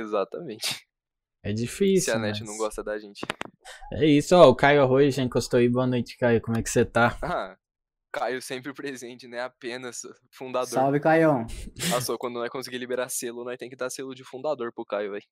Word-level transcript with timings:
Exatamente. 0.00 0.86
É 1.44 1.52
difícil. 1.52 2.12
Se 2.12 2.16
a 2.16 2.18
net 2.18 2.40
mas- 2.40 2.48
não 2.48 2.56
gosta 2.56 2.82
da 2.84 2.98
gente. 2.98 3.20
É 3.92 4.06
isso, 4.06 4.34
ó. 4.36 4.48
O 4.48 4.54
Caio 4.54 4.82
Arroio 4.82 5.10
já 5.10 5.22
encostou 5.22 5.58
aí. 5.58 5.68
Boa 5.68 5.86
noite, 5.86 6.16
Caio. 6.16 6.40
Como 6.40 6.56
é 6.56 6.62
que 6.62 6.70
você 6.70 6.84
tá? 6.84 7.16
Ah, 7.22 7.56
Caio 8.12 8.40
sempre 8.42 8.72
presente, 8.72 9.26
né? 9.26 9.40
Apenas 9.40 10.02
fundador. 10.30 10.68
Salve, 10.68 11.00
Caião. 11.00 11.46
Nossa, 11.90 12.16
quando 12.18 12.34
nós 12.34 12.50
conseguir 12.50 12.78
liberar 12.78 13.08
selo, 13.08 13.44
nós 13.44 13.56
tem 13.58 13.68
que 13.70 13.76
dar 13.76 13.90
selo 13.90 14.14
de 14.14 14.22
fundador 14.24 14.72
pro 14.72 14.84
Caio, 14.84 15.12
velho. 15.12 15.24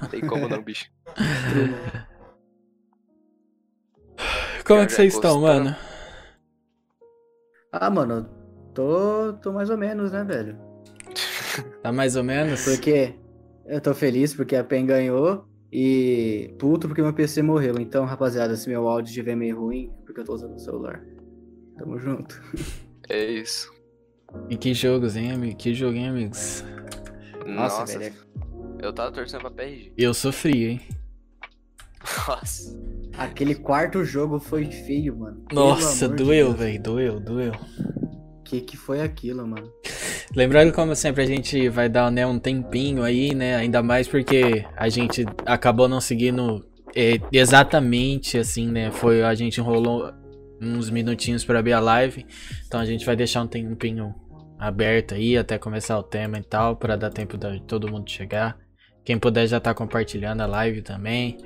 Não 0.00 0.08
tem 0.08 0.20
como 0.20 0.48
não, 0.48 0.62
bicho. 0.62 0.90
Como 4.64 4.80
é 4.80 4.86
que 4.86 4.92
vocês 4.92 5.14
estão, 5.14 5.40
mano? 5.40 5.74
Ah, 7.72 7.90
mano, 7.90 8.28
tô, 8.74 9.32
tô 9.42 9.52
mais 9.52 9.68
ou 9.70 9.76
menos, 9.76 10.12
né, 10.12 10.22
velho? 10.22 10.56
Tá 11.82 11.90
mais 11.90 12.14
ou 12.16 12.22
menos? 12.22 12.64
Porque 12.64 13.14
eu 13.66 13.80
tô 13.80 13.94
feliz 13.94 14.34
porque 14.34 14.56
a 14.56 14.64
PEN 14.64 14.86
ganhou 14.86 15.46
e 15.72 16.54
puto 16.58 16.88
porque 16.88 17.02
meu 17.02 17.12
PC 17.14 17.42
morreu. 17.42 17.76
Então, 17.78 18.04
rapaziada, 18.04 18.56
se 18.56 18.68
meu 18.68 18.88
áudio 18.88 19.08
estiver 19.08 19.34
meio 19.36 19.58
ruim, 19.60 19.90
é 20.00 20.04
porque 20.04 20.20
eu 20.20 20.24
tô 20.24 20.34
usando 20.34 20.54
o 20.54 20.58
celular. 20.58 21.02
Tamo 21.78 21.98
junto. 21.98 22.40
É 23.08 23.24
isso. 23.24 23.72
E 24.48 24.56
que 24.56 24.72
jogos, 24.74 25.16
hein, 25.16 25.32
amigo? 25.32 25.56
Que 25.56 25.74
jogo, 25.74 25.96
hein, 25.96 26.08
amigos? 26.08 26.64
Nossa, 27.46 27.80
Nossa, 27.80 27.98
velho. 27.98 28.14
eu 28.80 28.92
tava 28.92 29.12
torcendo 29.12 29.40
pra 29.40 29.50
PRG. 29.50 29.92
Eu 29.96 30.14
sofri, 30.14 30.64
hein? 30.64 30.80
Nossa. 32.28 32.80
Aquele 33.18 33.54
quarto 33.54 34.04
jogo 34.04 34.38
foi 34.38 34.66
feio, 34.70 35.16
mano. 35.18 35.44
Nossa, 35.52 36.08
doeu, 36.08 36.52
velho. 36.52 36.82
Doeu, 36.82 37.20
doeu. 37.20 37.52
Que 38.44 38.60
que 38.60 38.76
foi 38.76 39.00
aquilo, 39.02 39.46
mano? 39.46 39.70
Lembrando, 40.34 40.72
como 40.72 40.96
sempre, 40.96 41.22
a 41.22 41.26
gente 41.26 41.68
vai 41.68 41.90
dar 41.90 42.10
né, 42.10 42.26
um 42.26 42.38
tempinho 42.38 43.02
aí, 43.02 43.34
né? 43.34 43.56
Ainda 43.56 43.82
mais 43.82 44.08
porque 44.08 44.64
a 44.74 44.88
gente 44.88 45.26
acabou 45.44 45.86
não 45.86 46.00
seguindo 46.00 46.64
é, 46.96 47.20
exatamente 47.30 48.38
assim, 48.38 48.68
né? 48.68 48.90
Foi, 48.90 49.22
a 49.22 49.34
gente 49.34 49.58
enrolou 49.60 50.10
uns 50.58 50.88
minutinhos 50.88 51.44
pra 51.44 51.58
abrir 51.58 51.74
a 51.74 51.80
live. 51.80 52.26
Então 52.66 52.80
a 52.80 52.86
gente 52.86 53.04
vai 53.04 53.14
deixar 53.14 53.42
um 53.42 53.46
tempinho 53.46 54.14
aberto 54.58 55.14
aí 55.14 55.36
até 55.36 55.58
começar 55.58 55.98
o 55.98 56.02
tema 56.02 56.38
e 56.38 56.42
tal, 56.42 56.76
pra 56.76 56.96
dar 56.96 57.10
tempo 57.10 57.36
de 57.36 57.60
todo 57.64 57.90
mundo 57.90 58.10
chegar. 58.10 58.56
Quem 59.04 59.18
puder 59.18 59.46
já 59.46 59.60
tá 59.60 59.74
compartilhando 59.74 60.40
a 60.40 60.46
live 60.46 60.80
também. 60.80 61.36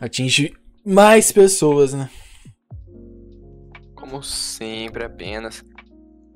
Atinge 0.00 0.54
mais 0.84 1.32
pessoas, 1.32 1.92
né? 1.92 2.08
Como 3.96 4.22
sempre, 4.22 5.04
apenas. 5.04 5.64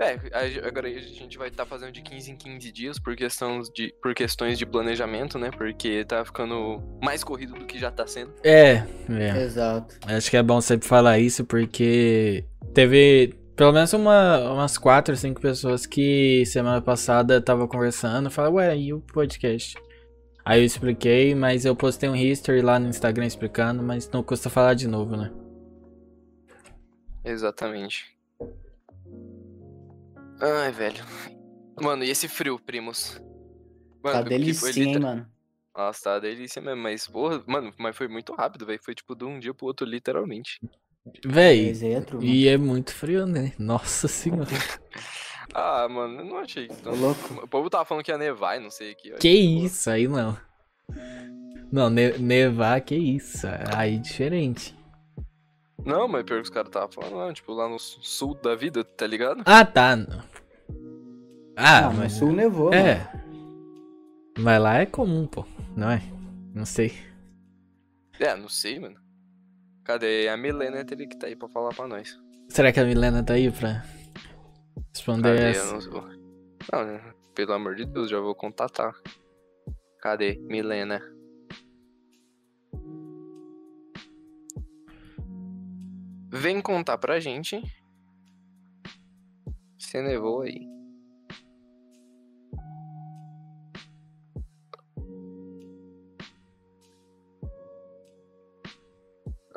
É, 0.00 0.18
agora 0.66 0.88
a 0.88 0.92
gente 0.92 1.36
vai 1.36 1.48
estar 1.48 1.66
fazendo 1.66 1.92
de 1.92 2.00
15 2.00 2.30
em 2.30 2.36
15 2.36 2.72
dias 2.72 2.98
por, 2.98 3.14
questão 3.14 3.60
de, 3.60 3.94
por 4.02 4.14
questões 4.14 4.58
de 4.58 4.64
planejamento, 4.64 5.38
né? 5.38 5.50
Porque 5.50 6.06
tá 6.06 6.24
ficando 6.24 6.82
mais 7.02 7.22
corrido 7.22 7.52
do 7.52 7.66
que 7.66 7.78
já 7.78 7.90
tá 7.90 8.06
sendo. 8.06 8.32
É, 8.42 8.82
é. 9.10 9.42
Exato. 9.42 9.98
Acho 10.06 10.30
que 10.30 10.38
é 10.38 10.42
bom 10.42 10.58
sempre 10.62 10.88
falar 10.88 11.18
isso 11.18 11.44
porque 11.44 12.46
teve 12.72 13.34
pelo 13.54 13.72
menos 13.72 13.92
uma, 13.92 14.38
umas 14.52 14.78
quatro, 14.78 15.14
cinco 15.14 15.38
pessoas 15.38 15.84
que 15.84 16.46
semana 16.46 16.80
passada 16.80 17.38
tava 17.42 17.68
conversando, 17.68 18.30
falaram, 18.30 18.54
ué, 18.54 18.74
e 18.74 18.94
o 18.94 19.00
podcast? 19.00 19.76
Aí 20.42 20.60
eu 20.60 20.64
expliquei, 20.64 21.34
mas 21.34 21.66
eu 21.66 21.76
postei 21.76 22.08
um 22.08 22.16
history 22.16 22.62
lá 22.62 22.78
no 22.78 22.88
Instagram 22.88 23.26
explicando, 23.26 23.82
mas 23.82 24.08
não 24.10 24.22
custa 24.22 24.48
falar 24.48 24.72
de 24.72 24.88
novo, 24.88 25.14
né? 25.14 25.30
Exatamente. 27.22 28.18
Ai, 30.40 30.72
velho. 30.72 31.04
Mano, 31.80 32.04
e 32.04 32.10
esse 32.10 32.28
frio, 32.28 32.58
primos? 32.58 33.20
Mano, 34.02 34.24
Tá 34.24 34.24
que 34.24 34.28
foi 34.54 34.72
delicinha, 34.72 34.72
hein, 34.86 34.94
liter- 34.94 35.02
mano? 35.02 35.26
Nossa, 35.76 36.02
tá 36.02 36.14
uma 36.14 36.20
delícia 36.20 36.60
mesmo, 36.60 36.82
mas, 36.82 37.06
porra, 37.06 37.42
mano, 37.46 37.72
mas 37.78 37.96
foi 37.96 38.08
muito 38.08 38.34
rápido, 38.34 38.66
velho. 38.66 38.80
Foi 38.82 38.94
tipo 38.94 39.14
de 39.14 39.24
um 39.24 39.38
dia 39.38 39.54
pro 39.54 39.66
outro, 39.66 39.86
literalmente. 39.86 40.58
Véi, 41.24 41.70
é, 41.70 42.04
e 42.20 42.46
é 42.48 42.56
muito 42.58 42.94
frio, 42.94 43.26
né? 43.26 43.52
Nossa 43.58 44.08
senhora. 44.08 44.50
Ah, 45.52 45.88
mano, 45.88 46.20
eu 46.20 46.24
não 46.24 46.38
achei 46.38 46.68
Ô, 46.68 46.74
tão. 46.74 46.94
louco. 46.94 47.34
O 47.42 47.48
povo 47.48 47.68
tava 47.68 47.84
falando 47.84 48.04
que 48.04 48.10
ia 48.12 48.16
nevar 48.18 48.56
e 48.56 48.60
não 48.62 48.70
sei 48.70 48.92
o 48.92 48.96
que. 48.96 49.10
Que 49.14 49.28
isso, 49.30 49.90
aí 49.90 50.06
não. 50.06 50.38
Não, 51.72 51.90
ne- 51.90 52.16
nevar, 52.18 52.80
que 52.82 52.94
isso. 52.94 53.48
Aí 53.76 53.98
diferente. 53.98 54.76
Não, 55.84 56.06
mas 56.06 56.22
pior 56.22 56.36
que 56.36 56.42
os 56.42 56.50
caras 56.50 56.68
estavam 56.68 56.92
falando, 56.92 57.16
não, 57.16 57.32
tipo, 57.32 57.52
lá 57.52 57.68
no 57.68 57.80
sul 57.80 58.34
da 58.36 58.54
vida, 58.54 58.84
tá 58.84 59.08
ligado? 59.08 59.42
Ah, 59.44 59.64
tá. 59.64 59.96
não. 59.96 60.22
Ah, 61.62 61.90
no 61.90 61.98
mas. 61.98 62.12
sul 62.12 62.32
nevou, 62.32 62.72
É. 62.72 62.96
mano. 62.98 63.20
Mas 64.38 64.62
lá 64.62 64.78
é 64.78 64.86
comum, 64.86 65.26
pô. 65.26 65.44
Não 65.76 65.90
é? 65.90 66.00
Não 66.54 66.64
sei. 66.64 66.92
É, 68.18 68.34
não 68.34 68.48
sei, 68.48 68.78
mano. 68.80 68.96
Cadê 69.84 70.28
a 70.28 70.36
Milena 70.36 70.84
teria 70.84 71.06
que 71.08 71.16
tá 71.18 71.26
aí 71.26 71.36
pra 71.36 71.48
falar 71.48 71.74
pra 71.74 71.86
nós? 71.86 72.18
Será 72.48 72.72
que 72.72 72.80
a 72.80 72.84
Milena 72.84 73.22
tá 73.22 73.34
aí 73.34 73.50
pra 73.50 73.84
responder 74.94 75.28
Cadê? 75.36 75.42
Eu 75.42 75.50
essa? 75.50 75.72
não 75.72 75.80
sou. 75.80 76.02
Não, 76.72 76.84
né? 76.86 77.14
Pelo 77.34 77.52
amor 77.52 77.74
de 77.74 77.84
Deus, 77.86 78.08
já 78.10 78.18
vou 78.20 78.34
contatar. 78.34 78.92
Cadê? 80.00 80.36
Milena. 80.48 81.00
Vem 86.32 86.60
contar 86.60 86.96
pra 86.98 87.18
gente. 87.20 87.60
Se 89.78 90.00
nevou 90.00 90.42
aí. 90.42 90.69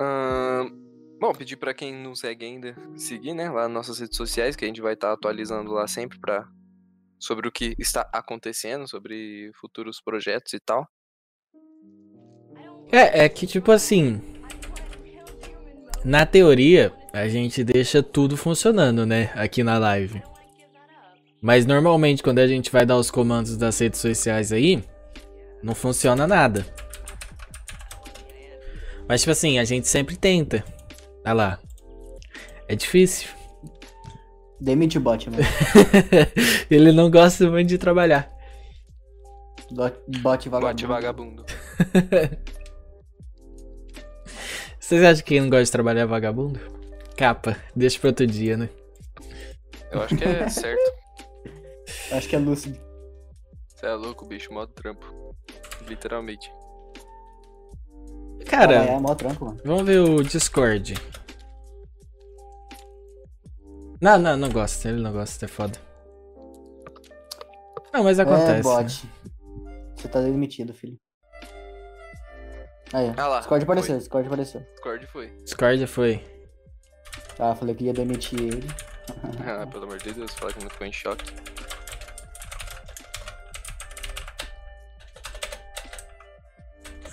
Ahn, 0.03 0.69
bom, 1.19 1.33
pedir 1.33 1.55
pra 1.55 1.73
quem 1.73 1.93
não 1.93 2.13
segue 2.13 2.45
ainda 2.45 2.75
seguir, 2.95 3.33
né, 3.33 3.49
lá 3.49 3.63
nas 3.63 3.71
nossas 3.71 3.99
redes 3.99 4.17
sociais, 4.17 4.55
que 4.55 4.65
a 4.65 4.67
gente 4.67 4.81
vai 4.81 4.93
estar 4.93 5.13
atualizando 5.13 5.71
lá 5.71 5.87
sempre 5.87 6.19
pra, 6.19 6.45
sobre 7.19 7.47
o 7.47 7.51
que 7.51 7.73
está 7.79 8.07
acontecendo, 8.11 8.87
sobre 8.87 9.51
futuros 9.55 10.01
projetos 10.01 10.53
e 10.53 10.59
tal. 10.59 10.87
É, 12.91 13.25
é 13.25 13.29
que 13.29 13.47
tipo 13.47 13.71
assim. 13.71 14.21
Na 16.03 16.25
teoria, 16.25 16.93
a 17.13 17.29
gente 17.29 17.63
deixa 17.63 18.03
tudo 18.03 18.35
funcionando, 18.35 19.05
né? 19.05 19.31
Aqui 19.35 19.63
na 19.63 19.77
live. 19.77 20.21
Mas 21.41 21.65
normalmente, 21.65 22.21
quando 22.21 22.39
a 22.39 22.47
gente 22.47 22.69
vai 22.69 22.85
dar 22.85 22.97
os 22.97 23.09
comandos 23.09 23.55
das 23.55 23.79
redes 23.79 24.01
sociais 24.01 24.51
aí, 24.51 24.83
não 25.61 25.73
funciona 25.73 26.27
nada. 26.27 26.65
Mas, 29.07 29.21
tipo 29.21 29.31
assim, 29.31 29.59
a 29.59 29.63
gente 29.63 29.87
sempre 29.87 30.15
tenta. 30.15 30.63
Olha 31.25 31.33
lá. 31.33 31.59
É 32.67 32.75
difícil. 32.75 33.29
Demite 34.59 34.97
o 34.97 35.01
bot, 35.01 35.29
mano. 35.29 35.43
Ele 36.71 36.91
não 36.91 37.11
gosta 37.11 37.49
muito 37.49 37.67
de 37.67 37.77
trabalhar. 37.77 38.31
Bot, 39.71 39.95
bot 40.21 40.49
vagabundo. 40.49 40.67
Bote 40.67 40.85
vagabundo. 40.85 41.45
Vocês 44.79 45.03
acham 45.03 45.23
que 45.23 45.29
quem 45.29 45.41
não 45.41 45.49
gosta 45.49 45.65
de 45.65 45.71
trabalhar 45.71 46.01
é 46.01 46.05
vagabundo? 46.05 46.59
Capa, 47.17 47.57
deixa 47.75 47.99
pra 47.99 48.09
outro 48.09 48.27
dia, 48.27 48.57
né? 48.57 48.69
Eu 49.91 50.01
acho 50.01 50.15
que 50.15 50.23
é 50.23 50.47
certo. 50.49 50.93
Acho 52.11 52.29
que 52.29 52.35
é 52.35 52.39
lúcido. 52.39 52.79
Você 53.67 53.85
é 53.85 53.93
louco, 53.93 54.25
bicho, 54.25 54.53
modo 54.53 54.71
trampo. 54.71 55.05
Literalmente. 55.87 56.51
Cara, 58.49 58.85
É, 58.85 58.93
é 58.95 58.99
mó 58.99 59.15
trampo, 59.15 59.45
mano. 59.45 59.59
vamos 59.63 59.83
ver 59.83 59.99
o 59.99 60.21
Discord. 60.23 60.93
Não, 64.01 64.17
não, 64.19 64.35
não 64.37 64.49
gosta. 64.49 64.89
Ele 64.89 65.01
não 65.01 65.11
gosta, 65.13 65.45
é 65.45 65.47
foda. 65.47 65.79
Não, 67.93 68.03
mas 68.03 68.19
acontece. 68.19 68.59
É, 68.59 68.61
bot. 68.61 69.09
Você 69.95 70.07
tá 70.07 70.19
demitido, 70.21 70.73
filho. 70.73 70.97
Aí, 72.91 73.11
Ah 73.17 73.27
lá, 73.27 73.39
Discord 73.39 73.65
foi. 73.65 73.73
apareceu, 73.73 73.97
Discord 73.97 74.27
apareceu. 74.27 74.61
Discord 74.73 75.07
foi. 75.07 75.27
Discord 75.43 75.87
foi. 75.87 76.23
Ah, 77.39 77.55
falei 77.55 77.73
que 77.73 77.85
ia 77.85 77.93
demitir 77.93 78.39
ele. 78.39 78.67
Ah, 79.45 79.67
pelo 79.67 79.83
amor 79.83 79.97
de 79.97 80.13
Deus, 80.13 80.33
fala 80.33 80.53
que 80.53 80.63
não 80.63 80.69
ficou 80.69 80.87
em 80.87 80.93
choque. 80.93 81.25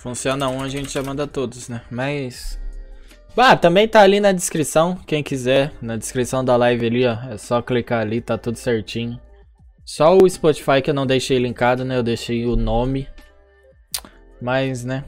Funciona 0.01 0.49
um, 0.49 0.63
a 0.63 0.67
gente 0.67 0.91
já 0.91 1.03
manda 1.03 1.27
todos, 1.27 1.69
né? 1.69 1.83
Mas. 1.91 2.59
Ah, 3.37 3.55
também 3.55 3.87
tá 3.87 4.01
ali 4.01 4.19
na 4.19 4.31
descrição. 4.31 4.95
Quem 5.05 5.21
quiser, 5.21 5.71
na 5.79 5.95
descrição 5.95 6.43
da 6.43 6.55
live 6.57 6.87
ali, 6.87 7.05
ó. 7.05 7.13
É 7.29 7.37
só 7.37 7.61
clicar 7.61 8.01
ali, 8.01 8.19
tá 8.19 8.35
tudo 8.35 8.57
certinho. 8.57 9.21
Só 9.85 10.17
o 10.17 10.27
Spotify 10.27 10.81
que 10.83 10.89
eu 10.89 10.93
não 10.95 11.05
deixei 11.05 11.37
linkado, 11.37 11.85
né? 11.85 11.97
Eu 11.97 12.01
deixei 12.01 12.47
o 12.47 12.55
nome. 12.55 13.07
Mas, 14.41 14.83
né? 14.83 15.05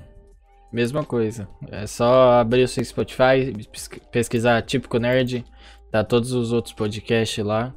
Mesma 0.71 1.03
coisa. 1.03 1.47
É 1.71 1.87
só 1.87 2.33
abrir 2.33 2.61
o 2.63 2.67
seu 2.67 2.85
Spotify, 2.85 3.51
pesqui- 3.71 4.01
pesquisar 4.11 4.61
Típico 4.61 4.99
Nerd. 4.99 5.43
Tá 5.91 6.03
todos 6.03 6.33
os 6.33 6.51
outros 6.51 6.75
podcasts 6.75 7.43
lá. 7.43 7.73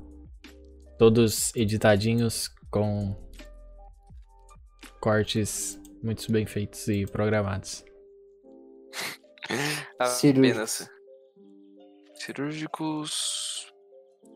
Todos 0.99 1.51
editadinhos 1.57 2.51
com. 2.71 3.17
cortes 5.01 5.81
muito 6.07 6.31
bem 6.31 6.47
feitos 6.47 6.87
e 6.89 7.05
programados. 7.05 7.85
Apenas. 9.99 10.89
Cirúrgicos. 12.15 13.73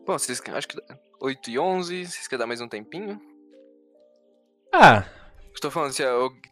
Bom, 0.05 0.13
vocês 0.19 0.41
acho 0.49 0.67
que 0.67 0.77
8 1.21 1.49
e 1.49 1.57
11. 1.57 2.05
Vocês 2.05 2.27
querem 2.27 2.39
dar 2.39 2.47
mais 2.47 2.61
um 2.61 2.67
tempinho? 2.67 3.19
Ah, 4.73 5.05
Estou 5.53 5.69
falando, 5.69 5.91
se 5.91 6.01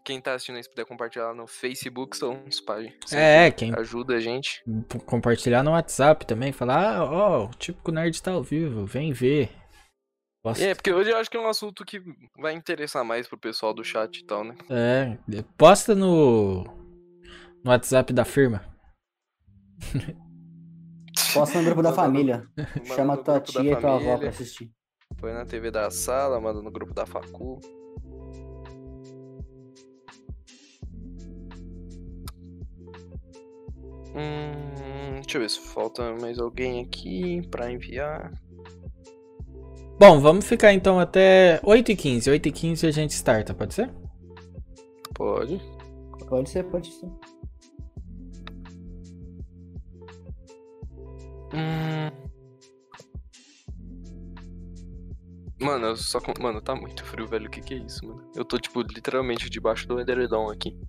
quem 0.03 0.21
tá 0.21 0.33
assistindo 0.33 0.61
se 0.61 0.69
puder 0.69 0.85
compartilhar 0.85 1.33
no 1.33 1.47
Facebook, 1.47 2.15
são 2.17 2.43
uns 2.45 2.59
pais. 2.59 2.91
é, 3.11 3.49
quem 3.49 3.73
Ajuda 3.73 4.15
a 4.15 4.19
gente. 4.19 4.61
compartilhar 5.05 5.63
no 5.63 5.71
WhatsApp 5.71 6.25
também, 6.27 6.51
falar, 6.51 6.97
ah, 6.97 7.05
ó, 7.05 7.45
o 7.45 7.49
típico 7.51 7.91
nerd 7.91 8.21
tá 8.21 8.31
ao 8.31 8.43
vivo, 8.43 8.85
vem 8.85 9.11
ver. 9.11 9.49
É, 10.57 10.73
porque 10.73 10.91
hoje 10.91 11.09
eu 11.09 11.17
acho 11.17 11.29
que 11.29 11.35
é 11.35 11.39
um 11.39 11.49
assunto 11.49 11.83
que 11.83 12.01
vai 12.37 12.53
interessar 12.53 13.03
mais 13.03 13.27
pro 13.27 13.37
pessoal 13.37 13.73
do 13.73 13.83
chat 13.83 14.19
e 14.19 14.25
tal, 14.25 14.43
né? 14.43 14.55
é, 14.69 15.17
posta 15.57 15.93
no, 15.93 16.63
no 17.63 17.71
WhatsApp 17.71 18.13
da 18.13 18.23
firma. 18.23 18.63
Posta 21.33 21.59
no 21.59 21.65
grupo 21.65 21.83
da 21.83 21.93
família. 21.93 22.47
Manda 22.57 22.95
Chama 22.95 23.17
tua 23.17 23.39
tia 23.39 23.71
e 23.71 23.75
tua 23.75 23.95
avó 23.95 24.17
pra 24.17 24.29
assistir. 24.29 24.71
Põe 25.17 25.33
na 25.33 25.45
TV 25.45 25.69
da 25.69 25.91
sala, 25.91 26.39
manda 26.39 26.61
no 26.61 26.71
grupo 26.71 26.93
da 26.93 27.05
facu. 27.05 27.59
Hum, 34.15 35.21
deixa 35.21 35.37
eu 35.37 35.41
ver 35.41 35.49
se 35.49 35.59
falta 35.59 36.15
mais 36.15 36.39
alguém 36.39 36.81
aqui 36.81 37.47
pra 37.49 37.71
enviar. 37.71 38.31
Bom, 39.99 40.17
vamos 40.21 40.47
ficar 40.47 40.71
então 40.73 40.97
até 40.97 41.59
8h15. 41.59 42.31
8h15 42.31 42.87
a 42.87 42.91
gente 42.91 43.11
starta, 43.11 43.53
pode 43.53 43.73
ser? 43.73 43.91
Pode. 45.13 45.59
Pode 46.29 46.49
ser, 46.49 46.63
pode 46.63 46.89
ser. 46.89 47.05
Hum. 51.53 52.09
Mano, 55.59 55.87
eu 55.87 55.97
só. 55.97 56.21
Mano, 56.39 56.61
tá 56.61 56.73
muito 56.73 57.03
frio, 57.03 57.27
velho. 57.27 57.47
O 57.47 57.49
que 57.49 57.59
que 57.59 57.73
é 57.73 57.77
isso, 57.79 58.07
mano? 58.07 58.23
Eu 58.33 58.45
tô, 58.45 58.57
tipo, 58.57 58.81
literalmente 58.81 59.49
debaixo 59.49 59.85
do 59.85 59.99
edredom 59.99 60.49
aqui. 60.49 60.79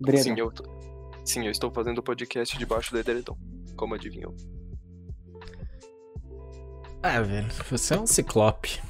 Breno. 0.00 0.24
Sim, 0.24 0.34
eu 0.36 0.50
tô... 0.50 0.64
Sim, 1.24 1.44
eu 1.44 1.52
estou 1.52 1.70
fazendo 1.70 1.98
o 1.98 2.02
podcast 2.02 2.58
debaixo 2.58 2.90
do 2.90 2.98
edredom. 2.98 3.38
Como 3.76 3.94
adivinhou? 3.94 4.34
Ah, 7.02 7.20
velho, 7.20 7.48
você 7.70 7.94
é 7.94 8.00
um 8.00 8.06
ciclope. 8.06 8.80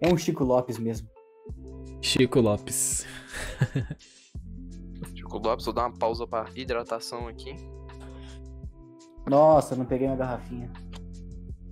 É 0.00 0.12
um 0.12 0.16
Chico 0.16 0.44
Lopes 0.44 0.78
mesmo. 0.78 1.08
Chico 2.02 2.40
Lopes. 2.40 3.06
Chico 5.14 5.38
Lopes, 5.38 5.64
vou 5.64 5.74
dar 5.74 5.86
uma 5.86 5.96
pausa 5.96 6.26
pra 6.26 6.46
hidratação 6.54 7.28
aqui. 7.28 7.56
Nossa, 9.26 9.74
não 9.74 9.84
peguei 9.84 10.06
minha 10.06 10.18
garrafinha. 10.18 10.70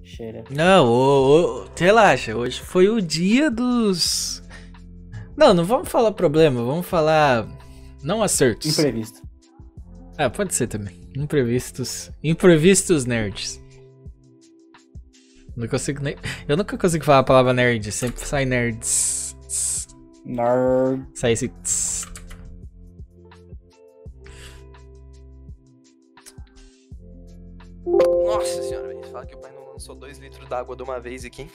Cheira. 0.03 0.45
Não, 0.51 0.87
ô, 0.87 1.65
ô, 1.65 1.69
relaxa, 1.77 2.35
hoje 2.37 2.61
foi 2.61 2.89
o 2.89 3.01
dia 3.01 3.51
dos. 3.51 4.43
Não, 5.37 5.53
não 5.53 5.65
vamos 5.65 5.89
falar 5.89 6.13
problema, 6.13 6.63
vamos 6.63 6.87
falar. 6.87 7.47
Não 8.03 8.23
acertos. 8.23 8.79
Imprevisto. 8.79 9.23
Ah, 10.17 10.31
pode 10.31 10.55
ser 10.55 10.67
também. 10.67 10.99
Imprevistos. 11.17 12.11
Imprevistos 12.23 13.05
nerds. 13.05 13.61
Não 15.59 15.67
consigo 15.67 16.01
nem. 16.01 16.15
Eu 16.47 16.57
nunca 16.57 16.79
consigo 16.79 17.05
falar 17.05 17.19
a 17.19 17.25
palavra 17.25 17.53
nerd, 17.53 17.91
sempre 17.91 18.25
sai 18.25 18.45
nerds. 18.45 19.37
Nerd. 20.25 21.05
Sai 21.15 21.33
esse. 21.33 21.49
tss. 21.49 22.07
Nossa 27.85 28.63
senhora, 28.63 28.87
velho. 28.87 29.05
Fala 29.11 29.27
que 29.27 29.35
o 29.35 29.39
pai 29.39 29.51
não 29.51 29.73
lançou 29.73 29.97
2 29.97 30.19
litros 30.19 30.49
d'água 30.49 30.77
de 30.77 30.85
uma 30.85 31.01
vez 31.01 31.25
aqui. 31.25 31.51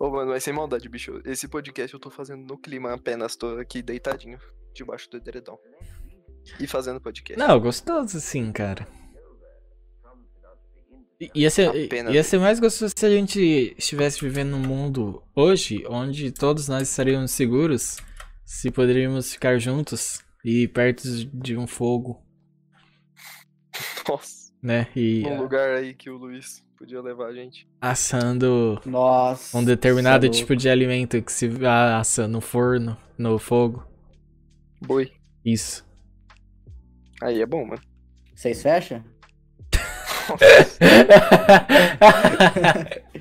Ô, 0.00 0.10
mano, 0.10 0.32
mas 0.32 0.42
sem 0.42 0.52
maldade, 0.52 0.88
bicho. 0.88 1.22
Esse 1.24 1.46
podcast 1.46 1.94
eu 1.94 2.00
tô 2.00 2.10
fazendo 2.10 2.44
no 2.44 2.58
clima 2.58 2.92
apenas. 2.92 3.36
Tô 3.36 3.56
aqui 3.58 3.82
deitadinho, 3.82 4.40
debaixo 4.74 5.08
do 5.10 5.18
edredom. 5.18 5.58
E 6.58 6.66
fazendo 6.66 7.00
podcast. 7.00 7.38
Não, 7.38 7.60
gostoso 7.60 8.20
sim, 8.20 8.50
cara. 8.50 9.05
Ia 11.34 11.48
ser, 11.50 11.68
Apenas. 11.86 12.14
ia 12.14 12.22
ser 12.22 12.38
mais 12.38 12.60
gostoso 12.60 12.92
se 12.94 13.06
a 13.06 13.10
gente 13.10 13.74
estivesse 13.78 14.20
vivendo 14.20 14.50
num 14.50 14.58
mundo 14.60 15.22
hoje 15.34 15.82
onde 15.88 16.30
todos 16.30 16.68
nós 16.68 16.90
estaríamos 16.90 17.30
seguros 17.30 17.96
se 18.44 18.70
poderíamos 18.70 19.32
ficar 19.32 19.58
juntos 19.58 20.22
e 20.44 20.68
perto 20.68 21.02
de 21.32 21.56
um 21.56 21.66
fogo, 21.66 22.22
Nossa. 24.06 24.52
né? 24.62 24.88
E 24.94 25.22
Num 25.22 25.40
lugar 25.40 25.70
aí 25.76 25.94
que 25.94 26.10
o 26.10 26.18
Luiz 26.18 26.62
podia 26.78 27.00
levar 27.00 27.28
a 27.28 27.34
gente. 27.34 27.66
assando 27.80 28.78
Nossa. 28.84 29.56
um 29.56 29.64
determinado 29.64 30.26
é 30.26 30.28
tipo 30.28 30.54
de 30.54 30.68
alimento 30.68 31.20
que 31.22 31.32
se 31.32 31.48
assa 31.66 32.28
no 32.28 32.42
forno, 32.42 32.96
no 33.16 33.38
fogo. 33.38 33.84
Boi. 34.82 35.10
Isso. 35.44 35.82
Aí 37.22 37.40
é 37.40 37.46
bom, 37.46 37.64
mano. 37.66 37.80
Vocês 38.34 38.62
fecham? 38.62 39.02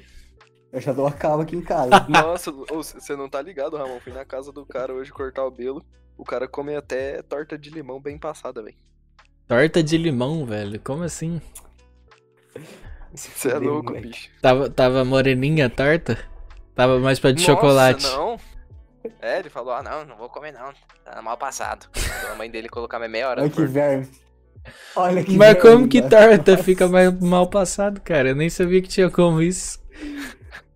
Eu 0.72 0.81
já 0.81 0.92
dou 0.92 1.07
a 1.07 1.12
cava 1.12 1.44
aqui 1.44 1.56
em 1.56 1.62
casa. 1.62 2.06
Nossa, 2.10 2.52
você 2.52 3.16
não 3.16 3.30
tá 3.30 3.42
ligado, 3.42 3.78
Ramon? 3.78 4.00
Fui 4.02 4.12
na 4.12 4.25
casa 4.25 4.52
do 4.52 4.66
cara 4.66 4.94
hoje 4.94 5.12
cortar 5.12 5.46
o 5.46 5.52
belo. 5.52 5.81
O 6.18 6.25
cara 6.25 6.48
come 6.48 6.75
até 6.75 7.22
torta 7.22 7.57
de 7.57 7.69
limão 7.69 8.02
bem 8.02 8.18
passada, 8.18 8.62
velho. 8.62 8.75
Torta 9.48 9.81
de 9.81 9.98
limão, 9.98 10.46
velho. 10.46 10.80
Como 10.84 11.04
assim? 11.04 11.42
Você 13.13 13.52
é 13.52 13.57
louco, 13.57 13.92
moleque. 13.92 14.07
bicho. 14.07 14.30
Tava, 14.42 14.69
tava 14.69 15.06
moreninha 15.06 15.68
a 15.68 15.69
torta? 15.69 16.18
Tava 16.75 17.00
mais 17.00 17.19
pra 17.19 17.31
de 17.31 17.42
Nossa, 17.42 17.54
chocolate. 17.54 18.06
não. 18.07 18.38
É, 19.22 19.38
ele 19.38 19.52
falou, 19.52 19.72
ah, 19.72 19.84
não, 19.84 20.04
não 20.04 20.18
vou 20.18 20.28
comer 20.28 20.52
não. 20.52 20.74
Tá 21.04 21.22
mal 21.22 21.38
passado. 21.38 21.88
A 22.31 22.34
mãe 22.34 22.50
dele 22.50 22.68
colocar 22.68 22.98
meia 23.07 23.30
hora 23.30 23.44
no 23.44 23.52
que 23.52 23.63
verme. 23.63 24.10
Olha 24.96 25.24
que 25.24 25.36
Mas 25.36 25.62
como 25.62 25.88
que 25.88 26.02
torta 26.02 26.52
Nossa, 26.52 26.64
fica 26.64 26.88
mais 26.88 27.14
mal 27.20 27.48
passado, 27.48 28.02
cara? 28.02 28.30
Eu 28.30 28.36
nem 28.36 28.50
sabia 28.50 28.82
que 28.82 28.88
tinha 28.88 29.10
como 29.10 29.42
isso. 29.42 29.80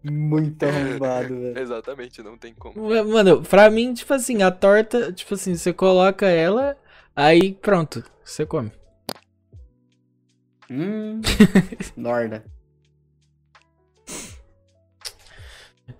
Muito 0.04 0.64
arrombado, 0.64 1.28
velho. 1.40 1.60
Exatamente, 1.60 2.24
não 2.24 2.38
tem 2.38 2.54
como. 2.54 2.90
Mano, 3.06 3.42
pra 3.42 3.70
mim, 3.70 3.94
tipo 3.94 4.14
assim, 4.14 4.42
a 4.42 4.52
torta, 4.52 5.12
tipo 5.12 5.34
assim, 5.34 5.56
você 5.56 5.74
coloca 5.74 6.26
ela, 6.28 6.78
aí 7.16 7.54
pronto, 7.54 8.04
você 8.24 8.46
come. 8.46 8.72
Hum. 10.72 11.22
Norda. 11.98 12.44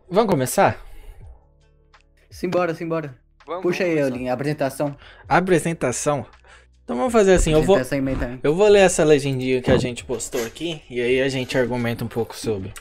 Vamos 0.10 0.32
começar? 0.32 0.84
Simbora, 2.30 2.74
simbora. 2.74 3.16
Vamos, 3.46 3.64
Puxa 3.64 3.84
aí, 3.84 3.96
vamos. 3.96 4.12
Eulinha, 4.12 4.32
a 4.32 4.36
apresentação. 4.36 4.96
Apresentação. 5.28 6.26
Então 6.90 6.98
vamos 6.98 7.14
fazer 7.14 7.34
assim, 7.36 7.54
eu 7.54 7.62
vou, 7.62 7.78
eu 8.42 8.56
vou 8.56 8.68
ler 8.68 8.80
essa 8.80 9.04
legendinha 9.04 9.62
que 9.62 9.70
a 9.70 9.78
gente 9.78 10.04
postou 10.04 10.44
aqui, 10.44 10.82
e 10.90 11.00
aí 11.00 11.22
a 11.22 11.30
gente 11.30 11.56
argumenta 11.56 12.04
um 12.04 12.08
pouco 12.08 12.36
sobre. 12.36 12.74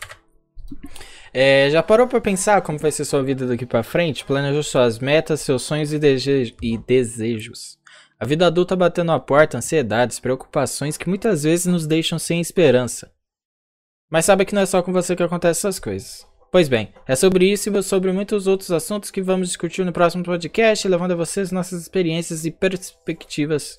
É, 1.30 1.68
já 1.68 1.82
parou 1.82 2.08
pra 2.08 2.18
pensar 2.18 2.62
como 2.62 2.78
vai 2.78 2.90
ser 2.90 3.04
sua 3.04 3.22
vida 3.22 3.46
daqui 3.46 3.66
pra 3.66 3.82
frente? 3.82 4.24
Planejou 4.24 4.62
suas 4.62 4.98
metas, 4.98 5.42
seus 5.42 5.60
sonhos 5.60 5.92
e, 5.92 5.98
e 6.62 6.78
desejos. 6.78 7.78
A 8.18 8.24
vida 8.24 8.46
adulta 8.46 8.74
batendo 8.74 9.12
a 9.12 9.20
porta, 9.20 9.58
ansiedades, 9.58 10.18
preocupações 10.18 10.96
que 10.96 11.06
muitas 11.06 11.42
vezes 11.42 11.66
nos 11.66 11.86
deixam 11.86 12.18
sem 12.18 12.40
esperança. 12.40 13.12
Mas 14.08 14.24
sabe 14.24 14.46
que 14.46 14.54
não 14.54 14.62
é 14.62 14.66
só 14.66 14.80
com 14.80 14.90
você 14.90 15.14
que 15.14 15.22
acontecem 15.22 15.68
essas 15.68 15.78
coisas. 15.78 16.26
Pois 16.50 16.66
bem, 16.66 16.94
é 17.06 17.14
sobre 17.14 17.50
isso 17.50 17.70
e 17.70 17.82
sobre 17.82 18.10
muitos 18.10 18.46
outros 18.46 18.70
assuntos 18.70 19.10
que 19.10 19.20
vamos 19.20 19.48
discutir 19.48 19.84
no 19.84 19.92
próximo 19.92 20.24
podcast, 20.24 20.88
levando 20.88 21.12
a 21.12 21.16
vocês 21.16 21.52
nossas 21.52 21.82
experiências 21.82 22.46
e 22.46 22.50
perspectivas 22.50 23.78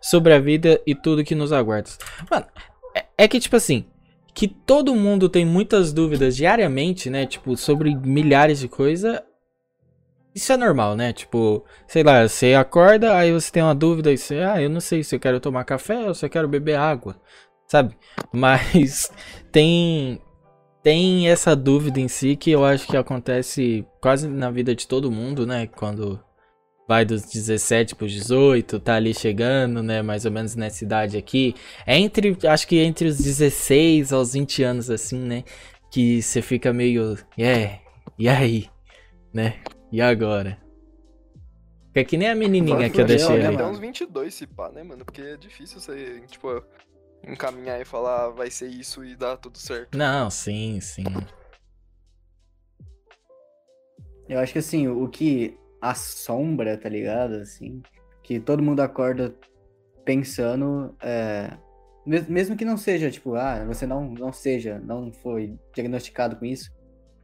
sobre 0.00 0.32
a 0.32 0.40
vida 0.40 0.80
e 0.84 0.92
tudo 0.92 1.22
que 1.22 1.36
nos 1.36 1.52
aguarda. 1.52 1.90
Mano, 2.28 2.46
é, 2.96 3.04
é 3.16 3.28
que 3.28 3.38
tipo 3.38 3.54
assim, 3.54 3.84
que 4.34 4.48
todo 4.48 4.94
mundo 4.94 5.28
tem 5.28 5.44
muitas 5.44 5.92
dúvidas 5.92 6.36
diariamente, 6.36 7.08
né? 7.08 7.26
Tipo, 7.26 7.56
sobre 7.56 7.94
milhares 7.94 8.58
de 8.58 8.68
coisas. 8.68 9.20
Isso 10.34 10.52
é 10.52 10.56
normal, 10.56 10.96
né? 10.96 11.12
Tipo, 11.12 11.64
sei 11.86 12.02
lá, 12.02 12.26
você 12.26 12.54
acorda, 12.54 13.16
aí 13.16 13.32
você 13.32 13.52
tem 13.52 13.62
uma 13.62 13.74
dúvida 13.74 14.12
e 14.12 14.18
você, 14.18 14.38
ah, 14.38 14.60
eu 14.60 14.70
não 14.70 14.80
sei 14.80 15.04
se 15.04 15.14
eu 15.14 15.20
quero 15.20 15.40
tomar 15.40 15.64
café 15.64 16.08
ou 16.08 16.14
se 16.14 16.24
eu 16.24 16.30
quero 16.30 16.48
beber 16.48 16.76
água, 16.76 17.20
sabe? 17.68 17.96
Mas 18.32 19.12
tem 19.50 20.20
tem 20.82 21.28
essa 21.28 21.54
dúvida 21.54 22.00
em 22.00 22.08
si 22.08 22.36
que 22.36 22.50
eu 22.50 22.64
acho 22.64 22.86
que 22.86 22.96
acontece 22.96 23.86
quase 24.00 24.28
na 24.28 24.50
vida 24.50 24.74
de 24.74 24.86
todo 24.86 25.10
mundo, 25.10 25.46
né? 25.46 25.66
Quando 25.66 26.20
vai 26.88 27.04
dos 27.04 27.22
17 27.22 27.94
pros 27.94 28.12
18, 28.12 28.80
tá 28.80 28.96
ali 28.96 29.14
chegando, 29.14 29.82
né? 29.82 30.02
Mais 30.02 30.24
ou 30.24 30.32
menos 30.32 30.56
nessa 30.56 30.82
idade 30.82 31.16
aqui. 31.16 31.54
É 31.86 31.98
entre, 31.98 32.36
acho 32.48 32.66
que 32.66 32.78
entre 32.78 33.08
os 33.08 33.18
16 33.18 34.12
aos 34.12 34.32
20 34.32 34.62
anos, 34.62 34.90
assim, 34.90 35.18
né? 35.18 35.44
Que 35.90 36.22
você 36.22 36.42
fica 36.42 36.72
meio, 36.72 37.16
é, 37.38 37.78
E 38.18 38.28
aí? 38.28 38.68
Né? 39.32 39.60
E 39.92 40.00
agora? 40.00 40.58
É 41.94 42.04
que 42.04 42.16
nem 42.16 42.28
a 42.28 42.34
menininha 42.34 42.88
que 42.88 43.00
eu 43.00 43.04
deixei. 43.04 43.44
Até 43.44 43.64
uns 43.64 43.78
22 43.78 44.32
se 44.32 44.46
pá, 44.46 44.70
né, 44.70 44.82
mano? 44.82 45.04
Porque 45.04 45.20
é 45.20 45.36
difícil 45.36 45.80
você, 45.80 46.22
tipo, 46.28 46.62
encaminhar 47.26 47.80
e 47.80 47.84
falar 47.84 48.26
"Ah, 48.26 48.30
vai 48.30 48.50
ser 48.50 48.68
isso 48.68 49.04
e 49.04 49.14
dar 49.16 49.36
tudo 49.36 49.58
certo. 49.58 49.96
Não, 49.96 50.30
sim, 50.30 50.80
sim. 50.80 51.04
Eu 54.28 54.38
acho 54.38 54.52
que 54.52 54.58
assim, 54.58 54.86
o 54.88 55.08
que 55.08 55.58
assombra, 55.80 56.76
tá 56.76 56.88
ligado? 56.88 57.34
Assim, 57.36 57.82
que 58.22 58.38
todo 58.38 58.62
mundo 58.62 58.80
acorda 58.80 59.34
pensando, 60.04 60.94
é, 61.02 61.56
mes- 62.06 62.28
mesmo 62.28 62.56
que 62.56 62.64
não 62.64 62.76
seja, 62.76 63.10
tipo, 63.10 63.34
ah, 63.34 63.64
você 63.64 63.86
não, 63.86 64.08
não 64.10 64.32
seja, 64.32 64.78
não 64.78 65.12
foi 65.12 65.58
diagnosticado 65.74 66.36
com 66.36 66.44
isso, 66.44 66.70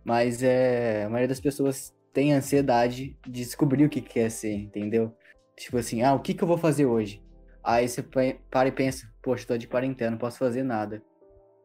mas 0.05 0.43
é, 0.43 1.05
a 1.05 1.09
maioria 1.09 1.29
das 1.29 1.41
pessoas 1.41 1.95
tem 2.13 2.33
ansiedade 2.33 3.17
de 3.25 3.31
descobrir 3.45 3.85
o 3.85 3.89
que 3.91 4.01
quer 4.01 4.31
ser, 4.31 4.53
entendeu? 4.55 5.15
Tipo 5.57 5.79
assim, 5.79 6.03
ah, 6.03 6.15
o 6.15 6.21
que 6.21 6.35
que 6.35 6.43
eu 6.43 6.49
vou 6.49 6.59
fazer 6.59 6.87
hoje? 6.87 7.23
Aí 7.67 7.89
você 7.89 8.01
para 8.01 8.69
e 8.69 8.73
pensa, 8.73 9.13
poxa, 9.21 9.45
tô 9.45 9.59
de 9.59 9.67
quarentena, 9.67 10.13
não 10.13 10.19
posso 10.19 10.39
fazer 10.39 10.63
nada. 10.63 11.03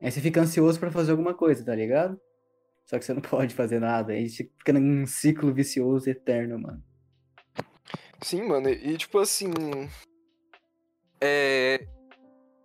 Aí 0.01 0.11
você 0.11 0.19
fica 0.19 0.41
ansioso 0.41 0.79
pra 0.79 0.89
fazer 0.89 1.11
alguma 1.11 1.35
coisa, 1.35 1.63
tá 1.63 1.75
ligado? 1.75 2.19
Só 2.87 2.97
que 2.97 3.05
você 3.05 3.13
não 3.13 3.21
pode 3.29 3.53
fazer 3.53 3.79
nada. 3.79 4.11
Aí 4.11 4.27
você 4.27 4.49
fica 4.57 4.73
num 4.73 5.05
ciclo 5.05 5.53
vicioso 5.53 6.09
eterno, 6.09 6.57
mano. 6.57 6.83
Sim, 8.19 8.47
mano, 8.47 8.67
e 8.67 8.97
tipo 8.97 9.19
assim. 9.19 9.51
É. 11.21 11.85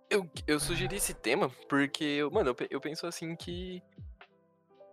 Eu, 0.09 0.27
eu 0.47 0.59
sugeri 0.59 0.95
esse 0.95 1.13
tema 1.13 1.47
porque, 1.69 2.27
mano, 2.31 2.49
eu, 2.49 2.67
eu 2.71 2.81
penso 2.81 3.05
assim 3.05 3.35
que. 3.35 3.83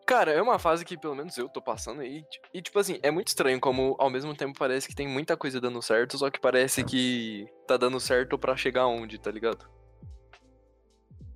Cara, 0.06 0.30
é 0.32 0.42
uma 0.42 0.58
fase 0.58 0.84
que 0.84 0.98
pelo 0.98 1.14
menos 1.14 1.36
eu 1.38 1.48
tô 1.48 1.62
passando 1.62 2.02
e, 2.02 2.20
ti- 2.22 2.40
e, 2.52 2.60
tipo 2.60 2.78
assim, 2.78 2.98
é 3.02 3.10
muito 3.10 3.28
estranho 3.28 3.58
como 3.58 3.96
ao 3.98 4.10
mesmo 4.10 4.34
tempo 4.36 4.58
parece 4.58 4.86
que 4.86 4.94
tem 4.94 5.08
muita 5.08 5.34
coisa 5.36 5.58
dando 5.60 5.80
certo, 5.80 6.18
só 6.18 6.30
que 6.30 6.38
parece 6.38 6.84
que 6.84 7.46
tá 7.66 7.76
dando 7.78 7.98
certo 7.98 8.38
pra 8.38 8.54
chegar 8.54 8.86
onde, 8.86 9.18
tá 9.18 9.30
ligado? 9.30 9.66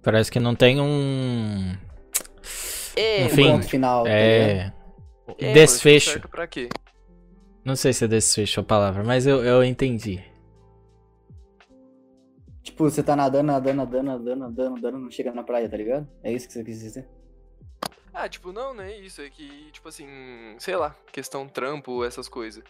Parece 0.02 0.30
que 0.30 0.38
não 0.38 0.54
tem 0.54 0.80
um. 0.80 1.76
É, 2.94 3.25
Enfim, 3.25 3.48
Um 3.48 3.52
ponto 3.54 3.68
final, 3.68 4.04
tá? 4.04 4.10
É. 4.10 4.72
É, 5.38 5.52
Desfecho. 5.52 6.10
certo 6.10 6.28
pra 6.28 6.46
quê? 6.46 6.68
Não 7.64 7.75
sei 7.76 7.92
se 7.92 8.04
é 8.04 8.08
desfecho 8.08 8.60
a 8.60 8.64
palavra, 8.64 9.02
mas 9.02 9.26
eu, 9.26 9.42
eu 9.44 9.64
entendi. 9.64 10.22
Tipo, 12.62 12.84
você 12.84 13.02
tá 13.02 13.16
nadando, 13.16 13.46
nadando, 13.46 13.76
nadando, 13.76 14.04
nadando, 14.04 14.37
nadando, 14.40 14.70
nadando, 14.76 14.98
não 14.98 15.10
chega 15.10 15.32
na 15.32 15.42
praia, 15.42 15.68
tá 15.68 15.76
ligado? 15.76 16.06
É 16.22 16.30
isso 16.32 16.46
que 16.46 16.52
você 16.52 16.62
quis 16.64 16.80
dizer? 16.80 17.08
Ah, 18.20 18.28
tipo, 18.28 18.52
não, 18.52 18.75
não 18.75 18.82
é 18.82 18.98
isso. 18.98 19.22
É 19.22 19.30
que, 19.30 19.70
tipo 19.70 19.88
assim, 19.88 20.06
sei 20.58 20.75
lá, 20.75 20.96
questão 21.12 21.48
trampo, 21.48 22.04
essas 22.04 22.28
coisas. 22.28 22.64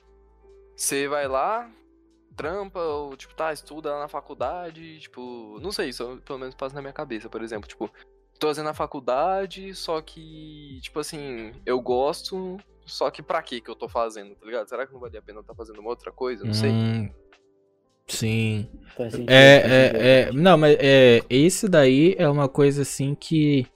Você 0.77 1.09
vai 1.09 1.27
lá, 1.27 1.71
trampa, 2.37 2.79
ou, 2.81 3.17
tipo, 3.17 3.35
tá, 3.35 3.51
estuda 3.51 3.95
lá 3.95 4.01
na 4.01 4.09
faculdade, 4.09 5.01
tipo, 5.01 5.59
não 5.61 5.73
sei, 5.73 5.89
isso 5.89 6.23
pelo 6.25 6.39
menos 6.39 6.55
passa 6.55 6.75
na 6.75 6.83
minha 6.83 6.93
cabeça, 6.93 7.31
por 7.31 7.43
exemplo, 7.43 7.67
tipo, 7.67 7.91
tô 8.39 8.47
fazendo 8.47 8.69
a 8.69 8.75
faculdade, 8.75 9.75
só 9.75 10.01
que, 10.03 10.79
tipo 10.83 11.01
assim, 11.01 11.53
eu 11.65 11.81
gosto, 11.81 12.59
só 12.85 13.11
que 13.11 13.23
pra 13.23 13.43
que 13.43 13.61
que 13.61 13.71
eu 13.71 13.75
tô 13.75 13.89
fazendo, 13.89 14.35
tá 14.37 14.45
ligado? 14.45 14.69
Será 14.69 14.87
que 14.87 14.93
não 14.93 15.01
vale 15.01 15.17
a 15.17 15.23
pena 15.23 15.41
eu 15.41 15.45
tá 15.45 15.55
fazendo 15.55 15.81
uma 15.81 15.91
outra 15.91 16.13
coisa? 16.13 16.45
Não 16.45 16.53
sei. 16.53 16.71
Hum, 16.71 17.11
sim. 18.07 18.69
Faz 18.97 19.13
sentido, 19.13 19.31
É, 19.31 19.57
é, 19.57 20.29
é. 20.29 20.33
Não, 20.33 20.59
mas 20.59 20.77
é, 20.79 21.23
isso 21.29 21.69
daí 21.69 22.15
é 22.19 22.29
uma 22.29 22.49
coisa 22.49 22.83
assim 22.83 23.15
que. 23.15 23.67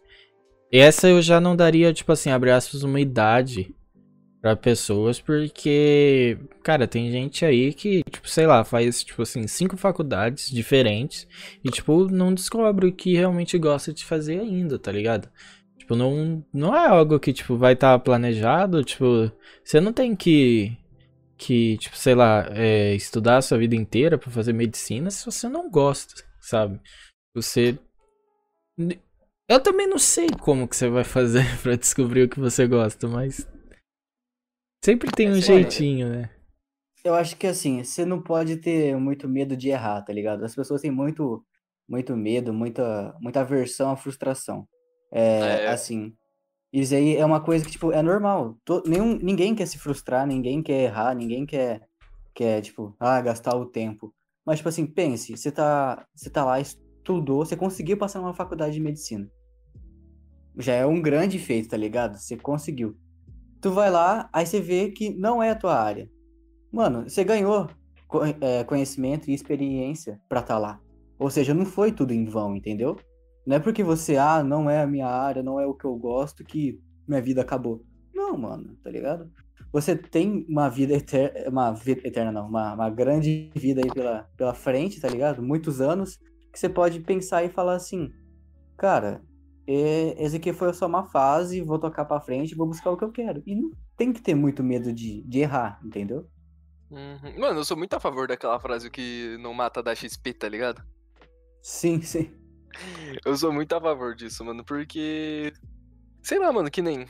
Essa 0.73 1.09
eu 1.09 1.21
já 1.21 1.39
não 1.39 1.55
daria, 1.55 1.93
tipo 1.93 2.11
assim, 2.13 2.31
abre 2.31 2.51
aspas, 2.51 2.83
uma 2.83 2.99
idade 2.99 3.75
pra 4.41 4.57
pessoas, 4.57 5.21
porque, 5.21 6.37
cara, 6.65 6.89
tem 6.89 7.13
gente 7.13 7.45
aí 7.45 7.73
que, 7.75 8.03
tipo, 8.11 8.29
sei 8.29 8.47
lá, 8.47 8.65
faz, 8.65 9.05
tipo 9.05 9.23
assim, 9.23 9.47
cinco 9.47 9.77
faculdades 9.77 10.51
diferentes 10.51 11.29
e, 11.63 11.71
tipo, 11.71 12.07
não 12.09 12.35
descobre 12.35 12.87
o 12.87 12.93
que 12.93 13.15
realmente 13.15 13.57
gosta 13.59 13.93
de 13.93 14.05
fazer 14.05 14.41
ainda, 14.41 14.79
tá 14.79 14.91
ligado? 14.91 15.29
Tipo, 15.79 15.95
não, 15.95 16.45
não 16.53 16.75
é 16.75 16.89
algo 16.89 17.21
que, 17.21 17.33
tipo, 17.33 17.57
vai 17.57 17.75
estar 17.75 17.99
planejado, 17.99 18.83
tipo, 18.83 19.31
você 19.63 19.81
não 19.81 19.93
tem 19.93 20.17
que, 20.17 20.77
que, 21.37 21.77
tipo, 21.79 21.97
sei 21.97 22.15
lá, 22.15 22.47
é, 22.51 22.95
estudar 22.95 23.37
a 23.39 23.43
sua 23.43 23.59
vida 23.59 23.77
inteira 23.77 24.17
pra 24.17 24.31
fazer 24.31 24.53
medicina 24.53 25.11
se 25.11 25.25
você 25.25 25.49
não 25.49 25.71
gosta, 25.71 26.15
sabe? 26.41 26.81
Você. 27.35 27.79
Eu 29.53 29.63
também 29.63 29.87
não 29.87 29.99
sei 29.99 30.29
como 30.41 30.67
que 30.67 30.75
você 30.75 30.89
vai 30.89 31.05
fazer 31.05 31.45
pra 31.61 31.77
descobrir 31.77 32.23
o 32.23 32.29
que 32.29 32.41
você 32.41 32.67
gosta, 32.67 33.07
mas. 33.07 33.47
Sempre 34.83 35.11
tem 35.15 35.29
um 35.29 35.37
É, 35.37 35.41
jeitinho, 35.41 36.09
né? 36.09 36.31
Eu 37.05 37.15
acho 37.15 37.37
que 37.37 37.47
assim, 37.47 37.85
você 37.85 38.07
não 38.07 38.23
pode 38.23 38.57
ter 38.57 38.97
muito 38.97 39.29
medo 39.29 39.55
de 39.55 39.69
errar, 39.69 40.01
tá 40.01 40.11
ligado? 40.11 40.43
As 40.43 40.55
pessoas 40.55 40.81
têm 40.81 40.91
muito, 40.91 41.45
muito 41.87 42.17
medo, 42.17 42.51
muita, 42.55 43.15
muita 43.21 43.43
aversão 43.43 43.91
à 43.91 43.97
frustração. 43.97 44.67
É, 45.13 45.67
É. 45.67 45.69
assim, 45.69 46.15
isso 46.73 46.95
aí 46.95 47.17
é 47.17 47.27
uma 47.27 47.43
coisa 47.43 47.63
que, 47.63 47.73
tipo, 47.73 47.93
é 47.93 48.01
normal. 48.01 48.57
Nenhum, 48.87 49.19
ninguém 49.19 49.55
quer 49.55 49.67
se 49.67 49.79
frustrar, 49.79 50.27
ninguém 50.27 50.63
quer 50.63 50.85
errar, 50.85 51.15
ninguém 51.15 51.45
quer, 51.45 51.83
quer, 52.35 52.63
tipo, 52.63 52.97
ah, 52.99 53.21
gastar 53.21 53.55
o 53.55 53.67
tempo. 53.67 54.15
Mas, 54.47 54.61
tipo 54.61 54.71
assim, 54.71 54.87
pense, 54.87 55.37
você 55.37 55.53
tá, 55.53 56.07
você 56.17 56.31
tá 56.31 56.43
lá, 56.43 56.59
estudou, 56.59 57.45
você 57.45 57.55
conseguiu 57.55 57.99
passar 57.99 58.21
numa 58.21 58.33
faculdade 58.35 58.73
de 58.75 58.81
medicina. 58.81 59.31
Já 60.59 60.75
é 60.75 60.87
um 60.87 61.01
grande 61.01 61.39
feito, 61.39 61.71
tá 61.71 61.77
ligado? 61.77 62.17
Você 62.19 62.37
conseguiu. 62.37 62.97
Tu 63.61 63.71
vai 63.71 63.91
lá, 63.91 64.29
aí 64.33 64.45
você 64.45 64.61
vê 64.61 64.91
que 64.91 65.11
não 65.11 65.43
é 65.43 65.51
a 65.51 65.55
tua 65.55 65.75
área. 65.81 66.09
Mano, 66.71 67.09
você 67.09 67.25
ganhou 67.25 67.69
é, 68.41 68.65
conhecimento 68.65 69.31
e 69.31 69.35
experiência 69.35 70.21
pra 70.29 70.41
estar 70.41 70.59
lá. 70.59 70.81
Ou 71.19 71.31
seja, 71.31 71.55
não 71.55 71.65
foi 71.65 71.93
tudo 71.93 72.13
em 72.13 72.25
vão, 72.25 72.57
entendeu? 72.57 72.97
Não 73.47 73.57
é 73.57 73.61
porque 73.61 73.83
você, 73.83 74.17
ah, 74.17 74.43
não 74.43 74.69
é 74.69 74.83
a 74.83 74.87
minha 74.87 75.07
área, 75.07 75.43
não 75.43 75.59
é 75.61 75.67
o 75.67 75.75
que 75.75 75.85
eu 75.85 75.95
gosto, 75.97 76.45
que 76.45 76.81
minha 77.07 77.21
vida 77.21 77.41
acabou. 77.41 77.85
Não, 78.15 78.37
mano, 78.37 78.77
tá 78.83 78.91
ligado? 78.91 79.31
Você 79.73 79.97
tem 79.97 80.45
uma 80.49 80.69
vida 80.69 80.95
eterna, 80.95 81.49
uma 81.49 81.73
vida 81.73 82.07
eterna 82.07 82.31
não, 82.31 82.47
uma, 82.47 82.75
uma 82.75 82.91
grande 82.91 83.51
vida 83.55 83.81
aí 83.83 83.91
pela, 83.91 84.29
pela 84.37 84.55
frente, 84.55 85.01
tá 85.01 85.09
ligado? 85.09 85.43
Muitos 85.43 85.81
anos, 85.81 86.19
que 86.53 86.59
você 86.59 86.69
pode 86.69 87.01
pensar 87.01 87.43
e 87.43 87.49
falar 87.49 87.75
assim, 87.75 88.11
cara, 88.77 89.23
esse 90.19 90.37
aqui 90.37 90.53
foi 90.53 90.73
só 90.73 90.87
uma 90.87 91.05
fase, 91.05 91.61
vou 91.61 91.79
tocar 91.79 92.05
pra 92.05 92.21
frente, 92.21 92.55
vou 92.55 92.67
buscar 92.67 92.91
o 92.91 92.97
que 92.97 93.05
eu 93.05 93.13
quero. 93.13 93.43
E 93.47 93.55
não 93.55 93.71
tem 93.97 94.13
que 94.13 94.21
ter 94.21 94.35
muito 94.35 94.63
medo 94.63 94.93
de, 94.93 95.23
de 95.23 95.41
errar, 95.41 95.81
entendeu? 95.85 96.29
Uhum. 96.91 97.41
Mano, 97.41 97.61
eu 97.61 97.65
sou 97.65 97.77
muito 97.77 97.95
a 97.95 98.01
favor 98.01 98.29
daquela 98.29 98.61
frase 98.61 98.91
que 98.91 99.37
não 99.41 99.55
mata 99.55 99.83
da 99.83 99.95
XP, 99.95 100.35
tá 100.35 100.49
ligado? 100.49 100.83
Sim, 101.63 102.03
sim. 102.03 102.31
Eu 103.25 103.37
sou 103.37 103.53
muito 103.53 103.75
a 103.75 103.81
favor 103.81 104.15
disso, 104.15 104.45
mano, 104.45 104.65
porque. 104.65 105.53
Sei 106.23 106.39
lá, 106.39 106.53
mano, 106.53 106.71
que 106.71 106.83
nem. 106.83 107.07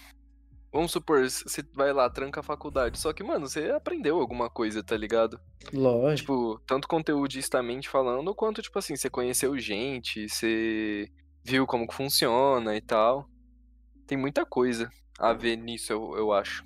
Vamos 0.73 0.90
supor, 0.90 1.23
você 1.23 1.62
vai 1.75 1.92
lá, 1.92 2.09
tranca 2.09 2.40
a 2.40 2.42
faculdade. 2.42 2.99
Só 2.99 3.12
que, 3.12 3.23
mano, 3.23 3.47
você 3.47 3.71
aprendeu 3.71 4.19
alguma 4.19 4.49
coisa, 4.49 4.83
tá 4.83 4.97
ligado? 4.97 5.38
Lógico. 5.73 6.16
Tipo, 6.16 6.61
tanto 6.66 6.88
conteudistamente 6.88 7.88
falando, 7.88 8.35
quanto, 8.35 8.62
tipo 8.62 8.78
assim, 8.78 8.97
você 8.97 9.11
conheceu 9.11 9.59
gente, 9.59 10.28
você 10.28 11.11
viu 11.45 11.67
como 11.67 11.87
que 11.87 11.95
funciona 11.95 12.77
e 12.77 12.81
tal. 12.81 13.29
Tem 14.07 14.17
muita 14.17 14.45
coisa 14.45 14.91
a 15.19 15.33
ver 15.33 15.57
nisso, 15.57 15.93
eu, 15.93 16.17
eu 16.17 16.33
acho. 16.33 16.65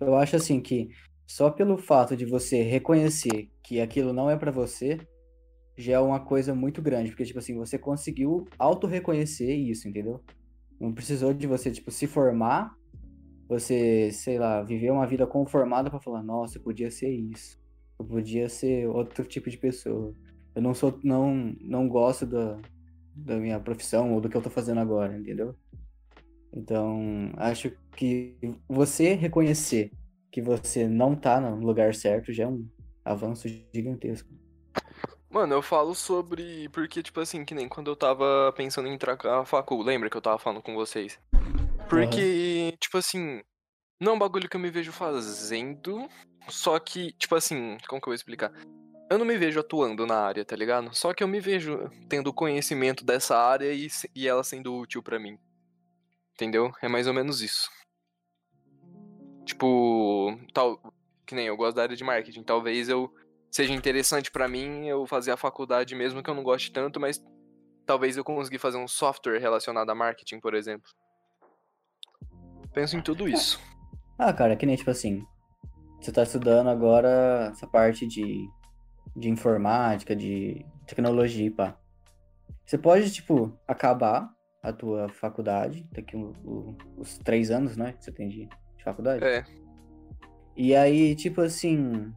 Eu 0.00 0.14
acho 0.16 0.36
assim 0.36 0.60
que 0.60 0.90
só 1.26 1.50
pelo 1.50 1.76
fato 1.76 2.16
de 2.16 2.24
você 2.24 2.62
reconhecer 2.62 3.50
que 3.62 3.80
aquilo 3.80 4.12
não 4.12 4.30
é 4.30 4.36
pra 4.36 4.50
você, 4.50 4.98
já 5.76 5.94
é 5.94 5.98
uma 5.98 6.20
coisa 6.20 6.54
muito 6.54 6.80
grande, 6.80 7.10
porque 7.10 7.24
tipo 7.24 7.38
assim, 7.38 7.56
você 7.56 7.78
conseguiu 7.78 8.46
auto-reconhecer 8.58 9.54
isso, 9.54 9.88
entendeu? 9.88 10.22
Não 10.80 10.92
precisou 10.92 11.34
de 11.34 11.46
você 11.46 11.70
tipo 11.70 11.90
se 11.90 12.06
formar, 12.06 12.74
você, 13.48 14.10
sei 14.12 14.38
lá, 14.38 14.62
viver 14.62 14.90
uma 14.90 15.06
vida 15.06 15.26
conformada 15.26 15.90
pra 15.90 16.00
falar, 16.00 16.22
nossa, 16.22 16.58
eu 16.58 16.62
podia 16.62 16.90
ser 16.90 17.10
isso. 17.10 17.58
Eu 17.98 18.04
podia 18.04 18.48
ser 18.48 18.88
outro 18.88 19.24
tipo 19.24 19.48
de 19.48 19.56
pessoa. 19.56 20.14
Eu 20.54 20.62
não 20.62 20.74
sou 20.74 20.98
não 21.02 21.54
não 21.60 21.88
gosto 21.88 22.26
da 22.26 22.58
da 23.16 23.36
minha 23.36 23.58
profissão 23.58 24.12
ou 24.12 24.20
do 24.20 24.28
que 24.28 24.36
eu 24.36 24.42
tô 24.42 24.50
fazendo 24.50 24.80
agora, 24.80 25.16
entendeu? 25.16 25.56
Então, 26.52 27.32
acho 27.36 27.72
que 27.96 28.36
você 28.68 29.14
reconhecer 29.14 29.90
que 30.30 30.42
você 30.42 30.86
não 30.86 31.14
tá 31.14 31.40
no 31.40 31.64
lugar 31.64 31.94
certo 31.94 32.32
já 32.32 32.44
é 32.44 32.46
um 32.46 32.68
avanço 33.04 33.48
gigantesco. 33.74 34.28
Mano, 35.30 35.54
eu 35.54 35.62
falo 35.62 35.94
sobre. 35.94 36.68
Porque, 36.70 37.02
tipo 37.02 37.20
assim, 37.20 37.44
que 37.44 37.54
nem 37.54 37.68
quando 37.68 37.90
eu 37.90 37.96
tava 37.96 38.52
pensando 38.56 38.88
em 38.88 38.96
trocar 38.96 39.40
a 39.40 39.44
facul, 39.44 39.82
lembra 39.82 40.08
que 40.08 40.16
eu 40.16 40.22
tava 40.22 40.38
falando 40.38 40.62
com 40.62 40.74
vocês? 40.74 41.18
Porque, 41.88 42.74
tipo 42.80 42.96
assim, 42.96 43.42
não 44.00 44.12
é 44.12 44.14
um 44.14 44.18
bagulho 44.18 44.48
que 44.48 44.56
eu 44.56 44.60
me 44.60 44.70
vejo 44.70 44.92
fazendo, 44.92 46.08
só 46.48 46.78
que, 46.78 47.12
tipo 47.12 47.34
assim, 47.34 47.76
como 47.88 48.00
que 48.00 48.08
eu 48.08 48.10
vou 48.10 48.14
explicar? 48.14 48.52
Eu 49.08 49.18
não 49.18 49.24
me 49.24 49.36
vejo 49.36 49.60
atuando 49.60 50.04
na 50.04 50.16
área, 50.16 50.44
tá 50.44 50.56
ligado? 50.56 50.92
Só 50.94 51.14
que 51.14 51.22
eu 51.22 51.28
me 51.28 51.38
vejo 51.38 51.88
tendo 52.08 52.32
conhecimento 52.32 53.04
dessa 53.04 53.36
área 53.38 53.72
e, 53.72 53.88
e 54.14 54.26
ela 54.26 54.42
sendo 54.42 54.74
útil 54.74 55.02
pra 55.02 55.18
mim. 55.18 55.38
Entendeu? 56.34 56.72
É 56.82 56.88
mais 56.88 57.06
ou 57.06 57.14
menos 57.14 57.40
isso. 57.40 57.70
Tipo, 59.44 60.36
tal, 60.52 60.80
que 61.24 61.36
nem 61.36 61.46
eu 61.46 61.56
gosto 61.56 61.76
da 61.76 61.82
área 61.82 61.96
de 61.96 62.02
marketing, 62.02 62.42
talvez 62.42 62.88
eu 62.88 63.12
seja 63.50 63.72
interessante 63.72 64.30
pra 64.30 64.48
mim 64.48 64.86
eu 64.88 65.06
fazer 65.06 65.30
a 65.30 65.36
faculdade 65.36 65.94
mesmo 65.94 66.22
que 66.22 66.28
eu 66.28 66.34
não 66.34 66.42
goste 66.42 66.72
tanto, 66.72 66.98
mas 66.98 67.22
talvez 67.86 68.16
eu 68.16 68.24
conseguir 68.24 68.58
fazer 68.58 68.76
um 68.76 68.88
software 68.88 69.38
relacionado 69.38 69.88
a 69.88 69.94
marketing, 69.94 70.40
por 70.40 70.52
exemplo. 70.52 70.90
Penso 72.74 72.96
em 72.96 73.00
tudo 73.00 73.28
isso. 73.28 73.58
Ah, 74.18 74.32
cara, 74.32 74.56
que 74.56 74.66
nem 74.66 74.76
tipo 74.76 74.90
assim. 74.90 75.24
Você 76.00 76.12
tá 76.12 76.24
estudando 76.24 76.68
agora 76.68 77.50
essa 77.52 77.66
parte 77.66 78.06
de, 78.06 78.46
de 79.16 79.30
informática, 79.30 80.14
de 80.14 80.64
tecnologia, 80.86 81.50
pá. 81.50 81.76
Você 82.64 82.76
pode, 82.76 83.10
tipo, 83.12 83.58
acabar 83.66 84.30
a 84.62 84.72
tua 84.72 85.08
faculdade, 85.08 85.88
daqui 85.92 86.16
o, 86.16 86.32
o, 86.44 86.76
os 86.96 87.18
três 87.18 87.50
anos, 87.50 87.76
né? 87.76 87.92
Que 87.92 88.04
você 88.04 88.12
tem 88.12 88.28
de, 88.28 88.46
de 88.76 88.84
faculdade. 88.84 89.24
É. 89.24 89.44
E 90.56 90.74
aí, 90.74 91.14
tipo 91.14 91.40
assim, 91.40 92.12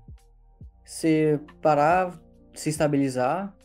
você 0.83 1.39
parar, 1.61 2.19
se 2.53 2.69
estabilizar, 2.69 3.55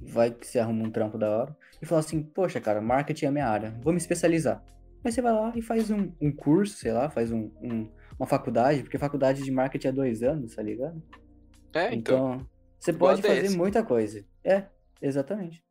vai 0.00 0.30
que 0.30 0.46
você 0.46 0.58
arruma 0.58 0.84
um 0.84 0.90
trampo 0.90 1.16
da 1.16 1.30
hora, 1.30 1.56
e 1.80 1.86
falar 1.86 2.00
assim, 2.00 2.22
poxa, 2.22 2.60
cara, 2.60 2.80
marketing 2.80 3.26
é 3.26 3.30
minha 3.30 3.46
área, 3.46 3.78
vou 3.82 3.92
me 3.92 3.98
especializar. 3.98 4.62
Aí 5.04 5.10
você 5.12 5.20
vai 5.20 5.32
lá 5.32 5.52
e 5.54 5.62
faz 5.62 5.90
um, 5.90 6.12
um 6.20 6.30
curso, 6.32 6.76
sei 6.76 6.92
lá, 6.92 7.10
faz 7.10 7.30
um, 7.32 7.50
um- 7.60 7.88
uma 8.18 8.26
faculdade, 8.26 8.82
porque 8.82 8.98
faculdade 8.98 9.42
de 9.42 9.50
marketing 9.50 9.88
é 9.88 9.92
dois 9.92 10.22
anos, 10.22 10.54
tá 10.54 10.62
ligado? 10.62 11.02
É, 11.74 11.92
então. 11.94 12.34
Então, 12.36 12.46
você 12.82 12.90
igual 12.90 13.14
pode 13.14 13.24
a 13.24 13.30
fazer 13.30 13.42
DS. 13.42 13.54
muita 13.54 13.84
coisa. 13.84 14.24
É, 14.42 14.64
exatamente. 15.00 15.62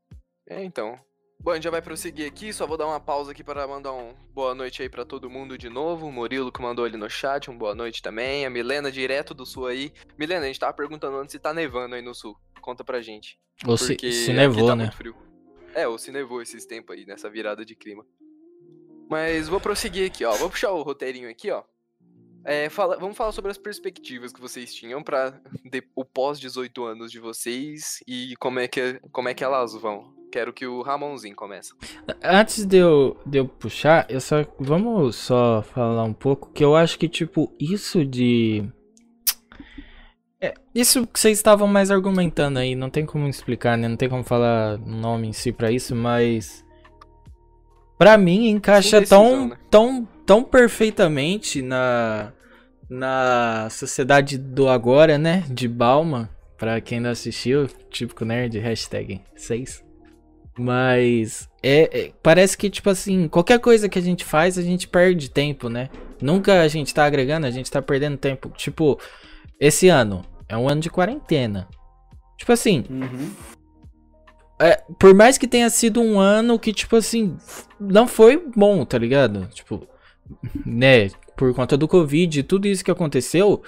É, 0.47 0.63
então. 0.63 0.97
Bom, 1.41 1.51
a 1.51 1.55
gente 1.55 1.63
já 1.65 1.69
vai 1.69 1.81
prosseguir 1.81 2.25
aqui, 2.25 2.53
só 2.53 2.65
vou 2.65 2.77
dar 2.77 2.85
uma 2.87 3.01
pausa 3.01 3.31
aqui 3.31 3.43
para 3.43 3.67
mandar 3.67 3.91
um 3.91 4.13
boa 4.33 4.55
noite 4.55 4.81
aí 4.81 4.87
pra 4.87 5.03
todo 5.03 5.29
mundo 5.29 5.57
de 5.57 5.67
novo. 5.67 6.07
O 6.07 6.11
Murilo 6.11 6.51
que 6.51 6.61
mandou 6.61 6.85
ali 6.85 6.95
no 6.95 7.09
chat, 7.09 7.51
um 7.51 7.57
boa 7.57 7.75
noite 7.75 8.01
também. 8.01 8.45
A 8.45 8.49
Milena, 8.49 8.89
direto 8.89 9.33
do 9.33 9.45
sul 9.45 9.67
aí. 9.67 9.91
Milena, 10.17 10.45
a 10.45 10.47
gente 10.47 10.59
tava 10.59 10.71
perguntando 10.71 11.17
antes 11.17 11.33
se 11.33 11.39
tá 11.39 11.53
nevando 11.53 11.95
aí 11.95 12.01
no 12.01 12.15
sul. 12.15 12.37
Conta 12.61 12.81
pra 12.81 13.01
gente. 13.01 13.37
Ou 13.65 13.77
se, 13.77 13.97
se 13.97 14.31
nevou, 14.31 14.67
tá 14.67 14.75
né? 14.75 14.83
muito 14.83 14.95
frio. 14.95 15.15
É, 15.75 15.85
ou 15.85 15.97
se 15.97 16.13
nevou 16.13 16.41
esses 16.41 16.65
tempos 16.65 16.95
aí, 16.95 17.05
nessa 17.05 17.29
virada 17.29 17.65
de 17.65 17.75
clima. 17.75 18.05
Mas 19.09 19.49
vou 19.49 19.59
prosseguir 19.59 20.07
aqui, 20.07 20.23
ó. 20.23 20.31
Vou 20.35 20.49
puxar 20.49 20.71
o 20.71 20.81
roteirinho 20.81 21.29
aqui, 21.29 21.51
ó. 21.51 21.63
É, 22.43 22.69
fala- 22.69 22.97
vamos 22.97 23.15
falar 23.15 23.31
sobre 23.31 23.51
as 23.51 23.57
perspectivas 23.57 24.31
que 24.33 24.41
vocês 24.41 24.73
tinham 24.73 25.03
para 25.03 25.39
o 25.95 26.03
pós 26.03 26.39
18 26.39 26.83
anos 26.83 27.11
de 27.11 27.19
vocês 27.19 27.99
e 28.07 28.33
como 28.39 28.59
é 28.59 28.67
que 28.67 28.99
como 29.11 29.29
é 29.29 29.33
que 29.33 29.43
elas 29.43 29.73
vão. 29.73 30.13
Quero 30.31 30.53
que 30.53 30.65
o 30.65 30.81
Ramonzinho 30.81 31.35
comece. 31.35 31.73
Antes 32.23 32.65
de 32.65 32.77
eu, 32.77 33.17
de 33.25 33.39
eu 33.39 33.47
puxar, 33.47 34.05
eu 34.09 34.21
só. 34.21 34.45
Vamos 34.57 35.17
só 35.17 35.61
falar 35.61 36.03
um 36.05 36.13
pouco 36.13 36.49
que 36.53 36.63
eu 36.63 36.73
acho 36.75 36.97
que, 36.97 37.09
tipo, 37.09 37.53
isso 37.59 38.05
de. 38.05 38.63
É, 40.39 40.53
isso 40.73 41.05
que 41.05 41.19
vocês 41.19 41.37
estavam 41.37 41.67
mais 41.67 41.91
argumentando 41.91 42.59
aí, 42.59 42.75
não 42.75 42.89
tem 42.89 43.05
como 43.05 43.27
explicar, 43.27 43.77
né? 43.77 43.87
Não 43.89 43.97
tem 43.97 44.09
como 44.09 44.23
falar 44.23 44.77
nome 44.79 45.27
em 45.27 45.33
si 45.33 45.51
pra 45.51 45.69
isso, 45.69 45.93
mas. 45.95 46.65
Pra 48.01 48.17
mim, 48.17 48.47
encaixa 48.49 48.97
Indecisão, 48.97 49.23
tão, 49.23 49.47
né? 49.49 49.57
tão, 49.69 50.07
tão 50.25 50.43
perfeitamente 50.43 51.61
na. 51.61 52.33
Na 52.89 53.67
sociedade 53.69 54.39
do 54.39 54.67
agora, 54.67 55.19
né? 55.19 55.43
De 55.47 55.67
Bauman. 55.67 56.27
Pra 56.57 56.81
quem 56.81 56.99
não 56.99 57.11
assistiu, 57.11 57.67
típico 57.91 58.25
nerd, 58.25 58.57
hashtag 58.57 59.21
6. 59.35 59.83
Mas 60.57 61.47
é, 61.61 62.05
é- 62.07 62.11
parece 62.23 62.57
que, 62.57 62.71
tipo 62.71 62.89
assim, 62.89 63.27
qualquer 63.27 63.59
coisa 63.59 63.87
que 63.87 63.99
a 63.99 64.01
gente 64.01 64.25
faz, 64.25 64.57
a 64.57 64.63
gente 64.63 64.87
perde 64.87 65.29
tempo, 65.29 65.69
né? 65.69 65.87
Nunca 66.19 66.59
a 66.63 66.67
gente 66.67 66.91
tá 66.95 67.05
agregando, 67.05 67.45
a 67.45 67.51
gente 67.51 67.69
tá 67.69 67.83
perdendo 67.83 68.17
tempo. 68.17 68.49
Tipo, 68.57 68.99
esse 69.59 69.89
ano 69.89 70.25
é 70.49 70.57
um 70.57 70.67
ano 70.67 70.81
de 70.81 70.89
quarentena. 70.89 71.67
Tipo 72.35 72.51
assim, 72.51 72.83
Uhum. 72.89 73.31
É, 74.61 74.81
por 74.99 75.13
mais 75.13 75.37
que 75.37 75.47
tenha 75.47 75.69
sido 75.69 76.01
um 76.01 76.19
ano 76.19 76.59
que, 76.59 76.71
tipo 76.73 76.95
assim, 76.95 77.35
não 77.79 78.07
foi 78.07 78.37
bom, 78.55 78.85
tá 78.85 78.97
ligado? 78.97 79.47
Tipo, 79.53 79.87
né? 80.65 81.09
Por 81.35 81.53
conta 81.55 81.75
do 81.75 81.87
Covid 81.87 82.39
e 82.39 82.43
tudo 82.43 82.67
isso 82.67 82.83
que 82.85 82.91
aconteceu, 82.91 83.63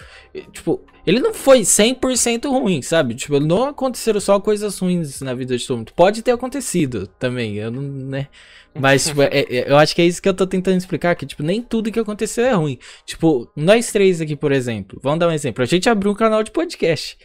tipo, 0.51 0.81
ele 1.07 1.19
não 1.19 1.33
foi 1.33 1.61
100% 1.61 2.47
ruim, 2.49 2.81
sabe? 2.81 3.15
Tipo, 3.15 3.39
não 3.39 3.65
aconteceram 3.65 4.19
só 4.19 4.39
coisas 4.39 4.77
ruins 4.77 5.21
na 5.21 5.33
vida 5.33 5.57
de 5.57 5.65
todo 5.65 5.77
mundo. 5.77 5.93
Pode 5.95 6.21
ter 6.21 6.31
acontecido 6.31 7.07
também, 7.19 7.55
eu 7.55 7.71
não, 7.71 7.81
né? 7.81 8.27
Mas, 8.75 9.05
tipo, 9.05 9.21
é- 9.21 9.27
é- 9.31 9.71
eu 9.71 9.77
acho 9.77 9.95
que 9.95 10.01
é 10.01 10.05
isso 10.05 10.21
que 10.21 10.29
eu 10.29 10.33
tô 10.33 10.45
tentando 10.47 10.77
explicar, 10.77 11.15
que, 11.15 11.25
tipo, 11.25 11.43
nem 11.43 11.61
tudo 11.61 11.91
que 11.91 11.99
aconteceu 11.99 12.45
é 12.45 12.53
ruim. 12.53 12.77
Tipo, 13.05 13.51
nós 13.55 13.91
três 13.91 14.21
aqui, 14.21 14.35
por 14.35 14.51
exemplo, 14.51 14.99
vamos 15.01 15.19
dar 15.19 15.27
um 15.27 15.31
exemplo. 15.31 15.63
A 15.63 15.67
gente 15.67 15.89
abriu 15.89 16.11
um 16.11 16.15
canal 16.15 16.43
de 16.43 16.51
podcast. 16.51 17.17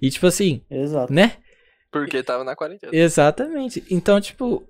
E, 0.00 0.10
tipo 0.10 0.26
assim, 0.26 0.60
Exato. 0.70 1.12
né? 1.12 1.32
Porque 1.90 2.22
tava 2.22 2.44
na 2.44 2.54
quarentena. 2.54 2.94
Exatamente. 2.94 3.84
Então, 3.90 4.20
tipo, 4.20 4.62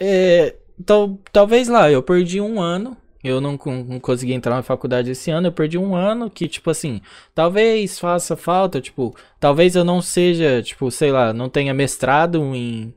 é, 0.00 0.56
tal- 0.84 1.18
talvez 1.32 1.68
lá, 1.68 1.90
eu 1.90 2.02
perdi 2.02 2.40
um 2.40 2.60
ano. 2.60 2.96
Eu 3.22 3.40
não, 3.40 3.52
não 3.86 4.00
consegui 4.00 4.32
entrar 4.32 4.56
na 4.56 4.62
faculdade 4.64 5.12
esse 5.12 5.30
ano. 5.30 5.46
Eu 5.46 5.52
perdi 5.52 5.78
um 5.78 5.94
ano 5.94 6.28
que, 6.28 6.48
tipo 6.48 6.70
assim, 6.70 7.00
talvez 7.34 7.98
faça 7.98 8.36
falta, 8.36 8.80
tipo, 8.80 9.14
talvez 9.38 9.76
eu 9.76 9.84
não 9.84 10.02
seja, 10.02 10.60
tipo, 10.60 10.90
sei 10.90 11.12
lá, 11.12 11.32
não 11.32 11.48
tenha 11.48 11.72
mestrado 11.72 12.42
em, 12.54 12.92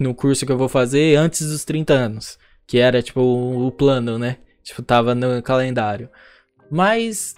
no 0.00 0.14
curso 0.14 0.44
que 0.44 0.50
eu 0.50 0.58
vou 0.58 0.68
fazer 0.68 1.16
antes 1.16 1.46
dos 1.48 1.64
30 1.64 1.94
anos. 1.94 2.38
Que 2.66 2.78
era, 2.78 3.00
tipo, 3.02 3.20
o, 3.20 3.66
o 3.68 3.72
plano, 3.72 4.18
né? 4.18 4.38
Tipo, 4.62 4.82
tava 4.82 5.14
no 5.14 5.42
calendário. 5.42 6.10
Mas 6.70 7.34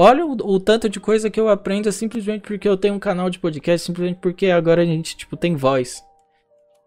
Olha 0.00 0.24
o, 0.24 0.30
o 0.30 0.60
tanto 0.60 0.88
de 0.88 1.00
coisa 1.00 1.28
que 1.28 1.40
eu 1.40 1.48
aprendo 1.48 1.90
simplesmente 1.90 2.42
porque 2.42 2.68
eu 2.68 2.76
tenho 2.76 2.94
um 2.94 3.00
canal 3.00 3.28
de 3.28 3.40
podcast, 3.40 3.84
simplesmente 3.84 4.20
porque 4.20 4.46
agora 4.46 4.82
a 4.82 4.84
gente, 4.84 5.16
tipo, 5.16 5.36
tem 5.36 5.56
voz. 5.56 6.00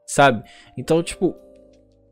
Sabe? 0.07 0.45
Então, 0.77 1.03
tipo, 1.03 1.35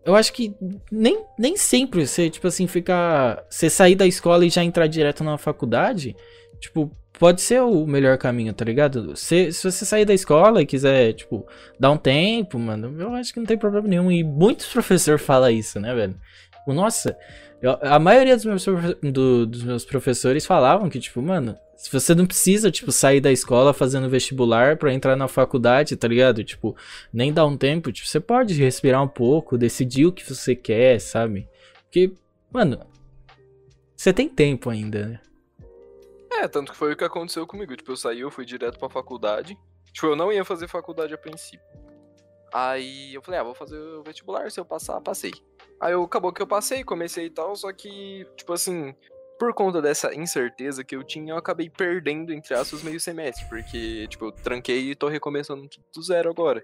eu 0.06 0.14
acho 0.14 0.34
que 0.34 0.54
nem, 0.92 1.24
nem 1.38 1.56
sempre 1.56 2.06
você, 2.06 2.30
tipo 2.30 2.46
assim, 2.46 2.68
ficar. 2.68 3.46
Você 3.50 3.70
sair 3.70 3.96
da 3.96 4.06
escola 4.06 4.46
e 4.46 4.50
já 4.50 4.62
entrar 4.62 4.88
direto 4.88 5.24
na 5.24 5.38
faculdade, 5.38 6.18
tipo, 6.60 6.92
pode 7.18 7.40
ser 7.40 7.62
o 7.62 7.88
melhor 7.88 8.18
caminho, 8.18 8.54
tá 8.54 8.66
ligado? 8.66 9.16
Se, 9.16 9.54
se 9.54 9.72
você 9.72 9.86
sair 9.86 10.04
da 10.04 10.14
escola 10.14 10.62
e 10.62 10.66
quiser, 10.66 11.14
tipo, 11.14 11.48
dar 11.80 11.92
um 11.92 11.98
tempo, 11.98 12.60
mano, 12.60 13.02
eu 13.02 13.14
acho 13.14 13.34
que 13.34 13.40
não 13.40 13.48
tem 13.48 13.58
problema 13.58 13.88
nenhum. 13.88 14.12
E 14.12 14.22
muitos 14.22 14.68
professores 14.68 15.22
falam 15.22 15.50
isso, 15.50 15.80
né, 15.80 15.96
velho? 15.96 16.20
Tipo, 16.52 16.74
Nossa, 16.74 17.16
eu- 17.62 17.78
a 17.82 18.00
maioria 18.00 18.36
dos 18.36 18.46
meus, 18.46 18.66
do- 18.66 19.46
dos 19.46 19.64
meus 19.64 19.86
professores 19.86 20.46
falavam 20.46 20.90
que, 20.90 21.00
tipo, 21.00 21.22
mano, 21.22 21.58
você 21.92 22.14
não 22.14 22.26
precisa, 22.26 22.70
tipo, 22.70 22.92
sair 22.92 23.22
da 23.22 23.32
escola 23.32 23.74
fazendo 23.74 24.10
vestibular 24.10 24.78
pra 24.78 24.94
entrar 24.94 25.16
na 25.16 25.28
faculdade, 25.28 25.96
tá 25.96 26.08
ligado? 26.08 26.44
Tipo, 26.44 26.76
nem 27.12 27.32
dar 27.32 27.46
um 27.46 27.58
tempo, 27.58 27.92
tipo, 27.92 28.08
você 28.08 28.20
pode 28.20 28.54
respirar 28.56 29.02
um 29.02 29.08
pouco, 29.08 29.58
decidir 29.58 30.06
o 30.06 30.12
que 30.12 30.28
você 30.28 30.56
quer, 30.56 31.00
sabe? 31.00 31.48
Porque, 31.84 32.14
mano, 32.52 32.86
você 33.96 34.12
tem 34.12 34.28
tempo 34.28 34.70
ainda, 34.70 35.06
né? 35.08 35.20
É, 36.32 36.48
tanto 36.48 36.72
que 36.72 36.78
foi 36.78 36.94
o 36.94 36.96
que 36.96 37.04
aconteceu 37.04 37.46
comigo. 37.48 37.76
Tipo, 37.76 37.92
eu 37.92 37.98
saí, 37.98 38.22
eu 38.22 38.32
fui 38.32 38.46
direto 38.46 38.78
pra 38.78 38.90
faculdade. 38.90 39.58
Tipo, 39.92 40.08
eu 40.08 40.16
não 40.16 40.32
ia 40.32 40.46
fazer 40.46 40.68
faculdade 40.68 41.14
a 41.14 41.18
princípio. 41.18 41.66
Aí 42.54 43.14
eu 43.14 43.22
falei, 43.22 43.40
ah, 43.40 43.44
vou 43.44 43.56
fazer 43.56 43.78
o 43.78 44.04
vestibular, 44.04 44.50
se 44.50 44.60
eu 44.60 44.66
passar, 44.66 45.00
passei. 45.02 45.34
Aí 45.80 45.94
eu, 45.94 46.04
acabou 46.04 46.34
que 46.34 46.42
eu 46.42 46.48
passei, 46.48 46.84
comecei 46.84 47.28
e 47.28 47.30
tal, 47.30 47.56
só 47.56 47.72
que, 47.72 48.28
tipo 48.36 48.52
assim, 48.52 48.94
por 49.40 49.54
conta 49.54 49.82
dessa 49.82 50.14
incerteza 50.14 50.84
que 50.84 50.96
eu 50.96 51.04
tinha, 51.04 51.32
eu 51.34 51.38
acabei 51.38 51.70
perdendo, 51.70 52.34
entre 52.34 52.54
aspas, 52.54 52.84
meio 52.84 53.00
semestre. 53.00 53.46
Porque, 53.48 54.06
tipo, 54.10 54.26
eu 54.26 54.32
tranquei 54.32 54.92
e 54.92 54.96
tô 54.96 55.08
recomeçando 55.08 55.68
tudo 55.70 55.86
do 55.96 56.02
zero 56.04 56.30
agora. 56.30 56.62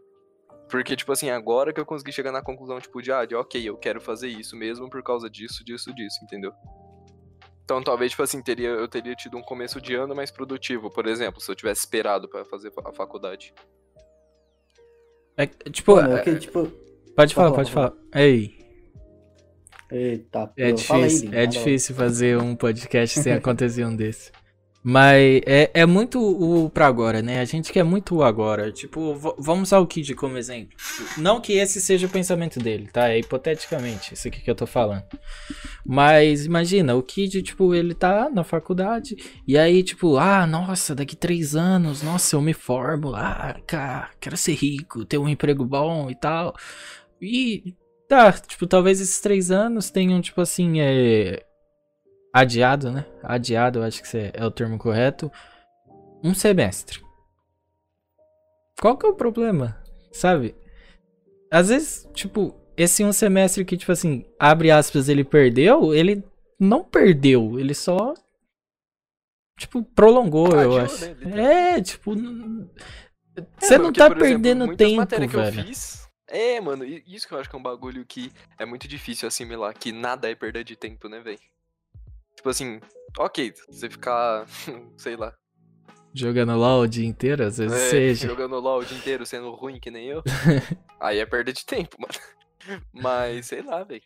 Porque, 0.70 0.96
tipo 0.96 1.12
assim, 1.12 1.30
agora 1.30 1.72
que 1.72 1.80
eu 1.80 1.86
consegui 1.86 2.12
chegar 2.12 2.32
na 2.32 2.42
conclusão, 2.42 2.80
tipo, 2.82 3.02
de, 3.02 3.12
ah, 3.12 3.24
de 3.24 3.36
ok, 3.36 3.70
eu 3.70 3.78
quero 3.78 4.02
fazer 4.02 4.28
isso 4.28 4.56
mesmo 4.58 4.90
por 4.90 5.02
causa 5.02 5.30
disso, 5.30 5.64
disso, 5.64 5.94
disso, 5.94 6.20
entendeu? 6.24 6.52
Então 7.64 7.82
talvez, 7.82 8.12
tipo 8.12 8.22
assim, 8.22 8.42
teria, 8.44 8.70
eu 8.70 8.88
teria 8.88 9.16
tido 9.16 9.38
um 9.38 9.42
começo 9.42 9.82
de 9.82 9.96
ano 9.96 10.14
mais 10.16 10.30
produtivo, 10.30 10.92
por 10.92 11.08
exemplo, 11.08 11.42
se 11.42 11.50
eu 11.50 11.56
tivesse 11.56 11.82
esperado 11.82 12.28
pra 12.30 12.46
fazer 12.46 12.72
a 12.84 12.92
faculdade. 12.94 13.54
É, 15.38 15.46
tipo, 15.48 15.96
Mano, 15.96 16.16
é 16.16 16.20
é- 16.20 16.24
que, 16.24 16.36
tipo. 16.38 16.68
pode 17.16 17.34
falar, 17.34 17.48
fala, 17.48 17.56
pode 17.56 17.72
fala. 17.72 17.90
falar. 18.12 18.22
Ei, 18.24 18.65
Eita, 19.96 20.52
é 20.58 20.74
pô, 20.74 20.94
aí, 20.94 21.06
difícil, 21.06 21.30
Lin, 21.30 21.36
é 21.38 21.46
difícil 21.46 21.96
fazer 21.96 22.38
um 22.38 22.54
podcast 22.54 23.18
sem 23.18 23.32
acontecer 23.32 23.86
um 23.86 23.96
desse. 23.96 24.30
Mas 24.84 25.42
é, 25.48 25.72
é 25.74 25.86
muito 25.86 26.22
o 26.22 26.70
pra 26.70 26.86
agora, 26.86 27.22
né? 27.22 27.40
A 27.40 27.46
gente 27.46 27.72
quer 27.72 27.84
muito 27.84 28.18
o 28.18 28.24
agora. 28.24 28.72
Tipo, 28.72 29.16
vamos 29.40 29.70
usar 29.70 29.80
o 29.80 29.88
Kid 29.88 30.14
como 30.14 30.38
exemplo. 30.38 30.78
Não 31.18 31.42
que 31.42 31.54
esse 31.54 31.82
seja 31.82 32.06
o 32.06 32.10
pensamento 32.10 32.60
dele, 32.60 32.88
tá? 32.92 33.10
É 33.10 33.18
hipoteticamente, 33.18 34.14
isso 34.14 34.28
aqui 34.28 34.42
que 34.42 34.52
eu 34.52 34.54
tô 34.54 34.68
falando. 34.68 35.06
Mas 35.84 36.46
imagina, 36.46 36.94
o 36.94 37.02
Kid, 37.02 37.42
tipo, 37.42 37.74
ele 37.74 37.96
tá 37.96 38.30
na 38.30 38.44
faculdade 38.44 39.16
e 39.48 39.58
aí, 39.58 39.82
tipo, 39.82 40.18
ah, 40.18 40.46
nossa, 40.46 40.94
daqui 40.94 41.16
três 41.16 41.56
anos, 41.56 42.04
nossa, 42.04 42.36
eu 42.36 42.42
me 42.42 42.54
formo, 42.54 43.16
ah, 43.16 43.56
cara, 43.66 44.12
quero 44.20 44.36
ser 44.36 44.54
rico, 44.54 45.06
ter 45.06 45.18
um 45.18 45.30
emprego 45.30 45.66
bom 45.66 46.12
e 46.12 46.16
tal. 46.16 46.54
E 47.20 47.74
tá, 48.08 48.32
tipo, 48.34 48.68
talvez 48.68 49.02
esses 49.02 49.20
três 49.20 49.52
anos 49.52 49.90
tenham, 49.90 50.22
tipo 50.22 50.42
assim, 50.42 50.80
é 50.80 51.46
adiado, 52.34 52.92
né? 52.92 53.06
Adiado, 53.24 53.80
eu 53.80 53.84
acho 53.84 54.04
que 54.04 54.32
é 54.34 54.46
o 54.46 54.52
termo 54.52 54.78
correto. 54.78 55.32
Um 56.24 56.34
semestre. 56.34 57.02
Qual 58.80 58.98
que 58.98 59.06
é 59.06 59.10
o 59.10 59.16
problema? 59.16 59.82
Sabe? 60.12 60.56
Às 61.50 61.70
vezes, 61.70 62.10
tipo, 62.14 62.54
esse 62.76 63.04
um 63.04 63.14
semestre 63.14 63.64
que, 63.64 63.78
tipo 63.78 63.92
assim, 63.92 64.26
abre 64.40 64.70
aspas, 64.70 65.08
ele 65.08 65.24
perdeu, 65.24 65.94
ele 65.94 66.24
não 66.60 66.84
perdeu, 66.84 67.60
ele 67.60 67.74
só. 67.74 68.14
Tipo, 69.58 69.82
prolongou, 69.82 70.48
Adiou, 70.48 70.62
eu 70.62 70.78
acho. 70.82 71.16
Né? 71.16 71.78
É, 71.78 71.82
tipo. 71.82 72.14
Você 73.60 73.76
é, 73.76 73.78
não 73.78 73.94
tá 73.94 74.14
perdendo 74.14 74.66
exemplo, 74.66 74.78
tempo, 74.78 75.28
velho. 75.30 75.66
É, 76.28 76.60
mano, 76.60 76.84
isso 76.84 77.28
que 77.28 77.34
eu 77.34 77.40
acho 77.40 77.50
que 77.50 77.56
é 77.56 77.60
um 77.60 77.64
bagulho 77.64 78.06
que 78.06 78.32
é 78.58 78.66
muito 78.66 78.88
difícil 78.88 79.28
assimilar, 79.28 79.78
que 79.78 79.92
nada 79.92 80.30
é 80.30 80.36
perda 80.36 80.64
de 80.64 80.76
tempo, 80.76 81.08
né, 81.08 81.20
velho? 81.20 81.40
Tipo 82.36 82.50
assim, 82.50 82.80
ok, 83.18 83.54
você 83.70 83.90
ficar, 83.90 84.46
sei 84.98 85.16
lá, 85.16 85.36
Jogando 86.18 86.56
LOL 86.56 86.84
o 86.84 86.88
dia 86.88 87.06
inteiro, 87.06 87.44
às 87.44 87.58
vezes 87.58 87.78
é, 87.78 87.90
seja. 87.90 88.30
Jogando 88.30 88.58
LOL 88.58 88.80
o 88.80 88.86
dia 88.86 88.98
inteiro 88.98 89.26
sendo 89.26 89.52
ruim 89.52 89.82
que 89.82 89.92
nem 89.92 90.08
eu. 90.08 90.24
aí 90.98 91.20
é 91.20 91.26
perda 91.26 91.52
de 91.52 91.66
tempo, 91.66 91.98
mano. 92.00 92.82
Mas, 92.94 93.48
sei 93.48 93.62
lá, 93.62 93.84
velho. 93.84 94.02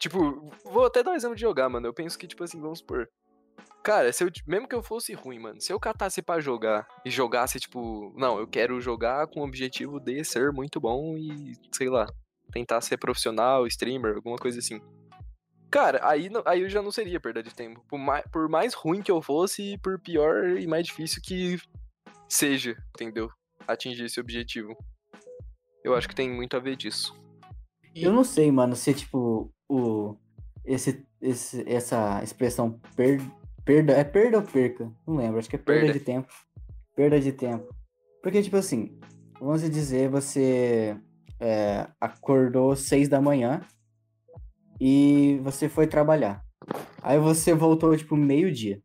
Tipo, 0.00 0.50
vou 0.64 0.84
até 0.84 1.00
dar 1.00 1.12
um 1.12 1.14
exemplo 1.14 1.36
de 1.36 1.42
jogar, 1.42 1.68
mano. 1.68 1.86
Eu 1.86 1.94
penso 1.94 2.18
que, 2.18 2.26
tipo 2.26 2.42
assim, 2.42 2.60
vamos 2.60 2.80
supor. 2.80 3.08
Cara, 3.82 4.10
se 4.12 4.24
eu, 4.24 4.30
mesmo 4.46 4.66
que 4.66 4.74
eu 4.74 4.82
fosse 4.82 5.12
ruim, 5.12 5.38
mano, 5.38 5.60
se 5.60 5.70
eu 5.70 5.78
catasse 5.78 6.22
para 6.22 6.40
jogar 6.40 6.88
e 7.04 7.10
jogasse, 7.10 7.60
tipo, 7.60 8.14
não, 8.16 8.38
eu 8.38 8.46
quero 8.46 8.80
jogar 8.80 9.26
com 9.26 9.40
o 9.40 9.44
objetivo 9.44 10.00
de 10.00 10.24
ser 10.24 10.52
muito 10.52 10.80
bom 10.80 11.18
e, 11.18 11.52
sei 11.70 11.90
lá, 11.90 12.06
tentar 12.50 12.80
ser 12.80 12.96
profissional, 12.96 13.66
streamer, 13.66 14.16
alguma 14.16 14.36
coisa 14.36 14.58
assim. 14.58 14.80
Cara, 15.70 16.00
aí, 16.08 16.30
aí 16.46 16.62
eu 16.62 16.70
já 16.70 16.80
não 16.80 16.90
seria 16.90 17.20
perda 17.20 17.42
de 17.42 17.54
tempo. 17.54 17.84
Por 17.86 17.98
mais, 17.98 18.24
por 18.32 18.48
mais 18.48 18.72
ruim 18.72 19.02
que 19.02 19.10
eu 19.10 19.20
fosse, 19.20 19.76
por 19.82 20.00
pior 20.00 20.56
e 20.56 20.66
mais 20.66 20.86
difícil 20.86 21.20
que 21.20 21.58
seja, 22.26 22.76
entendeu? 22.94 23.28
Atingir 23.66 24.04
esse 24.04 24.18
objetivo. 24.18 24.74
Eu 25.82 25.94
acho 25.94 26.08
que 26.08 26.14
tem 26.14 26.30
muito 26.30 26.56
a 26.56 26.60
ver 26.60 26.76
disso. 26.76 27.14
Eu 27.94 28.12
não 28.12 28.24
sei, 28.24 28.50
mano, 28.50 28.74
se 28.74 28.94
tipo 28.94 29.52
o 29.68 30.16
esse, 30.64 31.04
esse 31.20 31.62
essa 31.68 32.22
expressão 32.22 32.80
per, 32.96 33.20
perda 33.64 33.92
é 33.92 34.04
perda 34.04 34.38
ou 34.38 34.42
perca? 34.42 34.90
Não 35.06 35.16
lembro, 35.16 35.38
acho 35.38 35.48
que 35.48 35.56
é 35.56 35.58
perda, 35.58 35.86
perda. 35.86 35.98
de 35.98 36.04
tempo. 36.04 36.32
Perda 36.94 37.20
de 37.20 37.32
tempo. 37.32 37.74
Porque 38.22 38.42
tipo 38.42 38.56
assim, 38.56 38.98
vamos 39.40 39.62
dizer, 39.62 40.08
você 40.08 40.96
é, 41.40 41.86
acordou 42.00 42.74
seis 42.76 43.08
da 43.08 43.20
manhã 43.20 43.60
e 44.80 45.40
você 45.42 45.68
foi 45.68 45.86
trabalhar. 45.86 46.42
Aí 47.02 47.18
você 47.18 47.52
voltou, 47.52 47.96
tipo, 47.96 48.16
meio-dia. 48.16 48.80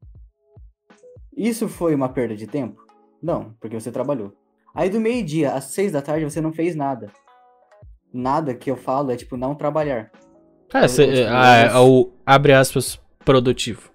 Isso 1.36 1.70
foi 1.70 1.96
uma 1.96 2.10
perda 2.10 2.36
de 2.36 2.46
tempo? 2.46 2.86
Não, 3.22 3.56
porque 3.60 3.80
você 3.80 3.92
trabalhou. 3.92 4.34
Aí 4.76 4.89
do 4.89 5.00
meio-dia 5.00 5.54
às 5.54 5.65
seis 5.65 5.92
da 5.92 6.02
tarde 6.02 6.26
você 6.26 6.42
não 6.42 6.52
fez 6.52 6.76
nada. 6.76 7.12
Nada 8.13 8.54
que 8.54 8.70
eu 8.70 8.76
falo 8.76 9.12
é, 9.12 9.15
tipo, 9.15 9.38
não 9.38 9.56
trabalhar. 9.56 10.12
É, 10.74 10.88
você, 10.88 11.08
tipo, 11.08 11.30
ah, 11.30 11.82
o, 11.82 12.12
abre 12.26 12.54
aspas, 12.54 13.00
produtivo. 13.24 13.89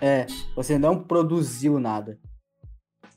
É, 0.00 0.26
você 0.54 0.78
não 0.78 1.02
produziu 1.02 1.78
nada. 1.78 2.18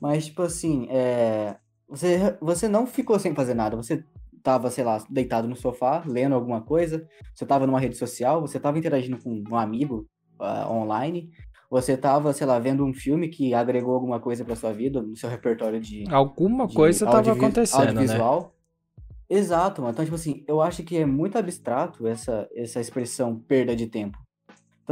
Mas, 0.00 0.26
tipo 0.26 0.42
assim, 0.42 0.88
é, 0.90 1.56
você, 1.88 2.36
você 2.40 2.68
não 2.68 2.86
ficou 2.86 3.18
sem 3.18 3.34
fazer 3.34 3.54
nada. 3.54 3.76
Você 3.76 4.04
tava, 4.42 4.70
sei 4.70 4.82
lá, 4.82 5.02
deitado 5.08 5.48
no 5.48 5.54
sofá, 5.54 6.02
lendo 6.06 6.34
alguma 6.34 6.60
coisa, 6.60 7.06
você 7.34 7.46
tava 7.46 7.66
numa 7.66 7.78
rede 7.78 7.96
social, 7.96 8.40
você 8.40 8.58
tava 8.58 8.78
interagindo 8.78 9.18
com 9.22 9.42
um 9.48 9.56
amigo 9.56 10.08
uh, 10.40 10.72
online, 10.72 11.30
você 11.70 11.96
tava, 11.96 12.32
sei 12.32 12.46
lá, 12.46 12.58
vendo 12.58 12.84
um 12.84 12.92
filme 12.92 13.28
que 13.28 13.54
agregou 13.54 13.94
alguma 13.94 14.20
coisa 14.20 14.44
para 14.44 14.56
sua 14.56 14.72
vida, 14.72 15.00
no 15.00 15.16
seu 15.16 15.30
repertório 15.30 15.80
de. 15.80 16.04
Alguma 16.10 16.66
de 16.66 16.74
coisa 16.74 17.06
tava 17.06 17.32
acontecendo, 17.32 17.80
né? 17.80 17.88
audiovisual. 17.88 18.42
né? 18.42 19.36
Exato, 19.38 19.80
mano. 19.80 19.92
Então, 19.92 20.04
tipo 20.04 20.14
assim, 20.14 20.44
eu 20.46 20.60
acho 20.60 20.82
que 20.82 20.98
é 20.98 21.06
muito 21.06 21.38
abstrato 21.38 22.06
essa, 22.06 22.46
essa 22.54 22.80
expressão 22.80 23.38
perda 23.38 23.74
de 23.74 23.86
tempo. 23.86 24.18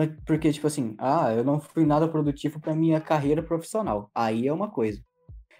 Então, 0.02 0.16
porque, 0.26 0.52
tipo 0.52 0.66
assim, 0.66 0.94
ah, 0.98 1.32
eu 1.32 1.44
não 1.44 1.60
fui 1.60 1.84
nada 1.84 2.08
produtivo 2.08 2.60
para 2.60 2.74
minha 2.74 3.00
carreira 3.00 3.42
profissional. 3.42 4.10
Aí 4.14 4.46
é 4.46 4.52
uma 4.52 4.70
coisa. 4.70 5.00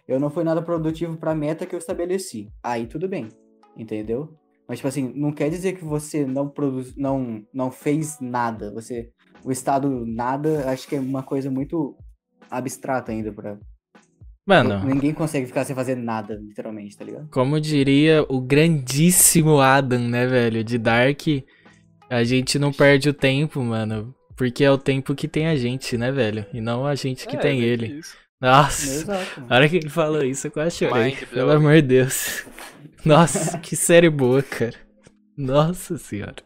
Eu 0.07 0.19
não 0.19 0.31
fui 0.31 0.45
nada 0.45 0.63
produtivo 0.63 1.17
para 1.17 1.33
a 1.33 1.35
meta 1.35 1.67
que 1.67 1.75
eu 1.75 1.79
estabeleci. 1.79 2.49
Aí 2.63 2.87
tudo 2.87 3.09
bem 3.09 3.29
entendeu? 3.77 4.37
Mas, 4.69 4.79
tipo 4.79 4.89
assim, 4.89 5.13
não 5.17 5.33
quer 5.33 5.51
dizer 5.51 5.73
que 5.73 5.85
você 5.85 6.25
não 6.25 6.49
produz, 6.49 6.95
não, 6.97 7.45
não 7.53 7.71
fez 7.71 8.19
nada. 8.21 8.73
Você, 8.73 9.11
o 9.45 9.51
estado 9.51 10.05
nada, 10.07 10.71
acho 10.71 10.87
que 10.87 10.95
é 10.95 11.01
uma 11.01 11.23
coisa 11.23 11.51
muito 11.51 11.97
abstrata 12.51 13.11
ainda 13.11 13.33
pra... 13.33 13.59
Mano... 14.47 14.85
Ninguém 14.85 15.13
consegue 15.13 15.47
ficar 15.47 15.65
sem 15.65 15.75
fazer 15.75 15.97
nada, 15.97 16.35
literalmente, 16.35 16.97
tá 16.97 17.05
ligado? 17.05 17.29
Como 17.31 17.61
diria 17.61 18.25
o 18.29 18.41
grandíssimo 18.41 19.61
Adam, 19.61 20.09
né, 20.09 20.27
velho, 20.27 20.65
de 20.65 20.79
Dark, 20.79 21.21
a 22.09 22.25
gente 22.25 22.59
não 22.59 22.73
perde 22.73 23.09
o 23.09 23.15
tempo, 23.15 23.61
mano, 23.63 24.15
porque 24.41 24.65
é 24.65 24.71
o 24.71 24.79
tempo 24.79 25.15
que 25.15 25.29
tem 25.29 25.49
a 25.49 25.55
gente, 25.55 25.99
né, 25.99 26.11
velho? 26.11 26.47
E 26.51 26.63
não 26.63 26.87
a 26.87 26.95
gente 26.95 27.29
que 27.29 27.37
é, 27.37 27.39
tem 27.39 27.61
é 27.61 27.63
ele. 27.63 27.99
Isso. 27.99 28.17
Nossa, 28.41 28.87
Exato, 28.87 29.41
na 29.43 29.55
hora 29.55 29.69
que 29.69 29.77
ele 29.77 29.91
falou 29.91 30.25
isso, 30.25 30.47
eu 30.47 30.51
quase 30.51 30.79
chorei. 30.79 31.15
Mind 31.15 31.25
pelo 31.27 31.51
amor 31.51 31.75
de 31.75 31.83
Deus. 31.83 32.47
Nossa, 33.05 33.59
que 33.59 33.77
série 33.77 34.09
boa, 34.09 34.43
cara. 34.43 34.79
Nossa 35.37 35.99
senhora. 35.99 36.43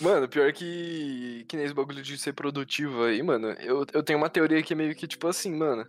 Mano, 0.00 0.28
pior 0.28 0.52
que. 0.52 1.44
Que 1.48 1.56
nem 1.56 1.66
esse 1.66 1.74
bagulho 1.74 2.04
de 2.04 2.16
ser 2.16 2.34
produtivo 2.34 3.02
aí, 3.02 3.20
mano. 3.20 3.48
Eu, 3.58 3.84
eu 3.92 4.04
tenho 4.04 4.20
uma 4.20 4.30
teoria 4.30 4.62
que 4.62 4.72
é 4.72 4.76
meio 4.76 4.94
que 4.94 5.08
tipo 5.08 5.26
assim, 5.26 5.52
mano. 5.56 5.84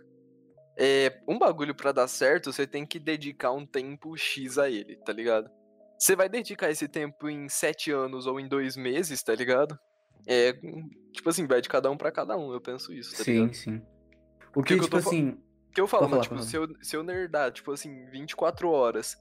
É. 0.76 1.16
Um 1.28 1.38
bagulho 1.38 1.76
para 1.76 1.92
dar 1.92 2.08
certo, 2.08 2.52
você 2.52 2.66
tem 2.66 2.84
que 2.84 2.98
dedicar 2.98 3.52
um 3.52 3.64
tempo 3.64 4.16
X 4.16 4.58
a 4.58 4.68
ele, 4.68 4.96
tá 4.96 5.12
ligado? 5.12 5.48
Você 5.96 6.16
vai 6.16 6.28
dedicar 6.28 6.72
esse 6.72 6.88
tempo 6.88 7.28
em 7.28 7.48
sete 7.48 7.92
anos 7.92 8.26
ou 8.26 8.40
em 8.40 8.48
dois 8.48 8.76
meses, 8.76 9.22
tá 9.22 9.32
ligado? 9.32 9.78
É. 10.26 10.52
Tipo 11.12 11.28
assim, 11.30 11.46
vai 11.46 11.60
de 11.60 11.68
cada 11.68 11.90
um 11.90 11.96
para 11.96 12.12
cada 12.12 12.36
um, 12.36 12.52
eu 12.52 12.60
penso 12.60 12.92
isso, 12.92 13.16
tá 13.16 13.24
sim, 13.24 13.32
ligado? 13.32 13.54
Sim, 13.54 13.78
sim. 13.78 13.82
O 14.54 14.62
que, 14.62 14.74
que 14.76 14.82
tipo 14.82 14.96
assim. 14.96 15.38
que 15.74 15.80
eu 15.80 15.86
falo, 15.86 16.08
mano, 16.08 16.22
tipo, 16.22 16.40
se 16.42 16.56
eu, 16.56 16.68
se 16.80 16.96
eu 16.96 17.02
nerdar, 17.02 17.52
tipo 17.52 17.72
assim, 17.72 18.06
24 18.06 18.68
horas 18.68 19.16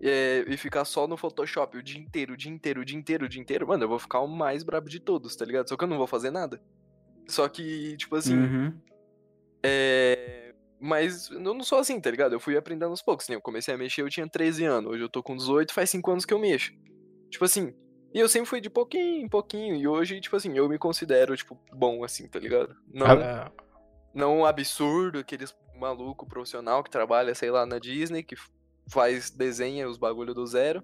é, 0.00 0.44
e 0.48 0.56
ficar 0.56 0.84
só 0.84 1.06
no 1.06 1.16
Photoshop 1.16 1.76
o 1.76 1.82
dia 1.82 2.00
inteiro, 2.00 2.34
o 2.34 2.36
dia 2.36 2.50
inteiro, 2.50 2.80
o 2.80 2.84
dia 2.84 2.98
inteiro, 2.98 3.26
o 3.26 3.28
dia 3.28 3.40
inteiro, 3.40 3.68
mano, 3.68 3.84
eu 3.84 3.88
vou 3.88 3.98
ficar 3.98 4.20
o 4.20 4.26
mais 4.26 4.62
brabo 4.62 4.88
de 4.88 4.98
todos, 4.98 5.36
tá 5.36 5.44
ligado? 5.44 5.68
Só 5.68 5.76
que 5.76 5.84
eu 5.84 5.88
não 5.88 5.98
vou 5.98 6.06
fazer 6.06 6.30
nada. 6.30 6.60
Só 7.28 7.48
que, 7.48 7.96
tipo 7.96 8.16
assim. 8.16 8.36
Uhum. 8.36 8.80
É. 9.62 10.54
Mas 10.80 11.30
eu 11.30 11.40
não 11.40 11.62
sou 11.62 11.78
assim, 11.78 12.00
tá 12.00 12.10
ligado? 12.10 12.32
Eu 12.32 12.40
fui 12.40 12.56
aprendendo 12.56 12.90
aos 12.90 13.02
poucos. 13.02 13.28
Né? 13.28 13.36
Eu 13.36 13.40
comecei 13.42 13.74
a 13.74 13.78
mexer, 13.78 14.00
eu 14.00 14.08
tinha 14.08 14.26
13 14.26 14.64
anos. 14.64 14.90
Hoje 14.90 15.02
eu 15.02 15.08
tô 15.10 15.22
com 15.22 15.36
18, 15.36 15.74
faz 15.74 15.90
5 15.90 16.10
anos 16.10 16.24
que 16.24 16.32
eu 16.32 16.38
mexo. 16.38 16.72
Tipo 17.30 17.44
assim. 17.44 17.74
E 18.12 18.18
eu 18.18 18.28
sempre 18.28 18.48
fui 18.48 18.60
de 18.60 18.68
pouquinho 18.68 19.24
em 19.24 19.28
pouquinho. 19.28 19.76
E 19.76 19.86
hoje, 19.86 20.20
tipo 20.20 20.36
assim, 20.36 20.56
eu 20.56 20.68
me 20.68 20.78
considero, 20.78 21.36
tipo, 21.36 21.58
bom, 21.72 22.02
assim, 22.04 22.26
tá 22.26 22.38
ligado? 22.38 22.74
Não. 22.92 23.06
Ah, 23.06 23.52
não 24.12 24.44
absurdo, 24.44 25.20
aqueles 25.20 25.54
maluco 25.78 26.26
profissional 26.26 26.82
que 26.82 26.90
trabalha, 26.90 27.34
sei 27.34 27.50
lá, 27.50 27.64
na 27.64 27.78
Disney, 27.78 28.22
que 28.22 28.36
faz, 28.88 29.30
desenha 29.30 29.88
os 29.88 29.96
bagulho 29.96 30.34
do 30.34 30.46
zero. 30.46 30.82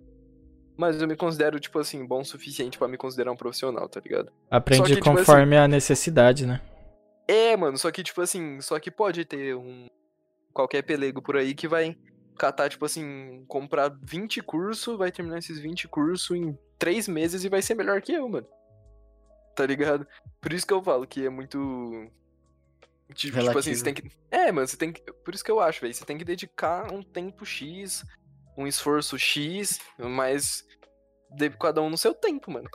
Mas 0.76 1.00
eu 1.00 1.08
me 1.08 1.16
considero, 1.16 1.58
tipo 1.58 1.78
assim, 1.78 2.04
bom 2.06 2.20
o 2.20 2.24
suficiente 2.24 2.78
para 2.78 2.88
me 2.88 2.96
considerar 2.96 3.32
um 3.32 3.36
profissional, 3.36 3.88
tá 3.88 4.00
ligado? 4.00 4.30
Aprende 4.50 4.82
que, 4.82 4.94
tipo 4.94 5.04
conforme 5.04 5.44
tipo 5.44 5.54
assim, 5.54 5.64
a 5.64 5.68
necessidade, 5.68 6.46
né? 6.46 6.60
É, 7.26 7.56
mano, 7.56 7.76
só 7.76 7.90
que, 7.90 8.02
tipo 8.02 8.20
assim, 8.20 8.60
só 8.60 8.78
que 8.78 8.90
pode 8.90 9.24
ter 9.24 9.56
um. 9.56 9.86
Qualquer 10.52 10.82
pelego 10.82 11.20
por 11.20 11.36
aí 11.36 11.54
que 11.54 11.68
vai 11.68 11.96
catar, 12.37 12.68
tipo 12.68 12.85
assim, 12.85 13.44
comprar 13.49 13.96
20 14.03 14.42
cursos, 14.42 14.96
vai 14.96 15.11
terminar 15.11 15.38
esses 15.38 15.59
20 15.59 15.88
cursos 15.88 16.37
em 16.37 16.57
3 16.79 17.09
meses 17.09 17.44
e 17.44 17.49
vai 17.49 17.62
ser 17.62 17.75
melhor 17.75 18.01
que 18.03 18.12
eu, 18.12 18.29
mano. 18.29 18.46
Tá 19.55 19.64
ligado? 19.66 20.07
Por 20.40 20.53
isso 20.53 20.66
que 20.66 20.72
eu 20.72 20.83
falo 20.83 21.07
que 21.07 21.25
é 21.25 21.31
muito 21.31 22.11
Tipo, 23.14 23.40
tipo, 23.40 23.59
assim, 23.59 23.75
você 23.75 23.85
tem 23.85 23.94
que. 23.94 24.11
É, 24.31 24.51
mano, 24.51 24.66
você 24.66 24.77
tem 24.77 24.92
que. 24.92 25.01
Por 25.01 25.35
isso 25.35 25.44
que 25.44 25.51
eu 25.51 25.61
acho, 25.61 25.81
velho. 25.81 25.94
Você 25.94 26.05
tem 26.05 26.18
que 26.18 26.25
dedicar 26.25 26.92
um 26.92 27.03
tempo 27.03 27.46
X, 27.46 28.05
um 28.57 28.66
esforço 28.66 29.16
X, 29.18 29.79
mas 29.96 30.64
de 31.31 31.51
cada 31.51 31.81
um 31.81 31.88
no 31.88 31.96
seu 31.96 32.12
tempo, 32.12 32.51
mano. 32.51 32.68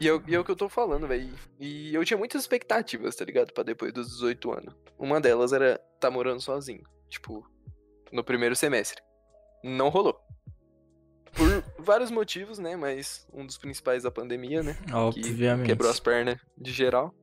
E 0.00 0.08
é, 0.08 0.22
e 0.28 0.34
é 0.34 0.38
o 0.38 0.44
que 0.44 0.50
eu 0.50 0.56
tô 0.56 0.68
falando, 0.68 1.08
velho. 1.08 1.34
E 1.58 1.92
eu 1.94 2.04
tinha 2.04 2.16
muitas 2.16 2.40
expectativas, 2.42 3.16
tá 3.16 3.24
ligado? 3.24 3.52
Pra 3.52 3.64
depois 3.64 3.92
dos 3.92 4.08
18 4.12 4.52
anos. 4.52 4.74
Uma 5.00 5.20
delas 5.20 5.52
era 5.52 5.78
tá 5.98 6.10
morando 6.10 6.40
sozinho. 6.40 6.84
Tipo, 7.08 7.44
no 8.12 8.22
primeiro 8.22 8.54
semestre. 8.54 9.02
Não 9.64 9.88
rolou. 9.88 10.20
Por 11.32 11.82
vários 11.82 12.10
motivos, 12.10 12.58
né? 12.58 12.76
Mas 12.76 13.26
um 13.32 13.46
dos 13.46 13.56
principais 13.56 14.02
da 14.02 14.10
pandemia, 14.10 14.62
né? 14.62 14.76
Obviamente. 14.92 15.62
Que 15.62 15.72
quebrou 15.72 15.90
as 15.90 15.98
pernas 15.98 16.38
de 16.56 16.70
geral. 16.70 17.14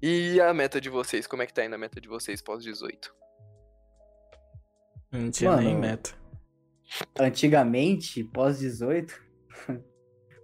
E 0.00 0.40
a 0.40 0.54
meta 0.54 0.80
de 0.80 0.88
vocês? 0.88 1.26
Como 1.26 1.42
é 1.42 1.46
que 1.46 1.52
tá 1.52 1.64
indo 1.64 1.74
a 1.74 1.78
meta 1.78 2.00
de 2.00 2.08
vocês 2.08 2.40
pós-18? 2.40 3.10
Não 5.10 5.30
tinha 5.30 5.50
Mano, 5.50 5.62
nem 5.62 5.76
meta. 5.76 6.14
Antigamente, 7.18 8.22
pós-18, 8.22 9.12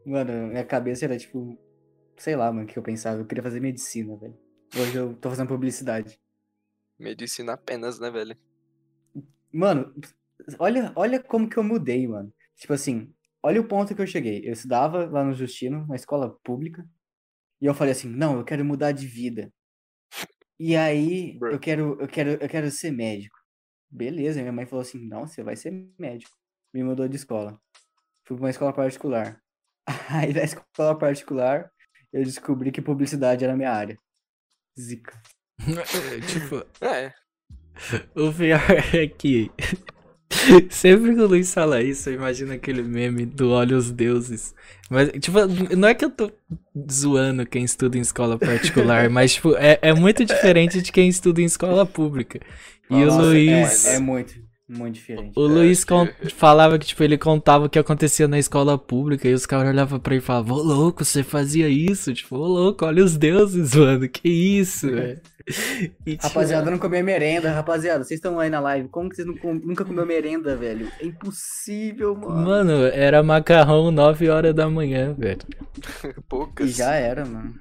mano, 0.05 0.48
minha 0.48 0.64
cabeça 0.64 1.05
era 1.05 1.16
tipo 1.16 1.57
sei 2.22 2.37
lá, 2.37 2.52
mano, 2.52 2.64
o 2.64 2.66
que 2.66 2.78
eu 2.78 2.83
pensava. 2.83 3.20
Eu 3.20 3.26
queria 3.26 3.42
fazer 3.42 3.61
medicina, 3.61 4.16
velho. 4.16 4.38
Hoje 4.76 4.96
eu 4.96 5.14
tô 5.14 5.28
fazendo 5.28 5.48
publicidade. 5.48 6.18
Medicina 7.03 7.55
apenas, 7.55 7.99
né, 7.99 8.11
velho? 8.11 8.37
Mano, 9.53 9.95
olha, 10.59 10.93
olha 10.97 11.23
como 11.23 11.49
que 11.49 11.57
eu 11.57 11.65
mudei, 11.65 12.07
mano. 12.07 12.33
Tipo 12.57 12.73
assim, 12.73 13.12
olha 13.43 13.61
o 13.61 13.67
ponto 13.67 13.95
que 13.95 14.01
eu 14.01 14.07
cheguei. 14.07 14.47
Eu 14.47 14.53
estudava 14.53 15.05
lá 15.07 15.25
no 15.25 15.35
Justino, 15.35 15.85
uma 15.85 15.97
escola 15.97 16.31
pública, 16.43 16.88
e 17.61 17.67
eu 17.67 17.75
falei 17.75 17.93
assim, 17.93 18.09
não, 18.09 18.38
eu 18.38 18.45
quero 18.45 18.65
mudar 18.65 18.93
de 18.93 19.07
vida. 19.07 19.53
E 20.59 20.77
aí, 20.77 21.38
eu 21.41 21.59
quero, 21.59 22.01
eu 22.01 22.09
quero, 22.09 22.31
eu 22.31 22.49
quero 22.49 22.71
ser 22.71 22.93
médico. 22.93 23.37
Beleza, 23.91 24.41
minha 24.41 24.53
mãe 24.53 24.65
falou 24.65 24.83
assim, 24.83 25.07
não, 25.07 25.27
você 25.27 25.43
vai 25.43 25.57
ser 25.57 25.73
médico. 25.99 26.37
Me 26.73 26.83
mudou 26.83 27.09
de 27.09 27.17
escola. 27.17 27.61
Fui 28.25 28.37
pra 28.37 28.45
uma 28.45 28.51
escola 28.51 28.73
particular. 28.73 29.43
Aí 30.09 30.33
na 30.33 30.43
escola 30.45 30.97
particular, 30.97 31.71
eu 32.12 32.23
descobri 32.25 32.71
que 32.71 32.81
publicidade 32.81 33.45
era 33.45 33.57
minha 33.57 33.73
área. 33.73 33.99
Zica. 34.79 35.21
Tipo, 36.27 36.64
É, 36.81 37.12
o 38.14 38.33
pior 38.33 38.61
é 38.94 39.07
que. 39.07 39.51
Sempre 40.70 41.14
que 41.14 41.20
o 41.20 41.27
Luiz 41.27 41.53
fala 41.53 41.83
isso, 41.83 42.09
eu 42.09 42.14
imagino 42.14 42.53
aquele 42.55 42.83
meme 42.83 43.27
do 43.27 43.51
Olha 43.51 43.77
os 43.77 43.90
Deuses. 43.90 44.55
Mas, 44.90 45.11
tipo, 45.20 45.38
não 45.77 45.88
é 45.88 45.94
que 45.94 46.05
eu 46.05 46.11
tô 46.11 46.33
zoando 46.90 47.46
quem 47.46 47.64
estuda 47.64 47.98
em 47.98 48.01
escola 48.01 48.38
particular, 48.38 49.09
mas, 49.11 49.35
tipo, 49.35 49.55
é, 49.57 49.79
é 49.83 49.92
muito 49.92 50.25
diferente 50.25 50.81
de 50.81 50.90
quem 50.90 51.09
estuda 51.09 51.42
em 51.42 51.44
escola 51.44 51.85
pública. 51.85 52.40
E 52.88 53.05
o 53.05 53.07
Nossa, 53.07 53.22
Luiz. 53.22 53.87
É, 53.87 53.96
é 53.96 53.98
muito, 53.98 54.41
muito 54.77 54.95
diferente. 54.95 55.33
O 55.37 55.45
É, 55.47 55.49
Luiz 55.49 55.85
con- 55.85 56.07
que- 56.07 56.31
falava 56.31 56.79
que, 56.79 56.87
tipo, 56.87 57.03
ele 57.03 57.19
contava 57.19 57.67
o 57.67 57.69
que 57.69 57.79
acontecia 57.79 58.27
na 58.29 58.39
escola 58.39 58.79
pública 58.79 59.29
e 59.29 59.35
os 59.35 59.45
caras 59.47 59.69
olhavam 59.71 59.99
pra 60.01 60.15
ele 60.15 60.23
e 60.23 60.27
falavam, 60.27 60.57
ô 60.57 60.63
louco, 60.63 61.05
você 61.05 61.23
fazia 61.23 61.69
isso? 61.69 62.13
Tipo, 62.15 62.37
ô 62.37 62.47
louco, 62.47 62.85
olha 62.85 63.05
os 63.05 63.17
deuses, 63.17 63.75
mano, 63.77 64.09
que 64.09 64.29
isso, 64.29 64.91
velho. 64.91 65.21
E, 66.07 66.13
tipo, 66.13 66.23
Rapaziada, 66.29 66.71
não 66.71 66.79
comia 66.79 67.03
merenda, 67.03 67.51
rapaziada. 67.51 68.05
Vocês 68.05 68.19
estão 68.19 68.39
aí 68.39 68.49
na 68.49 68.61
live. 68.61 68.89
Como 68.89 69.09
que 69.11 69.17
vocês 69.17 69.27
não 69.27 69.37
com- 69.37 69.55
nunca 69.55 69.85
comeu 69.85 70.07
merenda, 70.07 70.55
velho? 70.57 70.89
É 71.01 71.05
impossível, 71.07 72.15
mano. 72.15 72.47
Mano, 72.47 72.73
era 72.87 73.23
macarrão 73.25 73.91
9 73.91 74.29
horas 74.29 74.55
da 74.55 74.71
manhã, 74.71 75.13
velho. 75.19 75.41
poucas. 76.29 76.71
E 76.71 76.73
já 76.73 76.95
era, 76.95 77.25
mano. 77.27 77.55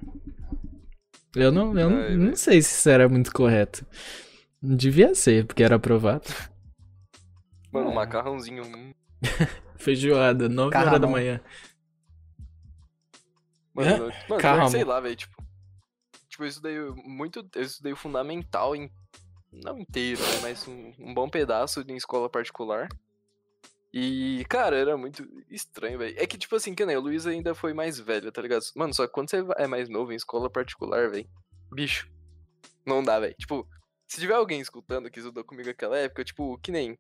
Eu 1.36 1.52
não, 1.52 1.78
eu 1.80 1.90
não- 1.90 1.98
Ai, 1.98 2.16
não 2.16 2.26
velho. 2.26 2.38
sei 2.38 2.62
se 2.62 2.76
isso 2.76 2.90
era 2.90 3.10
muito 3.10 3.32
correto. 3.32 3.84
Devia 4.62 5.16
ser, 5.16 5.46
porque 5.46 5.64
era 5.64 5.78
aprovado. 5.78 6.26
Mano, 7.72 7.92
É. 7.92 7.94
macarrãozinho. 7.94 8.64
hum. 8.66 8.94
Feijoada, 9.78 10.48
9 10.50 10.76
horas 10.78 11.00
da 11.00 11.08
manhã. 11.08 11.40
Mano, 13.74 14.08
Hã? 14.08 14.14
mano 14.30 14.42
Calma. 14.42 14.70
sei 14.70 14.84
lá, 14.84 15.00
velho. 15.00 15.16
Tipo, 15.16 15.44
tipo, 16.30 16.44
eu 16.44 16.48
estudei 16.48 16.80
muito. 17.06 17.48
Eu 17.56 17.62
estudei 17.62 17.94
o 17.94 17.98
fundamental 17.98 18.76
em. 18.76 18.92
Não 19.52 19.78
inteiro, 19.80 20.22
né? 20.22 20.40
Mas 20.42 20.68
um, 20.68 20.94
um 21.00 21.14
bom 21.14 21.30
pedaço 21.30 21.82
em 21.88 21.96
escola 21.96 22.30
particular. 22.30 22.88
E, 23.94 24.46
cara, 24.48 24.78
era 24.78 24.96
muito 24.96 25.28
estranho, 25.50 26.00
velho. 26.00 26.16
É 26.18 26.26
que, 26.26 26.38
tipo 26.38 26.56
assim, 26.56 26.74
que 26.74 26.86
nem 26.86 26.96
o 26.96 27.02
Luiz 27.02 27.28
ainda 27.28 27.54
foi 27.54 27.74
mais 27.74 28.00
velho, 28.00 28.32
tá 28.32 28.42
ligado? 28.42 28.62
Mano, 28.76 28.94
só 28.94 29.06
que 29.06 29.12
quando 29.12 29.30
você 29.30 29.44
é 29.58 29.68
mais 29.68 29.90
novo 29.90 30.14
em 30.14 30.16
escola 30.16 30.50
particular, 30.50 31.10
velho, 31.10 31.28
bicho, 31.74 32.10
não 32.86 33.04
dá, 33.04 33.20
velho. 33.20 33.36
Tipo, 33.38 33.68
se 34.08 34.22
tiver 34.22 34.36
alguém 34.36 34.62
escutando 34.62 35.12
que 35.12 35.20
estudou 35.20 35.44
comigo 35.44 35.68
naquela 35.68 35.98
época, 35.98 36.24
tipo, 36.24 36.58
que 36.60 36.72
nem. 36.72 36.98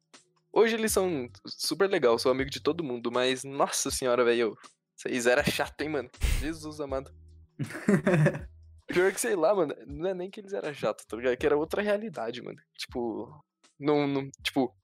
Hoje 0.53 0.75
eles 0.75 0.91
são 0.91 1.29
super 1.45 1.89
legal, 1.89 2.19
sou 2.19 2.31
amigo 2.31 2.49
de 2.49 2.59
todo 2.59 2.83
mundo, 2.83 3.11
mas, 3.11 3.43
nossa 3.43 3.89
senhora, 3.89 4.25
velho, 4.25 4.57
vocês 4.95 5.25
eram 5.25 5.43
chato, 5.43 5.81
hein, 5.81 5.89
mano? 5.89 6.09
Jesus 6.39 6.79
amado. 6.79 7.11
Pior 8.87 9.11
que 9.13 9.21
sei 9.21 9.35
lá, 9.35 9.55
mano, 9.55 9.73
não 9.87 10.09
é 10.09 10.13
nem 10.13 10.29
que 10.29 10.41
eles 10.41 10.51
eram 10.51 10.73
chato, 10.73 11.05
tá 11.07 11.15
ligado? 11.15 11.37
Que 11.37 11.45
era 11.45 11.57
outra 11.57 11.81
realidade, 11.81 12.41
mano. 12.41 12.59
Tipo, 12.77 13.41
não, 13.79 14.05
não 14.05 14.29
tipo, 14.43 14.75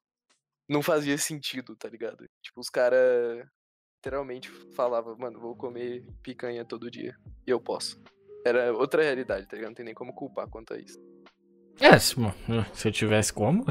não 0.69 0.81
fazia 0.81 1.17
sentido, 1.17 1.75
tá 1.75 1.89
ligado? 1.89 2.25
Tipo, 2.41 2.61
os 2.61 2.69
caras 2.69 3.45
literalmente 3.97 4.49
falavam, 4.73 5.17
mano, 5.17 5.39
vou 5.39 5.55
comer 5.55 6.07
picanha 6.23 6.63
todo 6.63 6.89
dia. 6.89 7.17
E 7.45 7.51
eu 7.51 7.59
posso. 7.59 8.01
Era 8.45 8.71
outra 8.73 9.03
realidade, 9.03 9.45
tá 9.47 9.55
ligado? 9.55 9.71
Não 9.71 9.75
tem 9.75 9.85
nem 9.85 9.93
como 9.93 10.13
culpar 10.13 10.47
quanto 10.47 10.73
a 10.73 10.77
isso. 10.79 10.97
É, 11.79 11.99
se, 11.99 12.15
se 12.73 12.87
eu 12.87 12.91
tivesse 12.91 13.33
como, 13.33 13.65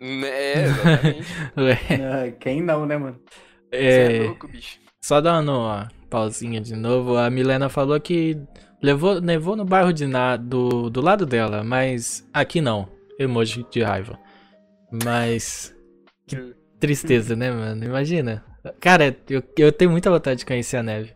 Né, 0.00 0.64
exatamente. 0.64 1.38
Ué, 1.56 1.78
Ah, 1.98 2.30
Quem 2.40 2.62
não, 2.62 2.86
né, 2.86 2.96
mano? 2.96 3.20
Você 3.86 4.02
é 4.02 4.08
é, 4.08 4.10
louco, 4.12 4.48
bicho. 4.48 4.80
Só 5.02 5.20
dando 5.20 5.52
uma 5.52 5.88
pausinha 6.10 6.60
de 6.60 6.74
novo, 6.76 7.16
a 7.16 7.30
Milena 7.30 7.68
falou 7.68 8.00
que 8.00 8.36
levou, 8.82 9.14
levou 9.14 9.56
no 9.56 9.64
bairro 9.64 9.92
de 9.92 10.06
na, 10.06 10.36
do, 10.36 10.90
do 10.90 11.00
lado 11.00 11.26
dela, 11.26 11.62
mas 11.64 12.28
aqui 12.32 12.60
não. 12.60 12.88
Emoji 13.18 13.64
de 13.70 13.82
raiva. 13.82 14.18
Mas. 15.04 15.74
Hum. 16.32 16.54
Tristeza, 16.80 17.34
né, 17.36 17.50
mano? 17.50 17.84
Imagina. 17.84 18.44
Cara, 18.80 19.16
eu, 19.28 19.42
eu 19.56 19.72
tenho 19.72 19.90
muita 19.90 20.10
vontade 20.10 20.40
de 20.40 20.46
conhecer 20.46 20.76
a 20.76 20.82
neve. 20.82 21.14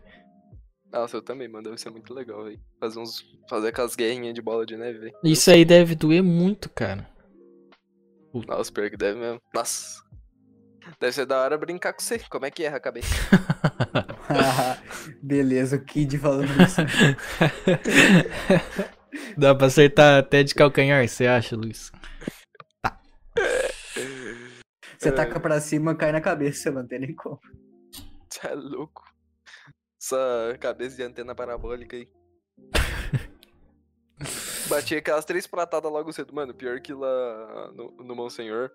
Nossa, 0.91 1.17
eu 1.17 1.21
também, 1.21 1.47
mano. 1.47 1.63
Deve 1.65 1.77
ser 1.77 1.89
muito 1.89 2.13
legal, 2.13 2.43
velho. 2.43 2.59
Fazer 2.79 2.99
uns. 2.99 3.23
Fazer 3.49 3.69
aquelas 3.69 3.95
guerrinhas 3.95 4.33
de 4.33 4.41
bola 4.41 4.65
de 4.65 4.77
neve, 4.77 4.99
velho. 4.99 5.15
Isso 5.23 5.49
aí 5.49 5.65
deve 5.65 5.95
doer 5.95 6.21
muito, 6.23 6.69
cara. 6.69 7.07
Nossa, 8.33 8.71
pior 8.71 8.89
que 8.89 8.97
deve 8.97 9.19
mesmo. 9.19 9.41
Nossa. 9.53 10.01
Deve 10.99 11.13
ser 11.13 11.25
da 11.25 11.41
hora 11.41 11.57
brincar 11.57 11.93
com 11.93 12.01
você. 12.01 12.19
Como 12.29 12.45
é 12.45 12.51
que 12.51 12.63
erra 12.63 12.77
a 12.77 12.81
cabeça? 12.81 13.07
Beleza, 15.21 15.77
o 15.77 15.83
Kid 15.83 16.17
falando 16.17 16.49
isso. 16.61 16.81
Dá 19.37 19.55
pra 19.55 19.67
acertar 19.67 20.19
até 20.19 20.43
de 20.43 20.53
calcanhar, 20.53 21.07
você 21.07 21.27
acha, 21.27 21.55
Luiz? 21.55 21.91
Você 24.97 25.11
taca 25.11 25.39
pra 25.39 25.59
cima, 25.59 25.95
cai 25.95 26.11
na 26.11 26.21
cabeça, 26.21 26.71
mano. 26.71 26.87
Tem 26.87 26.99
nem 26.99 27.15
como. 27.15 27.39
Você 28.29 28.47
é 28.47 28.55
louco. 28.55 29.03
Essa 30.01 30.57
cabeça 30.59 30.95
de 30.95 31.03
antena 31.03 31.35
parabólica 31.35 31.95
aí. 31.95 32.07
Bati 34.73 34.95
aquelas 34.95 35.25
três 35.25 35.45
pratadas 35.45 35.91
logo 35.91 36.11
cedo. 36.11 36.33
Mano, 36.33 36.53
pior 36.53 36.79
que 36.81 36.93
lá 36.93 37.71
no, 37.73 37.91
no 38.03 38.15
Monsenhor. 38.15 38.71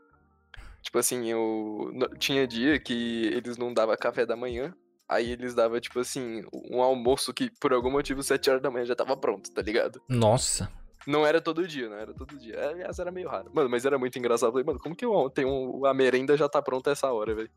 Tipo 0.82 0.98
assim, 0.98 1.26
eu. 1.28 1.92
Tinha 2.18 2.46
dia 2.46 2.78
que 2.78 3.26
eles 3.34 3.56
não 3.56 3.74
davam 3.74 3.96
café 3.96 4.24
da 4.24 4.36
manhã. 4.36 4.74
Aí 5.08 5.30
eles 5.32 5.54
davam, 5.54 5.80
tipo 5.80 5.98
assim, 5.98 6.44
um 6.70 6.82
almoço 6.82 7.32
que 7.32 7.50
por 7.58 7.72
algum 7.72 7.90
motivo, 7.90 8.22
sete 8.22 8.50
horas 8.50 8.62
da 8.62 8.70
manhã 8.70 8.84
já 8.84 8.94
tava 8.94 9.16
pronto, 9.16 9.50
tá 9.50 9.62
ligado? 9.62 10.00
Nossa. 10.08 10.70
Não 11.06 11.26
era 11.26 11.40
todo 11.40 11.66
dia, 11.66 11.88
não 11.88 11.96
era 11.96 12.12
todo 12.12 12.36
dia. 12.36 12.68
Aliás, 12.68 12.98
era 12.98 13.10
meio 13.10 13.28
raro. 13.28 13.50
Mano, 13.54 13.70
mas 13.70 13.86
era 13.86 13.98
muito 13.98 14.18
engraçado. 14.18 14.48
Eu 14.48 14.52
Falei, 14.52 14.66
mano, 14.66 14.78
como 14.78 14.94
que 14.94 15.04
eu- 15.06 15.30
tem 15.30 15.46
um, 15.46 15.86
a 15.86 15.94
merenda 15.94 16.36
já 16.36 16.48
tá 16.48 16.60
pronta 16.60 16.90
essa 16.90 17.10
hora, 17.10 17.34
velho? 17.34 17.50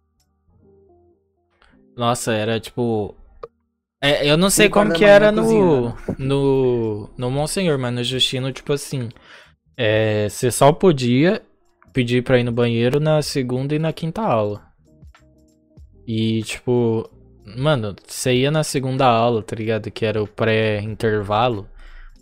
Nossa, 1.95 2.33
era 2.33 2.59
tipo. 2.59 3.13
É, 4.03 4.27
eu 4.27 4.35
não 4.35 4.49
sei 4.49 4.67
como 4.67 4.91
que 4.93 5.05
era 5.05 5.31
no, 5.31 5.43
cozinha, 5.43 5.95
no. 6.17 7.09
No 7.15 7.29
Monsenhor, 7.29 7.77
mas 7.77 7.93
no 7.93 8.03
Justino, 8.03 8.51
tipo 8.51 8.73
assim. 8.73 9.09
É, 9.77 10.27
você 10.27 10.49
só 10.49 10.71
podia 10.71 11.41
pedir 11.93 12.23
pra 12.23 12.39
ir 12.39 12.43
no 12.43 12.51
banheiro 12.51 12.99
na 12.99 13.21
segunda 13.21 13.75
e 13.75 13.79
na 13.79 13.93
quinta 13.93 14.21
aula. 14.23 14.63
E, 16.07 16.41
tipo. 16.41 17.07
Mano, 17.57 17.95
você 18.07 18.33
ia 18.33 18.49
na 18.49 18.63
segunda 18.63 19.05
aula, 19.05 19.43
tá 19.43 19.55
ligado? 19.55 19.91
Que 19.91 20.05
era 20.05 20.21
o 20.21 20.27
pré-intervalo. 20.27 21.67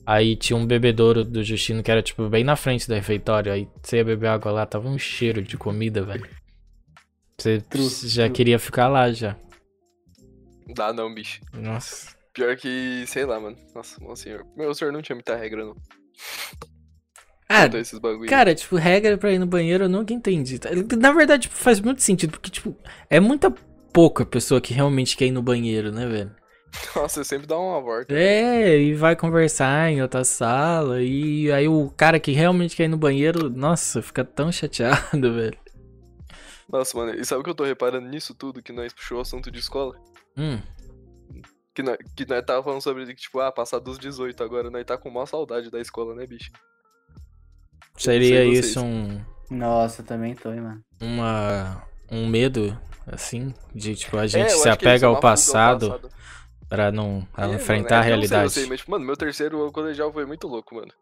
Aí 0.05 0.35
tinha 0.35 0.57
um 0.57 0.65
bebedouro 0.65 1.23
do 1.23 1.43
Justino 1.43 1.83
que 1.83 1.91
era, 1.91 2.01
tipo, 2.01 2.27
bem 2.27 2.43
na 2.43 2.57
frente 2.57 2.87
do 2.87 2.93
refeitório. 2.93 3.53
Aí 3.53 3.69
você 3.81 3.97
ia 3.97 4.03
beber 4.03 4.27
água 4.27 4.51
lá, 4.51 4.65
tava 4.65 4.89
um 4.89 4.97
cheiro 4.97 5.41
de 5.41 5.55
comida, 5.55 6.01
velho. 6.01 6.27
Você 7.37 7.63
já 8.07 8.27
queria 8.27 8.59
ficar 8.59 8.89
lá 8.89 9.11
já. 9.11 9.37
Dá 10.75 10.93
não, 10.93 11.13
bicho. 11.13 11.41
Nossa. 11.53 12.15
Pior 12.33 12.55
que, 12.55 13.03
sei 13.07 13.25
lá, 13.25 13.39
mano. 13.39 13.57
Nossa, 13.75 13.99
meu 14.01 14.15
senhor. 14.15 14.45
Meu 14.55 14.73
senhor 14.73 14.91
não 14.91 15.01
tinha 15.01 15.15
muita 15.15 15.35
regra, 15.35 15.65
não. 15.65 15.75
Ah, 17.51 17.67
cara, 18.27 18.53
tipo, 18.53 18.75
regra 18.75 19.17
pra 19.17 19.31
ir 19.31 19.39
no 19.39 19.47
banheiro 19.47 19.85
eu 19.85 19.89
nunca 19.89 20.13
entendi. 20.13 20.59
tá? 20.59 20.69
Na 20.99 21.11
verdade, 21.11 21.43
tipo, 21.43 21.55
faz 21.55 21.79
muito 21.79 22.01
sentido, 22.01 22.31
porque, 22.31 22.51
tipo, 22.51 22.75
é 23.09 23.19
muita 23.19 23.49
pouca 23.91 24.23
pessoa 24.23 24.61
que 24.61 24.71
realmente 24.71 25.17
quer 25.17 25.25
ir 25.25 25.31
no 25.31 25.41
banheiro, 25.41 25.91
né, 25.91 26.05
velho? 26.07 26.31
Nossa, 26.95 27.23
sempre 27.23 27.47
dá 27.47 27.57
uma 27.57 27.81
volta. 27.81 28.13
É, 28.13 28.79
e 28.79 28.93
vai 28.93 29.15
conversar 29.15 29.91
em 29.91 29.99
outra 30.01 30.23
sala, 30.23 31.01
e 31.01 31.51
aí 31.51 31.67
o 31.67 31.91
cara 31.97 32.19
que 32.19 32.31
realmente 32.31 32.75
quer 32.75 32.83
ir 32.83 32.89
no 32.89 32.97
banheiro, 32.97 33.49
nossa, 33.49 33.99
fica 34.01 34.23
tão 34.23 34.51
chateado, 34.51 35.33
velho. 35.33 35.57
Nossa, 36.71 36.95
mano, 36.95 37.19
e 37.19 37.25
sabe 37.25 37.41
o 37.41 37.43
que 37.43 37.49
eu 37.49 37.55
tô 37.55 37.63
reparando 37.63 38.07
nisso 38.07 38.35
tudo 38.35 38.61
que 38.61 38.71
nós 38.71 38.93
puxou 38.93 39.17
o 39.17 39.21
assunto 39.21 39.49
de 39.49 39.57
escola? 39.57 39.99
Hum, 40.39 40.61
Que 41.73 41.83
nós, 41.83 41.97
que 42.15 42.25
nós 42.25 42.43
tava 42.45 42.63
falando 42.63 42.81
sobre, 42.81 43.13
tipo, 43.15 43.39
ah, 43.39 43.51
passar 43.51 43.79
dos 43.79 43.99
18 43.99 44.43
agora, 44.43 44.69
nós 44.69 44.85
tá 44.85 44.97
com 44.97 45.09
maior 45.09 45.25
saudade 45.25 45.69
da 45.69 45.79
escola, 45.79 46.15
né, 46.15 46.25
bicho? 46.25 46.49
seria 47.97 48.43
isso 48.45 48.79
um, 48.81 49.21
Nossa, 49.49 50.01
eu 50.01 50.05
também 50.05 50.35
tô, 50.35 50.51
hein, 50.53 50.61
mano. 50.61 50.83
uma, 51.01 51.83
um 52.11 52.27
medo, 52.27 52.77
assim, 53.07 53.53
de, 53.73 53.95
tipo, 53.95 54.17
a 54.17 54.23
É, 54.23 54.27
gente 54.27 54.51
eu 54.51 54.57
se 54.59 54.69
apega 54.69 55.07
ao 55.07 55.15
fuga 55.15 55.21
passado 55.21 55.87
Pra 56.69 56.91
não 56.91 57.27
É, 57.35 57.41
mano, 57.41 57.55
enfrentar 57.55 57.95
é 57.95 57.97
a 57.97 58.01
não 58.01 58.03
sei 58.03 58.07
realidade. 58.07 58.53
você, 58.53 58.65
mas, 58.67 58.79
tipo, 58.79 58.91
mano, 58.91 59.05
meu 59.05 59.17
terceiro 59.17 59.71
colegial 59.71 60.13
foi 60.13 60.25
muito 60.25 60.47
louco, 60.47 60.75
mano. 60.75 60.93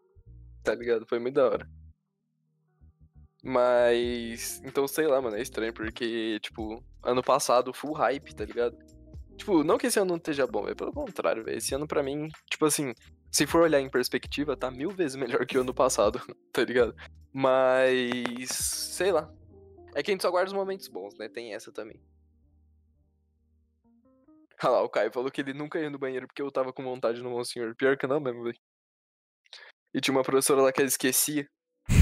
Tá 0.64 0.74
ligado? 0.74 1.06
Foi 1.06 1.18
muito 1.18 1.34
da 1.34 1.46
hora. 1.46 1.68
Mas. 3.42 4.60
Então, 4.64 4.86
sei 4.88 5.06
lá, 5.06 5.20
mano, 5.20 5.36
é 5.36 5.42
estranho, 5.42 5.72
porque, 5.72 6.38
tipo, 6.40 6.82
ano 7.02 7.22
passado, 7.22 7.72
full 7.72 7.92
hype, 7.92 8.34
tá 8.34 8.44
ligado? 8.44 8.76
Tipo, 9.38 9.62
não 9.62 9.78
que 9.78 9.86
esse 9.86 10.00
ano 10.00 10.10
não 10.10 10.16
esteja 10.16 10.46
bom, 10.48 10.68
é 10.68 10.74
pelo 10.74 10.92
contrário. 10.92 11.48
Esse 11.48 11.72
ano 11.72 11.86
pra 11.86 12.02
mim, 12.02 12.28
tipo 12.50 12.66
assim, 12.66 12.92
se 13.30 13.46
for 13.46 13.62
olhar 13.62 13.80
em 13.80 13.88
perspectiva, 13.88 14.56
tá 14.56 14.68
mil 14.68 14.90
vezes 14.90 15.14
melhor 15.16 15.46
que 15.46 15.56
o 15.56 15.60
ano 15.60 15.72
passado, 15.72 16.20
tá 16.52 16.64
ligado? 16.64 16.94
Mas. 17.32 18.50
Sei 18.50 19.12
lá. 19.12 19.32
É 19.94 20.02
que 20.02 20.10
a 20.10 20.14
gente 20.14 20.22
só 20.22 20.30
guarda 20.30 20.48
os 20.48 20.52
momentos 20.52 20.88
bons, 20.88 21.16
né? 21.16 21.28
Tem 21.28 21.54
essa 21.54 21.72
também. 21.72 22.00
Olha 24.62 24.72
lá, 24.72 24.82
o 24.82 24.88
Caio 24.88 25.12
falou 25.12 25.30
que 25.30 25.40
ele 25.40 25.54
nunca 25.54 25.78
ia 25.78 25.88
no 25.88 25.98
banheiro 25.98 26.26
porque 26.26 26.42
eu 26.42 26.50
tava 26.50 26.72
com 26.72 26.82
vontade 26.82 27.22
no 27.22 27.30
Monsenhor. 27.30 27.76
Pior 27.76 27.96
que 27.96 28.08
não 28.08 28.18
mesmo, 28.18 28.42
velho. 28.42 28.58
E 29.94 30.00
tinha 30.00 30.14
uma 30.14 30.24
professora 30.24 30.62
lá 30.62 30.72
que 30.72 30.80
ela 30.80 30.88
esquecia. 30.88 31.48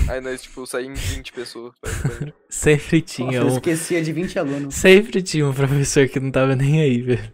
Aí 0.08 0.20
nós, 0.20 0.42
tipo, 0.42 0.66
saímos 0.66 1.00
20 1.00 1.32
pessoas 1.32 1.72
banheiro. 1.82 2.32
Sempre 2.48 3.00
Nossa, 3.00 3.14
tinha 3.14 3.38
eu 3.38 3.44
um. 3.46 3.48
esquecia 3.48 4.02
de 4.02 4.12
20 4.12 4.38
alunos. 4.38 4.74
Sempre 4.74 5.22
tinha 5.22 5.46
um 5.46 5.52
professor 5.52 6.08
que 6.08 6.20
não 6.20 6.30
tava 6.30 6.54
nem 6.56 6.80
aí, 6.80 7.00
velho. 7.02 7.32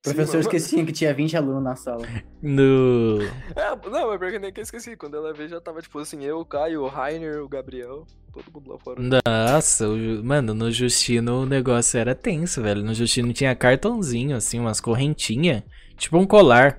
O 0.00 0.02
professor 0.02 0.38
esquecia 0.40 0.84
que 0.84 0.92
tinha 0.92 1.12
20 1.12 1.36
alunos 1.36 1.62
na 1.62 1.76
sala. 1.76 2.06
No. 2.42 3.18
É, 3.54 3.90
não, 3.90 4.08
mas 4.08 4.18
pior 4.18 4.30
que 4.32 4.38
nem 4.38 4.50
que 4.52 4.60
eu 4.60 4.62
esqueci. 4.62 4.96
Quando 4.96 5.16
ela 5.16 5.34
veio 5.34 5.50
já 5.50 5.60
tava, 5.60 5.82
tipo 5.82 5.98
assim, 5.98 6.24
eu, 6.24 6.38
o 6.40 6.44
Caio, 6.44 6.82
o 6.82 6.88
Rainer, 6.88 7.42
o 7.42 7.48
Gabriel, 7.48 8.06
todo 8.32 8.44
mundo 8.50 8.70
lá 8.70 8.78
fora. 8.78 8.98
Nossa, 8.98 9.86
o 9.88 9.98
Ju- 9.98 10.24
mano, 10.24 10.54
no 10.54 10.72
Justino 10.72 11.42
o 11.42 11.46
negócio 11.46 11.98
era 11.98 12.14
tenso, 12.14 12.62
velho. 12.62 12.82
No 12.82 12.94
Justino 12.94 13.30
tinha 13.34 13.54
cartãozinho, 13.54 14.34
assim, 14.36 14.58
umas 14.58 14.80
correntinhas. 14.80 15.62
Tipo 15.98 16.16
um 16.16 16.26
colar. 16.26 16.74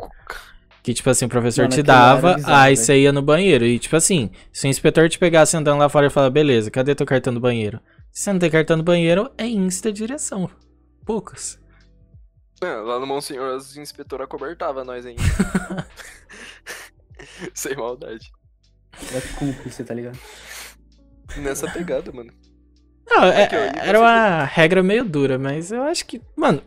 Que, 0.84 0.94
tipo 0.94 1.10
assim, 1.10 1.26
o 1.26 1.30
professor 1.30 1.64
Mano, 1.64 1.76
te 1.76 1.84
dava, 1.84 2.34
bizarro, 2.36 2.54
aí 2.56 2.74
velho. 2.76 2.86
você 2.86 3.00
ia 3.02 3.12
no 3.12 3.22
banheiro. 3.22 3.66
E, 3.66 3.78
tipo 3.78 3.96
assim, 3.96 4.32
se 4.52 4.66
o 4.66 4.70
inspetor 4.70 5.08
te 5.10 5.20
pegasse 5.20 5.56
andando 5.56 5.78
lá 5.80 5.88
fora 5.90 6.08
e 6.08 6.10
falar, 6.10 6.30
beleza, 6.32 6.72
cadê 6.72 6.96
teu 6.96 7.06
cartão 7.06 7.34
do 7.34 7.40
banheiro? 7.40 7.80
Se 8.12 8.24
você 8.24 8.34
não 8.34 8.40
tem 8.40 8.50
cartão 8.50 8.78
do 8.78 8.84
banheiro, 8.84 9.30
é 9.38 9.46
insta 9.46 9.92
direção. 9.94 10.50
Poucos. 11.06 11.60
É, 12.64 12.74
lá 12.76 13.00
no 13.00 13.08
Monsenhor 13.08 13.56
as 13.56 13.76
inspetoras 13.78 14.28
cobertavam 14.28 14.84
nós 14.84 15.06
ainda. 15.06 15.22
Sem 17.54 17.76
maldade. 17.76 18.32
Era 19.12 19.22
cúmplice, 19.36 19.84
tá 19.84 19.94
ligado? 19.94 20.18
Nessa 21.38 21.70
pegada, 21.72 22.12
mano. 22.12 22.32
Não, 23.08 23.24
é- 23.26 23.44
Aqui, 23.44 23.56
ó, 23.56 23.60
e 23.60 23.88
era 23.90 24.00
uma 24.00 24.44
regra 24.46 24.84
meio 24.84 25.04
dura, 25.06 25.38
mas 25.38 25.72
eu 25.72 25.84
acho 25.84 26.06
que, 26.06 26.22
mano, 26.36 26.62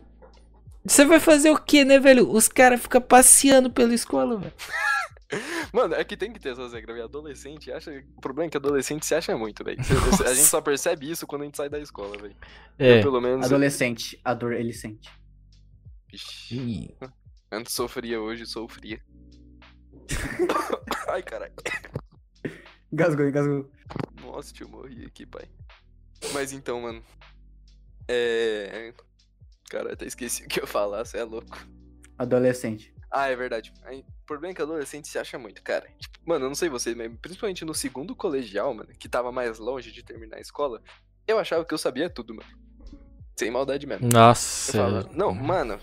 você 0.85 1.03
vai 1.03 1.19
fazer 1.19 1.49
o 1.49 1.57
quê, 1.57 1.83
né, 1.83 1.99
velho? 1.99 2.29
Os 2.29 2.47
caras 2.47 2.81
ficam 2.81 3.01
passeando 3.01 3.71
pela 3.71 3.93
escola, 3.93 4.37
velho. 4.37 4.53
Mano, 5.73 5.95
é 5.95 6.03
que 6.03 6.15
tem 6.15 6.31
que 6.31 6.39
ter 6.39 6.49
essas 6.49 6.73
regras, 6.73 6.95
velho. 6.95 7.05
Adolescente 7.05 7.71
acha. 7.71 7.91
O 8.15 8.21
problema 8.21 8.47
é 8.47 8.51
que 8.51 8.57
adolescente 8.57 9.05
se 9.05 9.15
acha 9.15 9.35
muito, 9.35 9.63
velho. 9.63 9.79
A 10.25 10.33
gente 10.33 10.45
só 10.45 10.61
percebe 10.61 11.09
isso 11.09 11.25
quando 11.25 11.41
a 11.41 11.45
gente 11.45 11.57
sai 11.57 11.69
da 11.69 11.79
escola, 11.79 12.15
velho. 12.17 12.35
É. 12.77 12.99
Eu, 12.99 13.01
pelo 13.01 13.19
menos. 13.19 13.45
Adolescente, 13.45 14.19
a 14.23 14.33
dor 14.33 14.53
ele 14.53 14.73
sente. 14.73 15.09
Ixi, 16.13 16.95
antes 17.51 17.73
sofria, 17.73 18.21
hoje 18.21 18.45
sofria. 18.45 19.01
Ai, 21.09 21.23
caralho. 21.23 21.53
Engasgou, 22.93 23.27
engasgou. 23.27 23.71
Nossa, 24.21 24.53
tio, 24.53 24.69
morri 24.69 25.05
aqui, 25.05 25.25
pai. 25.25 25.49
Mas 26.31 26.53
então, 26.53 26.81
mano. 26.81 27.03
É. 28.07 28.93
Cara, 29.69 29.93
até 29.93 30.05
esqueci 30.05 30.43
o 30.45 30.47
que 30.47 30.59
eu 30.59 30.63
ia 30.63 30.67
falar, 30.67 31.05
você 31.05 31.17
é 31.17 31.23
louco. 31.23 31.57
Adolescente. 32.17 32.93
Ah, 33.11 33.27
é 33.27 33.35
verdade. 33.35 33.71
O 33.87 34.25
problema 34.25 34.51
é 34.51 34.55
que 34.55 34.61
adolescente 34.61 35.07
se 35.07 35.17
acha 35.17 35.37
muito, 35.37 35.61
cara. 35.63 35.87
Tipo, 35.97 36.19
mano, 36.25 36.45
eu 36.45 36.49
não 36.49 36.55
sei 36.55 36.67
vocês, 36.67 36.95
mas 36.95 37.09
principalmente 37.21 37.63
no 37.63 37.73
segundo 37.73 38.15
colegial, 38.15 38.73
mano, 38.73 38.89
que 38.97 39.07
tava 39.07 39.31
mais 39.31 39.57
longe 39.57 39.91
de 39.91 40.03
terminar 40.03 40.37
a 40.37 40.41
escola, 40.41 40.81
eu 41.27 41.39
achava 41.39 41.63
que 41.63 41.73
eu 41.73 41.77
sabia 41.77 42.09
tudo, 42.09 42.35
mano. 42.35 42.49
Sem 43.37 43.51
maldade 43.51 43.85
mesmo. 43.85 44.05
Eu 44.05 44.11
Nossa. 44.11 44.71
falava, 44.73 45.09
não, 45.13 45.33
mano, 45.33 45.79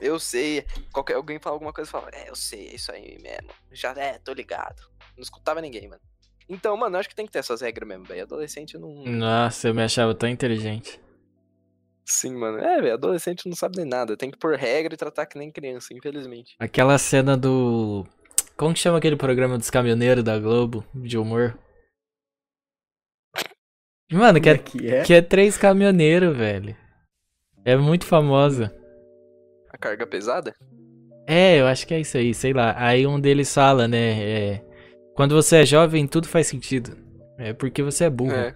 eu 0.00 0.18
sei. 0.18 0.64
Qualquer 0.92 1.14
alguém 1.14 1.38
fala 1.38 1.56
alguma 1.56 1.72
coisa, 1.72 1.88
eu 1.88 1.92
falava, 1.92 2.10
é, 2.14 2.28
eu 2.28 2.36
sei, 2.36 2.68
é 2.68 2.74
isso 2.74 2.92
aí 2.92 3.18
mesmo. 3.20 3.50
Já 3.72 3.92
é, 3.92 4.18
tô 4.18 4.32
ligado. 4.32 4.82
Não 5.16 5.22
escutava 5.22 5.60
ninguém, 5.60 5.88
mano. 5.88 6.02
Então, 6.48 6.76
mano, 6.76 6.96
eu 6.96 7.00
acho 7.00 7.08
que 7.08 7.14
tem 7.14 7.26
que 7.26 7.32
ter 7.32 7.38
essas 7.38 7.60
regras 7.60 7.88
mesmo, 7.88 8.04
velho. 8.04 8.22
Adolescente 8.22 8.76
não. 8.78 9.04
Nossa, 9.04 9.68
eu 9.68 9.74
me 9.74 9.82
achava 9.82 10.14
tão 10.14 10.28
inteligente. 10.28 11.00
Sim, 12.04 12.34
mano. 12.36 12.58
É, 12.58 12.80
velho, 12.80 12.94
adolescente 12.94 13.48
não 13.48 13.56
sabe 13.56 13.78
nem 13.78 13.86
nada. 13.86 14.16
Tem 14.16 14.30
que 14.30 14.38
pôr 14.38 14.56
regra 14.56 14.94
e 14.94 14.96
tratar 14.96 15.26
que 15.26 15.38
nem 15.38 15.50
criança, 15.50 15.94
infelizmente. 15.94 16.54
Aquela 16.58 16.98
cena 16.98 17.36
do. 17.36 18.06
Como 18.56 18.74
que 18.74 18.80
chama 18.80 18.98
aquele 18.98 19.16
programa 19.16 19.56
dos 19.56 19.70
caminhoneiros 19.70 20.22
da 20.22 20.38
Globo, 20.38 20.84
de 20.94 21.16
humor? 21.16 21.58
Mano, 24.12 24.40
que 24.40 24.48
é, 24.48 24.58
que 24.58 24.86
é? 24.86 25.02
que 25.02 25.14
é 25.14 25.22
três 25.22 25.56
caminhoneiros, 25.56 26.36
velho. 26.36 26.76
É 27.64 27.76
muito 27.76 28.04
famosa. 28.04 28.72
A 29.70 29.78
carga 29.78 30.06
pesada? 30.06 30.54
É, 31.26 31.58
eu 31.58 31.66
acho 31.66 31.86
que 31.86 31.94
é 31.94 32.00
isso 32.00 32.16
aí, 32.18 32.34
sei 32.34 32.52
lá. 32.52 32.74
Aí 32.76 33.06
um 33.06 33.18
deles 33.18 33.52
fala, 33.52 33.88
né? 33.88 34.22
é, 34.22 34.64
quando 35.16 35.34
você 35.34 35.62
é 35.62 35.66
jovem, 35.66 36.06
tudo 36.06 36.28
faz 36.28 36.46
sentido. 36.46 36.96
É 37.38 37.52
porque 37.52 37.82
você 37.82 38.04
é 38.04 38.10
burro. 38.10 38.34
É. 38.34 38.54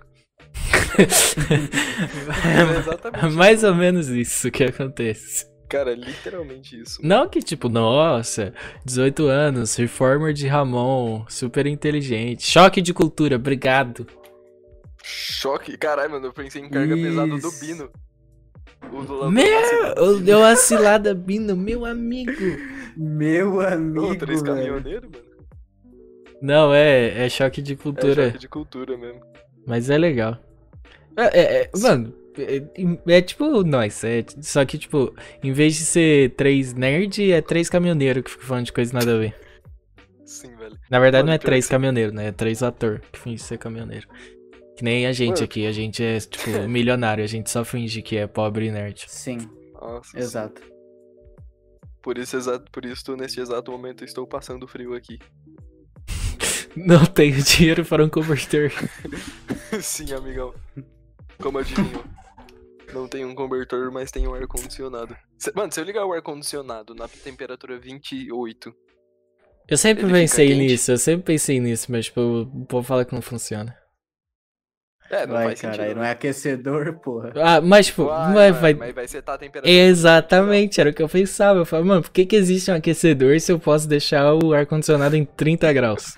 É. 0.99 1.07
É 3.25 3.29
mais 3.31 3.65
ou 3.65 3.75
menos 3.75 4.09
isso 4.09 4.51
que 4.51 4.65
acontece. 4.65 5.47
Cara, 5.69 5.95
literalmente 5.95 6.81
isso. 6.81 6.99
Não 7.03 7.29
que, 7.29 7.41
tipo, 7.41 7.69
nossa, 7.69 8.55
18 8.85 9.27
anos, 9.27 9.75
reformer 9.77 10.33
de 10.33 10.47
Ramon, 10.47 11.25
super 11.29 11.67
inteligente. 11.67 12.49
Choque 12.51 12.81
de 12.81 12.95
cultura, 12.95 13.37
obrigado. 13.37 14.07
Choque. 15.03 15.77
Caralho, 15.77 16.13
mano, 16.13 16.27
eu 16.27 16.33
pensei 16.33 16.63
em 16.63 16.71
carga 16.71 16.95
pesada 16.97 17.27
do 17.29 17.37
Isso. 17.37 17.61
Bino. 17.61 17.91
O 18.93 19.03
do 19.03 19.15
Lambo- 19.15 19.33
Meu, 19.33 20.21
deu 20.21 20.39
uma 20.39 20.57
cilada 20.57 21.15
Bino, 21.15 21.57
meu 21.57 21.85
amigo. 21.85 22.33
Meu 22.97 23.61
amigo, 23.61 24.13
Ô, 24.13 24.17
três 24.17 24.41
caminhoneiros, 24.43 25.11
mano. 25.11 25.25
Não, 26.41 26.73
é, 26.73 27.27
é 27.27 27.29
choque 27.29 27.61
de 27.61 27.73
É 27.73 27.77
cultura, 27.77 28.27
choque 28.27 28.39
de 28.39 28.49
cultura 28.49 28.97
mesmo. 28.97 29.21
Mas 29.68 29.90
é 29.90 29.98
legal. 29.98 30.38
É, 31.16 31.40
é- 31.40 31.62
é- 31.62 31.70
mano, 31.78 32.14
é, 32.38 32.62
é 33.18 33.22
tipo 33.22 33.62
nós, 33.62 34.02
é, 34.02 34.24
só 34.40 34.64
que, 34.64 34.78
tipo, 34.78 35.14
em 35.42 35.52
vez 35.52 35.76
de 35.76 35.85
ser 35.85 36.35
três 36.35 36.72
nerd, 36.72 37.31
é 37.31 37.40
três 37.42 37.68
caminhoneiros 37.68 38.22
que 38.24 38.31
ficam 38.31 38.46
falando 38.46 38.66
de 38.66 38.72
coisa 38.72 38.92
nada 38.94 39.14
a 39.14 39.18
ver. 39.18 39.35
Sim, 40.24 40.54
velho. 40.57 40.76
Na 40.90 40.98
verdade, 40.98 41.22
Mano, 41.22 41.28
não 41.28 41.35
é 41.35 41.38
três 41.38 41.64
que 41.64 41.68
sim. 41.68 41.72
caminhoneiros, 41.72 42.14
né? 42.14 42.28
É 42.28 42.33
três 42.33 42.62
ator 42.62 43.00
que 43.12 43.18
finge 43.18 43.42
ser 43.42 43.59
caminhoneiro. 43.59 44.07
Que 44.76 44.85
nem 44.85 45.07
a 45.07 45.12
gente 45.12 45.37
Mano. 45.37 45.44
aqui, 45.44 45.66
a 45.66 45.72
gente 45.72 46.02
é, 46.02 46.18
tipo, 46.20 46.50
milionário, 46.68 47.24
a 47.24 47.26
gente 47.26 47.50
só 47.50 47.64
finge 47.64 48.00
que 48.02 48.16
é 48.16 48.26
pobre 48.26 48.66
e 48.66 48.70
nerd. 48.70 49.04
Sim, 49.09 49.38
Nossa. 49.74 50.11
sim. 50.11 50.18
exato. 50.18 50.62
Por 52.02 52.16
isso, 52.16 52.37
exato, 52.37 52.70
por 52.70 52.85
isso, 52.85 53.16
neste 53.16 53.40
exato 53.40 53.70
momento, 53.72 54.02
eu 54.02 54.07
estou 54.07 54.26
passando 54.26 54.66
frio 54.68 54.94
aqui. 54.94 55.18
Não 56.76 57.04
tenho 57.07 57.42
dinheiro 57.42 57.85
para 57.85 58.04
um 58.04 58.09
cobertor. 58.09 58.70
Sim, 59.81 60.12
amigão. 60.14 60.54
Como 61.40 61.59
adivinhou? 61.59 62.04
Não 62.92 63.07
tem 63.07 63.24
um 63.24 63.35
convertor, 63.35 63.90
mas 63.92 64.11
tem 64.11 64.26
um 64.26 64.35
ar-condicionado. 64.35 65.14
Mano, 65.54 65.72
se 65.72 65.81
eu 65.81 65.85
ligar 65.85 66.04
o 66.07 66.12
ar-condicionado 66.12 66.94
na 66.94 67.07
temperatura 67.07 67.78
28, 67.78 68.74
Eu 69.68 69.76
sempre 69.76 70.07
pensei 70.11 70.54
nisso, 70.54 70.92
eu 70.92 70.98
sempre 70.98 71.24
pensei 71.26 71.61
nisso, 71.61 71.92
mas, 71.92 72.07
tipo, 72.07 72.20
o 72.20 72.64
povo 72.66 72.87
fala 72.87 73.04
que 73.04 73.14
não 73.14 73.20
funciona. 73.20 73.76
é, 75.11 75.26
não 75.26 75.35
Vai, 75.35 75.44
faz 75.48 75.61
caralho, 75.61 75.81
sentido. 75.83 75.96
não 75.98 76.04
é 76.04 76.11
aquecedor, 76.12 76.98
porra. 77.00 77.33
Ah, 77.37 77.60
mas, 77.60 77.87
tipo, 77.87 78.06
Vai, 78.06 78.52
vai, 78.52 78.75
mas 78.75 78.94
vai 78.94 79.06
setar 79.06 79.35
a 79.35 79.38
temperatura. 79.38 79.71
Exatamente, 79.73 80.81
era 80.81 80.90
o 80.90 80.94
que 80.94 81.02
eu 81.02 81.08
pensava. 81.08 81.58
Eu 81.60 81.66
falava, 81.66 81.87
mano, 81.88 82.02
por 82.02 82.10
que, 82.10 82.25
que 82.27 82.37
existe 82.37 82.71
um 82.71 82.75
aquecedor 82.75 83.38
se 83.40 83.52
eu 83.52 83.58
posso 83.60 83.87
deixar 83.87 84.33
o 84.35 84.54
ar-condicionado 84.54 85.14
em 85.16 85.25
30 85.27 85.71
graus? 85.75 86.14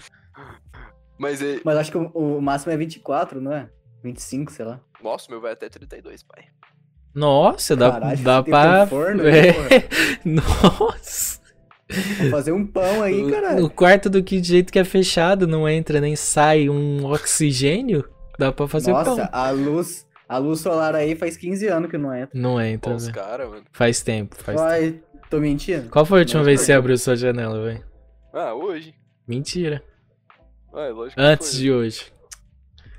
Mas 1.20 1.42
é. 1.42 1.60
Mas 1.62 1.76
acho 1.76 1.90
que 1.92 1.98
o, 1.98 2.06
o 2.14 2.40
máximo 2.40 2.72
é 2.72 2.76
24, 2.78 3.40
não 3.42 3.52
é? 3.52 3.68
25, 4.02 4.50
sei 4.52 4.64
lá. 4.64 4.80
Nossa, 5.04 5.26
meu 5.30 5.38
vai 5.40 5.52
até 5.52 5.68
32, 5.68 6.22
pai. 6.22 6.44
Nossa, 7.14 7.76
dá, 7.76 7.90
Caralho, 7.92 8.18
dá 8.22 8.42
tem 8.42 8.50
pra. 8.52 8.84
um 8.84 8.86
forno, 8.86 9.22
É. 9.26 9.52
Nossa! 10.24 11.40
Vou 12.20 12.30
fazer 12.30 12.52
um 12.52 12.64
pão 12.66 13.02
aí, 13.02 13.28
caralho. 13.30 13.64
O 13.64 13.70
quarto 13.70 14.08
do 14.08 14.22
que 14.22 14.42
jeito 14.42 14.72
que 14.72 14.78
é 14.78 14.84
fechado, 14.84 15.46
não 15.46 15.68
entra 15.68 16.00
nem 16.00 16.14
sai 16.16 16.68
um 16.70 17.04
oxigênio, 17.04 18.08
dá 18.38 18.52
pra 18.52 18.66
fazer 18.68 18.92
Nossa, 18.92 19.26
pão. 19.26 19.28
a 19.32 19.50
luz, 19.50 20.06
a 20.28 20.38
luz 20.38 20.60
solar 20.60 20.94
aí 20.94 21.16
faz 21.16 21.36
15 21.36 21.66
anos 21.66 21.90
que 21.90 21.98
não 21.98 22.14
entra. 22.14 22.30
Não 22.32 22.60
entra, 22.60 22.94
Os 22.94 23.02
velho. 23.06 23.14
caras, 23.14 23.48
mano. 23.50 23.64
Faz 23.72 24.00
tempo, 24.02 24.36
faz 24.36 24.56
tempo. 24.58 24.70
Vai, 24.70 25.00
tô 25.28 25.38
mentindo? 25.40 25.90
Qual 25.90 26.06
foi 26.06 26.20
a 26.20 26.22
última 26.22 26.40
Não, 26.40 26.44
vez 26.46 26.60
que 26.60 26.66
você 26.66 26.72
abriu 26.72 26.96
sua 26.96 27.16
janela, 27.16 27.60
velho? 27.62 27.84
Ah, 28.32 28.54
hoje. 28.54 28.94
Mentira. 29.26 29.82
Ah, 30.72 30.82
é 30.82 30.90
lógico 30.90 31.20
que 31.20 31.26
Antes 31.26 31.52
de 31.52 31.72
hoje. 31.72 32.12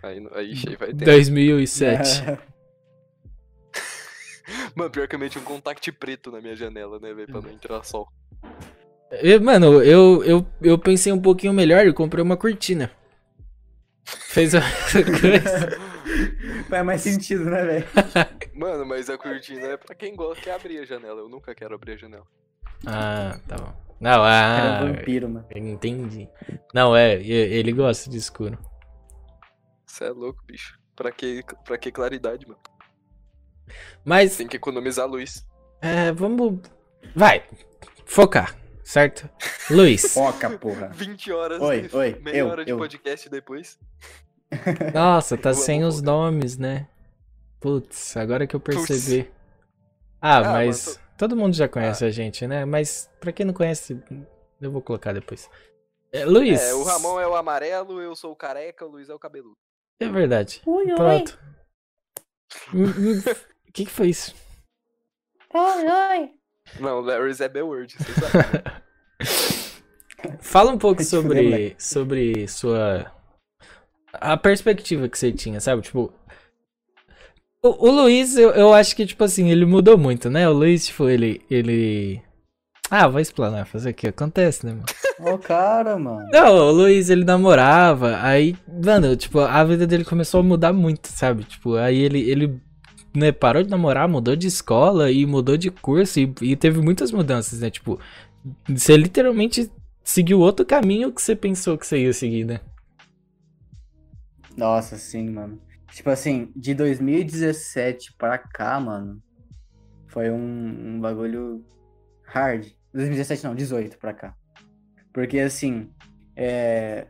Aí, 0.03 0.27
aí 0.33 0.55
vai 0.77 0.93
ter. 0.93 1.05
2007. 1.05 2.23
É. 2.29 2.37
Mano, 4.75 4.89
pior 4.91 5.07
que 5.07 5.15
eu 5.15 5.19
meti 5.19 5.37
um 5.39 5.43
contact 5.43 5.91
preto 5.93 6.31
na 6.31 6.41
minha 6.41 6.55
janela, 6.55 6.99
né, 6.99 7.13
velho? 7.13 7.27
Pra 7.27 7.41
não 7.41 7.51
entrar 7.51 7.83
sol. 7.83 8.07
Eu- 9.11 9.41
Mano, 9.41 9.81
eu, 9.83 10.23
eu, 10.23 10.45
eu 10.61 10.77
pensei 10.77 11.11
um 11.11 11.21
pouquinho 11.21 11.53
melhor 11.53 11.85
e 11.85 11.93
comprei 11.93 12.23
uma 12.23 12.37
cortina. 12.37 12.91
Fez 14.03 14.55
a 14.55 14.61
coisa. 14.91 15.79
Faz 16.69 16.85
mais 16.85 17.01
sentido, 17.01 17.45
né, 17.45 17.63
velho? 17.63 17.87
Mano, 18.55 18.85
mas 18.85 19.09
a 19.09 19.17
cortina 19.17 19.65
é 19.67 19.77
pra 19.77 19.95
quem 19.95 20.15
gosta 20.15 20.41
quer 20.41 20.51
abrir 20.53 20.79
a 20.79 20.85
janela. 20.85 21.19
Eu 21.19 21.29
nunca 21.29 21.53
quero 21.55 21.75
abrir 21.75 21.93
a 21.93 21.97
janela. 21.97 22.25
Ah, 22.85 23.39
tá 23.47 23.55
bom. 23.57 23.90
Não, 24.01 24.25
Era 24.25 24.79
ah, 24.79 24.83
um 24.83 24.93
vampiro, 24.93 25.29
mano. 25.29 25.45
entendi. 25.55 26.27
Não, 26.73 26.95
é, 26.95 27.13
ele 27.21 27.71
gosta 27.71 28.09
de 28.09 28.17
escuro. 28.17 28.57
Você 29.85 30.05
é 30.05 30.09
louco, 30.09 30.43
bicho. 30.45 30.79
Pra 30.95 31.11
que, 31.11 31.43
pra 31.63 31.77
que 31.77 31.91
claridade, 31.91 32.47
mano? 32.47 32.59
Mas, 34.03 34.35
Tem 34.37 34.47
que 34.47 34.57
economizar 34.57 35.07
luz. 35.07 35.47
é, 35.81 36.11
vamos. 36.11 36.59
Vai, 37.15 37.43
focar, 38.05 38.55
certo? 38.83 39.29
Luiz. 39.69 40.01
Foca, 40.13 40.49
porra. 40.57 40.89
20 40.89 41.31
horas, 41.31 41.61
Oi, 41.61 41.81
de- 41.83 41.95
oi, 41.95 42.19
meia 42.23 42.37
eu, 42.37 42.47
hora 42.47 42.65
de 42.65 42.71
eu. 42.71 42.77
podcast 42.77 43.29
depois. 43.29 43.79
Nossa, 44.93 45.37
tá 45.37 45.51
Vamos 45.51 45.65
sem 45.65 45.83
os 45.83 45.95
focar. 45.99 46.13
nomes, 46.13 46.57
né? 46.57 46.87
Putz, 47.59 48.17
agora 48.17 48.47
que 48.47 48.55
eu 48.55 48.59
percebi. 48.59 49.29
Ah, 50.19 50.37
Ah, 50.37 50.43
mas 50.43 50.85
mas 50.87 50.99
todo 51.21 51.37
mundo 51.37 51.55
já 51.55 51.69
conhece 51.69 52.03
a 52.03 52.09
gente, 52.09 52.47
né? 52.47 52.65
Mas 52.65 53.07
pra 53.19 53.31
quem 53.31 53.45
não 53.45 53.53
conhece, 53.53 54.01
eu 54.59 54.71
vou 54.71 54.81
colocar 54.81 55.13
depois. 55.13 55.47
É, 56.11 56.25
Luiz. 56.25 56.59
É, 56.59 56.73
o 56.73 56.81
Ramon 56.81 57.19
é 57.19 57.27
o 57.27 57.35
amarelo, 57.35 58.01
eu 58.01 58.15
sou 58.15 58.31
o 58.31 58.35
careca, 58.35 58.83
o 58.83 58.89
Luiz 58.89 59.07
é 59.07 59.13
o 59.13 59.19
cabeludo. 59.19 59.55
É 59.99 60.09
verdade. 60.09 60.63
Oi, 60.65 60.87
oi. 60.89 60.95
Pronto. 60.95 61.39
O 62.73 63.69
que, 63.71 63.85
que 63.85 63.91
foi 63.91 64.09
isso? 64.09 64.33
Oi, 65.53 65.85
oi. 65.85 66.31
Não, 66.79 66.97
o 66.97 67.01
Larry 67.01 67.35
é 67.39 67.47
Bellword, 67.47 67.95
você 67.95 68.13
sabe. 68.13 68.63
Fala 70.41 70.71
um 70.71 70.77
pouco 70.79 71.03
te 71.03 71.09
fuder, 71.09 71.75
sobre, 71.77 71.77
sobre 71.77 72.47
sua. 72.47 73.11
A 74.13 74.35
perspectiva 74.37 75.07
que 75.07 75.19
você 75.19 75.31
tinha, 75.31 75.59
sabe? 75.59 75.83
Tipo. 75.83 76.11
O, 77.63 77.89
o 77.89 77.91
Luiz, 77.91 78.35
eu, 78.37 78.49
eu 78.51 78.73
acho 78.73 78.95
que, 78.95 79.05
tipo 79.05 79.23
assim, 79.23 79.49
ele 79.49 79.65
mudou 79.65 79.95
muito, 79.97 80.29
né? 80.29 80.49
O 80.49 80.53
Luiz, 80.53 80.87
tipo, 80.87 81.07
ele. 81.07 81.41
ele... 81.49 82.19
Ah, 82.89 83.07
vou 83.07 83.21
explanar, 83.21 83.65
fazer 83.67 83.91
o 83.91 83.93
que 83.93 84.07
acontece, 84.07 84.65
né, 84.65 84.73
mano? 84.73 84.85
O 85.19 85.37
cara, 85.37 85.97
mano. 85.97 86.27
Não, 86.31 86.55
o 86.55 86.71
Luiz, 86.71 87.09
ele 87.09 87.23
namorava, 87.23 88.17
aí, 88.21 88.55
mano, 88.83 89.15
tipo, 89.15 89.39
a 89.39 89.63
vida 89.63 89.85
dele 89.85 90.03
começou 90.03 90.39
a 90.39 90.43
mudar 90.43 90.73
muito, 90.73 91.07
sabe? 91.07 91.43
Tipo, 91.43 91.75
aí 91.75 91.99
ele, 91.99 92.19
ele 92.29 92.59
né, 93.15 93.31
parou 93.31 93.61
de 93.61 93.69
namorar, 93.69 94.09
mudou 94.09 94.35
de 94.35 94.47
escola 94.47 95.11
e 95.11 95.25
mudou 95.25 95.55
de 95.55 95.69
curso 95.69 96.19
e, 96.19 96.33
e 96.41 96.55
teve 96.55 96.81
muitas 96.81 97.11
mudanças, 97.11 97.59
né? 97.59 97.69
Tipo, 97.69 97.99
você 98.67 98.97
literalmente 98.97 99.71
seguiu 100.03 100.39
outro 100.39 100.65
caminho 100.65 101.11
que 101.11 101.21
você 101.21 101.35
pensou 101.35 101.77
que 101.77 101.85
você 101.85 101.99
ia 101.99 102.13
seguir, 102.13 102.45
né? 102.45 102.59
Nossa, 104.57 104.97
sim, 104.97 105.29
mano. 105.29 105.59
Tipo 105.91 106.09
assim, 106.09 106.51
de 106.55 106.73
2017 106.73 108.15
pra 108.17 108.37
cá, 108.37 108.79
mano, 108.79 109.21
foi 110.07 110.31
um, 110.31 110.37
um 110.95 111.01
bagulho 111.01 111.65
hard. 112.23 112.67
2017 112.93 113.43
não, 113.43 113.53
18 113.53 113.97
pra 113.97 114.13
cá. 114.13 114.35
Porque 115.13 115.39
assim, 115.39 115.91
é... 116.35 117.07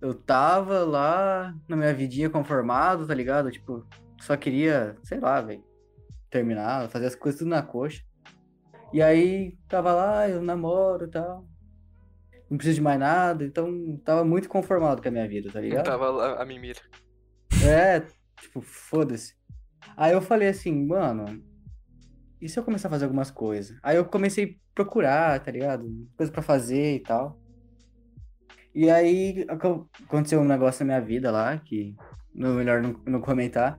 eu 0.00 0.14
tava 0.14 0.84
lá 0.84 1.54
na 1.66 1.76
minha 1.76 1.94
vidinha 1.94 2.28
conformado, 2.28 3.06
tá 3.06 3.14
ligado? 3.14 3.50
Tipo, 3.50 3.86
só 4.20 4.36
queria, 4.36 4.96
sei 5.02 5.18
lá, 5.18 5.40
velho, 5.40 5.64
terminar, 6.30 6.88
fazer 6.88 7.06
as 7.06 7.14
coisas 7.14 7.38
tudo 7.38 7.48
na 7.48 7.62
coxa. 7.62 8.02
E 8.92 9.02
aí, 9.02 9.56
tava 9.68 9.92
lá, 9.92 10.28
eu 10.28 10.42
namoro 10.42 11.06
e 11.06 11.10
tal. 11.10 11.44
Não 12.50 12.58
preciso 12.58 12.76
de 12.76 12.82
mais 12.82 13.00
nada, 13.00 13.44
então 13.44 14.00
tava 14.04 14.24
muito 14.24 14.48
conformado 14.48 15.00
com 15.00 15.08
a 15.08 15.10
minha 15.10 15.26
vida, 15.26 15.50
tá 15.50 15.60
ligado? 15.60 15.86
tava 15.86 16.10
lá 16.10 16.40
a 16.40 16.44
mimira. 16.44 16.80
É, 17.66 18.00
tipo, 18.40 18.60
foda-se. 18.60 19.34
Aí 19.96 20.12
eu 20.12 20.20
falei 20.20 20.48
assim, 20.48 20.86
mano, 20.86 21.42
e 22.40 22.48
se 22.48 22.58
eu 22.58 22.64
começar 22.64 22.88
a 22.88 22.90
fazer 22.90 23.04
algumas 23.04 23.30
coisas? 23.30 23.78
Aí 23.82 23.96
eu 23.96 24.04
comecei 24.04 24.44
a 24.44 24.54
procurar, 24.74 25.40
tá 25.40 25.50
ligado? 25.50 25.84
Coisa 26.16 26.32
pra 26.32 26.42
fazer 26.42 26.96
e 26.96 27.00
tal. 27.00 27.38
E 28.74 28.90
aí 28.90 29.44
acon- 29.48 29.86
aconteceu 30.04 30.40
um 30.40 30.44
negócio 30.44 30.84
na 30.84 30.94
minha 30.94 31.06
vida 31.06 31.30
lá, 31.30 31.56
que 31.58 31.94
não 32.34 32.50
é 32.50 32.56
melhor 32.56 32.82
não, 32.82 33.00
não 33.06 33.20
comentar. 33.20 33.78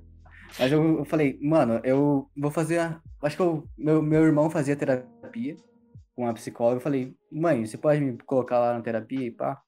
Mas 0.57 0.71
eu, 0.71 1.03
falei, 1.05 1.37
mano, 1.41 1.81
eu 1.83 2.29
vou 2.35 2.49
fazer. 2.51 2.79
a- 2.79 3.01
Acho 3.21 3.35
que 3.35 3.41
eu, 3.41 3.67
meu, 3.77 4.01
meu 4.01 4.23
irmão 4.23 4.49
fazia 4.49 4.75
terapia 4.75 5.57
com 6.15 6.27
a 6.27 6.33
psicóloga. 6.33 6.77
Eu 6.77 6.81
falei, 6.81 7.15
mãe, 7.31 7.65
você 7.65 7.77
pode 7.77 7.99
me 7.99 8.17
colocar 8.19 8.59
lá 8.59 8.73
na 8.73 8.81
terapia 8.81 9.25
e 9.25 9.31
pá? 9.31 9.61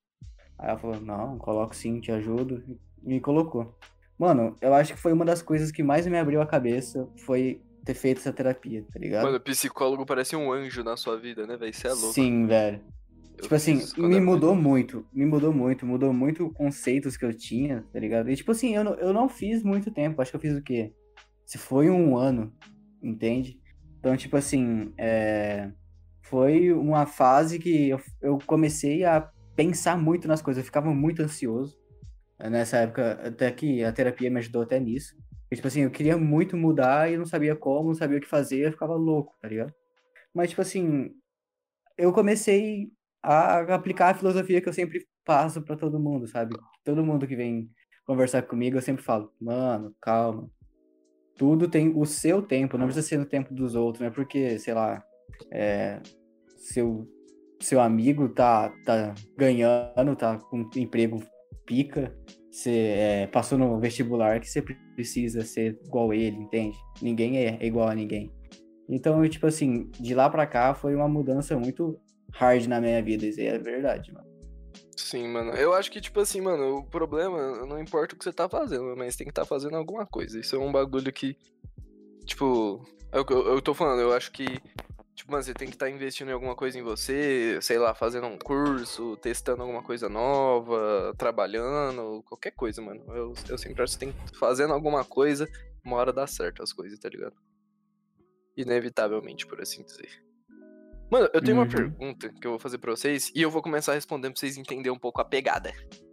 Aí 0.58 0.70
ela 0.70 0.78
falou, 0.80 1.02
não, 1.02 1.38
coloco 1.38 1.76
sim, 1.76 2.00
te 2.00 2.12
ajudo. 2.12 2.64
Me 3.04 3.20
colocou. 3.20 3.78
Mano, 4.18 4.56
eu 4.62 4.74
acho 4.74 4.94
que 4.94 5.00
foi 5.00 5.14
uma 5.14 5.26
das 5.26 5.42
coisas 5.42 5.72
que 5.72 5.84
mais 5.84 6.08
me 6.08 6.18
abriu 6.18 6.42
a 6.42 6.46
cabeça 6.46 7.08
foi 7.26 7.62
ter 7.86 7.94
feito 7.94 8.18
essa 8.18 8.34
terapia, 8.34 8.84
tá 8.92 9.00
ligado? 9.00 9.26
Mano, 9.26 9.38
o 9.38 9.42
psicólogo 9.42 10.06
parece 10.06 10.36
um 10.36 10.52
anjo 10.52 10.84
na 10.84 10.98
sua 10.98 11.18
vida, 11.18 11.46
né, 11.46 11.56
velho? 11.56 11.74
Você 11.74 11.88
é 11.88 11.94
louco. 11.94 12.14
Sim, 12.14 12.46
velho. 12.48 12.82
Eu 13.38 13.44
Tipo 13.44 13.56
assim, 13.56 13.82
me 13.98 14.20
mudou 14.20 14.56
novo. 14.56 14.62
muito, 14.62 15.06
me 15.14 15.26
mudou 15.26 15.54
muito, 15.54 15.86
mudou 15.86 16.12
muito 16.12 16.50
conceitos 16.50 17.16
que 17.16 17.24
eu 17.24 17.32
tinha, 17.32 17.86
tá 17.94 18.00
ligado? 18.00 18.32
E 18.32 18.36
tipo 18.36 18.52
assim, 18.52 18.76
eu 18.76 18.84
não, 18.84 18.94
eu 18.96 19.14
não 19.14 19.30
fiz 19.30 19.64
muito 19.64 19.92
tempo, 19.92 20.22
acho 20.22 20.32
que 20.32 20.38
eu 20.38 20.42
fiz 20.42 20.58
o 20.58 20.62
quê? 20.62 20.92
Se 21.46 21.58
foi 21.58 21.90
um 21.90 22.18
ano, 22.18 22.52
entende? 23.02 23.60
Então, 24.00 24.18
tipo 24.18 24.36
assim, 24.36 24.92
é... 24.98 25.72
foi 26.24 26.74
uma 26.74 27.06
fase 27.06 27.60
que 27.60 27.90
eu, 27.90 28.02
eu 28.22 28.40
comecei 28.46 29.06
a 29.06 29.30
pensar 29.56 29.98
muito 29.98 30.28
nas 30.28 30.42
coisas, 30.42 30.62
eu 30.62 30.66
ficava 30.66 30.94
muito 30.94 31.22
ansioso. 31.22 31.78
Nessa 32.40 32.78
época, 32.78 33.14
até 33.24 33.52
que 33.52 33.84
a 33.84 33.92
terapia 33.92 34.30
me 34.30 34.40
ajudou 34.40 34.62
até 34.62 34.80
nisso. 34.80 35.16
E, 35.52 35.56
tipo 35.56 35.68
assim, 35.68 35.82
eu 35.82 35.92
queria 35.92 36.18
muito 36.18 36.56
mudar 36.56 37.12
e 37.12 37.18
não 37.18 37.26
sabia 37.26 37.56
como, 37.56 37.90
não 37.90 37.96
sabia 37.96 38.18
o 38.18 38.22
que 38.22 38.28
fazer, 38.28 38.68
eu 38.68 38.72
ficava 38.72 38.96
louco, 38.96 39.36
tá 39.42 39.48
ligado? 39.48 39.74
Mas, 40.34 40.50
tipo 40.50 40.62
assim, 40.62 41.12
eu 41.98 42.14
comecei 42.14 42.92
a 43.24 43.74
aplicar 43.74 44.10
a 44.10 44.14
filosofia 44.14 44.62
que 44.62 44.70
eu 44.70 44.74
sempre 44.74 45.08
passo 45.26 45.62
pra 45.62 45.76
todo 45.76 46.00
mundo, 46.00 46.28
sabe? 46.28 46.56
Todo 46.84 47.04
mundo 47.04 47.28
que 47.28 47.36
vem 47.36 47.70
conversar 48.06 48.44
comigo, 48.44 48.78
eu 48.78 48.82
sempre 48.82 49.04
falo, 49.04 49.34
mano, 49.40 49.96
calma. 50.00 50.50
Tudo 51.38 51.68
tem 51.68 51.94
o 51.96 52.06
seu 52.06 52.42
tempo, 52.42 52.78
não 52.78 52.86
precisa 52.86 53.08
ser 53.08 53.18
no 53.18 53.26
tempo 53.26 53.54
dos 53.54 53.76
outros, 53.76 54.02
não 54.02 54.08
é 54.08 54.12
porque, 54.12 54.60
sei 54.60 54.74
lá, 54.74 55.04
é, 55.52 56.02
seu, 56.58 57.08
seu 57.60 57.80
amigo 57.80 58.30
tá, 58.30 58.70
tá 58.86 59.14
ganhando, 59.38 60.16
tá 60.16 60.38
com 60.38 60.70
emprego 60.76 61.22
pica, 61.68 62.18
você 62.50 62.72
é, 62.72 63.28
passou 63.28 63.58
no 63.58 63.80
vestibular 63.80 64.40
que 64.40 64.50
você 64.50 64.64
precisa 64.96 65.44
ser 65.44 65.80
igual 65.86 66.12
ele, 66.12 66.38
entende? 66.38 66.76
Ninguém 67.02 67.38
é 67.38 67.64
igual 67.64 67.90
a 67.90 67.94
ninguém. 67.94 68.34
Então, 68.90 69.24
eu, 69.24 69.30
tipo 69.30 69.46
assim, 69.46 69.92
de 70.00 70.16
lá 70.16 70.30
pra 70.30 70.48
cá 70.48 70.74
foi 70.74 70.96
uma 70.96 71.08
mudança 71.08 71.56
muito 71.56 72.00
hard 72.34 72.66
na 72.66 72.80
minha 72.82 73.04
vida, 73.04 73.26
isso 73.26 73.40
aí 73.40 73.48
é 73.48 73.60
verdade, 73.60 74.12
mano. 74.12 74.26
Sim, 74.96 75.28
mano. 75.28 75.52
Eu 75.52 75.74
acho 75.74 75.92
que, 75.92 76.02
tipo 76.02 76.20
assim, 76.20 76.42
mano, 76.42 76.78
o 76.78 76.84
problema 76.84 77.66
não 77.66 77.80
importa 77.80 78.16
o 78.16 78.18
que 78.18 78.24
você 78.24 78.34
tá 78.34 78.50
fazendo, 78.50 78.96
mas 78.98 79.16
tem 79.16 79.26
que 79.26 79.32
estar 79.32 79.44
tá 79.44 79.48
fazendo 79.48 79.76
alguma 79.76 80.06
coisa. 80.06 80.40
Isso 80.40 80.56
é 80.56 80.60
um 80.60 80.72
bagulho 80.72 81.12
que, 81.14 81.38
tipo, 82.26 82.84
é 83.12 83.20
eu, 83.20 83.26
eu 83.48 83.62
tô 83.62 83.74
falando, 83.74 84.02
eu 84.02 84.14
acho 84.14 84.32
que, 84.32 84.46
tipo, 85.28 85.32
mano, 85.32 85.44
você 85.44 85.54
tem 85.54 85.68
que 85.68 85.76
estar 85.76 85.86
tá 85.88 85.92
investindo 85.92 86.30
em 86.30 86.34
alguma 86.34 86.56
coisa 86.56 86.80
em 86.80 86.82
você, 86.82 87.60
sei 87.62 87.78
lá, 87.78 87.94
fazendo 87.94 88.28
um 88.28 88.38
curso, 88.38 89.18
testando 89.18 89.62
alguma 89.62 89.84
coisa 89.84 90.08
nova, 90.08 91.14
trabalhando, 91.18 92.24
qualquer 92.24 92.52
coisa, 92.52 92.82
mano. 92.82 93.04
Eu, 93.10 93.34
eu 93.50 93.58
sempre 93.58 93.84
acho 93.84 93.94
que 93.98 94.00
você 94.00 94.12
tem 94.12 94.12
que 94.14 94.38
fazendo 94.40 94.74
alguma 94.74 95.04
coisa, 95.04 95.48
uma 95.86 95.98
hora 95.98 96.14
dá 96.14 96.26
certo 96.26 96.64
as 96.64 96.72
coisas, 96.72 96.98
tá 96.98 97.10
ligado? 97.10 97.36
Inevitavelmente, 98.56 99.46
por 99.46 99.62
assim 99.62 99.84
dizer. 99.84 100.10
Mano, 101.12 101.30
eu 101.34 101.42
tenho 101.42 101.58
uma 101.58 101.64
Uhum. 101.64 101.70
pergunta 101.70 102.30
que 102.30 102.46
eu 102.48 102.52
vou 102.52 102.60
fazer 102.60 102.78
pra 102.80 102.92
vocês 102.92 103.32
e 103.36 103.42
eu 103.42 103.52
vou 103.52 103.62
começar 103.62 103.94
respondendo 103.94 104.34
pra 104.34 104.40
vocês 104.40 104.58
entenderem 104.58 104.92
um 104.92 105.00
pouco 105.00 105.22
a 105.22 105.26
pegada, 105.26 105.72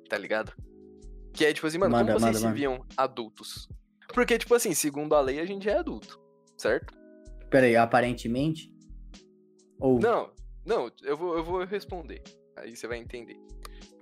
tá 0.08 0.18
ligado? 0.18 0.52
Que 1.32 1.44
é 1.46 1.52
tipo 1.52 1.66
assim, 1.66 1.78
mano, 1.78 1.92
Manda, 1.92 2.12
como 2.12 2.20
vocês 2.20 2.26
manda, 2.26 2.38
se 2.38 2.44
manda. 2.44 2.54
viam 2.56 2.86
adultos? 2.96 3.68
Porque, 4.12 4.38
tipo 4.38 4.54
assim, 4.54 4.72
segundo 4.74 5.14
a 5.16 5.20
lei, 5.20 5.40
a 5.40 5.46
gente 5.46 5.68
é 5.68 5.76
adulto, 5.78 6.20
certo? 6.56 6.94
Pera 7.50 7.66
aí, 7.66 7.74
aparentemente? 7.74 8.72
Ou... 9.78 9.98
Não, 9.98 10.30
não, 10.64 10.90
eu 11.02 11.16
vou, 11.16 11.36
eu 11.36 11.44
vou 11.44 11.64
responder. 11.64 12.22
Aí 12.56 12.74
você 12.74 12.86
vai 12.86 12.98
entender. 12.98 13.36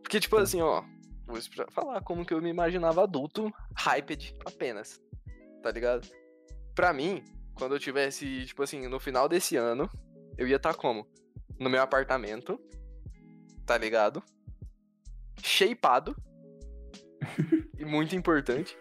Porque, 0.02 0.20
tipo 0.20 0.36
assim, 0.36 0.60
ó, 0.60 0.82
vou 1.26 1.38
falar 1.70 2.00
como 2.02 2.24
que 2.24 2.34
eu 2.34 2.42
me 2.42 2.50
imaginava 2.50 3.02
adulto, 3.02 3.52
hyped 3.76 4.36
apenas, 4.44 5.00
tá 5.62 5.70
ligado? 5.70 6.06
Pra 6.74 6.92
mim, 6.92 7.24
quando 7.54 7.74
eu 7.74 7.80
tivesse, 7.80 8.44
tipo 8.46 8.62
assim, 8.62 8.86
no 8.86 9.00
final 9.00 9.28
desse 9.28 9.56
ano, 9.56 9.88
eu 10.36 10.46
ia 10.46 10.56
estar 10.56 10.74
como? 10.74 11.06
No 11.58 11.70
meu 11.70 11.82
apartamento, 11.82 12.60
tá 13.66 13.76
ligado? 13.76 14.22
Shapeado. 15.42 16.14
e 17.78 17.84
muito 17.84 18.14
importante. 18.16 18.76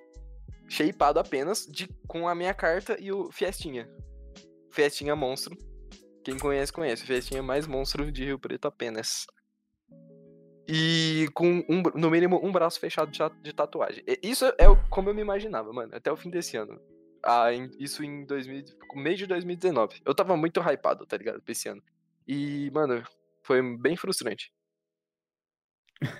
Shapeado 0.67 1.19
apenas 1.19 1.65
de, 1.65 1.87
com 2.07 2.27
a 2.27 2.35
minha 2.35 2.53
carta 2.53 2.97
e 2.99 3.11
o 3.11 3.31
Fiestinha. 3.31 3.89
festinha 4.71 5.15
monstro. 5.15 5.57
Quem 6.23 6.37
conhece, 6.37 6.71
conhece. 6.71 7.05
Festinha 7.05 7.41
mais 7.41 7.65
monstro 7.67 8.11
de 8.11 8.23
Rio 8.25 8.39
Preto 8.39 8.67
apenas. 8.67 9.25
E 10.67 11.27
com 11.33 11.63
um, 11.67 11.81
no 11.95 12.09
mínimo 12.09 12.39
um 12.45 12.51
braço 12.51 12.79
fechado 12.79 13.11
de, 13.11 13.17
ta- 13.17 13.31
de 13.41 13.53
tatuagem. 13.53 14.03
E 14.07 14.19
Isso 14.23 14.45
é 14.57 14.69
o- 14.69 14.77
como 14.89 15.09
eu 15.09 15.13
me 15.13 15.21
imaginava, 15.21 15.73
mano, 15.73 15.93
até 15.95 16.11
o 16.11 16.15
fim 16.17 16.29
desse 16.29 16.55
ano. 16.55 16.79
Ah, 17.23 17.51
em- 17.53 17.69
isso 17.79 18.03
em 18.03 18.25
2000, 18.25 18.63
mês 18.95 19.17
de 19.17 19.25
2019. 19.27 20.01
Eu 20.05 20.13
tava 20.15 20.37
muito 20.37 20.59
hypado, 20.61 21.05
tá 21.05 21.17
ligado? 21.17 21.41
Pra 21.41 21.51
esse 21.51 21.67
ano. 21.67 21.81
E, 22.27 22.69
mano, 22.71 23.03
foi 23.43 23.61
bem 23.77 23.95
frustrante. 23.97 24.51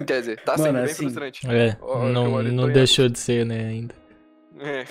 Quer 0.06 0.20
dizer, 0.20 0.44
tá 0.44 0.58
sendo 0.58 0.66
Mano, 0.74 0.84
bem 0.84 0.92
assim, 0.92 1.04
frustrante. 1.04 1.48
É, 1.48 1.78
eu 1.82 2.10
não, 2.10 2.44
não 2.44 2.72
deixou 2.72 3.10
de 3.10 3.18
ser, 3.18 3.46
né, 3.46 3.66
ainda. 3.68 3.96
É. 4.60 4.86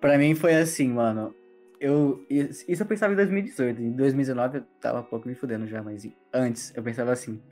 Pra 0.00 0.16
mim 0.18 0.34
foi 0.34 0.54
assim, 0.54 0.88
mano. 0.88 1.34
Eu, 1.80 2.26
isso 2.28 2.82
eu 2.82 2.86
pensava 2.86 3.14
em 3.14 3.16
2018. 3.16 3.80
Em 3.80 3.92
2019 3.92 4.58
eu 4.58 4.64
tava 4.80 5.00
um 5.00 5.04
pouco 5.04 5.26
me 5.26 5.34
fudendo 5.34 5.66
já, 5.66 5.82
mas 5.82 6.06
antes 6.32 6.76
eu 6.76 6.82
pensava 6.82 7.10
assim: 7.10 7.42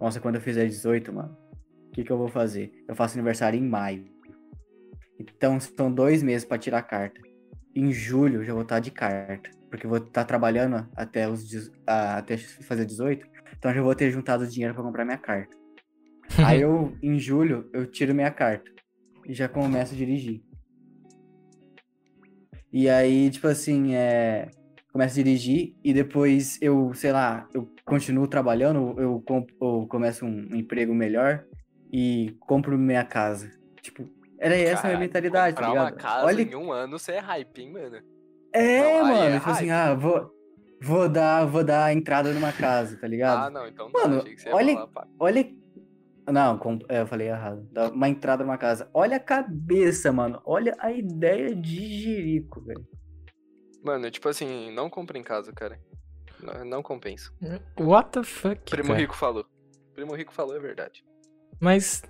Nossa, 0.00 0.20
quando 0.20 0.34
eu 0.34 0.40
fizer 0.40 0.66
18, 0.66 1.12
mano, 1.12 1.36
o 1.88 1.90
que, 1.92 2.02
que 2.02 2.10
eu 2.10 2.18
vou 2.18 2.28
fazer? 2.28 2.72
Eu 2.88 2.96
faço 2.96 3.14
aniversário 3.14 3.58
em 3.58 3.62
maio. 3.62 4.04
Então 5.20 5.58
são 5.60 5.90
dois 5.92 6.20
meses 6.22 6.44
pra 6.44 6.58
tirar 6.58 6.78
a 6.78 6.82
carta. 6.82 7.20
Em 7.74 7.92
julho 7.92 8.40
eu 8.40 8.44
já 8.44 8.52
vou 8.52 8.62
estar 8.62 8.80
de 8.80 8.90
carta. 8.90 9.50
Porque 9.70 9.86
eu 9.86 9.90
vou 9.90 9.98
estar 9.98 10.24
trabalhando 10.24 10.88
até, 10.96 11.28
os, 11.28 11.70
até 11.86 12.36
fazer 12.36 12.84
18. 12.84 13.26
Então 13.56 13.70
eu 13.70 13.76
já 13.76 13.82
vou 13.82 13.94
ter 13.94 14.10
juntado 14.10 14.46
dinheiro 14.46 14.74
pra 14.74 14.82
comprar 14.82 15.04
minha 15.04 15.18
carta. 15.18 15.56
Aí 16.44 16.60
eu, 16.60 16.96
em 17.02 17.18
julho, 17.18 17.70
eu 17.72 17.86
tiro 17.86 18.14
minha 18.14 18.30
carta. 18.30 18.70
E 19.26 19.32
já 19.32 19.48
começo 19.48 19.94
a 19.94 19.96
dirigir. 19.96 20.42
E 22.76 22.90
aí, 22.90 23.30
tipo 23.30 23.48
assim, 23.48 23.94
é. 23.94 24.50
Começo 24.92 25.18
a 25.18 25.22
dirigir 25.22 25.74
e 25.82 25.94
depois 25.94 26.58
eu, 26.60 26.92
sei 26.92 27.10
lá, 27.10 27.48
eu 27.54 27.66
continuo 27.86 28.26
trabalhando, 28.28 28.94
eu, 29.00 29.24
eu 29.60 29.86
começo 29.88 30.26
um 30.26 30.54
emprego 30.54 30.94
melhor 30.94 31.42
e 31.90 32.36
compro 32.40 32.76
minha 32.78 33.02
casa. 33.02 33.50
Tipo, 33.80 34.06
era 34.38 34.54
essa 34.54 34.82
a 34.82 34.90
minha 34.90 34.98
mentalidade, 34.98 35.56
tá 35.56 35.62
comprar 35.62 35.82
uma 35.82 35.90
ligado? 35.90 36.02
casa 36.02 36.26
Olha, 36.26 36.42
em 36.42 36.54
um 36.54 36.70
ano, 36.70 36.98
você 36.98 37.12
é 37.12 37.18
hype, 37.18 37.62
hein, 37.62 37.72
mano? 37.72 37.96
é, 38.52 38.80
Não, 38.80 39.04
mano, 39.04 39.14
é 39.14 39.38
tipo 39.38 39.50
assim, 39.50 39.70
ah, 39.70 39.94
vou, 39.94 40.30
vou 40.82 41.08
dar, 41.08 41.46
vou 41.46 41.64
dar 41.64 41.94
entrada 41.94 42.30
numa 42.34 42.52
casa, 42.52 42.98
tá 42.98 43.08
ligado? 43.08 43.46
Ah, 43.46 43.50
não, 43.50 43.66
então 43.66 43.90
não. 43.90 44.00
Mano, 44.02 44.20
achei 44.20 44.34
que 44.34 44.40
você 44.42 44.48
ia 44.50 44.54
olha- 44.54 44.74
falar, 44.74 44.86
pá. 44.88 45.08
Olha. 45.18 45.65
Não, 46.26 46.58
com- 46.58 46.78
é, 46.88 47.00
eu 47.02 47.06
falei 47.06 47.28
errado. 47.28 47.66
Dá 47.70 47.88
uma 47.88 48.08
entrada 48.08 48.42
numa 48.44 48.58
casa. 48.58 48.90
Olha 48.92 49.16
a 49.16 49.20
cabeça, 49.20 50.10
mano. 50.12 50.40
Olha 50.44 50.74
a 50.80 50.90
ideia 50.92 51.54
de 51.54 52.02
Jerico, 52.02 52.60
velho. 52.62 52.84
Mano, 53.84 54.10
tipo 54.10 54.28
assim, 54.28 54.72
não 54.72 54.90
compra 54.90 55.16
em 55.18 55.22
casa, 55.22 55.52
cara. 55.52 55.78
Não, 56.42 56.64
não 56.64 56.82
compensa. 56.82 57.30
What 57.78 58.10
the 58.10 58.22
fuck, 58.24 58.70
Primo 58.70 58.88
cara? 58.88 58.98
Rico 59.00 59.14
falou. 59.14 59.46
Primo 59.94 60.14
Rico 60.14 60.32
falou, 60.32 60.56
é 60.56 60.60
verdade. 60.60 61.04
Mas, 61.60 62.02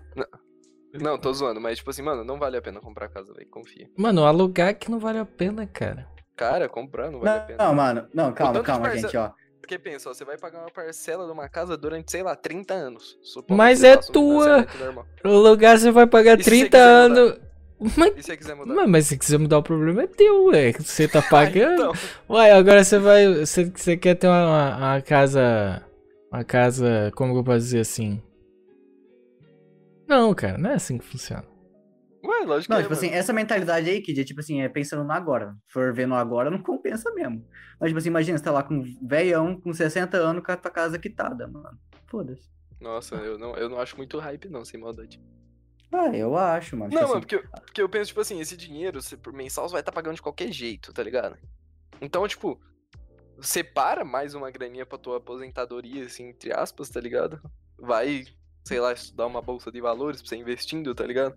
Não, 0.94 1.18
tô 1.18 1.32
zoando, 1.32 1.60
mas 1.60 1.76
tipo 1.78 1.90
assim, 1.90 2.02
mano, 2.02 2.24
não 2.24 2.38
vale 2.38 2.56
a 2.56 2.62
pena 2.62 2.80
comprar 2.80 3.08
casa, 3.10 3.32
velho. 3.34 3.48
Confia. 3.50 3.88
mano, 3.98 4.24
alugar 4.24 4.74
que 4.78 4.90
não 4.90 4.98
vale 4.98 5.18
a 5.18 5.26
pena, 5.26 5.66
cara. 5.66 6.08
Cara, 6.34 6.68
comprar 6.68 7.10
não 7.10 7.20
vale 7.20 7.30
a 7.30 7.40
Não, 7.40 7.46
pena. 7.46 7.64
não, 7.64 7.74
mano. 7.74 8.08
Não, 8.14 8.32
calma, 8.32 8.62
calma, 8.62 8.96
gente, 8.96 9.16
ó. 9.16 9.30
Porque 9.66 9.80
pensa, 9.80 10.08
ó, 10.08 10.14
você 10.14 10.24
vai 10.24 10.38
pagar 10.38 10.60
uma 10.60 10.70
parcela 10.70 11.26
de 11.26 11.32
uma 11.32 11.48
casa 11.48 11.76
durante, 11.76 12.12
sei 12.12 12.22
lá, 12.22 12.36
30 12.36 12.72
anos. 12.72 13.18
Mas 13.48 13.82
é 13.82 13.96
tua. 13.96 14.64
normal. 14.78 15.04
Alugar 15.24 15.76
você 15.76 15.90
vai 15.90 16.06
pagar 16.06 16.38
E 16.38 16.44
se 16.44 16.50
você 16.50 16.56
30 16.68 16.68
quiser 16.68 16.80
anos. 16.88 17.40
Mas, 17.96 18.12
E 18.16 18.22
se 18.22 18.36
quiser 18.36 18.54
mudar? 18.54 18.74
mas, 18.74 18.88
mas 18.88 19.06
se 19.08 19.18
quiser 19.18 19.38
mudar 19.38 19.58
o 19.58 19.62
problema 19.64 20.04
é 20.04 20.06
teu, 20.06 20.44
ué. 20.46 20.70
Você 20.72 21.08
tá 21.08 21.20
pagando. 21.28 21.74
então, 21.74 21.92
Ué, 22.30 22.52
agora 22.52 22.84
você 22.84 22.96
vai. 23.00 23.26
Você, 23.44 23.64
você 23.64 23.96
quer 23.96 24.14
ter 24.14 24.28
uma, 24.28 24.46
uma- 24.46 24.76
uma 24.76 25.02
casa. 25.02 25.84
Uma 26.32 26.44
casa. 26.44 27.10
Como 27.16 27.32
que 27.32 27.40
eu 27.40 27.44
posso 27.44 27.58
dizer 27.58 27.80
assim? 27.80 28.22
Não, 30.06 30.32
cara, 30.32 30.56
não 30.56 30.70
é 30.70 30.74
assim 30.74 30.96
que 30.96 31.04
funciona. 31.04 31.44
Ué, 32.26 32.44
lógico 32.44 32.72
Não, 32.72 32.78
que 32.78 32.84
tipo 32.84 32.94
é, 32.94 32.96
assim, 32.96 33.06
mano. 33.06 33.18
essa 33.18 33.32
mentalidade 33.32 33.88
aí, 33.88 34.00
que 34.00 34.12
tipo 34.24 34.40
assim, 34.40 34.60
é 34.60 34.68
pensando 34.68 35.04
no 35.04 35.12
agora. 35.12 35.56
For 35.68 35.92
vendo 35.94 36.14
agora, 36.14 36.50
não 36.50 36.62
compensa 36.62 37.12
mesmo. 37.12 37.46
Mas, 37.80 37.90
tipo 37.90 37.98
assim, 37.98 38.08
imagina, 38.08 38.38
você 38.38 38.44
tá 38.44 38.50
lá 38.52 38.62
com 38.62 38.74
um 38.74 38.84
velhão, 39.06 39.60
com 39.60 39.72
60 39.72 40.16
anos, 40.16 40.42
com 40.44 40.52
a 40.52 40.56
tua 40.56 40.70
casa 40.70 40.98
quitada, 40.98 41.46
mano. 41.46 41.78
Foda-se. 42.06 42.48
Nossa, 42.80 43.16
eu 43.16 43.38
não, 43.38 43.54
eu 43.56 43.68
não 43.68 43.80
acho 43.80 43.96
muito 43.96 44.18
hype, 44.18 44.48
não, 44.48 44.64
sem 44.64 44.78
maldade. 44.80 45.20
Ah, 45.92 46.08
eu 46.16 46.36
acho, 46.36 46.76
mano. 46.76 46.90
Tipo 46.90 47.00
Não, 47.00 47.04
assim, 47.04 47.12
mano, 47.14 47.20
porque 47.26 47.36
eu, 47.36 47.60
porque 47.64 47.82
eu 47.82 47.88
penso, 47.88 48.08
tipo 48.08 48.20
assim, 48.20 48.40
esse 48.40 48.56
dinheiro, 48.56 49.00
você, 49.00 49.16
por 49.16 49.32
mensal, 49.32 49.68
você 49.68 49.72
vai 49.72 49.80
estar 49.80 49.92
pagando 49.92 50.16
de 50.16 50.22
qualquer 50.22 50.52
jeito, 50.52 50.92
tá 50.92 51.02
ligado? 51.02 51.36
Então, 52.00 52.26
tipo, 52.28 52.60
separa 53.40 54.04
mais 54.04 54.34
uma 54.34 54.50
graninha 54.50 54.84
pra 54.84 54.98
tua 54.98 55.18
aposentadoria, 55.18 56.04
assim, 56.04 56.28
entre 56.28 56.52
aspas, 56.52 56.88
tá 56.90 57.00
ligado? 57.00 57.40
Vai, 57.78 58.24
sei 58.64 58.80
lá, 58.80 58.92
estudar 58.92 59.26
uma 59.26 59.40
bolsa 59.40 59.70
de 59.70 59.80
valores 59.80 60.20
pra 60.20 60.28
você 60.28 60.36
investindo, 60.36 60.94
tá 60.94 61.06
ligado? 61.06 61.36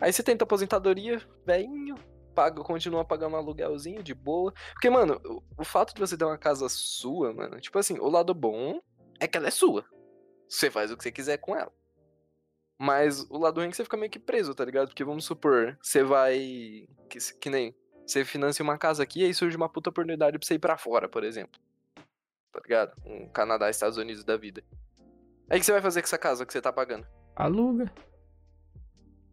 Aí 0.00 0.12
você 0.12 0.22
tenta 0.22 0.44
aposentadoria, 0.44 1.20
velhinho, 1.46 1.94
paga, 2.34 2.62
continua 2.62 3.04
pagando 3.04 3.34
um 3.34 3.38
aluguelzinho 3.38 4.02
de 4.02 4.14
boa. 4.14 4.52
Porque, 4.72 4.90
mano, 4.90 5.20
o, 5.24 5.42
o 5.58 5.64
fato 5.64 5.94
de 5.94 6.00
você 6.00 6.16
ter 6.16 6.24
uma 6.24 6.38
casa 6.38 6.68
sua, 6.68 7.32
mano, 7.32 7.60
tipo 7.60 7.78
assim, 7.78 7.98
o 7.98 8.08
lado 8.08 8.34
bom 8.34 8.80
é 9.18 9.26
que 9.26 9.36
ela 9.36 9.48
é 9.48 9.50
sua. 9.50 9.84
Você 10.48 10.70
faz 10.70 10.90
o 10.90 10.96
que 10.96 11.02
você 11.02 11.12
quiser 11.12 11.36
com 11.38 11.54
ela. 11.54 11.72
Mas 12.78 13.26
o 13.28 13.36
lado 13.36 13.58
ruim 13.58 13.68
é 13.68 13.70
que 13.70 13.76
você 13.76 13.84
fica 13.84 13.96
meio 13.96 14.10
que 14.10 14.18
preso, 14.18 14.54
tá 14.54 14.64
ligado? 14.64 14.88
Porque 14.88 15.04
vamos 15.04 15.26
supor, 15.26 15.78
você 15.82 16.02
vai. 16.02 16.88
Que, 17.10 17.18
que 17.38 17.50
nem. 17.50 17.76
Você 18.06 18.24
financia 18.24 18.62
uma 18.62 18.78
casa 18.78 19.02
aqui 19.02 19.20
e 19.20 19.24
aí 19.26 19.34
surge 19.34 19.56
uma 19.56 19.68
puta 19.68 19.90
oportunidade 19.90 20.38
pra 20.38 20.46
você 20.46 20.54
ir 20.54 20.58
pra 20.58 20.78
fora, 20.78 21.08
por 21.08 21.22
exemplo. 21.22 21.60
Tá 22.50 22.60
ligado? 22.60 22.92
Um 23.04 23.28
Canadá, 23.28 23.68
Estados 23.70 23.98
Unidos 23.98 24.24
da 24.24 24.36
vida. 24.36 24.64
Aí 25.48 25.58
o 25.58 25.60
que 25.60 25.66
você 25.66 25.72
vai 25.72 25.82
fazer 25.82 26.00
com 26.00 26.06
essa 26.06 26.18
casa 26.18 26.46
que 26.46 26.52
você 26.52 26.60
tá 26.60 26.72
pagando? 26.72 27.06
Aluga. 27.36 27.92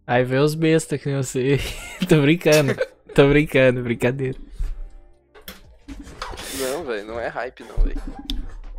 Aí 0.08 0.24
vê 0.24 0.38
os 0.38 0.56
bestas 0.56 1.02
que 1.02 1.10
nem 1.10 1.22
você. 1.22 1.58
Tô 2.08 2.22
brincando. 2.22 2.74
Tô 3.14 3.28
brincando, 3.28 3.84
brincadeira. 3.84 4.40
Não, 6.60 6.84
velho, 6.86 7.06
não 7.06 7.20
é 7.20 7.28
hype, 7.28 7.64
não, 7.66 7.76
velho. 7.84 8.02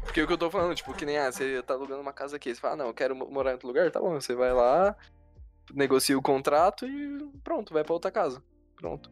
Porque 0.02 0.22
o 0.22 0.26
que 0.26 0.32
eu 0.32 0.38
tô 0.38 0.50
falando, 0.50 0.74
tipo, 0.74 0.94
que 0.94 1.04
nem, 1.04 1.18
ah, 1.18 1.30
você 1.30 1.62
tá 1.62 1.74
alugando 1.74 2.00
uma 2.00 2.12
casa 2.14 2.36
aqui, 2.36 2.54
você 2.54 2.60
fala, 2.60 2.74
ah, 2.74 2.76
não, 2.78 2.86
eu 2.86 2.94
quero 2.94 3.14
mo- 3.14 3.30
morar 3.30 3.50
em 3.50 3.52
outro 3.54 3.68
lugar, 3.68 3.90
tá 3.90 4.00
bom, 4.00 4.14
você 4.18 4.34
vai 4.34 4.52
lá, 4.52 4.96
negocia 5.74 6.16
o 6.18 6.22
contrato 6.22 6.86
e 6.86 7.18
pronto, 7.44 7.74
vai 7.74 7.84
pra 7.84 7.92
outra 7.92 8.10
casa. 8.10 8.42
Pronto. 8.74 9.10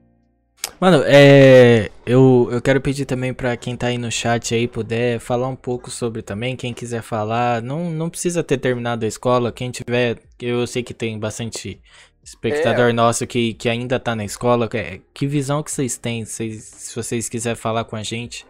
Mano, 0.81 1.03
é. 1.07 1.91
Eu, 2.05 2.49
eu 2.53 2.61
quero 2.61 2.81
pedir 2.81 3.07
também 3.07 3.33
pra 3.33 3.57
quem 3.57 3.77
tá 3.77 3.87
aí 3.89 3.99
no 3.99 4.11
chat 4.11 4.55
aí 4.55 4.69
puder 4.69 5.19
falar 5.21 5.49
um 5.49 5.57
pouco 5.57 5.91
sobre 5.91 6.23
também. 6.23 6.57
Quem 6.57 6.75
quiser 6.75 7.03
falar, 7.03 7.63
não, 7.63 7.91
não 7.91 8.11
precisa 8.11 8.43
ter 8.45 8.59
terminado 8.59 9.05
a 9.05 9.09
escola. 9.09 9.53
Quem 9.53 9.71
tiver. 9.71 10.19
Eu 10.41 10.67
sei 10.67 10.83
que 10.83 10.93
tem 10.93 11.19
bastante 11.19 11.81
espectador 12.23 12.93
nosso 12.93 13.27
que, 13.27 13.55
que 13.55 13.69
ainda 13.69 13.99
tá 14.01 14.15
na 14.15 14.25
escola. 14.25 14.69
Que, 14.69 15.01
que 15.15 15.27
visão 15.27 15.63
que 15.63 15.71
vocês 15.71 15.97
têm? 15.97 16.25
Vocês, 16.25 16.63
se 16.65 16.95
vocês 16.95 17.29
quiserem 17.29 17.57
falar 17.57 17.85
com 17.85 17.97
a 17.97 18.03
gente, 18.03 18.45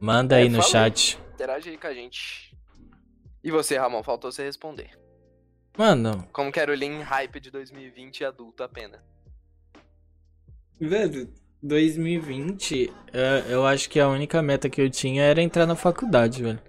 manda 0.00 0.36
É, 0.38 0.42
aí 0.42 0.48
no 0.48 0.58
aí. 0.58 0.64
chat. 0.64 1.18
Interage 1.34 1.70
aí 1.70 1.78
com 1.78 1.86
a 1.86 1.94
gente. 1.94 2.56
E 3.44 3.50
você, 3.52 3.76
Ramon, 3.78 4.02
faltou 4.02 4.32
você 4.32 4.42
responder. 4.42 4.90
Mano, 5.76 6.26
Como 6.32 6.50
que 6.50 6.58
era 6.58 6.72
o 6.72 6.74
Lean 6.74 7.02
Hype 7.04 7.38
de 7.38 7.50
2020 7.52 8.24
adulto 8.24 8.64
apenas? 8.64 9.00
Velho, 10.80 11.28
2020, 11.62 12.92
é, 13.12 13.44
eu 13.48 13.66
acho 13.66 13.90
que 13.90 13.98
a 13.98 14.08
única 14.08 14.40
meta 14.42 14.68
que 14.68 14.80
eu 14.80 14.90
tinha 14.90 15.22
era 15.22 15.42
entrar 15.42 15.66
na 15.66 15.74
faculdade, 15.74 16.42
velho. 16.42 16.60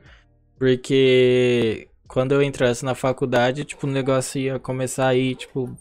Porque 0.57 1.87
quando 2.07 2.33
eu 2.33 2.41
entrasse 2.41 2.83
na 2.83 2.95
faculdade, 2.95 3.63
tipo, 3.63 3.85
o 3.87 3.89
negócio 3.89 4.41
ia 4.41 4.59
começar 4.59 5.07
a 5.07 5.15
ir, 5.15 5.35
tipo, 5.35 5.77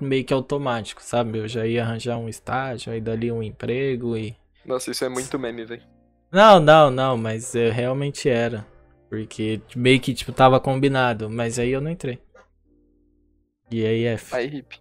meio 0.00 0.24
que 0.24 0.32
automático, 0.32 1.02
sabe? 1.02 1.38
Eu 1.38 1.48
já 1.48 1.66
ia 1.66 1.82
arranjar 1.82 2.16
um 2.18 2.28
estágio, 2.28 2.92
aí 2.92 3.00
dali 3.00 3.30
um 3.30 3.42
emprego 3.42 4.16
e. 4.16 4.36
Nossa, 4.64 4.90
isso 4.90 5.04
é 5.04 5.08
muito 5.08 5.38
meme, 5.38 5.64
velho. 5.64 5.82
Não, 6.32 6.58
não, 6.60 6.90
não, 6.90 7.16
mas 7.16 7.54
é, 7.54 7.70
realmente 7.70 8.28
era. 8.28 8.66
Porque 9.08 9.60
meio 9.74 10.00
que, 10.00 10.14
tipo, 10.14 10.32
tava 10.32 10.58
combinado, 10.58 11.30
mas 11.30 11.58
aí 11.58 11.70
eu 11.70 11.80
não 11.80 11.90
entrei. 11.90 12.18
E 13.70 13.84
aí 13.84 14.04
F. 14.04 14.34
Aí, 14.34 14.46
hip. 14.46 14.80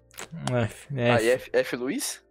F, 0.52 0.88
F. 0.96 1.12
Aí, 1.12 1.30
F, 1.30 1.50
F 1.52 1.76
Luiz? 1.76 2.25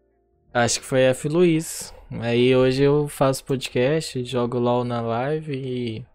Acho 0.55 0.79
que 0.79 0.87
foi 0.87 1.01
F. 1.01 1.29
Luiz. 1.29 1.93
Aí 2.23 2.55
hoje 2.55 2.85
eu 2.85 3.09
faço 3.09 3.45
podcast, 3.45 4.25
jogo 4.25 4.57
LOL 4.57 4.85
na 4.85 5.01
live 5.01 5.53
e. 5.53 6.07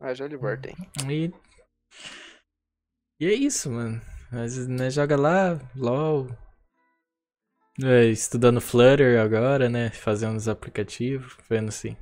Ah, 0.00 0.14
já 0.14 0.28
libertei. 0.28 0.76
E, 1.10 1.32
e 3.18 3.26
é 3.26 3.34
isso, 3.34 3.68
mano. 3.68 4.00
Mas 4.30 4.68
né, 4.68 4.90
joga 4.90 5.16
lá, 5.16 5.60
LOL. 5.74 6.28
É, 7.82 8.04
estudando 8.04 8.60
Flutter 8.60 9.20
agora, 9.20 9.68
né? 9.68 9.90
Fazendo 9.90 10.36
os 10.36 10.46
aplicativos, 10.46 11.36
vendo 11.50 11.72
se. 11.72 11.96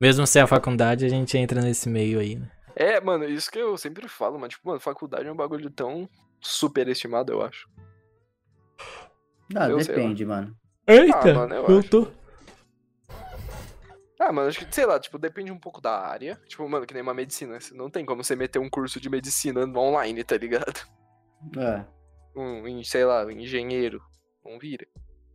Mesmo 0.00 0.26
sem 0.26 0.42
a 0.42 0.48
faculdade, 0.48 1.04
a 1.04 1.08
gente 1.08 1.38
entra 1.38 1.60
nesse 1.62 1.88
meio 1.88 2.18
aí, 2.18 2.34
né? 2.34 2.50
É, 2.74 3.00
mano, 3.00 3.24
isso 3.24 3.48
que 3.48 3.60
eu 3.60 3.78
sempre 3.78 4.08
falo, 4.08 4.34
mano. 4.34 4.48
Tipo, 4.48 4.66
mano, 4.66 4.80
faculdade 4.80 5.28
é 5.28 5.32
um 5.32 5.36
bagulho 5.36 5.70
tão 5.70 6.08
superestimado, 6.40 7.32
eu 7.32 7.40
acho. 7.40 7.70
Ah, 9.54 9.68
eu 9.68 9.78
depende, 9.78 10.24
mano. 10.24 10.56
Eita, 10.86 11.34
mano, 11.34 11.54
eu 11.54 11.66
eu 11.66 11.78
acho. 11.78 11.88
tô. 11.90 12.08
Ah, 14.18 14.32
mano, 14.32 14.48
acho 14.48 14.64
que, 14.64 14.74
sei 14.74 14.86
lá, 14.86 15.00
tipo, 15.00 15.18
depende 15.18 15.50
um 15.50 15.58
pouco 15.58 15.80
da 15.80 15.98
área. 15.98 16.40
Tipo, 16.46 16.68
mano, 16.68 16.86
que 16.86 16.94
nem 16.94 17.02
uma 17.02 17.14
medicina. 17.14 17.58
Não 17.72 17.90
tem 17.90 18.04
como 18.06 18.22
você 18.22 18.36
meter 18.36 18.58
um 18.60 18.70
curso 18.70 19.00
de 19.00 19.10
medicina 19.10 19.64
online, 19.76 20.22
tá 20.22 20.36
ligado? 20.36 20.80
É. 21.58 21.84
Um, 22.36 22.66
em- 22.68 22.84
sei 22.84 23.04
lá, 23.04 23.24
um 23.26 23.30
engenheiro. 23.30 24.00
Não 24.44 24.58
vira. 24.58 24.86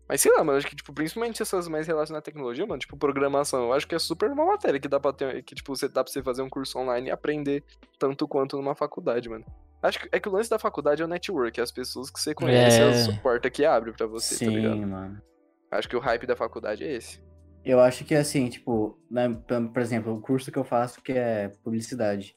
Mas 0.08 0.22
sei 0.22 0.32
lá, 0.32 0.42
mano, 0.42 0.58
acho 0.58 0.68
que, 0.68 0.76
tipo, 0.76 0.94
principalmente 0.94 1.42
essas 1.42 1.68
mais 1.68 1.86
relacionadas 1.86 2.24
à 2.24 2.32
tecnologia, 2.32 2.66
mano, 2.66 2.80
tipo, 2.80 2.96
programação, 2.96 3.64
eu 3.66 3.74
acho 3.74 3.86
que 3.86 3.94
é 3.94 4.00
super 4.00 4.32
uma 4.32 4.46
matéria 4.46 4.80
que 4.80 4.88
dá 4.88 5.02
pra 5.02 5.12
ter, 5.12 5.44
que, 5.44 5.54
tipo, 5.54 5.76
você 5.76 5.90
dá 5.90 6.02
pra 6.02 6.12
você 6.12 6.24
fazer 6.24 6.42
um 6.42 6.50
curso 6.50 6.80
online 6.80 7.10
e 7.10 7.12
aprender 7.12 7.62
tanto 8.00 8.26
quanto 8.26 8.56
numa 8.56 8.74
faculdade, 8.74 9.28
mano. 9.28 9.44
Acho 9.82 10.00
que 10.00 10.10
é 10.12 10.20
que 10.20 10.28
o 10.28 10.32
lance 10.32 10.50
da 10.50 10.58
faculdade 10.58 11.02
é 11.02 11.06
o 11.06 11.08
network, 11.08 11.60
é 11.60 11.64
as 11.64 11.72
pessoas 11.72 12.10
que 12.10 12.20
você 12.20 12.34
conhece, 12.34 12.80
É. 12.80 12.90
as 12.90 13.08
porta 13.20 13.50
que 13.50 13.64
abre 13.64 13.92
pra 13.92 14.08
você, 14.08 14.44
tá 14.46 14.52
ligado? 14.52 14.74
Sim, 14.76 14.86
mano. 14.86 15.22
Acho 15.72 15.88
que 15.88 15.96
o 15.96 16.00
hype 16.00 16.26
da 16.26 16.36
faculdade 16.36 16.84
é 16.84 16.92
esse. 16.96 17.22
Eu 17.64 17.80
acho 17.80 18.06
que 18.06 18.16
assim, 18.16 18.50
tipo, 18.50 18.98
né, 19.12 19.28
por 19.30 19.70
por 19.70 19.82
exemplo, 19.82 20.14
o 20.16 20.22
curso 20.22 20.52
que 20.52 20.58
eu 20.58 20.64
faço 20.64 21.02
que 21.02 21.12
é 21.12 21.50
publicidade. 21.64 22.36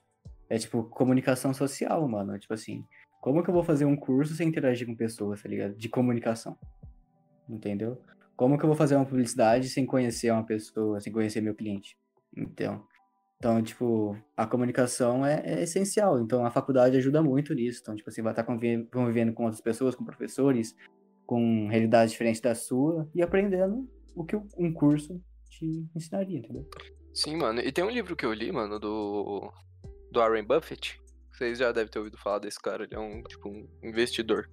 É 0.48 0.58
tipo 0.58 0.82
comunicação 0.82 1.54
social, 1.54 2.06
mano. 2.08 2.36
Tipo 2.38 2.52
assim, 2.54 2.84
como 3.20 3.42
que 3.42 3.48
eu 3.48 3.54
vou 3.54 3.62
fazer 3.62 3.84
um 3.84 3.96
curso 3.96 4.34
sem 4.34 4.48
interagir 4.48 4.86
com 4.86 4.96
pessoas, 4.96 5.40
tá 5.42 5.48
ligado? 5.48 5.74
De 5.76 5.88
comunicação. 5.88 6.58
Entendeu? 7.48 8.00
Como 8.36 8.56
que 8.58 8.64
eu 8.64 8.68
vou 8.68 8.76
fazer 8.76 8.96
uma 8.96 9.04
publicidade 9.06 9.68
sem 9.68 9.86
conhecer 9.86 10.30
uma 10.32 10.44
pessoa, 10.44 11.00
sem 11.00 11.12
conhecer 11.12 11.40
meu 11.40 11.54
cliente? 11.54 11.96
Então, 12.36 12.84
então 13.40 13.62
tipo, 13.62 14.14
a 14.36 14.46
comunicação 14.46 15.24
é, 15.24 15.42
é 15.42 15.62
essencial. 15.62 16.20
Então, 16.20 16.44
a 16.44 16.50
faculdade 16.50 16.98
ajuda 16.98 17.22
muito 17.22 17.54
nisso. 17.54 17.80
Então, 17.80 17.96
tipo 17.96 18.10
assim, 18.10 18.20
vai 18.20 18.32
estar 18.32 18.44
convive- 18.44 18.86
convivendo 18.92 19.32
com 19.32 19.44
outras 19.44 19.62
pessoas, 19.62 19.94
com 19.94 20.04
professores, 20.04 20.76
com 21.24 21.66
realidades 21.68 22.12
diferentes 22.12 22.42
da 22.42 22.54
sua 22.54 23.08
e 23.14 23.22
aprendendo 23.22 23.88
o 24.14 24.26
que 24.26 24.36
um 24.36 24.70
curso 24.74 25.18
te 25.48 25.88
ensinaria, 25.96 26.38
entendeu? 26.38 26.68
Sim, 27.14 27.36
mano. 27.36 27.60
E 27.60 27.72
tem 27.72 27.82
um 27.82 27.90
livro 27.90 28.14
que 28.14 28.26
eu 28.26 28.32
li, 28.32 28.52
mano, 28.52 28.78
do. 28.78 29.50
Do 30.12 30.20
Warren 30.20 30.44
Buffett. 30.44 31.00
Vocês 31.32 31.58
já 31.58 31.72
devem 31.72 31.90
ter 31.90 31.98
ouvido 31.98 32.18
falar 32.18 32.40
desse 32.40 32.60
cara. 32.60 32.84
Ele 32.84 32.94
é 32.94 32.98
um, 32.98 33.22
tipo, 33.22 33.48
um 33.48 33.66
investidor. 33.82 34.50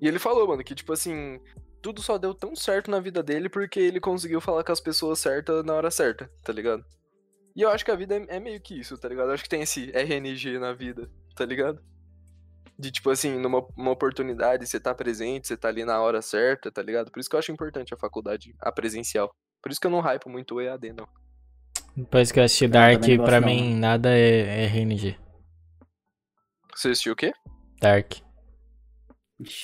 E 0.00 0.06
ele 0.06 0.20
falou, 0.20 0.46
mano, 0.46 0.62
que, 0.62 0.74
tipo 0.74 0.92
assim, 0.92 1.40
tudo 1.82 2.00
só 2.00 2.16
deu 2.16 2.32
tão 2.32 2.54
certo 2.54 2.90
na 2.90 3.00
vida 3.00 3.22
dele 3.22 3.48
porque 3.48 3.80
ele 3.80 3.98
conseguiu 3.98 4.40
falar 4.40 4.62
com 4.62 4.70
as 4.70 4.80
pessoas 4.80 5.18
certas 5.18 5.64
na 5.64 5.74
hora 5.74 5.90
certa, 5.90 6.30
tá 6.44 6.52
ligado? 6.52 6.84
E 7.54 7.62
eu 7.62 7.70
acho 7.70 7.84
que 7.84 7.90
a 7.90 7.96
vida 7.96 8.16
é, 8.16 8.36
é 8.36 8.40
meio 8.40 8.60
que 8.60 8.78
isso, 8.78 8.98
tá 8.98 9.08
ligado? 9.08 9.28
Eu 9.28 9.34
acho 9.34 9.42
que 9.42 9.48
tem 9.48 9.62
esse 9.62 9.90
RNG 9.92 10.58
na 10.58 10.72
vida, 10.72 11.08
tá 11.36 11.44
ligado? 11.44 11.80
De, 12.76 12.90
tipo 12.90 13.10
assim, 13.10 13.38
numa 13.38 13.64
uma 13.76 13.92
oportunidade, 13.92 14.66
você 14.66 14.80
tá 14.80 14.92
presente, 14.92 15.46
você 15.46 15.56
tá 15.56 15.68
ali 15.68 15.84
na 15.84 16.00
hora 16.00 16.20
certa, 16.20 16.72
tá 16.72 16.82
ligado? 16.82 17.12
Por 17.12 17.20
isso 17.20 17.30
que 17.30 17.36
eu 17.36 17.38
acho 17.38 17.52
importante 17.52 17.94
a 17.94 17.96
faculdade, 17.96 18.54
a 18.60 18.72
presencial. 18.72 19.32
Por 19.62 19.70
isso 19.70 19.80
que 19.80 19.86
eu 19.86 19.90
não 19.90 20.00
hypo 20.00 20.28
muito 20.28 20.56
o 20.56 20.60
EAD, 20.60 20.92
não. 20.92 21.08
Depois 21.96 22.32
que 22.32 22.40
eu 22.40 22.44
assisti 22.44 22.64
Eu 22.64 22.70
Dark, 22.70 23.00
pra 23.24 23.40
mim 23.40 23.76
nada 23.76 24.10
é, 24.10 24.64
é 24.64 24.66
RNG. 24.66 25.16
Você 26.74 26.88
assistiu 26.88 27.12
o 27.12 27.16
quê? 27.16 27.32
Dark. 27.80 28.14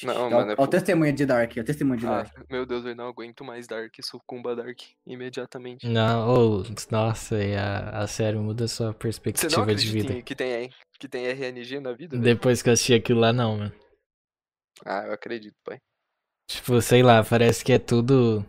Não, 0.03 0.27
ó, 0.27 0.31
mano, 0.31 0.53
é 0.53 0.57
ó 0.59 0.65
o 0.65 0.69
testemunho 0.69 1.13
de 1.13 1.25
Dark, 1.27 1.53
ó, 1.57 1.61
o 1.61 1.65
testemunho 1.65 1.99
de 2.01 2.07
Ah, 2.07 2.25
Dark. 2.25 2.51
meu 2.51 2.67
Deus, 2.67 2.85
eu 2.85 2.95
não 2.95 3.09
aguento 3.09 3.45
mais 3.45 3.67
Dark, 3.67 3.95
sucumba 4.03 4.55
Dark 4.57 4.79
imediatamente. 5.07 5.87
Não, 5.87 6.29
oh, 6.29 6.65
nossa, 6.91 7.43
e 7.43 7.57
a, 7.57 7.91
a 8.03 8.07
série 8.07 8.37
muda 8.37 8.67
sua 8.69 8.89
Você 8.89 9.49
não 9.49 9.61
perspectiva 9.63 9.75
de 9.75 9.87
vida. 9.91 10.23
que 10.23 10.35
tem, 10.35 10.71
que 10.99 11.09
tem 11.09 11.27
RNG 11.27 11.81
na 11.81 11.93
vida? 11.93 12.17
velho? 12.19 12.25
Depois 12.25 12.63
que 12.63 12.69
eu 12.69 12.73
assisti 12.73 12.95
aquilo 12.95 13.21
lá, 13.21 13.33
não, 13.33 13.57
mano. 13.57 13.73
Ah, 14.85 15.05
eu 15.07 15.13
acredito, 15.13 15.57
pai. 15.65 15.81
Tipo, 16.49 16.83
sei 16.83 17.03
lá, 17.03 17.25
parece 17.25 17.65
que 17.65 17.73
é 17.73 17.79
tudo. 17.79 18.45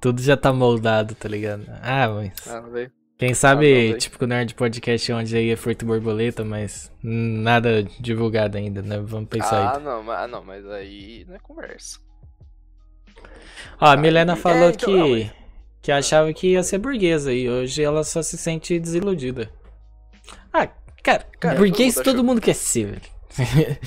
Tudo 0.00 0.22
já 0.22 0.36
tá 0.36 0.52
moldado, 0.52 1.14
tá 1.14 1.28
ligado? 1.28 1.64
Ah, 1.82 2.08
mas. 2.08 2.32
Ah, 2.46 2.60
velho. 2.60 2.92
Quem 3.18 3.30
não, 3.30 3.34
sabe, 3.34 3.94
tipo, 3.94 4.24
o 4.24 4.28
Nerd 4.28 4.54
Podcast 4.54 5.12
onde 5.12 5.36
aí 5.36 5.50
é 5.50 5.56
feito 5.56 5.84
borboleta, 5.84 6.44
mas 6.44 6.92
nada 7.02 7.82
divulgado 7.98 8.56
ainda, 8.56 8.80
né? 8.80 9.00
Vamos 9.02 9.28
pensar 9.28 9.56
Ah, 9.56 9.76
aí. 9.76 9.82
não, 9.82 10.02
mas, 10.04 10.18
ah, 10.20 10.26
não, 10.28 10.44
mas 10.44 10.64
aí 10.70 11.24
não 11.28 11.34
é 11.34 11.38
conversa. 11.40 11.98
Ó, 13.80 13.86
a 13.86 13.92
ah, 13.92 13.96
Milena 13.96 14.34
e- 14.34 14.36
falou 14.36 14.68
é, 14.68 14.70
então, 14.70 14.88
que, 14.88 14.96
não, 14.96 15.08
mas- 15.10 15.32
que 15.82 15.90
achava 15.90 16.32
que 16.32 16.52
ia 16.52 16.62
ser 16.62 16.78
burguesa 16.78 17.32
e 17.32 17.48
hoje 17.50 17.82
ela 17.82 18.04
só 18.04 18.22
se 18.22 18.38
sente 18.38 18.78
desiludida. 18.78 19.50
Ah, 20.52 20.68
cara, 21.02 21.26
Cara, 21.40 21.56
todo 21.56 21.66
burguês 21.66 21.96
todo 21.96 22.08
achou- 22.10 22.24
mundo 22.24 22.40
quer 22.40 22.54
ser, 22.54 22.86
velho. 22.86 23.18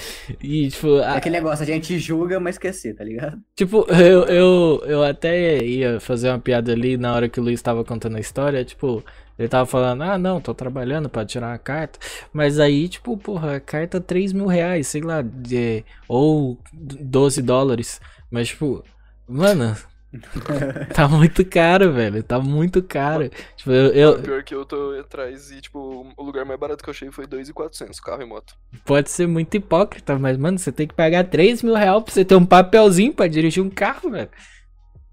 e, 0.42 0.70
tipo, 0.70 1.00
É 1.00 1.06
a- 1.06 1.14
aquele 1.16 1.36
negócio, 1.38 1.64
a 1.64 1.66
gente 1.66 1.98
julga, 2.00 2.38
mas 2.38 2.56
esquecer, 2.56 2.96
tá 2.96 3.04
ligado? 3.06 3.42
Tipo, 3.56 3.86
eu, 3.92 4.24
eu, 4.26 4.84
eu 4.86 5.04
até 5.04 5.64
ia 5.64 6.00
fazer 6.02 6.30
uma 6.30 6.40
piada 6.40 6.72
ali 6.74 6.98
na 6.98 7.14
hora 7.14 7.30
que 7.30 7.40
o 7.40 7.44
Luiz 7.44 7.62
tava 7.62 7.84
contando 7.84 8.18
a 8.18 8.20
história, 8.20 8.64
tipo, 8.64 9.04
ele 9.42 9.50
tava 9.50 9.66
falando, 9.66 10.04
ah 10.04 10.18
não, 10.18 10.40
tô 10.42 10.54
trabalhando 10.54 11.10
pra 11.10 11.26
tirar 11.26 11.48
uma 11.50 11.58
carta, 11.58 12.00
mas 12.32 12.60
aí, 12.60 12.88
tipo, 12.88 13.18
porra, 13.18 13.56
a 13.58 13.60
carta 13.60 14.00
3 14.00 14.32
mil 14.34 14.46
reais, 14.48 14.88
sei 14.88 15.02
lá, 15.02 15.22
de, 15.22 15.84
ou 16.08 16.58
12 16.74 17.42
dólares, 17.42 18.00
mas 18.32 18.50
tipo, 18.50 18.84
mano, 19.28 19.76
tá 20.94 21.08
muito 21.08 21.44
caro, 21.46 21.92
velho, 21.94 22.22
tá 22.22 22.40
muito 22.40 22.84
caro. 22.84 23.30
Tipo, 23.56 23.72
eu, 23.72 23.94
eu- 23.94 24.22
pior 24.22 24.44
que 24.44 24.54
eu 24.54 24.66
tô 24.66 24.92
atrás 25.00 25.52
e, 25.52 25.62
tipo, 25.62 26.06
o 26.18 26.24
lugar 26.24 26.46
mais 26.46 26.60
barato 26.60 26.84
que 26.84 26.90
eu 26.90 26.94
achei 26.94 27.10
foi 27.12 27.26
2,400, 27.26 28.00
carro 28.00 28.22
e 28.22 28.26
moto. 28.26 28.54
pode 28.86 29.10
ser 29.10 29.28
muito 29.28 29.56
hipócrita, 29.56 30.20
mas, 30.20 30.38
mano, 30.38 30.60
você 30.60 30.72
tem 30.72 30.88
que 30.88 30.94
pagar 30.94 31.24
3 31.30 31.64
mil 31.64 31.76
reais 31.76 32.04
pra 32.04 32.14
você 32.14 32.26
ter 32.26 32.36
um 32.36 32.46
papelzinho 32.46 33.14
pra 33.14 33.28
dirigir 33.28 33.64
um 33.64 33.70
carro, 33.70 34.12
velho. 34.12 34.30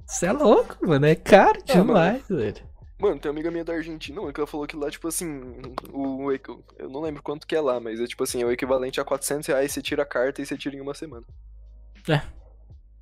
Você 0.07 0.27
é 0.27 0.33
louco, 0.33 0.77
mano, 0.87 1.07
é 1.07 1.15
caro 1.15 1.61
Ah, 1.69 1.75
mano. 1.77 1.87
demais, 1.87 2.23
velho. 2.29 2.68
Mano, 2.99 3.21
tem 3.21 3.31
uma 3.31 3.35
amiga 3.35 3.51
minha 3.51 3.65
da 3.65 3.75
Argentina, 3.75 4.21
mano, 4.21 4.33
que 4.33 4.41
ela 4.41 4.47
falou 4.47 4.67
que 4.67 4.75
lá, 4.75 4.91
tipo 4.91 5.07
assim, 5.07 5.41
o, 5.93 6.25
o 6.25 6.33
eu 6.33 6.91
não 6.91 7.01
lembro 7.01 7.23
quanto 7.23 7.47
que 7.47 7.55
é 7.55 7.61
lá, 7.61 7.79
mas 7.79 8.01
é 8.01 8.07
tipo 8.07 8.25
assim, 8.25 8.43
é 8.43 8.45
o 8.45 8.51
equivalente 8.51 9.01
a 9.01 9.05
400 9.05 9.47
reais, 9.47 9.71
você 9.71 9.81
tira 9.81 10.03
a 10.03 10.07
carta 10.07 10.43
e 10.43 10.47
você 10.47 10.59
tira 10.59 10.75
em 10.75 10.81
uma 10.81 10.95
semana. 10.95 11.25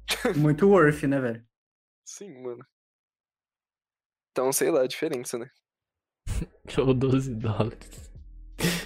Muito 0.37 0.69
worth, 0.69 1.03
né, 1.05 1.19
velho? 1.19 1.43
Sim, 2.05 2.43
mano. 2.43 2.65
Então, 4.33 4.53
sei 4.53 4.71
lá, 4.71 4.83
a 4.83 4.87
diferença, 4.87 5.39
né? 5.39 5.49
Ou 6.79 6.93
12 6.93 7.35
dólares. 7.35 8.11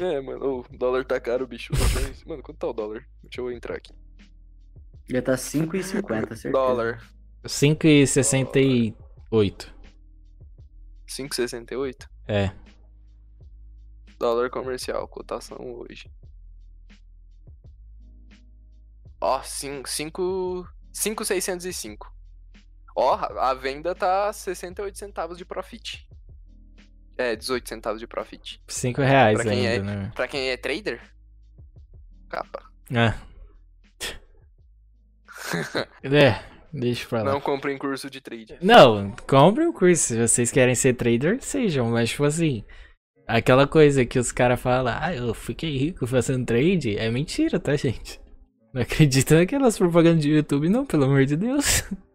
É, 0.00 0.20
mano, 0.20 0.60
o 0.60 0.76
dólar 0.76 1.04
tá 1.04 1.20
caro, 1.20 1.46
bicho. 1.46 1.72
Mano, 2.24 2.42
quanto 2.42 2.58
tá 2.58 2.68
o 2.68 2.72
dólar? 2.72 3.04
Deixa 3.22 3.40
eu 3.40 3.50
entrar 3.50 3.76
aqui. 3.76 3.92
Ia 5.08 5.20
tá 5.20 5.34
5,50, 5.34 6.28
certeza. 6.28 6.52
Dólar, 6.52 7.02
5,68. 7.44 9.79
5,68. 11.10 12.08
É. 12.28 12.50
Dólar 14.18 14.48
comercial, 14.50 15.06
cotação 15.08 15.58
hoje. 15.60 16.10
Ó, 19.20 19.42
5, 19.42 19.88
5,605. 20.92 22.12
Ó, 22.96 23.14
a 23.14 23.54
venda 23.54 23.94
tá 23.94 24.32
68 24.32 24.96
centavos 24.98 25.36
de 25.38 25.44
profit. 25.44 26.08
É, 27.18 27.36
18 27.36 27.68
centavos 27.68 28.00
de 28.00 28.06
profit. 28.06 28.62
5 28.68 29.02
reais 29.02 29.34
Pra 29.36 29.50
quem 29.50 29.66
ainda, 29.68 29.90
é- 29.90 29.96
né? 29.96 30.12
Pra 30.14 30.28
quem 30.28 30.48
é 30.50 30.56
trader, 30.56 31.02
capa. 32.28 32.70
Ah. 32.94 33.14
É, 36.02 36.42
deixa 36.72 37.08
pra 37.08 37.22
lá. 37.22 37.32
Não 37.32 37.40
compre 37.40 37.72
em 37.72 37.78
curso 37.78 38.08
de 38.10 38.20
trade. 38.20 38.58
Não, 38.60 39.14
compre 39.28 39.66
o 39.66 39.72
curso. 39.72 40.02
Se 40.04 40.18
vocês 40.28 40.50
querem 40.50 40.74
ser 40.74 40.94
trader, 40.94 41.38
sejam. 41.42 41.90
Mas, 41.90 42.10
tipo 42.10 42.24
assim, 42.24 42.64
aquela 43.26 43.66
coisa 43.66 44.04
que 44.04 44.18
os 44.18 44.32
caras 44.32 44.60
falam, 44.60 44.94
ah, 44.98 45.14
eu 45.14 45.32
fiquei 45.34 45.76
rico 45.76 46.06
fazendo 46.06 46.44
trade, 46.46 46.96
é 46.96 47.10
mentira, 47.10 47.58
tá, 47.60 47.74
gente? 47.76 48.20
Não 48.72 48.82
acredita 48.82 49.36
naquelas 49.36 49.76
propagandas 49.76 50.22
de 50.22 50.30
YouTube, 50.30 50.68
não, 50.68 50.86
pelo 50.86 51.04
amor 51.04 51.24
de 51.24 51.36
Deus. 51.36 51.82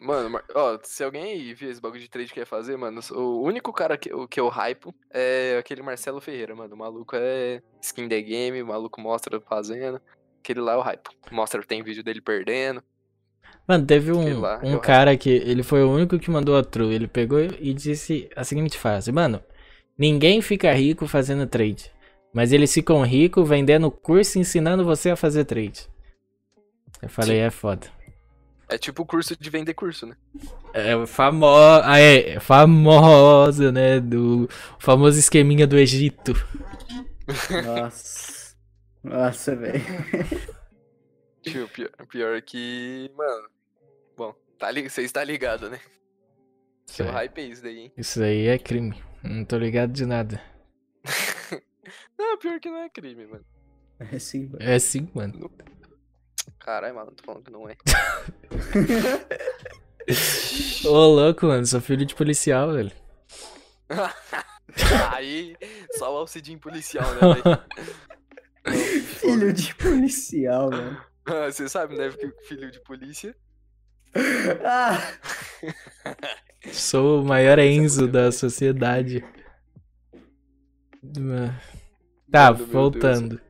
Mano, 0.00 0.40
ó, 0.54 0.78
se 0.82 1.02
alguém 1.02 1.24
aí 1.24 1.54
viu 1.54 1.70
esse 1.70 1.80
bagulho 1.80 2.00
de 2.02 2.08
trade 2.08 2.28
que 2.28 2.34
quer 2.34 2.46
fazer, 2.46 2.76
mano, 2.76 3.00
o 3.12 3.42
único 3.42 3.72
cara 3.72 3.96
que, 3.96 4.12
eu- 4.12 4.28
que 4.28 4.38
eu 4.38 4.48
hypo 4.48 4.94
é 5.10 5.56
aquele 5.58 5.82
Marcelo 5.82 6.20
Ferreira, 6.20 6.54
mano. 6.54 6.74
O 6.74 6.78
maluco 6.78 7.16
é 7.16 7.62
skin 7.82 8.06
the 8.06 8.20
game, 8.20 8.62
o 8.62 8.66
maluco 8.66 9.00
mostra 9.00 9.40
fazendo. 9.40 10.00
Aquele 10.38 10.60
lá 10.60 10.74
é 10.74 10.76
o 10.76 10.82
hypo. 10.82 11.10
Mostra, 11.32 11.62
tem 11.64 11.82
vídeo 11.82 12.04
dele 12.04 12.20
perdendo. 12.20 12.82
Mano, 13.66 13.84
teve 13.84 14.12
um, 14.12 14.40
lá, 14.40 14.60
um 14.62 14.78
cara 14.78 15.16
que 15.16 15.28
ele 15.28 15.62
foi 15.62 15.82
o 15.82 15.90
único 15.90 16.18
que 16.18 16.30
mandou 16.30 16.56
a 16.56 16.62
true. 16.62 16.94
Ele 16.94 17.08
pegou 17.08 17.40
e 17.40 17.74
disse 17.74 18.28
a 18.36 18.44
seguinte 18.44 18.78
frase: 18.78 19.10
Mano, 19.10 19.42
ninguém 19.98 20.40
fica 20.40 20.72
rico 20.72 21.06
fazendo 21.06 21.46
trade. 21.46 21.90
Mas 22.32 22.52
eles 22.52 22.72
ficam 22.72 23.02
ricos 23.02 23.48
vendendo 23.48 23.90
curso 23.90 24.38
ensinando 24.38 24.84
você 24.84 25.10
a 25.10 25.16
fazer 25.16 25.44
trade. 25.44 25.88
Eu 27.02 27.08
falei, 27.08 27.38
Sim. 27.38 27.42
é 27.42 27.50
foda. 27.50 27.86
É 28.68 28.76
tipo 28.76 29.02
o 29.02 29.06
curso 29.06 29.36
de 29.38 29.48
vender 29.48 29.74
curso, 29.74 30.06
né? 30.06 30.16
É 30.74 31.06
famosa, 31.06 31.82
ah, 31.84 31.98
é, 31.98 32.40
famosa, 32.40 33.70
né? 33.70 34.00
Do 34.00 34.48
famoso 34.78 35.18
esqueminha 35.18 35.66
do 35.66 35.78
Egito. 35.78 36.34
Nossa. 37.64 38.54
Nossa, 39.02 39.54
velho. 39.56 39.84
Tipo, 41.42 41.68
pior, 41.68 41.90
pior 42.10 42.42
que. 42.42 43.08
Mano. 43.16 43.55
Bom, 44.16 44.34
tá 44.58 44.70
li... 44.70 44.88
você 44.88 45.02
está 45.02 45.22
ligado, 45.24 45.70
né? 45.70 45.80
Isso 46.88 47.02
Eu 47.02 47.10
aí, 47.10 47.26
hypei 47.26 47.50
isso 47.50 47.62
daí, 47.62 47.78
hein? 47.78 47.92
isso 47.96 48.22
aí 48.22 48.46
é 48.46 48.58
crime. 48.58 49.02
Não 49.22 49.44
tô 49.44 49.58
ligado 49.58 49.92
de 49.92 50.06
nada. 50.06 50.40
Não, 52.18 52.38
pior 52.38 52.58
que 52.60 52.70
não 52.70 52.78
é 52.78 52.88
crime, 52.88 53.26
mano. 53.26 53.44
É 53.98 54.18
sim, 54.18 54.46
mano. 54.48 54.58
É 54.60 54.78
sim, 54.78 55.08
mano. 55.14 55.50
Caralho, 56.58 56.94
mano, 56.94 57.12
tô 57.12 57.22
falando 57.24 57.44
que 57.44 57.50
não 57.50 57.68
é. 57.68 57.76
Ô, 60.84 61.06
louco, 61.06 61.46
mano. 61.46 61.66
Sou 61.66 61.80
filho 61.80 62.04
de 62.06 62.14
policial, 62.14 62.72
velho. 62.72 62.92
Aí, 65.12 65.56
só 65.96 66.12
o 66.12 66.18
Alcidinho 66.18 66.58
policial, 66.58 67.06
né, 67.14 67.20
velho? 67.20 69.02
Filho 69.20 69.52
de 69.52 69.74
policial, 69.74 70.70
mano. 70.70 71.00
Você 71.46 71.68
sabe, 71.68 71.96
né? 71.96 72.10
Que 72.10 72.30
filho 72.46 72.70
de 72.70 72.80
polícia. 72.80 73.36
Ah, 74.64 74.98
Sou 76.72 77.22
o 77.22 77.24
maior 77.24 77.58
Enzo 77.58 78.08
da 78.08 78.32
sociedade. 78.32 79.24
Ah. 81.04 81.60
Tá, 82.30 82.52
Mano, 82.52 82.66
voltando. 82.66 83.40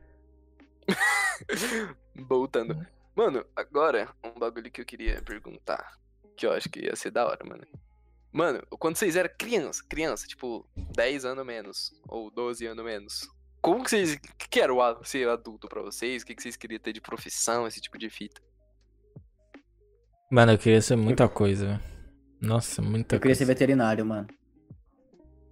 Voltando. 2.15 2.85
Mano, 3.15 3.45
agora, 3.55 4.09
um 4.23 4.39
bagulho 4.39 4.71
que 4.71 4.81
eu 4.81 4.85
queria 4.85 5.21
perguntar. 5.21 5.97
Que 6.35 6.45
eu 6.45 6.53
acho 6.53 6.69
que 6.69 6.81
ia 6.81 6.95
ser 6.95 7.11
da 7.11 7.25
hora, 7.25 7.43
mano. 7.43 7.65
Mano, 8.31 8.61
quando 8.77 8.95
vocês 8.95 9.15
eram 9.15 9.29
criança, 9.37 9.83
criança, 9.89 10.27
tipo, 10.27 10.69
10 10.95 11.25
anos 11.25 11.45
menos, 11.45 11.91
ou 12.07 12.29
12 12.29 12.67
anos 12.67 12.85
menos, 12.85 13.27
como 13.61 13.83
que 13.83 13.89
vocês. 13.89 14.13
O 14.13 14.19
que 14.49 14.59
era 14.59 14.73
o 14.73 15.03
ser 15.03 15.27
adulto 15.27 15.67
pra 15.67 15.81
vocês? 15.81 16.21
O 16.21 16.25
que 16.25 16.35
que 16.35 16.41
vocês 16.41 16.55
queriam 16.55 16.79
ter 16.79 16.93
de 16.93 17.01
profissão, 17.01 17.65
esse 17.67 17.81
tipo 17.81 17.97
de 17.97 18.09
fita? 18.09 18.41
Mano, 20.29 20.51
eu 20.53 20.57
queria 20.57 20.81
ser 20.81 20.95
muita 20.95 21.27
coisa. 21.29 21.79
Nossa, 22.41 22.81
muita 22.81 23.15
eu 23.15 23.19
queria 23.19 23.35
ser 23.35 23.45
coisa. 23.45 23.53
veterinário, 23.53 24.05
mano. 24.05 24.27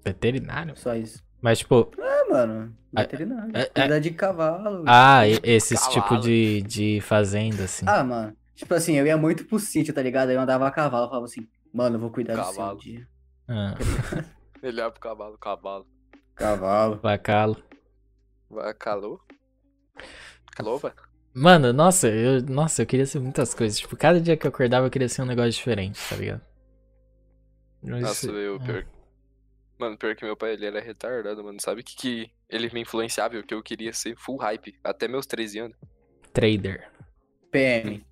Veterinário? 0.04 0.76
Só 0.78 0.96
isso. 0.96 1.24
Mas, 1.42 1.60
tipo, 1.60 1.92
É, 1.98 2.30
mano. 2.30 2.76
Veterinário. 2.94 3.52
é- 3.56 3.62
é- 3.62 3.66
Cuidar 3.82 4.00
de 4.00 4.12
cavalo. 4.12 4.84
ah, 4.88 5.28
esses 5.28 5.82
tipo 5.88 6.04
Cavalo. 6.04 6.22
de, 6.22 6.62
de 6.64 7.02
fazenda, 7.02 7.64
assim. 7.64 7.86
Ah, 7.88 8.04
mano. 8.04 8.36
Tipo 8.56 8.74
assim, 8.74 8.96
eu 8.98 9.06
ia 9.06 9.18
muito 9.18 9.46
pro 9.46 9.60
sítio, 9.60 9.94
tá 9.94 10.02
ligado? 10.02 10.30
Aí 10.30 10.36
eu 10.36 10.42
andava 10.42 10.68
a 10.68 10.72
cavalo, 10.72 11.08
falava 11.08 11.26
assim, 11.26 11.46
mano, 11.74 11.96
eu 11.96 12.00
vou 12.00 12.10
cuidar 12.10 12.34
do 12.36 12.40
Cavalo. 12.42 12.82
seu 12.82 12.92
dia. 12.94 13.08
Ah, 13.48 13.76
Melhor 14.64 14.92
pro 14.92 15.02
cavalo, 15.02 15.38
cavalo. 15.38 15.86
Cavalo. 16.36 17.00
vacalo. 17.02 17.64
Vai, 18.50 18.74
calou? 18.74 19.20
Mano, 21.38 21.74
nossa, 21.74 22.08
eu, 22.08 22.42
nossa, 22.44 22.82
eu 22.82 22.86
queria 22.86 23.06
ser 23.06 23.20
muitas 23.20 23.54
coisas. 23.54 23.78
Tipo, 23.78 23.98
cada 23.98 24.22
dia 24.22 24.38
que 24.38 24.48
eu 24.48 24.50
acordava 24.50 24.88
eu 24.88 24.90
queria 24.92 25.10
ser 25.10 25.22
um 25.22 25.26
negócio 25.26 25.52
diferente, 25.52 26.00
tá 26.10 26.16
ligado? 26.16 26.42
Mas- 27.84 28.02
Nossa, 28.02 28.32
eu, 28.32 28.56
é. 28.56 28.60
pior. 28.60 28.88
Mano, 29.78 29.98
pior 29.98 30.16
que 30.16 30.24
meu 30.24 30.38
pai, 30.38 30.54
ele 30.54 30.66
era 30.66 30.80
retardado, 30.80 31.44
mano. 31.44 31.60
Sabe 31.60 31.82
o 31.82 31.84
que, 31.84 31.94
que 31.96 32.32
ele 32.50 32.70
me 32.74 32.80
influenciava? 32.82 33.36
e 33.36 33.40
O 33.40 33.44
que 33.46 33.54
eu 33.54 33.62
queria 33.62 33.92
ser 33.92 34.16
full 34.18 34.38
hype. 34.38 34.80
Até 34.82 35.10
meus 35.10 35.26
13 35.26 35.60
anos. 35.60 35.78
Trader. 36.32 36.90
PM. 37.52 38.06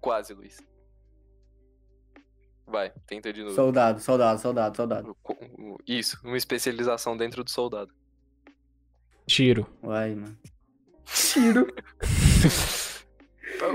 Quase, 0.00 0.34
Luiz. 0.34 0.58
Vai, 2.66 2.92
tenta 3.06 3.32
de 3.32 3.42
novo. 3.42 3.54
Soldado, 3.54 4.00
soldado, 4.00 4.40
soldado, 4.40 4.76
soldado. 4.76 5.16
Isso, 5.86 6.18
uma 6.24 6.36
especialização 6.36 7.16
dentro 7.16 7.42
do 7.44 7.50
soldado. 7.50 7.94
Tiro. 9.26 9.66
Vai, 9.80 10.14
mano. 10.16 10.36
Tiro. 11.14 11.66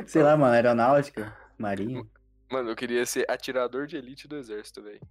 Sei 0.08 0.22
lá, 0.24 0.38
mano, 0.38 0.54
aeronáutica, 0.54 1.36
marinha. 1.58 2.06
Mano, 2.52 2.70
eu 2.70 2.76
queria 2.76 3.06
ser 3.06 3.30
atirador 3.30 3.88
de 3.88 3.98
elite 3.98 4.28
do 4.28 4.36
exército, 4.38 4.82
velho. 4.82 5.02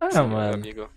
Ah, 0.00 0.10
Sim, 0.10 0.18
meu 0.18 0.28
mano. 0.28 0.54
amigo. 0.54 0.90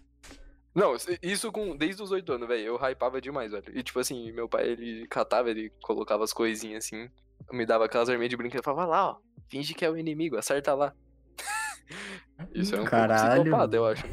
Não, 0.76 0.96
isso 1.24 1.52
com 1.52 1.76
desde 1.76 2.04
os 2.04 2.12
8 2.12 2.34
anos, 2.34 2.48
velho. 2.48 2.64
Eu 2.66 2.76
hypava 2.78 3.20
demais, 3.20 3.52
velho. 3.52 3.66
E 3.74 3.82
tipo 3.82 4.00
assim, 4.00 4.32
meu 4.32 4.48
pai, 4.48 4.68
ele 4.68 5.08
catava, 5.08 5.50
ele 5.50 5.72
colocava 5.82 6.24
as 6.24 6.34
coisinhas 6.34 6.86
assim, 6.86 7.10
me 7.52 7.66
dava 7.66 7.86
aquelas 7.86 8.10
arminhas 8.10 8.30
de 8.30 8.38
brinquedo 8.38 8.64
falava, 8.64 8.86
"Vai 8.88 8.98
lá, 8.98 9.10
ó, 9.12 9.18
finge 9.50 9.74
que 9.74 9.84
é 9.86 9.90
o 9.90 9.98
inimigo, 9.98 10.38
acerta 10.38 10.74
lá. 10.76 10.94
Isso 12.54 12.76
é 12.76 12.82
um 12.82 12.84
Caralho. 12.86 13.42
psicopata, 13.44 13.76
eu 13.76 13.86
acho. 13.88 14.06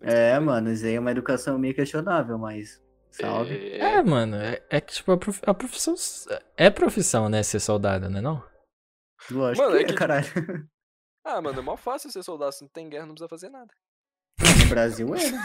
É, 0.00 0.38
mano, 0.40 0.70
isso 0.72 0.84
aí 0.84 0.94
é 0.94 1.00
uma 1.00 1.12
educação 1.12 1.56
meio 1.58 1.74
questionável, 1.74 2.36
mas. 2.36 2.82
Salve. 3.12 3.54
É, 3.72 3.78
É, 3.78 4.02
mano, 4.02 4.36
é, 4.36 4.62
é 4.70 4.80
que, 4.80 4.94
tipo, 4.94 5.12
a, 5.12 5.16
prof- 5.18 5.42
a 5.46 5.54
profissão. 5.54 5.94
É 6.56 6.70
profissão, 6.70 7.28
né? 7.28 7.42
Ser 7.42 7.60
soldado, 7.60 8.08
né? 8.08 8.20
Não? 8.20 8.42
Lógico 9.30 9.66
Mano, 9.66 9.76
que 9.76 9.82
é 9.84 9.86
é, 9.86 9.86
que- 9.86 9.94
caralho. 9.94 10.26
Ah, 11.24 11.40
mano, 11.40 11.60
é 11.60 11.62
mó 11.62 11.76
fácil 11.76 12.10
ser 12.10 12.22
soldado, 12.24 12.52
se 12.52 12.62
não 12.62 12.68
tem 12.68 12.88
guerra, 12.88 13.06
não 13.06 13.14
precisa 13.14 13.28
fazer 13.28 13.48
nada. 13.48 13.72
No 14.58 14.66
Brasil 14.66 15.14
é, 15.14 15.30
né? 15.30 15.40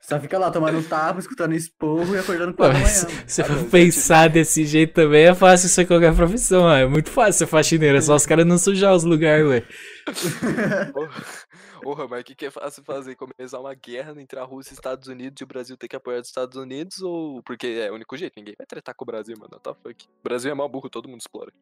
Só 0.00 0.18
fica 0.18 0.38
lá 0.38 0.50
tomando 0.50 0.82
tapa, 0.88 1.20
escutando 1.20 1.54
esporro 1.54 2.14
e 2.14 2.18
acordando 2.18 2.54
Pô, 2.54 2.62
4 2.64 2.72
da 2.72 2.80
mas 2.80 3.04
manhã. 3.04 3.24
se 3.26 3.42
Ah, 3.42 3.44
for 3.44 3.64
pensar 3.70 4.28
desse 4.28 4.64
jeito 4.64 4.94
também, 4.94 5.26
é 5.26 5.34
fácil 5.34 5.68
ser 5.68 5.86
qualquer 5.86 6.14
profissão, 6.14 6.62
ó. 6.62 6.72
É 6.74 6.86
muito 6.86 7.10
fácil 7.10 7.34
ser 7.34 7.46
faxineiro, 7.46 7.98
é 7.98 8.00
só 8.00 8.14
os 8.16 8.24
caras 8.26 8.46
não 8.46 8.58
sujar 8.58 8.94
os 8.94 9.04
lugares, 9.04 9.46
ué. 9.46 9.62
Porra, 11.82 12.08
mas 12.08 12.20
o 12.20 12.24
que, 12.24 12.34
que 12.34 12.46
é 12.46 12.50
fácil 12.50 12.82
fazer? 12.84 13.16
Começar 13.16 13.60
uma 13.60 13.74
guerra 13.74 14.20
entre 14.20 14.38
a 14.38 14.44
Rússia 14.44 14.70
e 14.70 14.74
os 14.74 14.78
Estados 14.78 15.08
Unidos 15.08 15.40
e 15.40 15.44
o 15.44 15.46
Brasil 15.46 15.76
ter 15.76 15.88
que 15.88 15.96
apoiar 15.96 16.20
os 16.20 16.28
Estados 16.28 16.56
Unidos? 16.56 17.00
Ou. 17.00 17.42
Porque 17.42 17.66
é 17.66 17.90
o 17.90 17.94
único 17.94 18.16
jeito, 18.16 18.34
ninguém 18.36 18.54
vai 18.56 18.66
tretar 18.66 18.94
com 18.94 19.04
o 19.04 19.06
Brasil, 19.06 19.36
mano. 19.38 19.50
What 19.54 19.64
the 19.64 19.74
fuck? 19.74 20.06
O 20.06 20.22
Brasil 20.22 20.50
é 20.50 20.54
mal 20.54 20.68
burro, 20.68 20.90
todo 20.90 21.08
mundo 21.08 21.20
explora. 21.20 21.52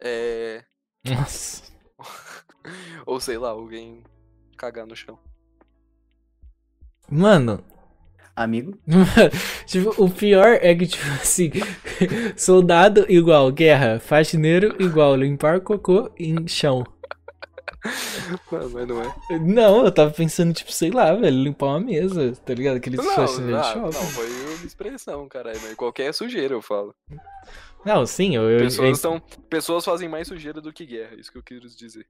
É. 0.00 0.64
Nossa. 1.04 1.72
Ou 3.06 3.20
sei 3.20 3.38
lá, 3.38 3.50
alguém 3.50 4.04
cagar 4.56 4.86
no 4.86 4.96
chão. 4.96 5.18
Mano, 7.10 7.64
Amigo, 8.38 8.78
tipo, 9.66 9.92
o 10.00 10.08
pior 10.08 10.60
é 10.62 10.72
que, 10.72 10.86
tipo 10.86 11.04
assim, 11.20 11.50
soldado 12.36 13.04
igual 13.08 13.50
guerra, 13.50 13.98
faxineiro 13.98 14.80
igual 14.80 15.16
limpar 15.16 15.60
cocô 15.60 16.08
em 16.16 16.46
chão. 16.46 16.86
Mano, 18.50 18.70
mas 18.70 18.86
não 18.88 19.02
é. 19.02 19.38
Não, 19.40 19.84
eu 19.84 19.92
tava 19.92 20.10
pensando, 20.10 20.52
tipo, 20.52 20.72
sei 20.72 20.90
lá, 20.90 21.14
velho, 21.14 21.42
limpar 21.42 21.66
uma 21.66 21.80
mesa, 21.80 22.32
tá 22.44 22.54
ligado? 22.54 22.76
Aqueles 22.76 22.98
Não, 22.98 23.06
não, 23.06 23.40
não, 23.40 23.62
shopping. 23.92 24.06
foi 24.12 24.28
uma 24.28 24.66
expressão, 24.66 25.28
caralho. 25.28 25.58
Mas 25.62 25.74
qualquer 25.74 26.12
sujeira, 26.12 26.54
eu 26.54 26.62
falo. 26.62 26.94
Não, 27.84 28.04
sim, 28.06 28.36
eu. 28.36 28.50
eu, 28.50 28.58
Pessoas, 28.60 29.04
eu... 29.04 29.20
pessoas 29.48 29.84
fazem 29.84 30.08
mais 30.08 30.28
sujeira 30.28 30.60
do 30.60 30.72
que 30.72 30.84
guerra, 30.84 31.14
isso 31.16 31.30
que 31.30 31.38
eu 31.38 31.42
quis 31.42 31.76
dizer. 31.76 32.06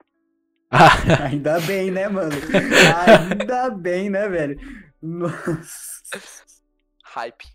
Ah, 0.70 0.90
ainda 1.30 1.60
bem, 1.60 1.90
né, 1.90 2.08
mano? 2.08 2.32
Ainda 3.30 3.70
bem, 3.70 4.10
né, 4.10 4.28
velho? 4.28 4.58
Nossa. 5.00 6.02
Hype. 7.04 7.46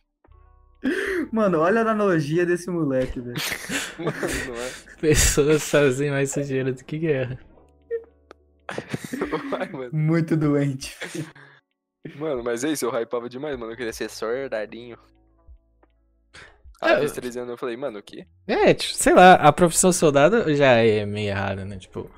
Mano, 1.32 1.60
olha 1.60 1.80
a 1.80 1.92
analogia 1.92 2.46
desse 2.46 2.70
moleque, 2.70 3.20
velho. 3.22 3.36
Mano, 4.00 4.46
não 4.48 4.56
é? 4.56 4.72
pessoas 5.00 5.70
fazem 5.70 6.12
mais 6.12 6.32
sujeira 6.32 6.74
do 6.74 6.84
que 6.84 6.98
guerra. 6.98 7.40
Vai, 9.50 9.70
mano. 9.70 9.90
Muito 9.94 10.36
doente. 10.38 10.96
Mano, 12.16 12.44
mas 12.44 12.64
é 12.64 12.72
isso, 12.72 12.86
eu 12.86 12.92
hypava 12.92 13.30
demais, 13.30 13.58
mano. 13.58 13.72
Eu 13.72 13.78
queria 13.78 13.94
ser 13.94 14.10
soldadinho. 14.10 14.98
Aí, 16.82 16.92
É, 16.92 16.96
aos 16.98 17.12
eu- 17.12 17.16
13 17.22 17.40
anos 17.40 17.52
eu 17.52 17.58
falei, 17.58 17.78
mano, 17.78 18.00
o 18.00 18.04
quê? 18.04 18.28
É, 18.46 18.74
tipo, 18.74 18.94
sei 18.94 19.14
lá, 19.14 19.36
a 19.36 19.52
profissão 19.54 19.92
soldado 19.94 20.54
já 20.56 20.72
é 20.74 21.06
meio 21.06 21.30
errada, 21.30 21.64
né? 21.64 21.78
Tipo, 21.78 22.10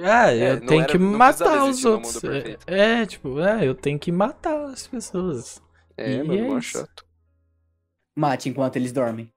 ah, 0.00 0.32
É, 0.32 0.52
eu 0.54 0.60
tenho 0.66 0.82
era- 0.82 0.90
que 0.92 0.98
matar 0.98 1.64
os 1.64 1.84
outros. 1.84 2.22
É, 2.24 3.02
é, 3.02 3.06
tipo, 3.06 3.38
é, 3.40 3.66
eu 3.66 3.74
tenho 3.74 3.98
que 3.98 4.10
matar 4.10 4.64
as 4.64 4.86
pessoas. 4.86 5.62
É, 5.96 6.14
E 6.14 6.22
mano, 6.24 6.58
é 6.58 6.60
chato. 6.60 7.04
Mate 8.16 8.48
enquanto 8.48 8.76
eles 8.76 8.90
dormem. 8.92 9.30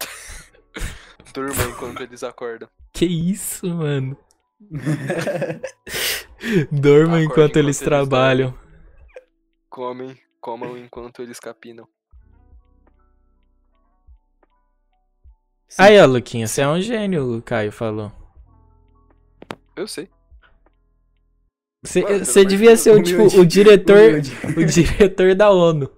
Durma 1.32 1.62
enquanto 1.70 2.02
eles 2.02 2.22
acordam. 2.24 2.68
Que 2.92 3.04
isso, 3.06 3.66
mano? 3.68 4.16
Dormam 6.72 7.20
enquanto 7.20 7.22
enquanto 7.22 7.56
eles 7.56 7.76
eles 7.76 7.80
trabalham. 7.80 8.54
Comem, 9.68 10.16
comam 10.40 10.78
enquanto 10.78 11.22
eles 11.22 11.38
capinam. 11.38 11.86
Sim. 15.68 15.82
Aí, 15.82 16.00
ó, 16.00 16.06
Luquinha, 16.06 16.46
você 16.46 16.62
é 16.62 16.68
um 16.68 16.80
gênio, 16.80 17.36
o 17.36 17.42
Caio 17.42 17.72
falou. 17.72 18.12
Eu 19.76 19.86
sei. 19.86 20.08
Você, 21.82 22.44
devia 22.44 22.76
ser 22.76 22.92
o, 22.92 23.02
tipo, 23.02 23.22
o 23.38 23.46
diretor, 23.46 24.10
Humilde. 24.10 24.32
o 24.56 24.64
diretor 24.64 25.34
da 25.34 25.50
ONU. 25.50 25.90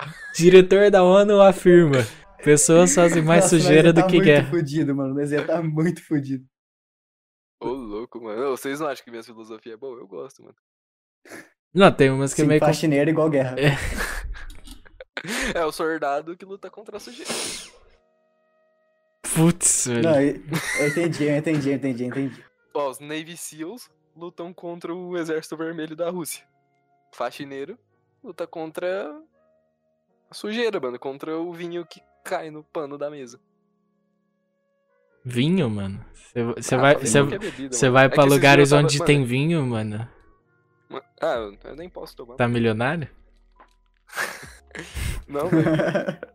Diretor 0.34 0.90
da 0.90 1.02
ONU 1.02 1.40
afirma. 1.40 2.06
Pessoas 2.42 2.94
fazem 2.94 3.22
mais 3.22 3.44
Nossa, 3.44 3.58
sujeira 3.58 3.92
do 3.92 4.00
tá 4.00 4.06
que 4.06 4.16
muito 4.16 4.24
guerra. 4.24 4.50
fudido, 4.50 4.96
mano. 4.96 5.14
Nós 5.14 5.30
ia 5.30 5.46
tá 5.46 5.62
muito 5.62 6.02
fudido. 6.02 6.44
Ô, 7.60 7.68
louco, 7.68 8.20
mano. 8.22 8.50
Vocês 8.56 8.80
não 8.80 8.86
acham 8.88 9.04
que 9.04 9.10
minha 9.10 9.22
filosofia 9.22 9.74
é 9.74 9.76
boa? 9.76 9.98
Eu 9.98 10.06
gosto, 10.06 10.42
mano. 10.42 10.56
Não, 11.74 11.92
tem 11.92 12.10
umas 12.10 12.32
que 12.34 12.40
é 12.40 12.44
Sim, 12.44 12.48
meio. 12.48 12.60
com- 12.60 12.66
faxineiro 12.66 13.10
igual 13.10 13.28
guerra. 13.30 13.56
É. 13.58 13.70
É 15.54 15.62
o 15.66 15.70
soldado 15.70 16.34
que 16.34 16.46
luta 16.46 16.70
contra 16.70 16.96
a 16.96 17.00
sujeira. 17.00 17.30
Putz, 19.34 19.86
velho. 19.86 20.02
Não, 20.02 20.20
eu, 20.20 20.34
eu 20.80 20.88
entendi, 20.88 21.24
eu 21.24 21.36
entendi, 21.36 21.68
eu 21.70 21.74
entendi, 21.74 22.02
eu 22.04 22.08
entendi. 22.08 22.44
Ó, 22.74 22.88
os 22.88 22.98
Navy 23.00 23.36
SEAls 23.36 23.90
lutam 24.16 24.52
contra 24.54 24.94
o 24.94 25.16
exército 25.18 25.56
vermelho 25.58 25.94
da 25.94 26.08
Rússia. 26.10 26.44
Faxineiro 27.12 27.78
luta 28.24 28.46
contra 28.46 29.14
a 30.30 30.34
sujeira, 30.34 30.80
mano, 30.80 30.98
contra 30.98 31.36
o 31.38 31.52
vinho 31.52 31.84
que 31.86 32.00
cai 32.24 32.50
no 32.50 32.64
pano 32.64 32.96
da 32.96 33.10
mesa. 33.10 33.38
Vinho, 35.24 35.68
mano. 35.70 36.04
Você 36.56 36.74
Ah, 36.74 36.78
vai, 36.78 36.94
pra 36.96 37.06
você 37.06 37.18
qualquer 37.20 37.38
bebida, 37.40 37.76
mano. 37.80 37.92
vai 37.92 38.04
É 38.06 38.08
pra 38.08 38.24
lugares 38.24 38.70
tava- 38.70 38.82
onde 38.82 38.98
mano, 38.98 39.06
tem 39.06 39.24
vinho, 39.24 39.66
mano. 39.66 40.08
ma- 40.88 41.02
Ah, 41.20 41.34
eu- 41.64 41.76
nem 41.76 41.88
posso 41.90 42.16
tomar. 42.16 42.36
Tá 42.36 42.46
milionário? 42.48 43.08
Não. 45.28 45.48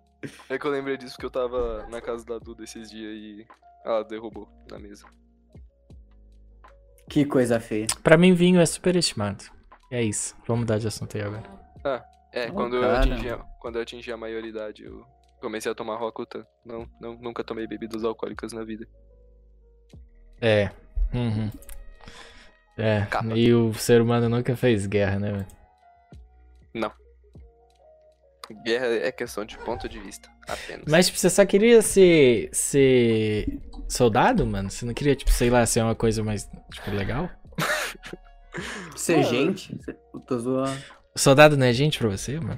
É 0.50 0.58
que 0.58 0.66
eu 0.66 0.72
lembrei 0.72 0.98
disso 0.98 1.14
porque 1.14 1.28
eu 1.28 1.30
tava 1.30 1.86
na 1.88 2.02
casa 2.02 2.26
da 2.26 2.40
Duda 2.40 2.64
esses 2.64 2.90
dias 2.90 3.14
e 3.14 3.46
ela 3.86 4.04
derrubou 4.04 4.50
na 4.72 4.80
mesa. 4.80 5.06
que 7.08 7.24
coisa 7.26 7.60
feia. 7.60 7.86
Pra 8.02 8.18
mim, 8.18 8.34
vinho 8.34 8.60
é 8.60 8.66
superestimado. 8.66 9.44
É 9.92 10.02
isso. 10.02 10.36
Vamos 10.48 10.62
mudar 10.62 10.80
de 10.80 10.88
assunto 10.88 11.16
aí 11.16 11.22
agora. 11.24 11.44
É, 12.34 12.50
Ô, 12.50 12.54
quando, 12.54 12.76
eu 12.78 12.96
atingi, 12.96 13.30
a- 13.30 13.38
quando 13.62 13.76
eu 13.76 13.84
atingi 13.84 14.12
a 14.12 14.18
maioridade, 14.18 14.84
eu 14.84 15.06
comecei 15.46 15.72
a 15.72 15.76
tomar 15.76 15.98
Roacutan. 15.98 16.46
Não, 16.66 16.88
não, 17.00 17.16
nunca 17.18 17.44
tomei 17.44 17.68
bebidas 17.68 18.04
alcoólicas 18.04 18.52
na 18.52 18.64
vida. 18.64 18.88
É. 20.42 20.72
Uhum. 21.14 21.52
É. 22.78 23.06
Capa. 23.06 23.38
E 23.38 23.54
o 23.54 23.74
ser 23.74 24.02
humano 24.02 24.28
nunca 24.28 24.56
fez 24.56 24.86
guerra, 24.86 25.20
né, 25.20 25.32
velho? 25.32 25.48
Guerra 28.64 28.86
é 28.86 29.12
questão 29.12 29.44
de 29.44 29.58
ponto 29.58 29.90
de 29.90 30.00
vista, 30.00 30.30
apenas. 30.48 30.86
Mas, 30.88 31.08
tipo, 31.08 31.18
você 31.18 31.30
só 31.30 31.46
queria 31.46 31.82
ser. 31.82 32.50
ser. 32.52 33.60
soldado, 33.88 34.46
mano? 34.46 34.70
Você 34.70 34.86
não 34.86 34.94
queria, 34.94 35.16
tipo, 35.16 35.32
sei 35.32 35.50
lá, 35.50 35.66
ser 35.66 35.82
uma 35.82 35.96
coisa 35.96 36.24
mais, 36.24 36.48
tipo, 36.72 36.92
legal? 36.92 37.30
Ser 38.96 39.18
Mano. 39.18 39.30
gente? 39.30 39.78
Tô 40.26 40.40
zoando. 40.40 40.82
Soldado 41.14 41.58
não 41.58 41.66
é 41.66 41.74
gente 41.74 42.00
pra 42.00 42.08
você, 42.08 42.40
mano? 42.40 42.58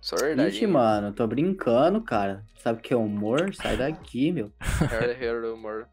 Só 0.00 0.16
verdade. 0.16 0.56
Ixi, 0.56 0.66
mano, 0.66 1.12
tô 1.12 1.26
brincando, 1.26 2.00
cara. 2.02 2.44
Sabe 2.62 2.78
o 2.78 2.82
que 2.82 2.92
é 2.94 2.96
humor? 2.96 3.54
Sai 3.54 3.76
daqui, 3.76 4.32
meu. 4.32 4.52
Humor. 5.54 5.88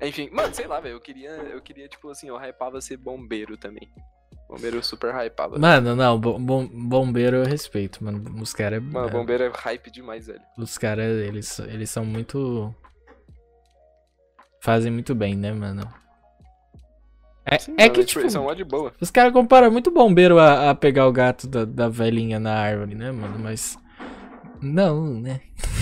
Enfim, 0.00 0.28
mano, 0.30 0.54
sei 0.54 0.66
lá, 0.66 0.80
velho. 0.80 0.94
Eu 0.96 1.00
queria, 1.00 1.30
eu 1.30 1.60
queria, 1.60 1.88
tipo 1.88 2.08
assim, 2.10 2.28
eu 2.28 2.36
hypava 2.36 2.80
ser 2.80 2.96
bombeiro 2.96 3.56
também. 3.56 3.88
Bombeiro 4.48 4.82
super 4.82 5.14
hypava. 5.14 5.58
Mano, 5.58 5.94
não, 5.94 6.18
bom, 6.18 6.40
bom- 6.42 6.66
bombeiro 6.66 7.36
eu 7.36 7.44
respeito, 7.44 8.02
mano. 8.02 8.42
Os 8.42 8.52
caras. 8.52 8.82
Mano, 8.82 9.08
bombeiro 9.10 9.44
é 9.44 9.52
hype 9.54 9.90
demais, 9.90 10.26
velho. 10.26 10.40
Os 10.58 10.76
caras, 10.76 11.06
eles, 11.20 11.58
eles 11.60 11.88
são 11.88 12.04
muito. 12.04 12.74
Fazem 14.60 14.90
muito 14.90 15.14
bem, 15.14 15.36
né, 15.36 15.52
mano? 15.52 15.82
É, 17.50 17.58
Sim, 17.58 17.74
é 17.76 17.88
que, 17.88 18.04
tipo, 18.04 18.30
são 18.30 18.44
mó 18.44 18.54
de 18.54 18.62
boa. 18.62 18.92
os 19.00 19.10
caras 19.10 19.32
comparam 19.32 19.70
muito 19.72 19.90
bombeiro 19.90 20.38
a, 20.38 20.70
a 20.70 20.74
pegar 20.74 21.08
o 21.08 21.12
gato 21.12 21.48
da, 21.48 21.64
da 21.64 21.88
velhinha 21.88 22.38
na 22.38 22.54
árvore, 22.54 22.94
né, 22.94 23.10
mano? 23.10 23.38
Mas. 23.40 23.76
Não, 24.62 25.18
né? 25.20 25.40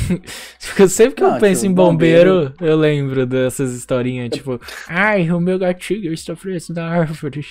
Tipo, 0.58 0.88
Sempre 0.88 1.16
que 1.16 1.24
eu 1.24 1.32
Não, 1.32 1.38
penso 1.38 1.62
tipo, 1.62 1.72
em 1.72 1.74
bombeiro, 1.74 2.54
eu 2.60 2.76
lembro 2.76 3.26
dessas 3.26 3.74
historinhas, 3.74 4.30
tipo, 4.30 4.58
ai, 4.88 5.30
o 5.30 5.40
meu 5.40 5.58
gatinho 5.58 6.12
está 6.12 6.34
preso 6.36 6.72
na 6.72 6.88
árvore. 6.88 7.44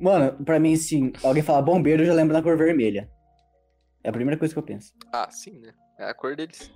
Mano, 0.00 0.32
pra 0.44 0.60
mim, 0.60 0.76
sim, 0.76 1.12
alguém 1.22 1.42
fala 1.42 1.60
bombeiro, 1.62 2.02
eu 2.02 2.06
já 2.06 2.14
lembro 2.14 2.32
da 2.32 2.42
cor 2.42 2.56
vermelha. 2.56 3.08
É 4.04 4.08
a 4.08 4.12
primeira 4.12 4.38
coisa 4.38 4.54
que 4.54 4.58
eu 4.58 4.62
penso. 4.62 4.92
Ah, 5.12 5.28
sim, 5.30 5.58
né? 5.58 5.72
É 5.98 6.04
a 6.10 6.14
cor 6.14 6.36
deles. 6.36 6.70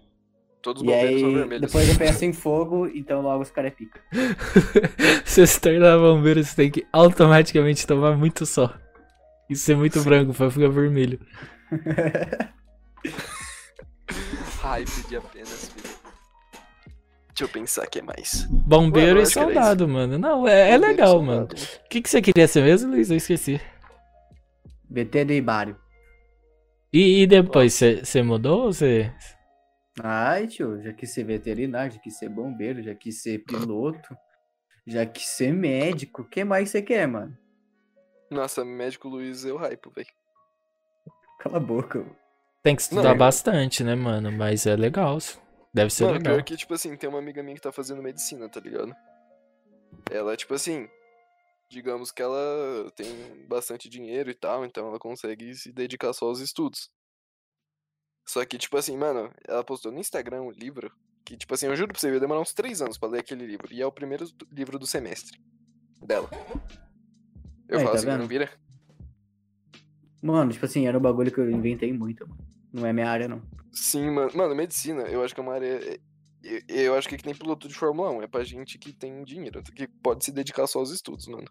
Todos 0.64 0.80
os 0.82 0.88
E 0.88 0.90
bombeiros 0.90 1.20
são 1.20 1.28
aí, 1.28 1.34
vermelhos. 1.34 1.60
depois 1.60 1.88
eu 1.90 1.96
penso 1.96 2.24
em 2.24 2.32
fogo, 2.34 2.86
então 2.86 3.20
logo 3.20 3.42
os 3.42 3.50
caras 3.50 3.70
é 3.70 3.74
pica. 3.74 4.00
Se 5.26 5.42
você 5.42 5.46
se 5.46 5.60
tornar 5.60 5.98
bombeiro, 5.98 6.42
você 6.42 6.56
tem 6.56 6.70
que 6.70 6.86
automaticamente 6.90 7.86
tomar 7.86 8.16
muito 8.16 8.46
sol. 8.46 8.70
E 9.50 9.54
ser 9.54 9.76
muito 9.76 10.02
branco 10.02 10.32
pra 10.32 10.50
ficar 10.50 10.70
vermelho. 10.70 11.20
Hype 14.62 15.08
de 15.08 15.16
apenas, 15.16 15.68
filho. 15.68 15.94
Deixa 17.28 17.44
eu 17.44 17.48
pensar 17.48 17.86
que 17.86 17.98
é 17.98 18.02
mais. 18.02 18.46
Bombeiro 18.48 19.18
eu 19.18 19.22
e 19.22 19.26
soldado, 19.26 19.86
mano. 19.86 20.16
Não, 20.16 20.48
é, 20.48 20.70
é 20.70 20.74
e 20.74 20.78
legal, 20.78 21.20
mano. 21.20 21.44
O 21.44 21.88
que, 21.90 22.00
que 22.00 22.08
você 22.08 22.22
queria 22.22 22.48
ser 22.48 22.62
mesmo, 22.62 22.90
Luiz? 22.92 23.10
Eu 23.10 23.18
esqueci. 23.18 23.60
BT 24.88 25.24
de 25.26 25.34
Ibário. 25.34 25.76
E, 26.92 27.22
e 27.22 27.26
depois, 27.26 27.74
você 27.74 28.22
mudou 28.22 28.66
ou 28.66 28.72
você. 28.72 29.12
Ai, 30.02 30.46
tio, 30.46 30.82
já 30.82 30.92
quis 30.92 31.12
ser 31.12 31.24
veterinário, 31.24 31.92
já 31.92 32.00
quis 32.00 32.18
ser 32.18 32.28
bombeiro, 32.28 32.82
já 32.82 32.94
quis 32.94 33.22
ser 33.22 33.44
piloto, 33.44 34.16
já 34.86 35.06
quis 35.06 35.26
ser 35.26 35.52
médico. 35.52 36.22
O 36.22 36.28
que 36.28 36.42
mais 36.44 36.70
você 36.70 36.82
quer, 36.82 37.06
mano? 37.06 37.36
Nossa, 38.30 38.64
médico 38.64 39.08
Luiz 39.08 39.44
eu 39.44 39.56
hype, 39.56 39.88
velho. 39.94 40.08
Cala 41.38 41.58
a 41.58 41.60
boca. 41.60 42.00
mano. 42.00 42.16
Tem 42.62 42.74
que 42.74 42.82
estudar 42.82 43.10
Não. 43.10 43.16
bastante, 43.18 43.84
né, 43.84 43.94
mano? 43.94 44.32
Mas 44.32 44.66
é 44.66 44.74
legal. 44.74 45.18
Deve 45.72 45.90
ser 45.90 46.04
Mano, 46.04 46.18
legal. 46.18 46.34
pior 46.34 46.44
que, 46.44 46.56
tipo 46.56 46.72
assim, 46.74 46.96
tem 46.96 47.08
uma 47.08 47.18
amiga 47.18 47.42
minha 47.42 47.54
que 47.54 47.60
tá 47.60 47.70
fazendo 47.70 48.02
medicina, 48.02 48.48
tá 48.48 48.58
ligado? 48.60 48.94
Ela, 50.10 50.36
tipo 50.36 50.54
assim, 50.54 50.88
digamos 51.68 52.10
que 52.10 52.22
ela 52.22 52.90
tem 52.96 53.06
bastante 53.48 53.88
dinheiro 53.88 54.30
e 54.30 54.34
tal, 54.34 54.64
então 54.64 54.88
ela 54.88 54.98
consegue 54.98 55.54
se 55.54 55.72
dedicar 55.72 56.12
só 56.12 56.26
aos 56.26 56.40
estudos. 56.40 56.90
Só 58.26 58.44
que, 58.44 58.56
tipo 58.58 58.76
assim, 58.76 58.96
mano, 58.96 59.30
ela 59.46 59.62
postou 59.62 59.92
no 59.92 59.98
Instagram 59.98 60.42
um 60.42 60.50
livro 60.50 60.90
que, 61.24 61.36
tipo 61.36 61.54
assim, 61.54 61.66
eu 61.66 61.76
juro 61.76 61.92
pra 61.92 62.00
você, 62.00 62.12
ia 62.12 62.20
demorar 62.20 62.40
uns 62.40 62.52
três 62.52 62.80
anos 62.82 62.98
pra 62.98 63.08
ler 63.08 63.20
aquele 63.20 63.46
livro. 63.46 63.72
E 63.72 63.80
é 63.82 63.86
o 63.86 63.92
primeiro 63.92 64.26
livro 64.50 64.78
do 64.78 64.86
semestre 64.86 65.38
dela. 66.02 66.28
Eu 67.68 67.78
Aí, 67.78 67.84
falo 67.84 67.92
tá 67.92 67.98
assim, 67.98 68.06
vendo? 68.06 68.20
não 68.20 68.26
vira? 68.28 68.50
Mano, 70.22 70.52
tipo 70.52 70.64
assim, 70.64 70.86
era 70.86 70.96
um 70.96 71.02
bagulho 71.02 71.32
que 71.32 71.38
eu 71.38 71.50
inventei 71.50 71.92
muito, 71.92 72.26
mano. 72.26 72.40
Não 72.72 72.86
é 72.86 72.92
minha 72.92 73.08
área, 73.08 73.28
não. 73.28 73.42
Sim, 73.72 74.10
mano. 74.10 74.30
Mano, 74.34 74.54
medicina, 74.54 75.02
eu 75.02 75.22
acho 75.22 75.34
que 75.34 75.40
é 75.40 75.42
uma 75.42 75.54
área. 75.54 76.00
Eu, 76.42 76.60
eu 76.68 76.94
acho 76.94 77.08
que 77.08 77.14
é 77.14 77.18
que 77.18 77.26
nem 77.26 77.34
piloto 77.34 77.68
de 77.68 77.74
Fórmula 77.74 78.10
1. 78.10 78.22
É 78.22 78.26
pra 78.26 78.42
gente 78.42 78.78
que 78.78 78.92
tem 78.92 79.22
dinheiro, 79.24 79.62
que 79.62 79.86
pode 79.86 80.24
se 80.24 80.32
dedicar 80.32 80.66
só 80.66 80.78
aos 80.78 80.90
estudos, 80.90 81.26
mano. 81.26 81.46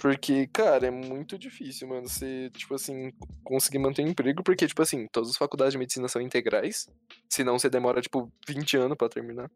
Porque, 0.00 0.46
cara, 0.48 0.86
é 0.86 0.90
muito 0.90 1.38
difícil, 1.38 1.88
mano, 1.88 2.08
você, 2.08 2.50
tipo 2.50 2.74
assim, 2.74 3.12
conseguir 3.42 3.78
manter 3.78 4.04
um 4.04 4.08
emprego, 4.08 4.42
porque, 4.42 4.66
tipo 4.66 4.82
assim, 4.82 5.06
todas 5.10 5.30
as 5.30 5.36
faculdades 5.36 5.72
de 5.72 5.78
medicina 5.78 6.06
são 6.08 6.20
integrais. 6.20 6.86
Senão 7.30 7.58
você 7.58 7.70
demora, 7.70 8.00
tipo, 8.00 8.30
20 8.46 8.76
anos 8.76 8.96
pra 8.96 9.08
terminar. 9.08 9.50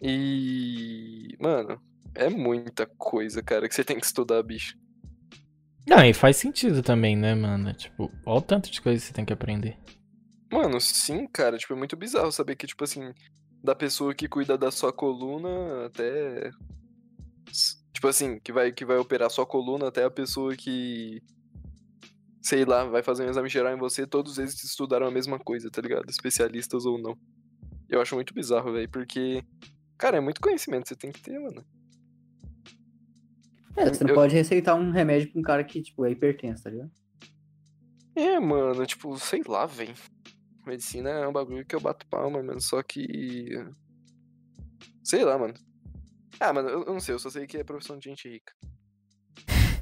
E. 0.00 1.36
Mano, 1.40 1.80
é 2.14 2.28
muita 2.28 2.86
coisa, 2.98 3.42
cara, 3.42 3.68
que 3.68 3.74
você 3.74 3.84
tem 3.84 3.98
que 3.98 4.06
estudar, 4.06 4.42
bicho. 4.42 4.76
Não, 5.86 6.04
e 6.04 6.12
faz 6.12 6.36
sentido 6.36 6.82
também, 6.82 7.16
né, 7.16 7.34
mano? 7.34 7.72
Tipo, 7.72 8.10
olha 8.26 8.38
o 8.38 8.42
tanto 8.42 8.70
de 8.70 8.80
coisa 8.80 9.00
que 9.00 9.06
você 9.06 9.12
tem 9.12 9.24
que 9.24 9.32
aprender. 9.32 9.78
Mano, 10.50 10.80
sim, 10.80 11.26
cara, 11.28 11.56
tipo, 11.56 11.72
é 11.72 11.76
muito 11.76 11.96
bizarro 11.96 12.32
saber 12.32 12.56
que, 12.56 12.66
tipo 12.66 12.82
assim, 12.82 13.12
da 13.62 13.74
pessoa 13.74 14.14
que 14.14 14.28
cuida 14.28 14.58
da 14.58 14.70
sua 14.70 14.92
coluna 14.92 15.86
até. 15.86 16.50
Tipo 17.96 18.08
assim, 18.08 18.38
que 18.40 18.52
vai, 18.52 18.70
que 18.70 18.84
vai 18.84 18.98
operar 18.98 19.30
sua 19.30 19.46
coluna 19.46 19.88
até 19.88 20.04
a 20.04 20.10
pessoa 20.10 20.54
que. 20.54 21.22
Sei 22.42 22.62
lá, 22.62 22.84
vai 22.84 23.02
fazer 23.02 23.24
um 23.24 23.30
exame 23.30 23.48
geral 23.48 23.72
em 23.74 23.78
você, 23.78 24.06
todos 24.06 24.36
eles 24.36 24.62
estudaram 24.62 25.06
a 25.06 25.10
mesma 25.10 25.38
coisa, 25.38 25.70
tá 25.70 25.80
ligado? 25.80 26.10
Especialistas 26.10 26.84
ou 26.84 26.98
não. 27.00 27.16
Eu 27.88 27.98
acho 28.02 28.14
muito 28.14 28.34
bizarro, 28.34 28.70
velho, 28.74 28.86
porque. 28.90 29.42
Cara, 29.96 30.18
é 30.18 30.20
muito 30.20 30.42
conhecimento 30.42 30.82
que 30.82 30.88
você 30.90 30.94
tem 30.96 31.10
que 31.10 31.22
ter, 31.22 31.38
mano. 31.38 31.64
É, 33.78 33.86
você 33.88 34.04
não 34.04 34.10
Eu- 34.10 34.14
pode 34.14 34.34
receitar 34.34 34.74
um 34.78 34.90
remédio 34.90 35.32
pra 35.32 35.40
um 35.40 35.42
cara 35.42 35.64
que, 35.64 35.80
tipo, 35.80 36.04
é 36.04 36.10
hipertenso, 36.10 36.64
tá 36.64 36.68
ligado? 36.68 36.90
É, 38.14 38.38
mano, 38.38 38.84
tipo, 38.84 39.18
sei 39.18 39.40
lá, 39.48 39.64
velho. 39.64 39.94
Medicina 40.66 41.08
é 41.08 41.26
um 41.26 41.32
bagulho 41.32 41.64
que 41.64 41.74
eu 41.74 41.80
bato 41.80 42.06
palma, 42.08 42.42
mano, 42.42 42.60
só 42.60 42.82
que. 42.82 43.48
Sei 45.02 45.24
lá, 45.24 45.38
mano. 45.38 45.54
Ah, 46.38 46.52
mano, 46.52 46.68
eu, 46.68 46.84
não 46.84 47.00
sei, 47.00 47.14
eu 47.14 47.18
só 47.18 47.30
sei 47.30 47.46
que 47.46 47.56
é 47.56 47.64
profissão 47.64 47.98
de 47.98 48.08
gente 48.08 48.28
rica. 48.28 48.52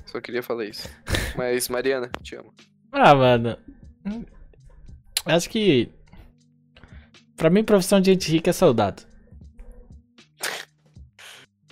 Só 0.07 0.21
queria 0.21 0.43
falar 0.43 0.65
isso. 0.65 0.89
Mas, 1.37 1.69
Mariana, 1.69 2.11
te 2.23 2.37
amo. 2.37 2.55
Ah, 2.93 3.15
mano. 3.15 3.59
Acho 5.27 5.51
que. 5.51 5.91
Pra 7.37 7.51
mim, 7.51 7.65
profissão 7.65 8.01
de 8.01 8.13
gente 8.13 8.31
rica 8.31 8.51
é 8.51 8.53
soldado. 8.53 9.03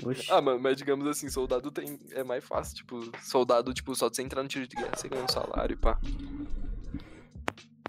Oxi. 0.04 0.26
Ah, 0.30 0.40
mano, 0.40 0.58
mas 0.58 0.76
digamos 0.76 1.06
assim, 1.06 1.28
soldado 1.28 1.70
tem. 1.70 1.98
É 2.10 2.24
mais 2.24 2.44
fácil, 2.44 2.74
tipo, 2.74 3.12
soldado, 3.22 3.72
tipo, 3.72 3.94
só 3.94 4.08
de 4.08 4.16
você 4.16 4.22
entrar 4.22 4.42
no 4.42 4.48
tiro 4.48 4.66
de 4.66 4.74
guerra, 4.74 4.96
você 4.96 5.08
ganha 5.08 5.22
um 5.22 5.28
salário, 5.28 5.78
pá. 5.78 6.00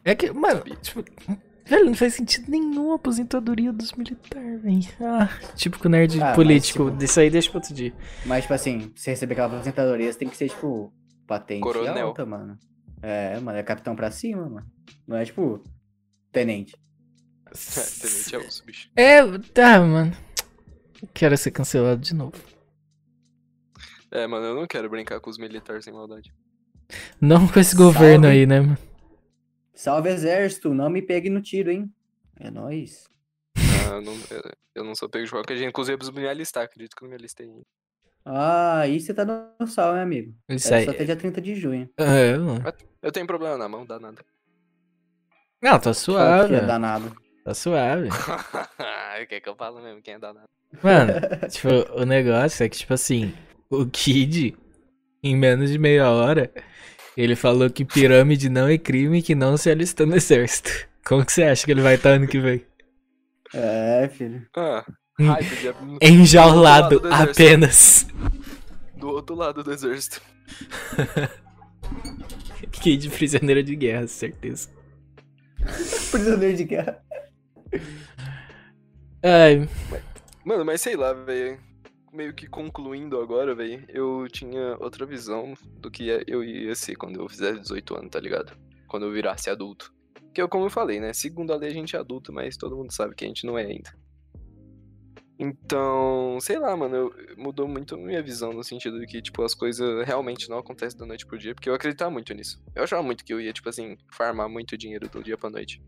É 0.06 0.14
que, 0.14 0.32
mano, 0.32 0.62
tipo. 0.82 1.04
Velho, 1.66 1.86
não 1.86 1.96
faz 1.96 2.14
sentido 2.16 2.50
nenhum 2.52 2.92
a 2.92 2.96
aposentadoria 2.96 3.72
dos 3.72 3.94
militares, 3.94 4.62
velho. 4.62 4.82
Ah, 5.02 5.30
típico 5.56 5.88
nerd 5.88 6.18
Ah, 6.22 6.26
mas, 6.26 6.36
político. 6.36 6.86
tipo- 6.86 6.98
Disso 6.98 7.20
aí 7.20 7.30
deixa 7.30 7.50
pra 7.50 7.60
outro 7.60 7.74
dia. 7.74 7.94
Mas, 8.26 8.42
tipo 8.44 8.54
assim, 8.54 8.80
pra 8.90 8.92
você 8.96 9.12
receber 9.12 9.34
aquela 9.34 9.48
aposentadoria, 9.56 10.12
você 10.12 10.20
tem 10.20 10.28
que 10.30 10.36
ser, 10.36 10.50
tipo, 10.50 10.94
patente 11.26 11.62
Coronel. 11.62 12.08
alta, 12.08 12.26
mano. 12.26 12.58
É, 13.02 13.40
mano, 13.40 13.58
é 13.58 13.64
capitão 13.64 13.96
pra 13.96 14.12
cima, 14.12 14.48
mano. 14.50 14.68
Não 15.08 15.16
é, 15.18 15.24
tipo, 15.26 15.64
tenente. 16.32 16.76
É, 17.48 17.52
tenente 18.02 18.36
é 18.36 18.38
osso, 18.40 18.66
bicho. 18.66 18.90
É, 18.96 19.22
tá, 19.54 19.80
mano. 19.80 20.12
Quero 21.14 21.38
ser 21.38 21.52
cancelado 21.52 22.02
de 22.02 22.14
novo. 22.14 22.34
É, 24.12 24.28
mano, 24.28 24.46
eu 24.48 24.56
não 24.56 24.68
quero 24.68 24.90
brincar 24.90 25.20
com 25.20 25.30
os 25.30 25.38
militares 25.38 25.86
sem 25.86 25.94
maldade. 25.94 26.32
Não 27.20 27.48
com 27.48 27.60
esse 27.60 27.76
governo 27.76 28.26
Salve. 28.26 28.38
aí, 28.40 28.46
né, 28.46 28.60
mano? 28.62 28.78
Salve 29.74 30.10
exército, 30.10 30.74
não 30.74 30.90
me 30.90 31.02
pegue 31.02 31.30
no 31.30 31.42
tiro, 31.42 31.72
hein? 31.72 31.92
É 32.40 32.50
nóis. 32.52 33.10
Ah, 33.58 33.96
eu, 33.96 34.02
não, 34.02 34.14
eu- 34.30 34.52
eu 34.76 34.84
não 34.84 34.96
sou 34.96 35.10
pego 35.10 35.26
de 35.26 35.32
qualquer 35.32 35.56
jeito. 35.58 35.70
Inclusive, 35.70 35.94
eu 35.94 35.98
preciso 35.98 36.18
me 36.20 36.28
alistar. 36.28 36.64
Acredito 36.64 36.96
que 36.96 37.04
eu 37.04 37.06
não 37.08 37.12
me 37.12 37.16
alistei 37.18 37.48
ainda. 37.48 37.62
Ah, 38.26 38.80
aí 38.82 39.00
você 39.00 39.14
tá 39.14 39.26
no 39.26 39.68
sal, 39.68 39.94
meu 39.94 40.02
amigo. 40.04 40.34
Isso 40.50 40.74
É 40.74 40.78
aí. 40.78 40.86
só 40.86 40.92
até 40.92 41.04
dia 41.04 41.16
30 41.16 41.42
de 41.42 41.56
junho. 41.56 41.90
É, 41.98 42.38
mano. 42.38 42.64
Eu 43.02 43.12
tenho 43.12 43.28
problema 43.28 43.58
na 43.58 43.68
mão, 43.68 43.86
dá 43.86 44.00
nada. 44.00 44.24
Não, 45.62 45.72
tá 45.80 45.80
Fala 45.80 45.94
suave. 45.94 46.48
que 46.50 46.56
é 46.56 46.62
danado. 46.66 47.16
Tá 47.44 47.54
suave. 47.54 48.10
Quer 49.30 49.40
que 49.42 49.50
eu 49.50 49.56
falo 49.56 49.82
mesmo? 49.82 50.02
Quem 50.02 50.14
é 50.16 50.20
danado? 50.20 50.48
Mano, 50.82 51.14
tipo, 51.50 51.70
o 52.00 52.06
negócio 52.06 52.64
é 52.64 52.70
que, 52.70 52.78
tipo 52.78 52.94
assim, 52.94 53.34
o 53.70 53.86
Kid, 53.86 54.56
em 55.24 55.36
menos 55.36 55.70
de 55.70 55.78
meia 55.78 56.10
hora, 56.10 56.52
ele 57.16 57.36
falou 57.36 57.70
que 57.70 57.86
pirâmide 57.86 58.50
não 58.50 58.68
é 58.68 58.78
crime 58.78 59.20
e 59.20 59.22
que 59.22 59.36
não 59.36 59.56
se 59.58 59.70
alistou 59.70 60.06
no 60.08 60.16
exército. 60.16 60.72
Como 61.06 61.26
que 61.26 61.32
você 61.34 61.44
acha 61.44 61.66
que 61.66 61.72
ele 61.72 61.82
vai 61.82 61.96
estar 61.96 62.12
ano 62.12 62.28
que 62.28 62.40
vem? 62.40 62.66
É, 63.54 64.10
filho. 64.12 64.46
Ah, 64.56 64.86
Hum. 65.20 65.28
hype 65.32 65.56
de, 65.58 66.08
Enjaulado 66.12 67.00
Do 67.00 67.14
apenas. 67.14 68.08
do 68.98 69.10
outro 69.10 69.36
lado 69.36 69.64
do 69.64 69.72
exército. 69.72 70.20
Kid 72.72 73.10
prisioneiro 73.12 73.62
de 73.62 73.76
guerra, 73.76 74.08
certeza. 74.08 74.70
Prisioneiro 76.10 76.58
de 76.58 76.64
guerra. 76.64 77.00
Ai, 79.24 79.70
Mano, 80.44 80.66
mas 80.66 80.82
sei 80.82 80.96
lá, 80.96 81.14
velho. 81.14 81.60
Meio 82.14 82.32
que 82.32 82.48
concluindo 82.48 83.20
agora, 83.20 83.56
velho. 83.56 83.84
Eu 83.90 84.28
tinha 84.32 84.78
outra 84.80 85.04
visão 85.04 85.56
do 85.80 85.90
que 85.90 86.10
eu 86.28 86.44
ia 86.44 86.76
ser 86.76 86.96
quando 86.96 87.20
eu 87.20 87.28
fizesse 87.28 87.60
18 87.62 87.98
anos, 87.98 88.12
tá 88.12 88.20
ligado? 88.20 88.56
Quando 88.88 89.08
eu 89.08 89.12
virasse 89.12 89.50
adulto. 89.50 89.92
Que 90.32 90.40
eu, 90.40 90.48
como 90.48 90.66
eu 90.66 90.70
falei, 90.70 91.00
né? 91.00 91.12
Segundo 91.12 91.52
a 91.52 91.56
lei 91.56 91.72
a 91.72 91.74
gente 91.74 91.96
é 91.96 92.00
adulto, 92.00 92.32
mas 92.32 92.56
todo 92.56 92.78
mundo 92.78 92.92
sabe 92.92 93.16
que 93.16 93.26
a 93.26 93.28
gente 93.28 93.48
não 93.48 93.58
é 93.58 93.66
ainda. 93.66 93.92
Então, 95.40 96.38
sei 96.40 96.60
lá, 96.60 96.78
mano, 96.78 96.96
eu, 96.96 97.14
mudou 97.36 97.68
muito 97.68 97.96
a 97.96 97.98
minha 97.98 98.22
visão 98.22 98.54
no 98.54 98.64
sentido 98.64 99.00
de 99.00 99.08
que, 99.08 99.20
tipo, 99.20 99.42
as 99.44 99.56
coisas 99.56 100.06
realmente 100.06 100.48
não 100.48 100.60
acontecem 100.60 101.00
da 101.00 101.08
noite 101.08 101.26
pro 101.26 101.38
dia, 101.38 101.56
porque 101.56 101.68
eu 101.68 101.74
acreditava 101.74 102.12
muito 102.12 102.32
nisso. 102.36 102.64
Eu 102.76 102.84
achava 102.84 103.02
muito 103.02 103.26
que 103.26 103.34
eu 103.34 103.42
ia, 103.42 103.52
tipo 103.52 103.68
assim, 103.68 103.98
farmar 104.12 104.48
muito 104.48 104.78
dinheiro 104.78 105.10
do 105.10 105.24
dia 105.24 105.36
pra 105.36 105.50
noite. 105.50 105.82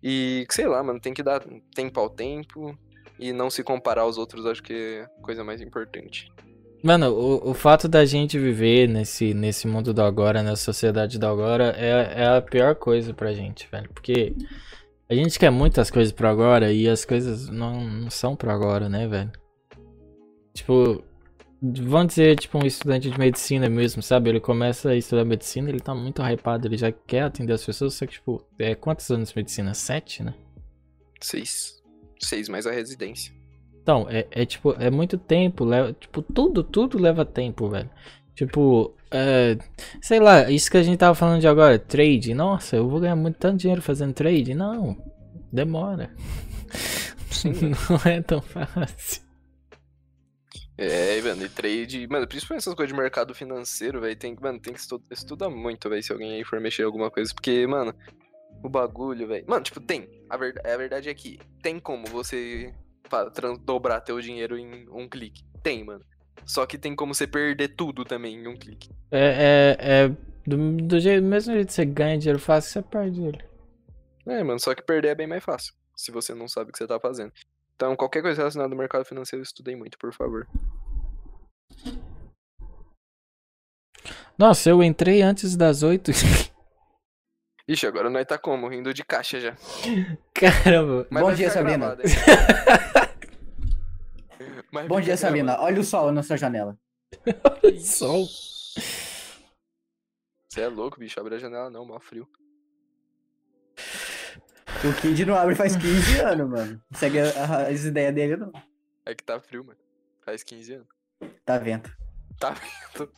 E, 0.00 0.46
sei 0.50 0.68
lá, 0.68 0.80
mano, 0.82 1.00
tem 1.00 1.12
que 1.12 1.22
dar 1.22 1.44
tempo 1.74 1.98
ao 1.98 2.08
tempo 2.08 2.78
e 3.22 3.32
não 3.32 3.48
se 3.48 3.62
comparar 3.62 4.02
aos 4.02 4.18
outros, 4.18 4.44
acho 4.46 4.62
que 4.62 4.72
é 4.72 5.02
a 5.02 5.22
coisa 5.22 5.44
mais 5.44 5.60
importante. 5.60 6.28
Mano, 6.82 7.10
o, 7.12 7.50
o 7.50 7.54
fato 7.54 7.86
da 7.86 8.04
gente 8.04 8.36
viver 8.36 8.88
nesse, 8.88 9.32
nesse 9.32 9.68
mundo 9.68 9.94
do 9.94 10.02
agora, 10.02 10.42
nessa 10.42 10.64
sociedade 10.64 11.16
do 11.18 11.26
agora, 11.26 11.72
é, 11.78 12.22
é 12.22 12.36
a 12.36 12.42
pior 12.42 12.74
coisa 12.74 13.14
pra 13.14 13.32
gente, 13.32 13.68
velho. 13.70 13.88
Porque 13.94 14.34
a 15.08 15.14
gente 15.14 15.38
quer 15.38 15.50
muitas 15.50 15.90
coisas 15.90 16.12
pro 16.12 16.26
agora 16.26 16.72
e 16.72 16.88
as 16.88 17.04
coisas 17.04 17.48
não, 17.48 17.84
não 17.84 18.10
são 18.10 18.34
pro 18.34 18.50
agora, 18.50 18.88
né, 18.88 19.06
velho? 19.06 19.30
Tipo, 20.52 21.04
vamos 21.62 22.08
dizer, 22.08 22.36
tipo, 22.36 22.58
um 22.58 22.66
estudante 22.66 23.08
de 23.08 23.16
medicina 23.16 23.68
mesmo, 23.68 24.02
sabe? 24.02 24.30
Ele 24.30 24.40
começa 24.40 24.90
a 24.90 24.96
estudar 24.96 25.24
medicina, 25.24 25.68
ele 25.68 25.80
tá 25.80 25.94
muito 25.94 26.20
hypado, 26.20 26.66
ele 26.66 26.76
já 26.76 26.90
quer 26.90 27.22
atender 27.22 27.52
as 27.52 27.64
pessoas, 27.64 27.94
só 27.94 28.06
que, 28.06 28.14
tipo, 28.14 28.44
é 28.58 28.74
quantos 28.74 29.08
anos 29.10 29.28
de 29.28 29.36
medicina? 29.36 29.72
Sete, 29.72 30.24
né? 30.24 30.34
Seis. 31.20 31.81
Seis 32.22 32.48
mais 32.48 32.66
a 32.66 32.70
residência. 32.70 33.32
Então, 33.82 34.06
é, 34.08 34.26
é 34.30 34.46
tipo, 34.46 34.72
é 34.78 34.90
muito 34.90 35.18
tempo, 35.18 35.64
leva, 35.64 35.92
tipo, 35.92 36.22
tudo, 36.22 36.62
tudo 36.62 36.98
leva 36.98 37.24
tempo, 37.24 37.68
velho. 37.68 37.90
Tipo, 38.34 38.94
é, 39.10 39.58
sei 40.00 40.20
lá, 40.20 40.50
isso 40.50 40.70
que 40.70 40.76
a 40.76 40.82
gente 40.82 40.98
tava 40.98 41.14
falando 41.14 41.40
de 41.40 41.48
agora, 41.48 41.78
trade, 41.78 42.32
nossa, 42.32 42.76
eu 42.76 42.88
vou 42.88 43.00
ganhar 43.00 43.16
muito 43.16 43.38
tanto 43.38 43.58
dinheiro 43.58 43.82
fazendo 43.82 44.14
trade? 44.14 44.54
Não, 44.54 44.96
demora. 45.52 46.14
Sim. 47.30 47.52
Não 47.90 48.12
é 48.12 48.22
tão 48.22 48.40
fácil. 48.40 49.22
É, 50.78 51.20
mano, 51.20 51.44
e 51.44 51.48
trade. 51.48 52.06
Mano, 52.08 52.26
principalmente 52.26 52.62
essas 52.62 52.74
coisas 52.74 52.94
de 52.94 53.00
mercado 53.00 53.34
financeiro, 53.34 54.00
velho. 54.00 54.16
Tem, 54.16 54.36
mano, 54.40 54.58
tem 54.58 54.72
que 54.72 54.80
estu 54.80 55.02
estudar 55.10 55.50
muito, 55.50 55.88
velho, 55.88 56.02
se 56.02 56.12
alguém 56.12 56.32
aí 56.32 56.44
for 56.44 56.60
mexer 56.60 56.82
em 56.82 56.86
alguma 56.86 57.10
coisa. 57.10 57.32
Porque, 57.34 57.66
mano, 57.66 57.94
o 58.62 58.70
bagulho, 58.70 59.26
velho. 59.26 59.44
Mano, 59.46 59.62
tipo, 59.62 59.80
tem. 59.80 60.08
A, 60.28 60.36
ver... 60.36 60.54
a 60.64 60.76
verdade 60.76 61.08
é 61.08 61.14
que 61.14 61.38
tem 61.62 61.78
como 61.78 62.06
você 62.06 62.72
dobrar 63.64 64.00
teu 64.00 64.20
dinheiro 64.20 64.56
em 64.56 64.88
um 64.88 65.08
clique. 65.08 65.44
Tem, 65.62 65.84
mano. 65.84 66.04
Só 66.44 66.66
que 66.66 66.78
tem 66.78 66.96
como 66.96 67.14
você 67.14 67.26
perder 67.26 67.68
tudo 67.76 68.04
também 68.04 68.36
em 68.36 68.48
um 68.48 68.56
clique. 68.56 68.90
É, 69.10 69.76
é, 69.78 70.04
é 70.04 70.08
do, 70.46 70.76
do 70.76 70.98
jeito, 70.98 71.22
mesmo 71.22 71.52
jeito 71.52 71.68
que 71.68 71.72
você 71.72 71.84
ganha 71.84 72.18
dinheiro 72.18 72.38
fácil, 72.38 72.72
você 72.72 72.82
perde 72.82 73.22
ele. 73.22 73.44
É, 74.26 74.42
mano, 74.42 74.58
só 74.58 74.74
que 74.74 74.82
perder 74.82 75.08
é 75.08 75.14
bem 75.14 75.26
mais 75.26 75.44
fácil. 75.44 75.74
Se 75.96 76.10
você 76.10 76.34
não 76.34 76.48
sabe 76.48 76.70
o 76.70 76.72
que 76.72 76.78
você 76.78 76.86
tá 76.86 76.98
fazendo. 76.98 77.32
Então, 77.76 77.94
qualquer 77.96 78.22
coisa 78.22 78.38
relacionada 78.38 78.72
ao 78.72 78.78
mercado 78.78 79.04
financeiro, 79.04 79.42
estudei 79.42 79.76
muito, 79.76 79.98
por 79.98 80.12
favor. 80.12 80.46
Nossa, 84.38 84.70
eu 84.70 84.82
entrei 84.82 85.22
antes 85.22 85.56
das 85.56 85.82
oito. 85.82 86.10
Ixi, 87.72 87.86
agora 87.86 88.10
nós 88.10 88.26
tá 88.26 88.36
como? 88.36 88.68
Rindo 88.68 88.92
de 88.92 89.02
caixa 89.02 89.40
já. 89.40 89.56
Caramba. 90.34 91.06
Mas 91.10 91.22
Bom 91.22 91.32
dia, 91.32 91.50
Sabrina. 91.50 91.96
Bom 94.88 95.00
dia, 95.00 95.16
Sabrina. 95.16 95.52
gravado. 95.52 95.66
Olha 95.72 95.80
o 95.80 95.84
sol 95.84 96.12
na 96.12 96.22
sua 96.22 96.36
janela. 96.36 96.76
Sol. 97.80 98.26
Você 100.48 100.60
é 100.60 100.68
louco, 100.68 100.98
bicho. 100.98 101.18
Abre 101.20 101.34
a 101.36 101.38
janela 101.38 101.70
não, 101.70 101.86
mó 101.86 101.98
frio. 102.00 102.28
O 104.84 104.92
Kid 105.00 105.24
não 105.24 105.34
abre 105.36 105.54
faz 105.54 105.76
15 105.76 106.20
anos, 106.24 106.50
mano. 106.50 106.82
Segue 106.94 107.20
a- 107.20 107.68
as 107.68 107.84
ideias 107.84 108.14
dele, 108.14 108.36
não. 108.36 108.52
É 109.06 109.14
que 109.14 109.22
tá 109.24 109.38
frio, 109.40 109.64
mano. 109.64 109.78
Faz 110.24 110.42
15 110.42 110.74
anos. 110.74 110.88
Tá 111.44 111.58
vento. 111.58 111.90
Tá 112.38 112.54
vendo? 112.54 113.12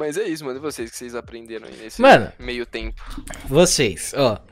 Mas 0.00 0.16
é 0.16 0.26
isso, 0.26 0.46
mano. 0.46 0.58
E 0.58 0.62
vocês 0.62 0.90
que 0.90 0.96
vocês 0.96 1.14
aprenderam 1.14 1.68
aí 1.68 1.76
nesse 1.76 2.00
Mano. 2.00 2.32
meio 2.38 2.64
tempo? 2.64 3.02
Vocês, 3.44 4.14
ó. 4.16 4.42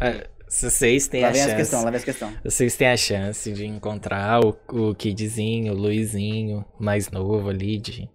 É, 0.00 0.28
se 0.48 0.70
vocês 0.70 1.08
têm 1.08 1.22
Lá 1.22 1.30
a 1.30 1.32
vem 1.32 1.40
as 1.40 1.46
chance. 1.48 1.56
questões, 1.56 1.82
lá 1.84 1.90
vem 1.90 1.98
as 1.98 2.04
questões. 2.04 2.34
Vocês 2.44 2.76
têm 2.76 2.88
a 2.88 2.96
chance 2.96 3.52
de 3.52 3.66
encontrar 3.66 4.38
o, 4.44 4.56
o 4.68 4.94
Kidzinho, 4.94 5.72
o 5.72 5.76
Luizinho, 5.76 6.64
mais 6.78 7.10
novo 7.10 7.48
ali, 7.48 7.76
de 7.76 8.08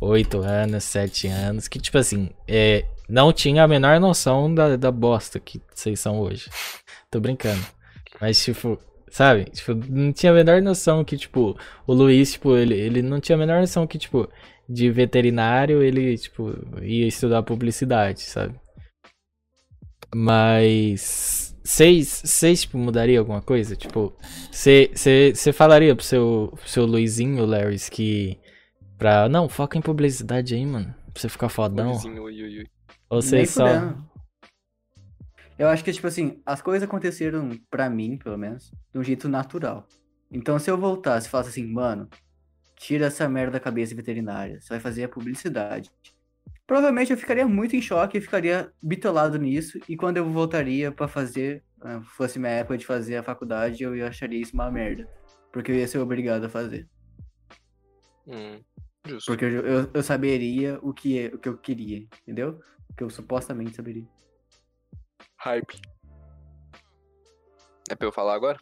8 0.00 0.38
anos, 0.38 0.84
7 0.84 1.26
anos, 1.26 1.66
que 1.66 1.80
tipo 1.80 1.98
assim, 1.98 2.30
é, 2.46 2.84
não 3.08 3.32
tinha 3.32 3.64
a 3.64 3.68
menor 3.68 3.98
noção 3.98 4.54
da, 4.54 4.76
da 4.76 4.92
bosta 4.92 5.40
que 5.40 5.60
vocês 5.74 5.98
são 5.98 6.20
hoje. 6.20 6.48
Tô 7.10 7.18
brincando. 7.18 7.66
Mas 8.20 8.40
tipo, 8.44 8.78
sabe? 9.10 9.46
Tipo, 9.46 9.74
não 9.74 10.12
tinha 10.12 10.30
a 10.30 10.34
menor 10.36 10.62
noção 10.62 11.04
que, 11.04 11.16
tipo, 11.16 11.58
o 11.88 11.92
Luiz, 11.92 12.34
tipo, 12.34 12.56
ele, 12.56 12.74
ele 12.74 13.02
não 13.02 13.18
tinha 13.18 13.34
a 13.34 13.38
menor 13.38 13.60
noção 13.60 13.84
que, 13.84 13.98
tipo, 13.98 14.28
de 14.68 14.90
veterinário 14.90 15.82
ele, 15.82 16.18
tipo, 16.18 16.52
ia 16.82 17.06
estudar 17.06 17.42
publicidade, 17.42 18.20
sabe? 18.20 18.54
Mas. 20.14 21.56
Vocês, 21.64 22.22
tipo, 22.60 22.78
mudaria 22.78 23.18
alguma 23.18 23.42
coisa? 23.42 23.76
Tipo, 23.76 24.16
você 24.50 25.52
falaria 25.52 25.94
pro 25.94 26.04
seu, 26.04 26.52
pro 26.54 26.68
seu 26.68 26.86
Luizinho, 26.86 27.44
Larrys, 27.44 27.88
que. 27.88 28.38
Pra. 28.96 29.28
Não, 29.28 29.48
foca 29.48 29.76
em 29.78 29.82
publicidade 29.82 30.54
aí, 30.54 30.64
mano. 30.64 30.94
Pra 31.12 31.20
você 31.20 31.28
ficar 31.28 31.48
fodão. 31.48 31.90
Luizinho, 31.90 32.22
ui, 32.22 32.42
ui, 32.42 32.58
ui. 32.58 32.66
Ou 33.10 33.20
vocês 33.22 33.50
só. 33.50 33.66
Eu 35.58 35.68
acho 35.68 35.82
que, 35.82 35.92
tipo 35.92 36.06
assim, 36.06 36.40
as 36.46 36.62
coisas 36.62 36.88
aconteceram, 36.88 37.50
pra 37.70 37.90
mim, 37.90 38.16
pelo 38.16 38.38
menos, 38.38 38.70
de 38.92 38.98
um 38.98 39.02
jeito 39.02 39.28
natural. 39.28 39.86
Então, 40.30 40.58
se 40.58 40.70
eu 40.70 40.78
voltasse 40.78 41.26
e 41.26 41.30
falasse 41.30 41.50
assim, 41.50 41.66
mano, 41.66 42.08
tira 42.78 43.06
essa 43.06 43.28
merda 43.28 43.52
da 43.52 43.60
cabeça 43.60 43.94
veterinária, 43.94 44.60
você 44.60 44.68
vai 44.70 44.80
fazer 44.80 45.04
a 45.04 45.08
publicidade. 45.08 45.90
Provavelmente 46.66 47.10
eu 47.10 47.16
ficaria 47.16 47.46
muito 47.46 47.74
em 47.74 47.82
choque 47.82 48.18
e 48.18 48.20
ficaria 48.20 48.72
bitolado 48.82 49.38
nisso, 49.38 49.78
e 49.88 49.96
quando 49.96 50.18
eu 50.18 50.30
voltaria 50.30 50.92
pra 50.92 51.08
fazer, 51.08 51.64
ah, 51.80 52.00
fosse 52.02 52.38
minha 52.38 52.52
época 52.52 52.78
de 52.78 52.86
fazer 52.86 53.16
a 53.16 53.22
faculdade, 53.22 53.82
eu 53.82 54.06
acharia 54.06 54.40
isso 54.40 54.54
uma 54.54 54.70
merda. 54.70 55.08
Porque 55.52 55.72
eu 55.72 55.76
ia 55.76 55.88
ser 55.88 55.98
obrigado 55.98 56.44
a 56.44 56.48
fazer. 56.48 56.86
Hum, 58.26 58.60
justo. 59.06 59.32
Porque 59.32 59.46
eu, 59.46 59.66
eu, 59.66 59.90
eu 59.94 60.02
saberia 60.02 60.78
o 60.82 60.92
que, 60.92 61.18
é- 61.18 61.34
o 61.34 61.38
que 61.38 61.48
eu 61.48 61.56
queria, 61.56 62.06
entendeu? 62.22 62.60
O 62.90 62.94
que 62.94 63.02
eu 63.02 63.08
supostamente 63.08 63.74
saberia. 63.74 64.06
Hype. 65.38 65.80
É 67.90 67.94
pra 67.94 68.06
eu 68.06 68.12
falar 68.12 68.34
agora? 68.34 68.60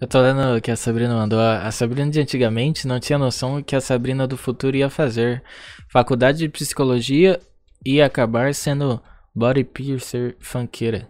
Eu 0.00 0.06
tô 0.06 0.20
lendo 0.20 0.56
o 0.56 0.60
que 0.60 0.70
a 0.70 0.76
Sabrina 0.76 1.14
mandou. 1.14 1.40
A 1.40 1.70
Sabrina 1.70 2.10
de 2.10 2.20
antigamente 2.20 2.86
não 2.86 3.00
tinha 3.00 3.18
noção 3.18 3.62
que 3.62 3.74
a 3.74 3.80
Sabrina 3.80 4.26
do 4.26 4.36
futuro 4.36 4.76
ia 4.76 4.90
fazer. 4.90 5.42
Faculdade 5.90 6.38
de 6.38 6.48
psicologia 6.48 7.40
e 7.84 8.02
acabar 8.02 8.54
sendo 8.54 9.02
body 9.34 9.64
piercer 9.64 10.36
funkeira. 10.38 11.08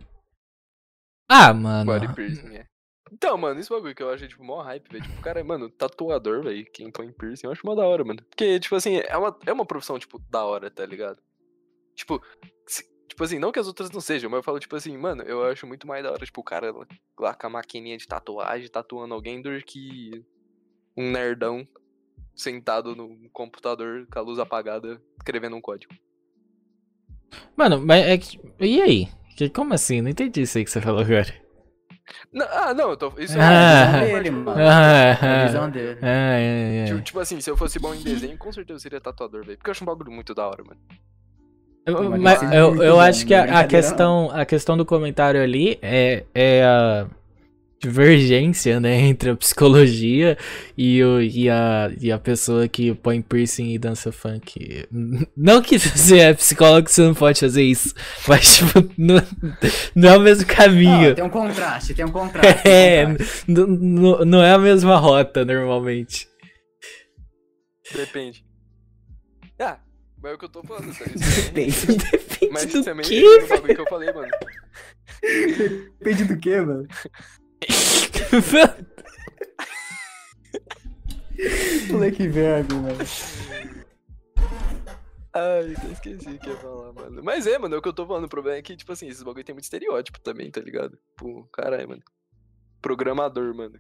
Ah, 1.28 1.52
mano. 1.52 1.84
Body 1.84 2.14
piercing, 2.14 2.54
é. 2.54 2.64
Então, 3.12 3.36
mano, 3.38 3.58
esse 3.58 3.70
bagulho 3.70 3.94
que 3.94 4.02
eu 4.02 4.10
achei, 4.10 4.28
tipo, 4.28 4.44
mó 4.44 4.62
hype, 4.62 4.88
velho. 4.90 5.02
Tipo, 5.02 5.20
cara, 5.22 5.42
mano, 5.42 5.70
tatuador, 5.70 6.44
velho, 6.44 6.64
quem 6.72 6.90
põe 6.90 7.10
piercing, 7.10 7.46
eu 7.46 7.52
acho 7.52 7.66
uma 7.66 7.74
da 7.74 7.84
hora, 7.84 8.04
mano. 8.04 8.22
Porque, 8.28 8.60
tipo 8.60 8.76
assim, 8.76 8.98
é 8.98 9.16
uma, 9.16 9.36
é 9.46 9.52
uma 9.52 9.66
profissão, 9.66 9.98
tipo, 9.98 10.18
da 10.30 10.44
hora, 10.44 10.70
tá 10.70 10.84
ligado? 10.84 11.18
Tipo, 11.94 12.22
tipo 13.16 13.24
assim, 13.24 13.38
não 13.38 13.50
que 13.50 13.58
as 13.58 13.66
outras 13.66 13.90
não 13.90 14.00
sejam, 14.00 14.28
mas 14.28 14.36
eu 14.38 14.42
falo, 14.42 14.60
tipo 14.60 14.76
assim, 14.76 14.94
mano, 14.98 15.22
eu 15.22 15.42
acho 15.46 15.66
muito 15.66 15.86
mais 15.86 16.02
da 16.04 16.12
hora, 16.12 16.22
tipo, 16.26 16.42
o 16.42 16.44
cara 16.44 16.70
lá, 17.18 17.34
com 17.34 17.46
a 17.46 17.50
maquininha 17.50 17.96
de 17.96 18.06
tatuagem, 18.06 18.68
tatuando 18.68 19.14
alguém, 19.14 19.40
do 19.40 19.50
que 19.62 20.22
um 20.94 21.10
nerdão 21.10 21.66
sentado 22.34 22.94
no 22.94 23.16
computador 23.32 24.06
com 24.12 24.18
a 24.18 24.22
luz 24.22 24.38
apagada, 24.38 25.00
escrevendo 25.18 25.56
um 25.56 25.62
código. 25.62 25.94
Mano, 27.56 27.80
mas 27.80 28.04
é 28.04 28.18
que. 28.18 28.38
E 28.60 28.82
aí? 28.82 29.08
Que, 29.34 29.48
como 29.48 29.72
assim? 29.72 30.02
Não 30.02 30.10
entendi 30.10 30.42
isso 30.42 30.58
aí 30.58 30.64
que 30.64 30.70
você 30.70 30.80
falou 30.82 31.00
agora. 31.00 31.32
Não, 32.30 32.46
ah, 32.50 32.74
não, 32.74 32.90
eu 32.90 32.96
tô. 32.98 33.12
Isso 33.18 33.34
Ah. 33.40 33.96
é 34.02 34.10
É 34.10 34.14
dele, 34.14 34.30
mano. 34.30 34.60
Ah, 34.60 35.18
É 35.26 35.42
a 35.42 35.46
visão 35.46 35.70
dele. 35.70 35.98
Ah, 36.02 36.38
é, 36.38 36.76
é. 36.82 36.84
Tipo, 36.84 37.00
tipo 37.00 37.18
assim, 37.18 37.40
se 37.40 37.50
eu 37.50 37.56
fosse 37.56 37.78
bom 37.78 37.94
em 37.94 38.02
desenho, 38.02 38.36
com 38.36 38.52
certeza 38.52 38.76
eu 38.76 38.80
seria 38.80 39.00
tatuador, 39.00 39.42
velho. 39.44 39.56
Porque 39.56 39.70
eu 39.70 39.72
acho 39.72 39.82
um 39.82 39.86
bagulho 39.86 40.12
muito 40.12 40.34
da 40.34 40.46
hora, 40.46 40.62
mano. 40.62 40.80
Eu- 41.86 42.18
Mas 42.18 42.42
eu, 42.52 42.82
eu 42.82 42.98
acho 43.00 43.24
que 43.24 43.32
a, 43.32 43.38
a 43.38 43.42
brincadeira 43.42 43.68
questão, 43.68 44.30
a 44.32 44.44
questão 44.44 44.76
do 44.76 44.84
comentário 44.84 45.40
ali 45.40 45.78
é, 45.80 46.24
é 46.34 46.64
a 46.64 47.06
divergência, 47.80 48.80
né, 48.80 48.96
entre 49.06 49.30
a 49.30 49.36
psicologia 49.36 50.36
e, 50.76 51.00
o, 51.04 51.20
e, 51.22 51.48
a, 51.48 51.92
e 52.00 52.10
a 52.10 52.18
pessoa 52.18 52.66
que 52.66 52.92
põe 52.94 53.22
piercing 53.22 53.72
e 53.72 53.78
dança 53.78 54.10
funk. 54.10 54.84
Não 55.36 55.62
que 55.62 55.78
você 55.78 56.18
é 56.18 56.34
psicólogo, 56.34 56.88
você 56.90 57.02
não 57.02 57.14
pode 57.14 57.38
fazer 57.38 57.62
isso, 57.62 57.94
mas 58.26 58.56
tipo, 58.56 58.82
não, 58.98 59.22
não 59.94 60.08
é 60.08 60.16
o 60.16 60.20
mesmo 60.20 60.44
caminho. 60.46 61.08
Não, 61.10 61.14
tem 61.14 61.24
um 61.24 61.30
contraste, 61.30 61.94
tem 61.94 62.04
um 62.04 62.10
contraste. 62.10 62.62
tem 62.64 62.72
um 62.72 62.74
É, 62.74 63.06
contraste. 63.06 63.44
n- 63.46 63.60
n- 63.60 64.24
não 64.24 64.42
é 64.42 64.52
a 64.52 64.58
mesma 64.58 64.96
rota 64.96 65.44
normalmente. 65.44 66.26
Depende. 67.94 68.44
Ah, 69.60 69.78
mas 70.26 70.32
é 70.32 70.34
o 70.34 70.38
que 70.38 70.44
eu 70.44 70.48
tô 70.48 70.62
falando, 70.64 70.92
tá? 70.98 71.04
Isso 71.04 71.46
também- 71.46 71.70
Depende. 71.70 72.10
Depende 72.10 72.52
Mas 72.52 72.66
do 72.66 72.84
também 72.84 73.06
quê? 73.06 73.24
é 73.24 73.44
o 73.44 73.48
bagulho 73.48 73.74
que 73.74 73.80
eu 73.80 73.86
falei, 73.86 74.12
mano. 74.12 74.28
Depende 75.98 76.24
do 76.24 76.38
que, 76.38 76.60
mano? 76.60 76.86
Moleque 81.90 82.28
vergo, 82.28 82.74
mano. 82.76 82.98
Ai, 85.34 85.74
até 85.76 85.92
esqueci 85.92 86.30
o 86.30 86.38
que 86.38 86.48
ia 86.48 86.56
falar, 86.56 86.92
mano. 86.92 87.22
Mas 87.22 87.46
é, 87.46 87.58
mano, 87.58 87.74
é 87.74 87.78
o 87.78 87.82
que 87.82 87.88
eu 87.88 87.92
tô 87.92 88.06
falando. 88.06 88.24
O 88.24 88.28
problema 88.28 88.58
é 88.58 88.62
que, 88.62 88.76
tipo 88.76 88.92
assim, 88.92 89.08
esses 89.08 89.22
bagulho 89.22 89.44
tem 89.44 89.54
muito 89.54 89.64
estereótipo 89.64 90.20
também, 90.20 90.50
tá 90.50 90.60
ligado? 90.60 90.98
Pô, 91.16 91.44
caralho, 91.52 91.88
mano. 91.88 92.02
Programador, 92.80 93.54
mano. 93.54 93.78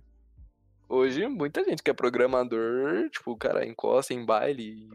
Hoje, 0.88 1.26
muita 1.26 1.64
gente 1.64 1.82
que 1.82 1.90
é 1.90 1.94
programador, 1.94 3.08
tipo, 3.10 3.32
o 3.32 3.36
cara 3.38 3.66
encosta 3.66 4.12
em 4.14 4.24
baile, 4.24 4.88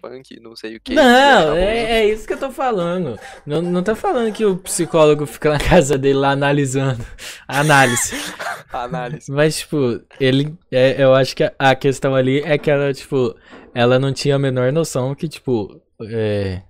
funk, 0.00 0.38
não 0.40 0.54
sei 0.54 0.76
o 0.76 0.80
que. 0.80 0.94
Não, 0.94 1.54
é, 1.54 2.00
é 2.00 2.08
isso 2.08 2.26
que 2.26 2.32
eu 2.32 2.38
tô 2.38 2.50
falando. 2.50 3.18
Não, 3.46 3.62
não 3.62 3.82
tô 3.82 3.94
falando 3.94 4.32
que 4.32 4.44
o 4.44 4.56
psicólogo 4.56 5.26
fica 5.26 5.50
na 5.50 5.58
casa 5.58 5.96
dele 5.96 6.18
lá 6.18 6.30
analisando. 6.30 7.04
Análise. 7.46 8.14
Análise. 8.72 9.30
Mas, 9.30 9.58
tipo, 9.58 10.00
ele. 10.20 10.56
é, 10.70 11.02
eu 11.02 11.14
acho 11.14 11.36
que 11.36 11.44
a, 11.44 11.52
a 11.58 11.74
questão 11.74 12.14
ali 12.14 12.40
é 12.40 12.58
que 12.58 12.70
ela, 12.70 12.92
tipo, 12.92 13.34
ela 13.74 13.98
não 13.98 14.12
tinha 14.12 14.36
a 14.36 14.38
menor 14.38 14.72
noção 14.72 15.14
que, 15.14 15.28
tipo, 15.28 15.80
é, 16.02 16.62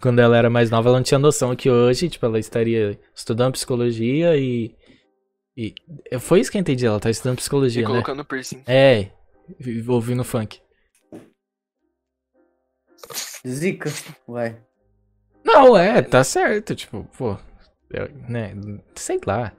quando 0.00 0.20
ela 0.20 0.36
era 0.36 0.48
mais 0.48 0.70
nova, 0.70 0.88
ela 0.88 0.98
não 0.98 1.04
tinha 1.04 1.18
noção 1.18 1.54
que 1.56 1.70
hoje, 1.70 2.08
tipo, 2.08 2.24
ela 2.24 2.38
estaria 2.38 2.98
estudando 3.14 3.52
psicologia 3.52 4.36
e. 4.36 4.74
e 5.56 5.74
foi 6.20 6.40
isso 6.40 6.50
que 6.50 6.56
eu 6.56 6.60
entendi, 6.60 6.86
ela 6.86 7.00
tá 7.00 7.10
estudando 7.10 7.34
E 7.34 7.40
psicologia, 7.40 7.82
né? 7.82 7.88
colocando 7.88 8.24
piercing. 8.24 8.62
É, 8.66 9.08
ouvindo 9.88 10.24
funk. 10.24 10.60
Zica, 13.46 13.90
vai. 14.26 14.56
Não, 15.44 15.76
é, 15.76 16.02
tá 16.02 16.22
certo, 16.24 16.74
tipo, 16.74 17.04
pô. 17.16 17.38
é, 17.92 18.08
né, 18.28 18.54
sei 18.94 19.18
lá. 19.26 19.52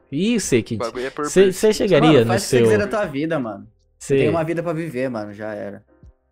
Bagulho 0.78 1.06
é 1.06 1.10
por 1.10 1.26
Você 1.26 1.44
piercing. 1.44 1.74
chegaria 1.74 2.10
Mano, 2.12 2.26
no 2.26 2.28
faz 2.28 2.44
o 2.44 2.46
que 2.46 2.50
você 2.50 2.58
seu. 2.58 2.66
quiser 2.66 2.78
da 2.78 2.88
tua 2.88 3.06
vida, 3.06 3.40
mano. 3.40 3.68
Cê- 3.98 4.18
Tem 4.18 4.30
uma 4.30 4.44
vida 4.44 4.62
pra 4.64 4.74
viver, 4.74 5.10
mano, 5.10 5.34
já 5.34 5.54
era. 5.54 5.84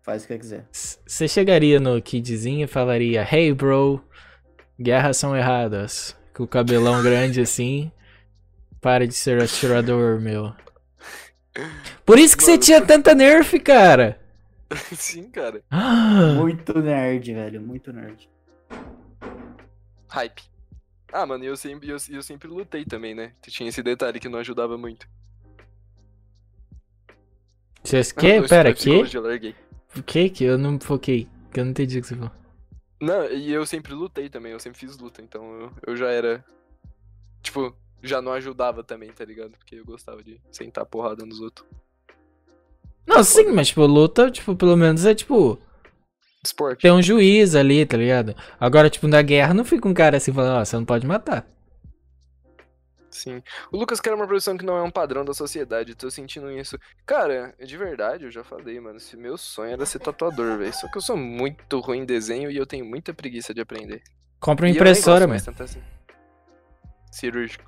Faz 0.02 0.24
o 0.24 0.28
que 0.28 0.38
quiser. 0.38 0.66
Você 0.72 1.28
chegaria 1.28 1.78
no 1.80 2.00
Kidzinho 2.00 2.64
e 2.64 2.68
falaria: 2.68 3.26
Hey, 3.30 3.52
bro, 3.52 4.02
guerras 4.80 5.16
são 5.18 5.36
erradas. 5.36 6.16
Com 6.34 6.44
o 6.44 6.48
cabelão 6.48 7.02
grande 7.02 7.40
assim. 7.40 7.90
Para 8.80 9.06
de 9.06 9.12
ser 9.14 9.42
atirador, 9.42 10.20
meu. 10.20 10.52
Por 12.06 12.18
isso 12.18 12.36
que 12.36 12.44
você 12.44 12.56
tinha 12.56 12.80
tanta 12.80 13.14
nerf, 13.14 13.58
cara. 13.58 14.17
Sim, 14.96 15.30
cara. 15.30 15.62
Ah, 15.70 16.34
Muito 16.36 16.78
nerd, 16.80 17.32
velho. 17.32 17.60
Muito 17.60 17.92
nerd. 17.92 18.28
Hype. 20.08 20.42
Ah, 21.12 21.24
mano, 21.24 21.44
e 21.44 21.46
eu 21.46 21.56
sempre, 21.56 21.88
eu, 21.88 21.96
eu 22.10 22.22
sempre 22.22 22.48
lutei 22.48 22.84
também, 22.84 23.14
né? 23.14 23.32
Tinha 23.42 23.68
esse 23.68 23.82
detalhe 23.82 24.20
que 24.20 24.28
não 24.28 24.38
ajudava 24.38 24.76
muito. 24.76 25.08
Você 27.82 28.00
Eu 28.00 28.42
que? 28.42 28.48
Pera, 28.48 28.72
que? 28.74 28.80
psicologia, 28.80 29.20
eu 29.20 29.24
larguei. 29.24 29.54
O 29.96 30.02
que 30.02 30.28
que? 30.28 30.44
Eu 30.44 30.58
não 30.58 30.78
foquei. 30.78 31.26
Que 31.50 31.60
eu 31.60 31.64
não 31.64 31.70
entendi 31.70 31.98
o 31.98 32.02
que 32.02 32.08
você 32.08 32.14
falou. 32.14 32.30
Não, 33.00 33.30
e 33.30 33.50
eu 33.52 33.64
sempre 33.64 33.94
lutei 33.94 34.28
também, 34.28 34.52
eu 34.52 34.60
sempre 34.60 34.78
fiz 34.78 34.98
luta, 34.98 35.22
então 35.22 35.52
eu, 35.60 35.72
eu 35.86 35.96
já 35.96 36.10
era. 36.10 36.44
Tipo, 37.42 37.74
já 38.02 38.20
não 38.20 38.32
ajudava 38.32 38.82
também, 38.82 39.10
tá 39.12 39.24
ligado? 39.24 39.52
Porque 39.52 39.76
eu 39.76 39.84
gostava 39.84 40.22
de 40.22 40.40
sentar 40.50 40.84
porrada 40.84 41.24
nos 41.24 41.40
outros. 41.40 41.66
Não, 43.08 43.24
sim, 43.24 43.50
mas 43.52 43.68
tipo, 43.68 43.86
luta, 43.86 44.30
tipo, 44.30 44.54
pelo 44.54 44.76
menos 44.76 45.06
é 45.06 45.14
tipo. 45.14 45.58
Esporte. 46.44 46.82
Tem 46.82 46.92
um 46.92 47.02
juiz 47.02 47.54
ali, 47.54 47.84
tá 47.86 47.96
ligado? 47.96 48.36
Agora, 48.60 48.90
tipo, 48.90 49.08
na 49.08 49.22
guerra 49.22 49.54
não 49.54 49.64
fica 49.64 49.88
um 49.88 49.94
cara 49.94 50.18
assim 50.18 50.32
falando, 50.32 50.60
ó, 50.60 50.64
você 50.64 50.76
não 50.76 50.84
pode 50.84 51.06
matar. 51.06 51.46
Sim. 53.10 53.42
O 53.72 53.76
Lucas 53.76 54.00
quer 54.00 54.14
uma 54.14 54.26
profissão 54.26 54.56
que 54.56 54.64
não 54.64 54.76
é 54.76 54.82
um 54.82 54.90
padrão 54.90 55.24
da 55.24 55.34
sociedade, 55.34 55.94
tô 55.94 56.10
sentindo 56.10 56.52
isso. 56.52 56.78
Cara, 57.04 57.54
de 57.58 57.76
verdade, 57.76 58.24
eu 58.24 58.30
já 58.30 58.44
falei, 58.44 58.78
mano, 58.78 59.00
se 59.00 59.16
meu 59.16 59.36
sonho 59.36 59.72
era 59.72 59.86
ser 59.86 59.98
tatuador, 59.98 60.58
velho. 60.58 60.72
Só 60.72 60.86
que 60.88 60.98
eu 60.98 61.02
sou 61.02 61.16
muito 61.16 61.80
ruim 61.80 62.00
em 62.00 62.06
desenho 62.06 62.50
e 62.50 62.56
eu 62.56 62.66
tenho 62.66 62.84
muita 62.84 63.12
preguiça 63.12 63.52
de 63.52 63.60
aprender. 63.60 64.02
Compra 64.38 64.66
uma 64.66 64.70
impressora, 64.72 65.26
mano. 65.26 65.40
assim. 65.58 65.82
Cirúrgico. 67.10 67.64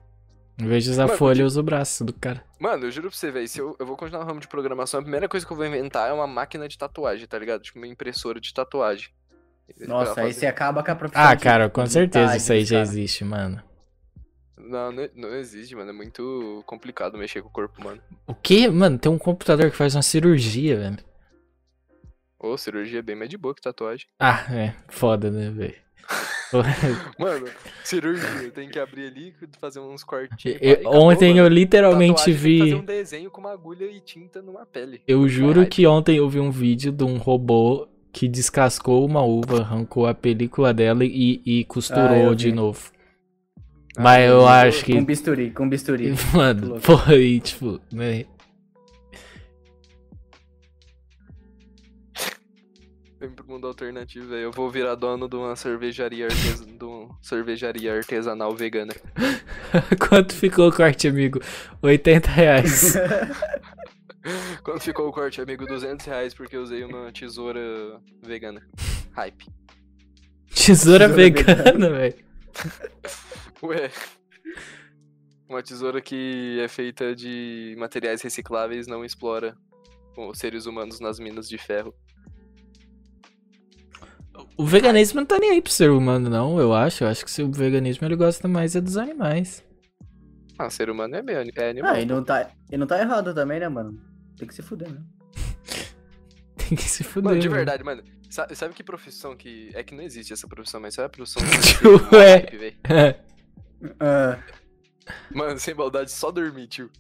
Em 0.60 0.66
vez 0.66 0.84
de 0.84 0.90
usar 0.90 1.06
Mano, 1.06 1.18
folha, 1.18 1.36
de- 1.36 1.42
usa 1.44 1.60
o 1.60 1.62
braço 1.62 2.04
do 2.04 2.12
cara. 2.12 2.44
Mano, 2.58 2.84
eu 2.86 2.90
juro 2.90 3.08
pra 3.08 3.16
você, 3.16 3.30
velho, 3.30 3.48
se 3.48 3.58
eu, 3.58 3.74
eu 3.78 3.86
vou 3.86 3.96
continuar 3.96 4.20
no 4.22 4.26
ramo 4.28 4.40
de 4.40 4.48
programação, 4.48 5.00
a 5.00 5.02
primeira 5.02 5.28
coisa 5.28 5.46
que 5.46 5.52
eu 5.52 5.56
vou 5.56 5.64
inventar 5.64 6.10
é 6.10 6.12
uma 6.12 6.26
máquina 6.26 6.68
de 6.68 6.76
tatuagem, 6.76 7.26
tá 7.26 7.38
ligado? 7.38 7.62
Tipo, 7.62 7.78
uma 7.78 7.86
impressora 7.86 8.40
de 8.40 8.52
tatuagem. 8.52 9.08
Nossa, 9.86 10.20
aí 10.20 10.32
você 10.34 10.46
acaba 10.46 10.82
com 10.82 10.90
a 10.90 10.94
profissão. 10.96 11.22
Ah, 11.22 11.34
de- 11.34 11.42
cara, 11.42 11.70
com 11.70 11.86
certeza 11.86 12.36
isso 12.36 12.52
aí 12.52 12.60
dos 12.60 12.68
já 12.68 12.80
existe, 12.82 13.24
mano. 13.24 13.62
Não, 14.58 14.92
não, 14.92 15.08
não 15.14 15.34
existe, 15.36 15.74
mano. 15.74 15.90
É 15.90 15.92
muito 15.92 16.62
complicado 16.66 17.16
mexer 17.16 17.40
com 17.40 17.48
o 17.48 17.52
corpo 17.52 17.80
humano. 17.80 18.02
O 18.26 18.34
quê? 18.34 18.68
Mano, 18.68 18.98
tem 18.98 19.10
um 19.10 19.16
computador 19.18 19.70
que 19.70 19.76
faz 19.76 19.94
uma 19.94 20.02
cirurgia, 20.02 20.76
velho. 20.76 20.98
Ô, 22.38 22.56
cirurgia 22.58 22.98
é 22.98 23.02
bem 23.02 23.16
mais 23.16 23.30
de 23.30 23.38
boa 23.38 23.54
que 23.54 23.60
tatuagem. 23.62 24.06
Ah, 24.18 24.44
é. 24.54 24.74
Foda, 24.88 25.30
né, 25.30 25.50
velho? 25.50 25.74
Mano, 27.18 27.46
cirurgia, 27.84 28.50
tem 28.54 28.68
que 28.68 28.78
abrir 28.78 29.06
ali 29.06 29.34
e 29.40 29.46
fazer 29.60 29.80
uns 29.80 30.02
cortinhos. 30.02 30.58
Eu- 30.60 30.80
Ontem 30.90 31.38
eu 31.38 31.46
literalmente 31.48 32.16
Tatuagem 32.24 32.34
que 32.42 32.58
Fazer 32.58 32.74
um 32.74 32.80
vi. 32.80 32.86
desenho 32.86 33.30
com 33.30 33.40
uma 33.40 33.52
agulha 33.52 33.84
e 33.84 34.00
tinta 34.00 34.42
numa 34.42 34.66
pele. 34.66 35.00
Eu 35.06 35.28
juro 35.28 35.54
Caralho. 35.54 35.68
que 35.70 35.86
ontem 35.86 36.16
eu 36.16 36.28
vi 36.28 36.40
um 36.40 36.50
vídeo 36.50 36.90
de 36.92 37.04
um 37.04 37.16
robô 37.18 37.86
que 38.12 38.26
descascou 38.26 39.06
uma 39.06 39.22
uva, 39.22 39.60
arrancou 39.60 40.06
a 40.06 40.14
película 40.14 40.74
dela 40.74 41.04
e, 41.04 41.40
e 41.46 41.60
Ah, 41.62 41.64
costurou 41.72 42.16
eu 42.16 42.34
de 42.34 42.46
vi. 42.46 42.52
novo. 42.52 42.90
Mas 43.98 44.28
eu 44.28 44.46
acho 44.46 44.84
que. 44.84 44.94
Com 44.94 45.04
bisturi, 45.04 45.50
com 45.50 45.68
bisturi. 45.68 46.14
Mano, 46.34 46.80
foi, 46.80 47.38
tipo, 47.40 47.80
né? 47.92 48.24
Mundo 53.60 53.66
alternativo, 53.68 54.28
velho. 54.28 54.44
Eu 54.44 54.52
vou 54.52 54.70
virar 54.70 54.94
dono 54.94 55.28
de 55.28 55.36
uma 55.36 55.54
cervejaria, 55.54 56.24
artes... 56.24 56.64
de 56.64 56.82
uma 56.82 57.14
cervejaria 57.20 57.94
artesanal 57.94 58.56
vegana. 58.56 58.94
Quanto 60.08 60.34
ficou 60.34 60.68
o 60.68 60.72
corte, 60.72 61.06
amigo? 61.06 61.40
80 61.82 62.30
reais. 62.30 62.94
Quando 64.64 64.80
ficou 64.80 65.08
o 65.08 65.12
corte, 65.12 65.40
amigo, 65.42 65.66
200 65.66 66.06
reais 66.06 66.32
porque 66.32 66.56
eu 66.56 66.62
usei 66.62 66.84
uma 66.84 67.12
tesoura 67.12 67.60
vegana. 68.22 68.66
Hype. 69.12 69.46
Tesoura 70.54 71.06
Tesoura 71.06 71.08
vegana, 71.08 71.90
velho. 71.90 72.14
Ué. 73.62 73.90
Uma 75.48 75.62
tesoura 75.62 76.00
que 76.00 76.58
é 76.62 76.68
feita 76.68 77.14
de 77.14 77.74
materiais 77.78 78.22
recicláveis 78.22 78.86
não 78.86 79.04
explora 79.04 79.54
os 80.16 80.38
seres 80.38 80.64
humanos 80.66 81.00
nas 81.00 81.18
minas 81.18 81.48
de 81.48 81.58
ferro. 81.58 81.94
O 84.56 84.64
veganismo 84.64 85.20
não 85.20 85.26
tá 85.26 85.38
nem 85.38 85.50
aí 85.50 85.62
pro 85.62 85.72
ser 85.72 85.90
humano, 85.90 86.28
não, 86.28 86.58
eu 86.58 86.72
acho. 86.72 87.04
Eu 87.04 87.08
acho 87.08 87.24
que 87.24 87.30
se 87.30 87.42
o 87.42 87.50
veganismo 87.50 88.06
ele 88.06 88.16
gosta 88.16 88.46
mais 88.46 88.76
é 88.76 88.80
dos 88.80 88.96
animais. 88.96 89.64
Ah, 90.58 90.68
ser 90.68 90.90
humano 90.90 91.16
é, 91.16 91.22
meio, 91.22 91.38
é 91.38 91.70
animal. 91.70 91.94
Ah, 91.94 92.00
e 92.00 92.04
não, 92.04 92.22
tá, 92.22 92.50
e 92.70 92.76
não 92.76 92.86
tá 92.86 93.00
errado 93.00 93.34
também, 93.34 93.60
né, 93.60 93.68
mano? 93.68 93.98
Tem 94.36 94.46
que 94.46 94.54
se 94.54 94.62
fuder, 94.62 94.90
né? 94.90 95.00
Tem 96.56 96.76
que 96.76 96.84
se 96.84 97.02
fuder. 97.02 97.30
Mano, 97.30 97.40
de 97.40 97.48
verdade, 97.48 97.82
mano. 97.82 98.02
Sabe, 98.28 98.54
sabe 98.54 98.74
que 98.74 98.84
profissão 98.84 99.34
que. 99.36 99.70
É 99.74 99.82
que 99.82 99.94
não 99.94 100.04
existe 100.04 100.32
essa 100.32 100.46
profissão, 100.46 100.80
mas 100.80 100.94
sabe 100.94 101.06
a 101.06 101.08
profissão 101.08 101.42
que 102.10 102.16
é. 102.16 102.56
véi? 102.56 102.76
Ah, 103.98 104.38
Mano, 105.34 105.58
sem 105.58 105.74
maldade, 105.74 106.10
só 106.10 106.30
dormir, 106.30 106.66
tio. 106.66 106.90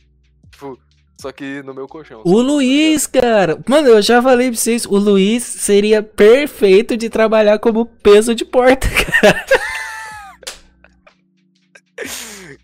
Tipo, 0.50 0.78
só 1.20 1.30
que 1.30 1.62
no 1.62 1.74
meu 1.74 1.86
colchão. 1.86 2.22
O 2.24 2.40
Luiz, 2.40 3.06
cara. 3.06 3.62
Mano, 3.68 3.88
eu 3.88 4.00
já 4.00 4.22
falei 4.22 4.48
pra 4.48 4.56
vocês, 4.56 4.86
o 4.86 4.96
Luiz 4.96 5.42
seria 5.42 6.02
perfeito 6.02 6.96
de 6.96 7.10
trabalhar 7.10 7.58
como 7.58 7.84
peso 7.84 8.34
de 8.34 8.42
porta, 8.42 8.88
cara. 9.20 9.44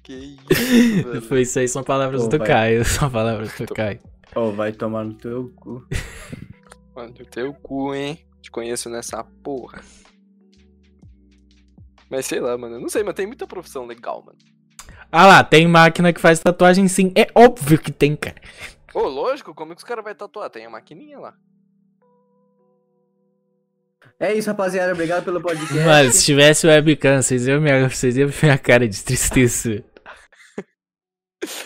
Que 0.03 0.39
isso. 0.49 1.21
Foi 1.29 1.43
isso 1.43 1.59
aí, 1.59 1.69
são 1.69 1.85
palavras 1.85 2.23
Pô, 2.23 2.29
do 2.29 2.39
vai. 2.39 2.47
Caio. 2.47 2.85
São 2.87 3.11
palavras 3.11 3.53
do 3.59 3.75
Caio. 3.75 4.01
oh, 4.35 4.53
vai 4.53 4.73
tomar 4.73 5.05
no 5.05 5.13
teu 5.13 5.53
cu. 5.55 5.87
Mano, 6.95 7.13
o 7.21 7.27
teu 7.27 7.53
cu, 7.53 7.95
hein? 7.95 8.27
Te 8.41 8.51
conheço 8.51 8.89
nessa 8.89 9.23
porra. 9.43 9.83
Mas 12.09 12.25
sei 12.25 12.41
lá, 12.41 12.57
mano. 12.57 12.77
eu 12.77 12.81
Não 12.81 12.89
sei, 12.89 13.03
mas 13.03 13.15
tem 13.15 13.27
muita 13.27 13.47
profissão 13.47 13.85
legal, 13.85 14.25
mano. 14.25 14.39
Ah 15.11 15.27
lá, 15.27 15.45
tem 15.45 15.67
máquina 15.67 16.13
que 16.13 16.21
faz 16.21 16.41
tatuagem 16.41 16.89
sim. 16.89 17.13
É 17.15 17.29
óbvio 17.35 17.79
que 17.79 17.93
tem, 17.93 18.17
cara. 18.17 18.37
Ô, 18.93 19.03
lógico, 19.03 19.55
como 19.55 19.73
é 19.73 19.75
que 19.75 19.81
os 19.81 19.85
caras 19.85 20.05
vão 20.05 20.15
tatuar? 20.15 20.51
Tem 20.51 20.67
a 20.67 20.71
maquininha 20.71 21.19
lá. 21.19 21.35
É 24.19 24.33
isso, 24.33 24.49
rapaziada. 24.49 24.93
Obrigado 24.93 25.25
pelo 25.25 25.43
podcast. 25.43 25.75
Mano, 25.75 26.11
se 26.11 26.25
tivesse 26.25 26.67
webcam, 26.67 27.21
vocês 27.21 27.47
iam, 27.47 27.61
minha, 27.61 27.89
vocês 27.89 28.17
iam 28.17 28.29
ver 28.29 28.39
minha 28.43 28.59
cara 28.59 28.89
de 28.89 29.05
tristeza. 29.05 29.85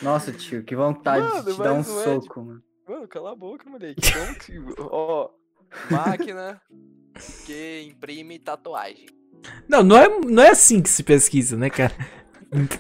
Nossa, 0.03 0.33
tio, 0.33 0.65
que 0.65 0.75
vontade 0.75 1.25
Mano, 1.25 1.45
de 1.45 1.53
te 1.55 1.59
dar 1.59 1.73
um 1.73 1.81
é, 1.81 1.85
soco, 1.85 2.43
mano. 2.43 2.63
Mano, 2.89 3.09
cala 3.09 3.33
a 3.33 3.37
boca, 3.37 3.71
moleque. 3.71 4.01
Como 4.13 4.35
que. 4.35 4.59
Ó, 4.91 5.31
máquina 5.89 6.61
que 7.47 7.83
imprime 7.89 8.39
tatuagem. 8.39 9.07
Não, 9.69 9.83
não 9.83 9.97
é, 9.97 10.09
não 10.09 10.43
é 10.43 10.51
assim 10.51 10.83
que 10.83 10.89
se 10.89 11.03
pesquisa, 11.03 11.57
né, 11.57 11.71
cara? 11.71 11.95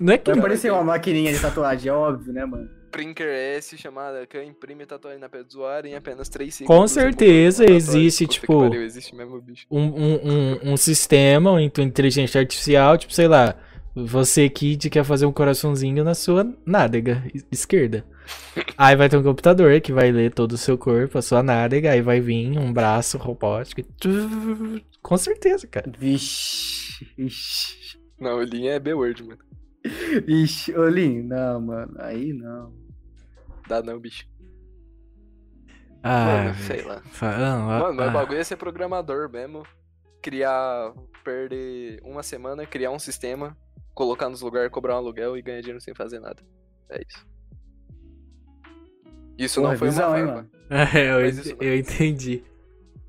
Não 0.00 0.12
é 0.14 0.18
que. 0.18 0.30
Vai 0.32 0.40
parecer 0.40 0.72
uma 0.72 0.82
maquininha 0.84 1.32
de 1.32 1.40
tatuagem, 1.40 1.88
é 1.90 1.92
óbvio, 1.92 2.32
né, 2.32 2.44
mano? 2.44 2.68
Prinker 2.90 3.28
S 3.28 3.78
chamada 3.78 4.26
que 4.26 4.42
imprime 4.42 4.84
tatuagem 4.84 5.20
na 5.20 5.28
pele 5.28 5.44
do 5.44 5.48
usuário 5.48 5.88
em 5.88 5.94
apenas 5.94 6.28
3 6.28 6.52
segundos. 6.52 6.76
Com 6.76 6.88
certeza 6.88 7.64
existe, 7.64 8.24
Puta 8.26 8.40
tipo, 8.40 8.60
pariu, 8.62 8.82
existe 8.82 9.14
mesmo, 9.14 9.40
bicho. 9.40 9.64
um, 9.70 9.80
um, 9.82 10.14
um, 10.14 10.72
um 10.72 10.76
sistema, 10.76 11.52
uma 11.52 11.62
inteligência 11.62 12.40
artificial, 12.40 12.98
tipo, 12.98 13.12
sei 13.12 13.28
lá, 13.28 13.54
você, 13.94 14.48
Kid, 14.48 14.90
quer 14.90 15.04
fazer 15.04 15.24
um 15.26 15.32
coraçãozinho 15.32 16.02
na 16.02 16.14
sua 16.14 16.52
nádega 16.66 17.22
es- 17.32 17.46
esquerda. 17.52 18.04
Aí 18.76 18.96
vai 18.96 19.08
ter 19.08 19.16
um 19.16 19.22
computador 19.22 19.80
que 19.80 19.92
vai 19.92 20.10
ler 20.10 20.32
todo 20.32 20.52
o 20.52 20.58
seu 20.58 20.76
corpo, 20.76 21.16
a 21.18 21.22
sua 21.22 21.42
nádega, 21.44 21.90
aí 21.92 22.00
vai 22.00 22.20
vir 22.20 22.56
um 22.58 22.72
braço 22.72 23.18
robótico. 23.18 23.82
Com 25.02 25.16
certeza, 25.16 25.66
cara. 25.66 25.90
Vixe, 25.98 27.06
vixe. 27.16 27.96
Não, 28.18 28.38
o 28.38 28.42
linha 28.42 28.72
é 28.72 28.78
B-word, 28.78 29.22
mano. 29.24 29.38
Vixe, 30.26 30.76
Olim, 30.76 31.22
não, 31.22 31.60
mano, 31.60 31.94
aí 31.98 32.32
não. 32.32 32.74
Dá 33.68 33.82
não, 33.82 33.98
bicho. 33.98 34.26
Ah, 36.02 36.24
mano, 36.44 36.54
sei 36.54 36.82
lá. 36.82 37.02
fa- 37.04 37.36
não, 37.38 37.70
ah, 37.70 37.78
Mano, 37.80 37.94
mas 37.94 38.06
o 38.06 38.10
ah. 38.10 38.12
bagulho 38.12 38.38
é 38.40 38.44
ser 38.44 38.56
programador 38.56 39.30
mesmo. 39.30 39.62
Criar. 40.22 40.92
Perder 41.24 42.00
uma 42.02 42.22
semana, 42.22 42.64
criar 42.64 42.90
um 42.90 42.98
sistema, 42.98 43.54
colocar 43.94 44.30
nos 44.30 44.40
lugares, 44.40 44.70
cobrar 44.70 44.94
um 44.94 44.98
aluguel 44.98 45.36
e 45.36 45.42
ganhar 45.42 45.60
dinheiro 45.60 45.80
sem 45.80 45.94
fazer 45.94 46.18
nada. 46.18 46.42
É 46.88 47.02
isso. 47.06 47.26
Isso 49.38 49.60
Porra, 49.60 49.72
não 49.72 49.78
foi 49.78 49.88
visão, 49.88 50.08
uma 50.10 50.18
hein, 50.18 50.24
mano? 50.26 50.50
É, 50.70 51.10
eu, 51.12 51.26
ent- 51.26 51.56
eu 51.60 51.76
entendi. 51.76 52.44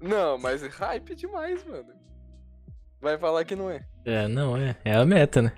Não, 0.01 0.37
mas 0.37 0.61
hype 0.63 1.15
demais, 1.15 1.63
mano. 1.63 1.93
Vai 2.99 3.17
falar 3.17 3.45
que 3.45 3.55
não 3.55 3.69
é. 3.69 3.85
É, 4.03 4.27
não, 4.27 4.57
é. 4.57 4.75
É 4.83 4.95
a 4.95 5.05
meta, 5.05 5.41
né? 5.41 5.53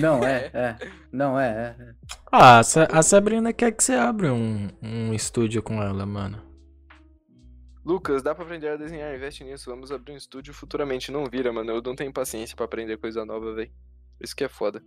Não, 0.00 0.24
é, 0.24 0.50
é. 0.54 0.76
Não, 1.12 1.38
é, 1.38 1.76
é. 1.78 1.94
Ah, 2.30 2.58
a 2.58 2.62
Sa- 2.62 2.88
a 2.90 3.02
Sabrina 3.02 3.52
quer 3.52 3.72
que 3.72 3.82
você 3.84 3.94
abra 3.94 4.32
um, 4.32 4.68
um 4.82 5.14
estúdio 5.14 5.62
com 5.62 5.82
ela, 5.82 6.04
mano. 6.04 6.42
Lucas, 7.84 8.22
dá 8.22 8.34
pra 8.34 8.44
aprender 8.44 8.68
a 8.68 8.76
desenhar, 8.76 9.14
investe 9.14 9.44
nisso. 9.44 9.70
Vamos 9.70 9.92
abrir 9.92 10.12
um 10.12 10.16
estúdio 10.16 10.52
futuramente. 10.52 11.12
Não 11.12 11.24
vira, 11.26 11.52
mano. 11.52 11.70
Eu 11.70 11.80
não 11.82 11.94
tenho 11.94 12.12
paciência 12.12 12.56
pra 12.56 12.64
aprender 12.64 12.96
coisa 12.98 13.24
nova, 13.24 13.54
velho. 13.54 13.70
Isso 14.20 14.34
que 14.34 14.42
é 14.42 14.48
foda. 14.48 14.82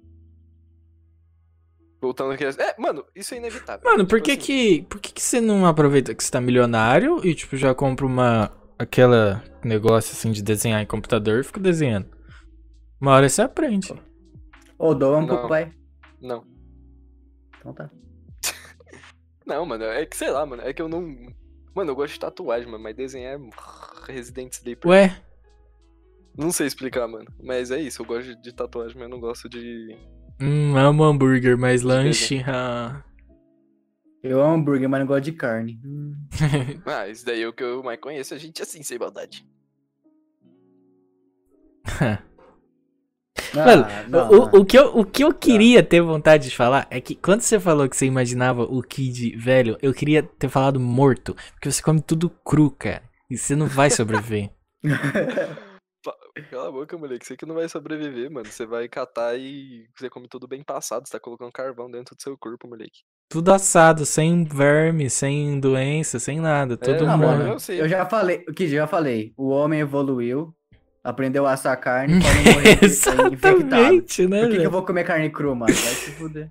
Voltando 2.02 2.32
aqui. 2.34 2.44
É, 2.46 2.76
mano, 2.78 3.06
isso 3.16 3.34
é 3.34 3.38
inevitável. 3.38 3.90
Mano, 3.90 4.06
por 4.06 4.22
Tipo 4.22 4.26
que 4.26 4.32
assim, 4.32 4.42
que, 4.42 4.82
por 4.84 5.00
que 5.00 5.14
que 5.14 5.22
você 5.22 5.40
não 5.42 5.66
aproveita 5.66 6.14
que 6.14 6.24
você 6.24 6.32
tá 6.32 6.42
milionário 6.42 7.26
e, 7.26 7.34
tipo, 7.36 7.56
já 7.58 7.74
compra 7.74 8.06
uma, 8.06 8.52
aquela 8.78 9.44
negócio, 9.64 10.14
assim, 10.14 10.32
de 10.32 10.42
desenhar 10.42 10.82
em 10.82 10.86
computador 10.86 11.40
e 11.40 11.44
fica 11.44 11.60
desenhando? 11.60 12.08
Uma 13.00 13.12
hora 13.14 13.30
você 13.30 13.42
aprende. 13.42 13.94
Ô, 14.80 14.96
doa 14.96 15.18
um 15.18 15.26
Não. 15.26 15.38
pro 15.38 15.48
pai. 15.50 15.74
Não. 16.22 16.46
Então 17.60 17.74
tá. 17.74 17.90
Não, 19.46 19.66
mano, 19.66 19.84
é 19.84 20.06
que 20.06 20.16
sei 20.16 20.32
lá, 20.32 20.46
mano. 20.46 20.62
É 20.62 20.72
que 20.72 20.82
eu 20.82 20.88
não. 20.88 21.02
Mano, 21.76 21.92
eu 21.92 21.96
gosto 21.96 22.14
de 22.14 22.20
tatuagem, 22.20 22.70
mano, 22.72 22.84
mas 22.84 22.96
desenhar 22.96 23.40
é 23.40 23.50
Resident 24.12 24.54
Sleeper. 24.54 24.90
Ué, 24.90 25.22
Não 26.38 26.52
sei 26.52 26.68
explicar, 26.68 27.08
mano. 27.08 27.28
Mas 27.44 27.72
é 27.72 27.80
isso, 27.82 28.02
eu 28.02 28.06
gosto 28.06 28.36
de 28.42 28.54
tatuagem, 28.54 28.96
mas 28.96 29.04
eu 29.04 29.10
não 29.10 29.20
gosto 29.20 29.50
de. 29.50 29.98
hum, 30.42 30.78
amo 30.78 31.04
hambúrguer, 31.04 31.58
mas 31.58 31.82
lanche, 31.82 32.44
ah. 32.48 33.04
Eu 34.22 34.42
amo 34.42 34.56
hambúrguer, 34.56 34.88
mas 34.90 35.00
não 35.00 35.08
gosto 35.08 35.26
de 35.26 35.34
carne. 35.34 35.80
Hum. 35.84 36.14
Ah, 36.86 37.08
isso 37.08 37.26
daí 37.26 37.42
é 37.42 37.48
o 37.48 37.54
que 37.54 37.64
eu 37.64 37.84
mais 37.84 38.00
conheço, 38.00 38.34
a 38.34 38.38
gente 38.38 38.62
assim, 38.62 38.84
sem 38.84 38.98
maldade. 38.98 39.46
Mano, 43.54 43.86
Ah, 43.90 44.04
não, 44.08 44.28
o, 44.30 44.32
não. 44.52 44.62
o, 44.62 44.66
que 44.66 44.78
eu, 44.78 44.98
o 44.98 45.06
que 45.06 45.24
eu 45.24 45.34
queria 45.34 45.82
ter 45.84 46.02
vontade 46.02 46.50
de 46.50 46.56
falar 46.56 46.88
é 46.90 47.00
que 47.02 47.16
quando 47.16 47.42
você 47.42 47.60
falou 47.60 47.88
que 47.90 47.96
você 47.98 48.06
imaginava 48.06 48.64
o 48.64 48.82
Kid 48.82 49.36
velho, 49.38 49.78
eu 49.82 49.94
queria 49.94 50.22
ter 50.24 50.50
falado 50.50 50.80
morto. 50.80 51.36
Porque 51.54 51.72
você 51.72 51.82
come 51.82 52.02
tudo 52.02 52.30
cru, 52.46 52.72
cara. 52.72 53.04
E 53.30 53.38
você 53.38 53.56
não 53.56 53.68
vai 53.68 53.90
sobreviver. 53.90 54.50
Cala 56.50 56.70
a 56.70 56.72
boca, 56.72 56.98
moleque. 56.98 57.26
Você 57.26 57.36
que 57.36 57.46
não 57.46 57.56
vai 57.56 57.68
sobreviver, 57.68 58.32
mano. 58.32 58.46
Você 58.46 58.66
vai 58.66 58.88
catar 58.88 59.38
e 59.38 59.86
você 59.98 60.10
come 60.10 60.28
tudo 60.30 60.48
bem 60.48 60.64
passado. 60.64 61.06
Você 61.06 61.12
tá 61.12 61.20
colocando 61.20 61.52
carvão 61.52 61.92
dentro 61.92 62.16
do 62.16 62.22
seu 62.22 62.38
corpo, 62.38 62.68
moleque. 62.68 63.02
Tudo 63.30 63.52
assado, 63.52 64.06
sem 64.06 64.44
verme, 64.46 65.10
sem 65.10 65.60
doença, 65.60 66.18
sem 66.18 66.40
nada. 66.40 66.78
Todo 66.78 67.06
Não, 67.06 67.18
mano, 67.18 67.28
mano, 67.28 67.44
mundo. 67.44 67.54
eu 67.54 67.60
sei. 67.60 67.82
eu 67.82 67.90
já 67.90 68.06
falei, 68.06 68.44
o 68.48 68.54
Kid, 68.54 68.70
já 68.72 68.88
falei. 68.88 69.34
O 69.38 69.50
homem 69.50 69.82
evoluiu, 69.82 70.56
aprendeu 71.04 71.46
a 71.46 71.54
assar 71.54 71.78
carne 71.80 72.20
pra 72.22 72.34
não 72.34 72.44
morrer. 72.54 72.80
Exatamente, 72.84 74.28
né, 74.28 74.42
Por 74.42 74.50
que, 74.52 74.58
que 74.60 74.66
eu 74.66 74.72
vou 74.72 74.84
comer 74.86 75.04
carne 75.04 75.30
crua, 75.30 75.56
mano? 75.56 75.74
Vai 75.74 75.94
se 75.94 76.12
fuder. 76.12 76.50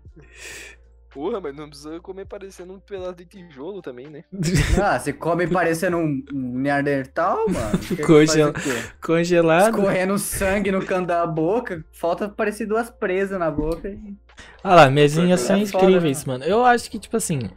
Porra, 1.11 1.41
mas 1.41 1.57
não 1.57 1.69
precisa 1.69 1.99
comer 2.01 2.27
parecendo 2.27 2.75
um 2.75 2.79
pedaço 2.79 3.15
de 3.17 3.25
tijolo 3.25 3.81
também, 3.81 4.09
né? 4.09 4.25
Ah, 4.81 4.99
você 4.99 5.13
come 5.13 5.47
parecendo 5.47 5.97
um, 5.97 6.23
um 6.33 6.59
Neandertal, 6.59 7.49
mano? 7.49 7.79
Quê? 7.79 7.97
Congelado. 9.01 9.75
Escorrendo 9.75 10.19
sangue 10.19 10.71
no 10.71 10.85
canto 10.85 11.07
da 11.09 11.27
boca, 11.27 11.83
falta 11.93 12.29
parecer 12.29 12.67
duas 12.67 12.91
presas 12.91 13.39
na 13.39 13.51
boca. 13.51 13.89
e- 13.89 14.15
Ah 14.63 14.75
lá, 14.75 14.91
mesinhas 14.91 15.41
são 15.41 15.57
É 15.57 15.67
foda, 15.67 15.85
incríveis, 15.87 16.25
mano. 16.27 16.45
Eu 16.45 16.65
acho 16.65 16.91
que, 16.91 16.99
tipo 16.99 17.17
assim. 17.17 17.51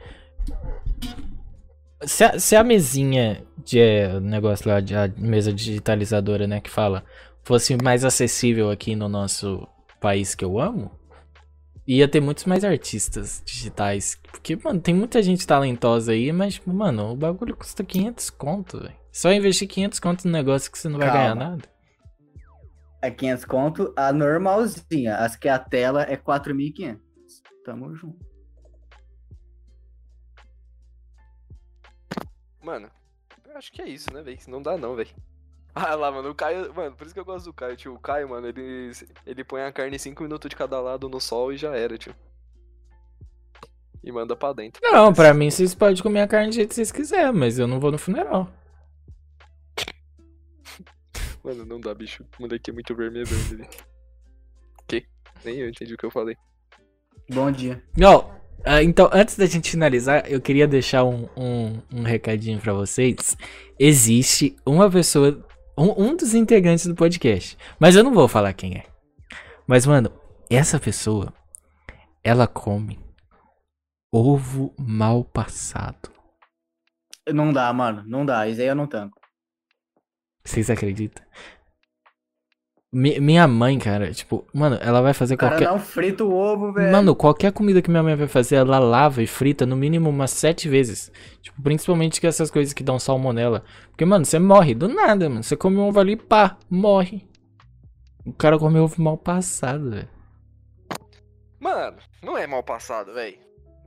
Se 2.04 2.24
a, 2.24 2.40
se 2.40 2.56
a 2.56 2.64
mesinha 2.64 3.44
de 3.64 3.80
é, 3.80 4.16
o 4.16 4.20
negócio 4.20 4.70
lá, 4.70 4.80
de 4.80 4.96
a 4.96 5.08
mesa 5.18 5.54
digitalizadora, 5.54 6.48
né, 6.48 6.60
que 6.60 6.70
fala, 6.70 7.04
fosse 7.44 7.76
mais 7.82 8.04
acessível 8.04 8.70
aqui 8.70 8.96
no 8.96 9.08
nosso 9.08 9.68
país 10.00 10.36
que 10.36 10.44
eu 10.44 10.60
amo, 10.60 10.92
ia 11.88 12.08
ter 12.08 12.22
muitos 12.22 12.46
mais 12.46 12.64
artistas 12.64 13.42
digitais. 13.46 14.20
Porque, 14.32 14.56
mano, 14.56 14.80
tem 14.80 14.94
muita 14.94 15.22
gente 15.22 15.46
talentosa 15.46 16.12
aí, 16.12 16.32
mas, 16.32 16.56
tipo, 16.56 16.74
mano, 16.74 17.12
o 17.12 17.16
bagulho 17.16 17.56
custa 17.56 17.84
500 17.84 18.30
conto, 18.30 18.80
velho. 18.80 18.96
Só 19.12 19.32
investir 19.32 19.68
500 19.68 20.00
conto 20.00 20.26
no 20.26 20.32
negócio 20.32 20.72
que 20.72 20.78
você 20.78 20.88
não 20.88 20.98
vai 20.98 21.12
ganhar 21.12 21.36
Calma. 21.36 21.50
nada. 21.52 21.64
É 23.02 23.12
500 23.12 23.46
conto, 23.46 23.94
a 23.98 24.14
normalzinha. 24.14 25.18
As 25.18 25.36
que 25.36 25.50
a 25.50 25.60
tela 25.60 26.04
é 26.04 26.16
4.500. 26.16 27.00
Tamo 27.66 27.94
junto. 27.96 28.32
Mano, 32.64 32.90
acho 33.56 33.72
que 33.72 33.82
é 33.82 33.88
isso, 33.88 34.12
né, 34.14 34.22
velho? 34.22 34.40
Não 34.48 34.62
dá 34.62 34.78
não, 34.78 34.96
velho. 34.96 35.10
Ah 35.74 35.96
lá, 35.96 36.12
mano, 36.12 36.30
o 36.30 36.36
Caio. 36.36 36.74
Mano, 36.74 36.94
por 36.98 37.06
isso 37.06 37.14
que 37.14 37.20
eu 37.22 37.24
gosto 37.24 37.46
do 37.46 37.54
Caio, 37.54 37.78
tio. 37.78 37.96
O 37.96 38.00
Caio, 38.00 38.28
mano, 38.28 38.46
ele, 38.46 38.92
ele 39.26 39.42
põe 39.42 39.62
a 39.62 39.72
carne 39.72 39.98
5 39.98 40.22
minutos 40.22 40.50
de 40.50 40.56
cada 40.58 40.82
lado 40.82 41.08
no 41.08 41.22
sol 41.22 41.54
e 41.54 41.56
já 41.56 41.74
era, 41.74 41.98
tio. 41.98 42.14
E 44.04 44.12
manda 44.12 44.36
pra 44.36 44.52
dentro. 44.52 44.82
Não, 44.84 45.14
pra 45.14 45.34
mim 45.34 45.50
vocês 45.50 45.74
podem 45.74 46.04
comer 46.04 46.20
a 46.20 46.28
carne 46.28 46.50
do 46.50 46.56
jeito 46.56 46.70
que 46.70 46.76
vocês 46.76 46.92
quiserem, 46.92 47.32
mas 47.32 47.58
eu 47.58 47.68
não 47.68 47.80
vou 47.80 47.90
no 47.90 47.98
funeral. 47.98 48.52
Mano, 51.42 51.66
não 51.66 51.80
dá, 51.80 51.94
bicho. 51.94 52.26
O 52.38 52.42
moleque 52.42 52.70
é 52.70 52.74
muito 52.74 52.94
vermelho, 52.94 53.26
velho. 53.26 53.70
Que? 54.88 55.08
Nem 55.46 55.60
eu 55.60 55.70
entendi 55.70 55.94
o 55.94 55.98
que 55.98 56.06
eu 56.06 56.12
falei. 56.12 56.36
Bom 57.30 57.50
dia. 57.50 57.82
Não, 57.96 58.41
ah, 58.64 58.84
então, 58.84 59.10
antes 59.12 59.38
da 59.38 59.46
gente 59.46 59.72
finalizar, 59.72 60.26
eu 60.28 60.40
queria 60.40 60.68
deixar 60.68 61.04
um, 61.04 61.28
um, 61.36 61.82
um 61.94 62.04
recadinho 62.04 62.60
pra 62.60 62.74
vocês. 62.74 63.36
Existe 63.80 64.56
uma 64.66 64.90
pessoa, 64.90 65.44
um, 65.78 66.06
um 66.06 66.16
dos 66.16 66.34
integrantes 66.34 66.86
do 66.86 66.96
podcast, 66.96 67.58
mas 67.80 67.96
eu 67.96 68.04
não 68.04 68.14
vou 68.14 68.28
falar 68.28 68.54
quem 68.54 68.78
é. 68.78 68.84
Mas, 69.68 69.86
mano, 69.86 70.12
essa 70.50 70.80
pessoa, 70.80 71.34
ela 72.24 72.48
come 72.48 73.00
ovo 74.14 74.76
mal 74.78 75.24
passado. 75.24 76.12
Não 77.34 77.54
dá, 77.54 77.72
mano. 77.72 78.04
Não 78.06 78.26
dá. 78.26 78.48
Isso 78.48 78.62
aí 78.62 78.68
eu 78.68 78.76
não 78.76 78.88
tanco. 78.88 79.20
Vocês 80.44 80.70
acreditam? 80.70 81.24
Mi- 82.94 83.20
minha 83.22 83.48
mãe, 83.48 83.80
cara, 83.80 84.12
tipo, 84.14 84.46
mano, 84.54 84.78
ela 84.82 85.02
vai 85.02 85.14
fazer 85.14 85.36
O 85.36 85.38
cara 85.38 85.56
qualquer. 85.56 85.68
não 85.70 85.80
frita 85.80 86.26
o 86.26 86.34
ovo, 86.34 86.74
velho. 86.74 86.92
Mano, 86.92 87.16
qualquer 87.16 87.54
comida 87.54 87.82
que 87.82 87.90
minha 87.90 88.04
mãe 88.04 88.16
vai 88.16 88.28
fazer, 88.28 88.56
ela 88.56 88.80
lava 88.80 89.24
e 89.24 89.28
frita 89.28 89.66
no 89.66 89.78
mínimo 89.78 90.10
umas 90.10 90.32
sete 90.32 90.68
vezes. 90.68 91.10
Tipo, 91.42 91.62
principalmente 91.62 92.20
que 92.20 92.28
essas 92.28 92.52
coisas 92.52 92.74
que 92.74 92.84
dão 92.84 93.00
salmonela. 93.00 93.64
Porque, 93.90 94.04
mano, 94.04 94.26
você 94.26 94.40
morre 94.40 94.76
do 94.76 94.90
nada, 94.90 95.30
mano. 95.30 95.42
Você 95.44 95.56
come 95.56 95.78
um 95.78 95.88
ovo 95.88 96.00
ali, 96.00 96.18
pá, 96.18 96.58
morre. 96.70 97.26
O 98.26 98.34
cara 98.34 98.60
come 98.60 98.80
ovo 98.80 99.02
mal 99.02 99.18
passado, 99.18 99.90
velho. 99.92 100.10
Mano, 101.60 101.98
não 102.22 102.38
é 102.38 102.46
mal 102.46 102.64
passado, 102.64 103.14
velho. 103.14 103.38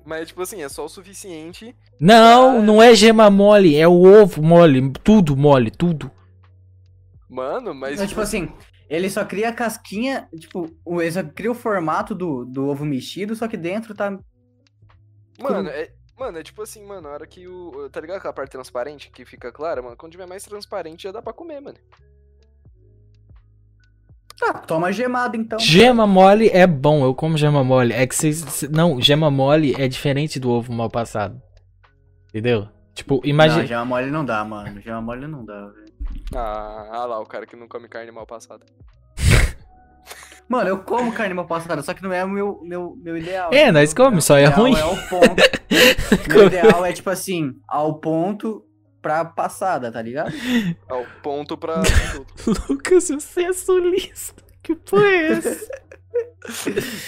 Mas, 0.07 0.29
tipo 0.29 0.43
assim, 0.43 0.63
é 0.63 0.69
só 0.69 0.85
o 0.85 0.89
suficiente. 0.89 1.75
Não, 2.01 2.59
Ah, 2.59 2.63
não 2.63 2.83
é 2.83 2.95
gema 2.95 3.31
mole, 3.31 3.77
é 3.77 3.87
o 3.89 4.03
ovo 4.03 4.43
mole. 4.43 4.91
Tudo 5.03 5.37
mole, 5.37 5.71
tudo. 5.71 6.11
Mano, 7.29 7.75
mas. 7.75 7.99
Não, 7.99 8.07
tipo 8.07 8.21
assim, 8.21 8.49
ele 8.95 9.11
só 9.11 9.25
cria 9.25 9.49
a 9.49 9.53
casquinha, 9.53 10.29
tipo, 10.39 10.71
o- 10.85 11.01
ele 11.03 11.13
só 11.13 11.23
cria 11.23 11.51
o 11.51 11.55
formato 11.55 12.15
do, 12.15 12.45
do 12.45 12.67
ovo 12.67 12.85
mexido, 12.85 13.35
só 13.37 13.47
que 13.49 13.57
dentro 13.57 13.95
tá. 13.95 14.19
Mano, 15.41 15.69
é. 15.69 15.91
Mano, 16.17 16.39
é 16.39 16.43
tipo 16.45 16.63
assim, 16.63 16.85
mano, 16.87 17.09
a 17.09 17.13
hora 17.13 17.27
que 17.27 17.49
o. 17.49 17.89
Tá 17.91 18.01
ligado 18.01 18.19
aquela 18.19 18.33
parte 18.33 18.53
transparente 18.53 19.11
que 19.11 19.25
fica 19.25 19.51
clara, 19.51 19.83
mano? 19.83 19.97
Quando 19.97 20.13
tiver 20.13 20.27
mais 20.27 20.45
transparente 20.45 21.03
já 21.03 21.11
dá 21.13 21.21
pra 21.21 21.33
comer, 21.33 21.61
mano. 21.61 21.77
Ah, 24.43 24.55
toma 24.55 24.93
gemado 24.93 25.37
então. 25.37 25.59
Gema 25.59 26.07
mole 26.07 26.49
é 26.49 26.67
bom, 26.67 27.05
eu 27.05 27.15
como 27.15 27.37
gema 27.39 27.63
mole. 27.65 27.93
É 27.93 28.07
que 28.07 28.15
vocês. 28.15 28.37
cê- 28.39 28.69
Não, 28.69 29.01
gema 29.01 29.31
mole 29.31 29.75
é 29.81 29.87
diferente 29.89 30.39
do 30.41 30.51
ovo 30.51 30.73
mal 30.73 30.91
passado. 30.91 31.41
Entendeu? 32.29 32.69
Tipo, 32.95 33.15
Não, 33.17 33.23
imagina. 33.25 33.67
gema 33.67 33.85
mole 33.85 34.11
não 34.11 34.25
dá, 34.25 34.45
mano. 34.45 34.81
Gema 34.81 35.01
mole 35.01 35.27
não 35.27 35.45
dá, 35.45 35.67
velho. 35.69 35.84
Ah, 36.35 36.89
ah 36.91 37.05
lá, 37.05 37.21
o 37.21 37.27
cara 37.27 37.47
que 37.47 37.57
não 37.57 37.69
come 37.69 37.89
carne 37.89 38.11
mal 38.11 38.27
passada. 38.27 38.65
Mano, 40.49 40.69
eu 40.69 40.83
como 40.83 41.13
carne 41.13 41.35
mal 41.35 41.47
passada, 41.47 41.83
só 41.83 41.95
que 41.95 42.03
não 42.03 42.13
é 42.13 42.25
o 42.25 42.29
meu, 42.29 42.61
meu, 42.63 42.97
meu 42.97 43.17
ideal. 43.17 43.53
É, 43.53 43.73
nós 43.73 43.93
entendeu? 43.93 44.11
come, 44.11 44.23
só 44.23 44.37
é 44.37 44.45
ruim. 44.45 44.75
É 44.77 44.85
o 44.85 45.09
ponto. 45.09 45.43
meu 46.29 46.47
ideal 46.47 46.85
é 46.85 46.93
tipo 46.93 47.11
assim, 47.11 47.55
ao 47.67 47.99
ponto 47.99 48.65
pra 49.01 49.25
passada, 49.25 49.93
tá 49.93 50.01
ligado? 50.01 50.33
É 50.89 50.95
o 50.95 51.07
ponto 51.23 51.57
pra. 51.59 51.83
Lucas, 52.69 53.09
você 53.09 53.45
é 53.45 53.53
sulista. 53.53 54.43
Que 54.63 54.75
porra 54.75 55.05
é 55.05 55.33
essa? 55.33 55.85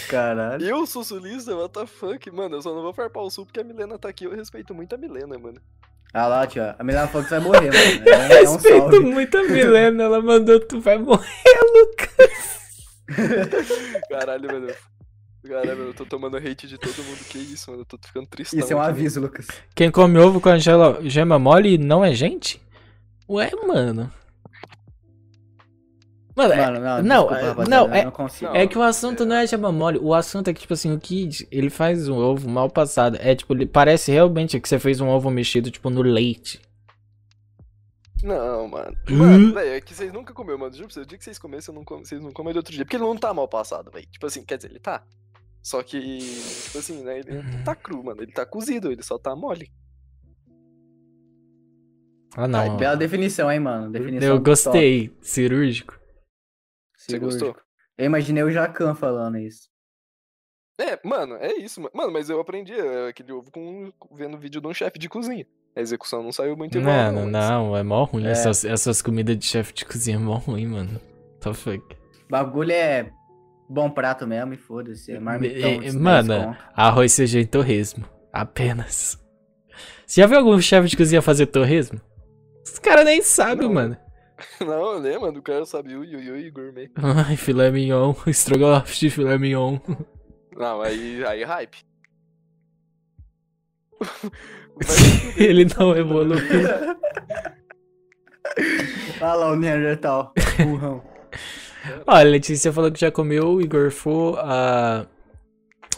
Caralho. 0.09 0.63
eu 0.65 0.85
sou 0.85 1.03
sulista, 1.03 1.55
what 1.55 1.73
the 1.73 1.85
fuck, 1.87 2.29
mano. 2.31 2.57
Eu 2.57 2.61
só 2.61 2.73
não 2.73 2.81
vou 2.81 2.93
farpar 2.93 3.23
o 3.23 3.29
sul 3.31 3.45
porque 3.45 3.59
a 3.59 3.63
Milena 3.63 3.97
tá 3.97 4.09
aqui. 4.09 4.25
Eu 4.25 4.35
respeito 4.35 4.75
muito 4.75 4.93
a 4.93 4.97
Milena, 4.97 5.37
mano. 5.39 5.59
Ah 6.13 6.27
lá, 6.27 6.47
tio, 6.47 6.63
a 6.77 6.83
Milena 6.83 7.07
falou 7.07 7.23
que 7.23 7.29
você 7.29 7.39
vai 7.39 7.47
morrer, 7.47 7.71
mano. 7.71 8.09
É, 8.09 8.43
é 8.43 8.49
um 8.49 8.53
Respeito 8.53 8.79
salve. 8.79 8.99
muito 8.99 9.37
a 9.37 9.43
Milena, 9.43 10.03
ela 10.03 10.21
mandou 10.21 10.59
tu 10.59 10.79
vai 10.79 10.97
morrer, 10.97 11.59
Lucas. 11.73 12.57
Caralho, 14.09 14.51
mano. 14.51 14.67
Caralho, 15.47 15.77
mano, 15.77 15.89
eu 15.89 15.93
tô 15.93 16.05
tomando 16.05 16.37
hate 16.37 16.67
de 16.67 16.77
todo 16.77 17.03
mundo. 17.03 17.19
Que 17.29 17.37
isso, 17.37 17.69
mano. 17.69 17.81
Eu 17.81 17.85
tô 17.85 17.97
ficando 18.05 18.27
triste. 18.27 18.57
Isso 18.57 18.73
é 18.73 18.75
um 18.75 18.81
aviso, 18.81 19.21
Lucas. 19.21 19.47
Quem 19.75 19.91
come 19.91 20.17
ovo 20.17 20.41
com 20.41 20.49
a 20.49 20.57
gema 20.57 21.39
mole 21.39 21.77
não 21.77 22.03
é 22.03 22.13
gente? 22.13 22.61
Ué, 23.29 23.51
mano. 23.67 24.11
Mano, 26.37 26.53
é- 26.53 26.57
Mano, 26.57 26.79
não, 26.79 27.01
não, 27.01 27.27
desculpa, 27.27 27.63
é- 27.63 27.67
não, 27.67 27.93
é- 27.95 28.03
não 28.05 28.11
consigo. 28.11 28.55
É 28.55 28.67
que 28.67 28.77
o 28.77 28.83
assunto 28.83 29.25
não 29.25 29.35
é 29.37 29.47
gema 29.47 29.71
mole, 29.71 29.97
o 29.97 30.13
assunto 30.13 30.47
é 30.49 30.53
que, 30.53 30.61
tipo 30.61 30.73
assim, 30.73 30.93
o 30.93 30.99
Kid, 30.99 31.47
ele 31.51 31.71
faz 31.71 32.07
um 32.07 32.15
ovo 32.15 32.47
mal 32.47 32.69
passado. 32.69 33.17
É 33.19 33.33
tipo, 33.33 33.55
ele 33.55 33.65
parece 33.65 34.11
realmente 34.11 34.59
que 34.59 34.69
você 34.69 34.77
fez 34.77 35.01
um 35.01 35.07
ovo 35.07 35.31
mexido, 35.31 35.71
tipo, 35.71 35.89
no 35.89 36.03
leite. 36.03 36.61
Não, 38.23 38.67
mano. 38.67 38.95
Hum? 39.09 39.17
Mano, 39.17 39.53
velho, 39.55 39.69
é 39.71 39.81
que 39.81 39.95
vocês 39.95 40.13
nunca 40.13 40.31
comeram, 40.31 40.59
mano. 40.59 40.73
Juro 40.73 40.85
pra 40.87 40.93
vocês, 40.93 41.05
o 41.05 41.09
dia 41.09 41.17
que 41.17 41.23
vocês 41.23 41.39
comerem, 41.39 41.61
vocês 41.61 41.75
não, 41.75 41.83
comem, 41.83 42.05
vocês 42.05 42.21
não 42.21 42.31
comem 42.31 42.53
de 42.53 42.59
outro 42.59 42.71
dia. 42.73 42.85
Porque 42.85 42.97
ele 42.97 43.03
não 43.03 43.17
tá 43.17 43.33
mal 43.33 43.47
passado, 43.47 43.89
velho. 43.89 44.05
Tipo 44.11 44.27
assim, 44.27 44.43
quer 44.43 44.57
dizer, 44.57 44.69
ele 44.69 44.79
tá. 44.79 45.03
Só 45.63 45.81
que, 45.81 46.19
tipo 46.65 46.77
assim, 46.77 47.03
né? 47.03 47.17
Ele 47.19 47.41
não 47.41 47.63
tá 47.63 47.73
cru, 47.75 48.03
mano. 48.03 48.21
Ele 48.21 48.31
tá 48.31 48.45
cozido, 48.45 48.91
ele 48.91 49.01
só 49.01 49.17
tá 49.17 49.35
mole. 49.35 49.71
Ah, 52.35 52.47
não. 52.47 52.59
Ai, 52.59 52.69
bela 52.77 52.95
definição, 52.95 53.51
hein, 53.51 53.59
mano. 53.59 53.91
Definição 53.91 54.29
Eu 54.29 54.35
top. 54.35 54.49
gostei. 54.51 55.11
Cirúrgico. 57.09 57.31
Você 57.31 57.45
gostou? 57.45 57.63
Eu 57.97 58.05
imaginei 58.05 58.43
o 58.43 58.51
Jacan 58.51 58.93
falando 58.95 59.37
isso. 59.37 59.67
É, 60.79 60.99
mano, 61.03 61.35
é 61.37 61.53
isso, 61.55 61.81
mano. 61.81 62.11
Mas 62.13 62.29
eu 62.29 62.39
aprendi 62.39 62.73
é, 62.73 63.07
aquele 63.07 63.31
ovo 63.31 63.49
com, 63.51 63.91
vendo 64.11 64.37
vídeo 64.37 64.61
de 64.61 64.67
um 64.67 64.73
chefe 64.73 64.99
de 64.99 65.09
cozinha. 65.09 65.45
A 65.75 65.81
execução 65.81 66.21
não 66.23 66.31
saiu 66.31 66.55
muito 66.55 66.77
igual. 66.77 66.95
Mano, 66.95 67.21
mas- 67.23 67.31
não, 67.31 67.75
é 67.77 67.83
mó 67.83 68.03
ruim. 68.03 68.25
É. 68.27 68.31
Essas, 68.31 68.63
essas 68.63 69.01
comidas 69.01 69.37
de 69.37 69.45
chefe 69.45 69.73
de 69.73 69.85
cozinha 69.85 70.17
é 70.17 70.19
mó 70.19 70.35
ruim, 70.35 70.67
mano. 70.67 70.99
Tá 71.39 71.53
fuck. 71.53 71.83
Bagulho 72.29 72.71
é 72.71 73.11
bom 73.69 73.89
prato 73.89 74.27
mesmo 74.27 74.53
e 74.53 74.57
foda-se. 74.57 75.11
É 75.11 75.19
marmitão. 75.19 75.69
E- 75.69 75.73
e- 75.73 75.77
de 75.77 75.81
10 75.81 75.95
mano, 75.95 76.33
conto. 76.47 76.57
Arroz, 76.75 77.15
feijão 77.15 77.41
e 77.41 77.45
torresmo. 77.45 78.05
Apenas. 78.31 79.19
Você 80.05 80.21
já 80.21 80.27
viu 80.27 80.37
algum 80.37 80.59
chefe 80.61 80.87
de 80.89 80.97
cozinha 80.97 81.21
fazer 81.21 81.47
torresmo? 81.47 81.99
Os 82.63 82.77
caras 82.79 83.05
nem 83.05 83.21
sabem, 83.21 83.67
Não. 83.67 83.73
mano. 83.73 83.97
Não, 84.61 84.93
eu 84.93 84.99
lembro, 84.99 85.21
mano. 85.21 85.39
O 85.39 85.41
cara 85.41 85.65
sabe 85.65 85.95
o 85.95 86.03
Yuyui 86.03 86.51
gourmet. 86.51 86.91
Ai, 87.27 87.35
filé 87.35 87.71
mignon. 87.71 88.13
Estrogonofe 88.27 88.99
de 88.99 89.09
filé 89.09 89.37
mignon. 89.37 89.79
Não, 90.55 90.81
aí, 90.81 91.23
aí 91.25 91.43
hype. 91.43 91.77
Se 94.81 95.09
fuder, 95.09 95.49
Ele 95.49 95.65
não 95.77 95.95
evoluiu. 95.95 96.41
Olha 99.21 99.33
lá 99.33 99.51
o 99.51 99.55
Neandertal. 99.55 100.33
Burrão. 100.63 101.03
Olha, 102.05 102.27
a 102.27 102.31
Letícia 102.31 102.71
falou 102.71 102.91
que 102.91 102.99
já 102.99 103.11
comeu, 103.11 103.53
o 103.53 103.61
Igor 103.61 103.91
foi, 103.91 104.35
a 104.39 105.07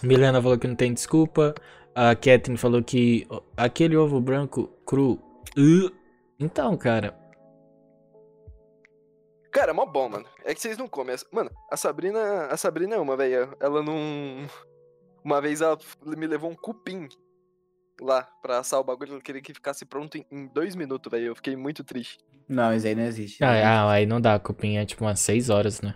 Milena 0.03 0.41
falou 0.41 0.57
que 0.57 0.67
não 0.67 0.75
tem 0.75 0.93
desculpa, 0.93 1.55
a 1.95 2.15
Catherine 2.15 2.57
falou 2.57 2.83
que 2.83 3.27
aquele 3.57 3.97
ovo 3.97 4.21
branco 4.21 4.69
cru. 4.85 5.19
uh. 5.57 5.91
Então, 6.39 6.77
cara, 6.77 7.18
Cara, 9.51 9.71
é 9.71 9.73
mó 9.73 9.85
bom, 9.85 10.09
mano. 10.09 10.25
É 10.43 10.53
que 10.53 10.61
vocês 10.61 10.77
não 10.77 10.87
comem. 10.87 11.13
essa- 11.15 11.25
Mano, 11.31 11.49
a 11.71 11.75
Sabrina. 11.77 12.45
A 12.47 12.57
Sabrina 12.57 12.95
é 12.95 12.99
uma, 12.99 13.17
velho. 13.17 13.55
Ela 13.59 13.81
não. 13.83 14.47
Uma 15.23 15.41
vez 15.41 15.61
ela 15.61 15.77
me 16.05 16.27
levou 16.27 16.49
um 16.51 16.55
cupim 16.55 17.07
lá 17.99 18.23
pra 18.41 18.59
assar 18.59 18.79
o 18.79 18.83
bagulho. 18.83 19.13
Ela 19.13 19.21
queria 19.21 19.41
que 19.41 19.53
ficasse 19.53 19.85
pronto 19.85 20.17
em, 20.31 20.47
dois 20.47 20.75
minutos, 20.75 21.09
velho. 21.11 21.27
Eu 21.27 21.35
fiquei 21.35 21.55
muito 21.55 21.83
triste. 21.83 22.17
Não, 22.47 22.73
isso 22.73 22.87
aí 22.87 22.95
não 22.95 23.03
existe. 23.03 23.43
ah, 23.43 23.83
ah, 23.85 23.91
aí 23.91 24.05
não 24.05 24.19
dá, 24.21 24.39
cupim 24.39 24.77
é 24.77 24.85
tipo 24.85 25.03
umas 25.03 25.19
6 25.19 25.49
horas, 25.49 25.81
né? 25.81 25.93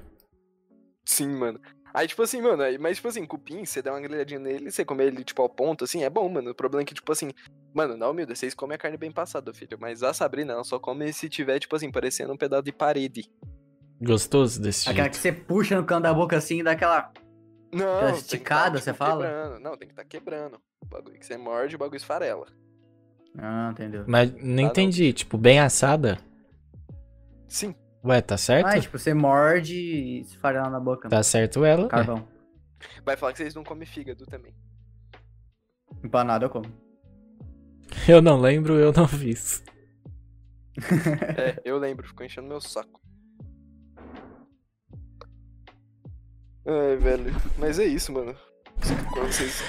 Sim, 1.06 1.30
mano. 1.30 1.60
Aí, 1.94 2.08
tipo 2.08 2.24
assim, 2.24 2.42
mano, 2.42 2.64
aí, 2.64 2.78
mas, 2.80 2.96
tipo 2.98 3.08
assim, 3.08 3.24
cupim, 3.26 3.64
você 3.64 3.82
dá 3.82 3.92
uma 3.92 4.02
grelhadinha 4.02 4.40
nele, 4.40 4.72
você 4.72 4.84
comer 4.84 5.08
ele, 5.08 5.24
tipo, 5.24 5.42
ao 5.42 5.50
ponto, 5.50 5.84
assim, 5.84 6.04
é 6.04 6.10
bom, 6.10 6.28
mano. 6.28 6.50
O 6.50 6.56
problema 6.56 6.82
é 6.82 6.86
que, 6.86 6.94
tipo 6.96 7.12
assim, 7.12 7.32
mano, 7.74 7.96
não, 7.96 8.10
humilde, 8.12 8.36
vocês 8.36 8.56
comem 8.56 8.76
a 8.76 8.78
carne 8.80 8.98
bem 8.98 9.12
passada, 9.12 9.54
filho. 9.54 9.78
Mas 9.80 10.02
a 10.02 10.12
Sabrina, 10.12 10.54
ela 10.54 10.64
só 10.64 10.80
come 10.80 11.14
se 11.14 11.30
tiver, 11.30 11.60
tipo 11.60 11.76
assim, 11.76 11.92
parecendo 11.92 12.34
um 12.34 12.38
pedaço 12.38 12.64
de 12.64 12.72
parede. 12.72 13.30
Gostoso 14.02 14.60
desse 14.60 14.90
Aquela 14.90 15.04
jeito. 15.06 15.14
que 15.16 15.20
você 15.20 15.32
puxa 15.32 15.76
no 15.78 15.86
canto 15.86 16.04
da 16.04 16.14
boca 16.14 16.36
assim 16.36 16.60
e 16.60 16.64
dá 16.64 16.72
aquela. 16.72 17.12
Não, 17.72 17.86
Aquela 17.86 18.12
tem 18.12 18.14
que 18.14 18.20
esticada, 18.22 18.78
tá, 18.80 18.84
você 18.84 18.92
tipo, 18.92 18.98
fala? 19.06 19.26
Quebrando. 19.26 19.60
Não, 19.60 19.78
tem 19.78 19.88
que 19.88 19.94
tá 19.94 20.04
quebrando. 20.04 20.60
O 20.82 20.86
bagulho 20.86 21.18
que 21.18 21.26
você 21.26 21.38
morde, 21.38 21.76
o 21.76 21.80
bagulho 21.80 21.98
esfarela. 21.98 22.48
Ah, 23.38 23.70
entendeu. 23.72 24.04
Mas 24.08 24.32
não 24.34 24.42
não. 24.42 24.64
entendi, 24.64 25.14
tipo, 25.14 25.38
bem 25.38 25.60
assada? 25.60 26.20
Sim. 27.48 27.74
Ué, 28.04 28.22
tá 28.22 28.38
certo? 28.38 28.68
Ah, 28.68 28.80
tipo, 28.80 28.98
você 29.00 29.14
morde 29.14 29.76
e 29.76 30.22
esfarela 30.22 30.70
na 30.70 30.80
boca. 30.80 31.08
Tá 31.08 31.24
certo 31.24 31.64
ela. 31.64 31.86
é. 31.86 31.90
Carvão. 31.90 32.28
Vai 33.06 33.16
falar 33.16 33.32
que 33.32 33.38
vocês 33.38 33.56
não 33.56 33.64
comem 33.64 33.86
fígado 33.86 34.26
também. 34.26 34.54
Empanado 36.04 36.46
eu 36.46 36.50
como. 36.50 36.66
Eu 38.08 38.22
não 38.22 38.40
lembro, 38.40 38.74
eu 38.80 38.92
não 38.92 39.08
fiz. 39.08 39.64
É, 41.38 41.62
eu 41.64 41.78
lembro, 41.78 42.08
ficou 42.08 42.26
enchendo 42.26 42.48
meu 42.48 42.60
saco. 42.60 43.00
Ai, 46.66 46.96
velho. 46.98 47.32
Mas 47.60 47.78
é 47.78 47.86
isso, 47.86 48.12
mano. 48.12 48.36
Quando 49.14 49.32
vocês... 49.32 49.62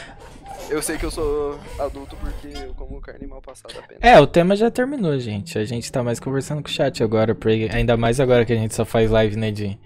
Eu 0.70 0.82
sei 0.82 0.98
que 0.98 1.04
eu 1.04 1.10
sou 1.10 1.58
adulto 1.78 2.16
porque 2.16 2.48
eu 2.48 2.74
como 2.74 3.00
carne 3.00 3.26
mal 3.26 3.40
passada 3.40 3.78
apenas. 3.78 4.02
É, 4.02 4.18
o 4.18 4.26
tema 4.26 4.56
já 4.56 4.70
terminou, 4.70 5.18
gente. 5.18 5.58
A 5.58 5.64
gente 5.64 5.90
tá 5.92 6.02
mais 6.02 6.18
conversando 6.18 6.62
com 6.62 6.68
o 6.68 6.72
chat 6.72 7.02
agora, 7.02 7.34
porque 7.34 7.68
ainda 7.72 7.96
mais 7.96 8.18
agora 8.18 8.44
que 8.44 8.52
a 8.52 8.56
gente 8.56 8.74
só 8.74 8.84
faz 8.84 9.10
live, 9.10 9.36
né, 9.36 9.50
de, 9.50 9.78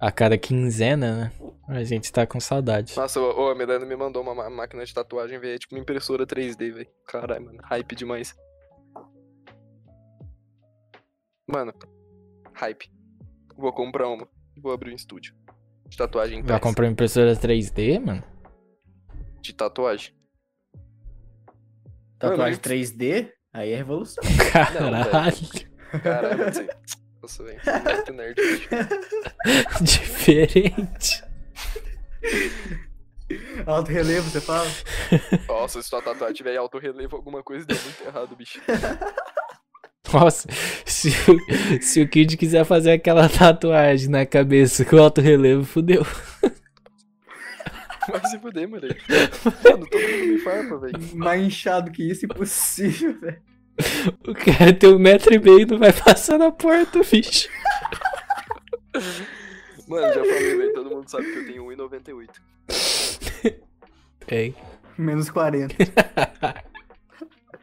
a 0.00 0.10
cada 0.10 0.38
quinzena, 0.38 1.16
né? 1.16 1.32
A 1.68 1.82
gente 1.82 2.12
tá 2.12 2.26
com 2.26 2.38
saudade. 2.38 2.94
Nossa, 2.96 3.18
ô, 3.20 3.44
ô, 3.46 3.50
a 3.50 3.54
Milena 3.54 3.84
me 3.86 3.96
mandou 3.96 4.22
uma 4.22 4.34
ma- 4.34 4.50
máquina 4.50 4.84
de 4.84 4.92
tatuagem, 4.92 5.38
velho. 5.38 5.54
É 5.54 5.58
tipo 5.58 5.74
uma 5.74 5.80
impressora 5.80 6.26
3D, 6.26 6.72
velho. 6.72 6.86
Caralho, 7.06 7.44
mano. 7.46 7.58
Hype 7.62 7.96
demais. 7.96 8.34
Mano, 11.46 11.72
hype. 12.54 12.90
Vou 13.56 13.72
comprar 13.72 14.08
uma. 14.08 14.28
Vou 14.62 14.72
abrir 14.72 14.92
um 14.92 14.94
estúdio. 14.96 15.34
De 15.88 15.96
tatuagem 15.96 16.42
Vai 16.42 16.60
comprar 16.60 16.84
uma 16.86 16.92
impressora 16.92 17.34
3D, 17.34 17.98
mano? 17.98 18.22
De 19.44 19.52
tatuagem. 19.52 20.14
Tatuagem 22.18 22.58
Mano, 22.64 22.80
3D, 22.82 23.30
aí 23.52 23.72
é 23.72 23.76
revolução. 23.76 24.24
Caralho. 24.50 25.36
Caralho, 26.02 26.44
você... 26.50 26.66
Nossa, 27.22 27.44
velho. 27.44 27.60
É 28.08 28.12
nerd. 28.12 28.40
Diferente. 29.84 31.22
Alto 33.66 33.90
relevo, 33.90 34.30
você 34.30 34.40
fala? 34.40 34.66
Nossa, 35.46 35.82
se 35.82 35.88
sua 35.90 36.00
tatuagem 36.00 36.34
tiver 36.36 36.56
alto 36.56 36.78
relevo, 36.78 37.16
alguma 37.16 37.42
coisa 37.42 37.66
deu 37.66 37.76
muito 37.82 38.02
errado, 38.02 38.34
bicho. 38.36 38.60
Nossa, 40.10 40.48
se, 40.86 41.08
o- 41.10 41.82
se 41.82 42.00
o 42.02 42.08
Kid 42.08 42.36
quiser 42.38 42.64
fazer 42.64 42.92
aquela 42.92 43.28
tatuagem 43.28 44.08
na 44.08 44.24
cabeça 44.24 44.84
com 44.86 44.96
alto 44.96 45.20
relevo, 45.20 45.64
fudeu. 45.64 46.02
Vai 48.10 48.26
se 48.26 48.38
fuder, 48.38 48.68
moleque. 48.68 49.00
Mano, 49.64 49.86
todo 49.86 50.02
mundo 50.02 50.26
me 50.26 50.38
farpa, 50.38 50.78
velho. 50.78 50.98
Mais 51.14 51.42
inchado 51.42 51.90
que 51.90 52.02
isso, 52.02 52.24
impossível, 52.26 53.18
velho. 53.20 53.42
O 54.26 54.34
cara 54.34 54.72
tem 54.72 54.94
um 54.94 54.98
metro 54.98 55.34
e 55.34 55.38
meio 55.38 55.60
e 55.60 55.66
não 55.66 55.78
vai 55.78 55.92
passar 55.92 56.38
na 56.38 56.52
porta, 56.52 57.00
bicho. 57.00 57.48
Mano, 59.88 60.06
já 60.06 60.20
falei, 60.20 60.56
velho. 60.56 60.72
Todo 60.74 60.90
mundo 60.90 61.08
sabe 61.08 61.32
que 61.32 61.38
eu 61.38 61.46
tenho 61.46 61.64
1,98. 61.66 62.28
Tem. 64.26 64.54
Menos 64.96 65.28
40. 65.28 65.74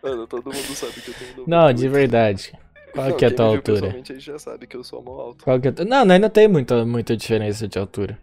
Mano, 0.03 0.27
todo 0.27 0.45
mundo 0.45 0.75
sabe 0.75 0.93
que 0.93 1.09
eu 1.09 1.13
tenho 1.13 1.31
1,98. 1.31 1.47
Não, 1.47 1.73
de 1.73 1.87
verdade. 1.87 2.53
Qual 2.93 3.09
Não, 3.09 3.15
que 3.15 3.23
é 3.23 3.27
a 3.29 3.33
tua 3.33 3.45
altura? 3.45 3.81
Pessoalmente, 3.81 4.11
aí 4.11 4.19
já 4.19 4.37
sabe 4.37 4.67
que 4.67 4.75
eu 4.75 4.83
sou 4.83 5.01
mó 5.01 5.21
alto. 5.21 5.43
Qual 5.45 5.59
que 5.61 5.69
é 5.69 5.71
a. 5.71 5.85
Não, 5.85 6.03
não, 6.03 6.13
ainda 6.13 6.29
tem 6.29 6.47
muita, 6.47 6.85
muita 6.85 7.15
diferença 7.15 7.67
de 7.67 7.79
altura. 7.79 8.19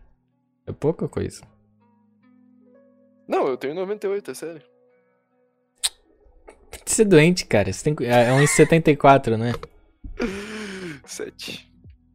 É 0.66 0.73
pouca 0.73 1.09
coisa. 1.09 1.43
Não, 3.28 3.46
eu 3.46 3.56
tenho 3.56 3.74
98, 3.74 4.30
é 4.30 4.34
sério. 4.34 4.62
Você 6.84 7.02
é 7.02 7.05
doente, 7.05 7.44
cara. 7.46 7.70
Você 7.72 7.84
tem... 7.84 8.06
É 8.09 8.30
1,74, 8.30 9.36
né? 9.36 9.52
7. 11.05 11.68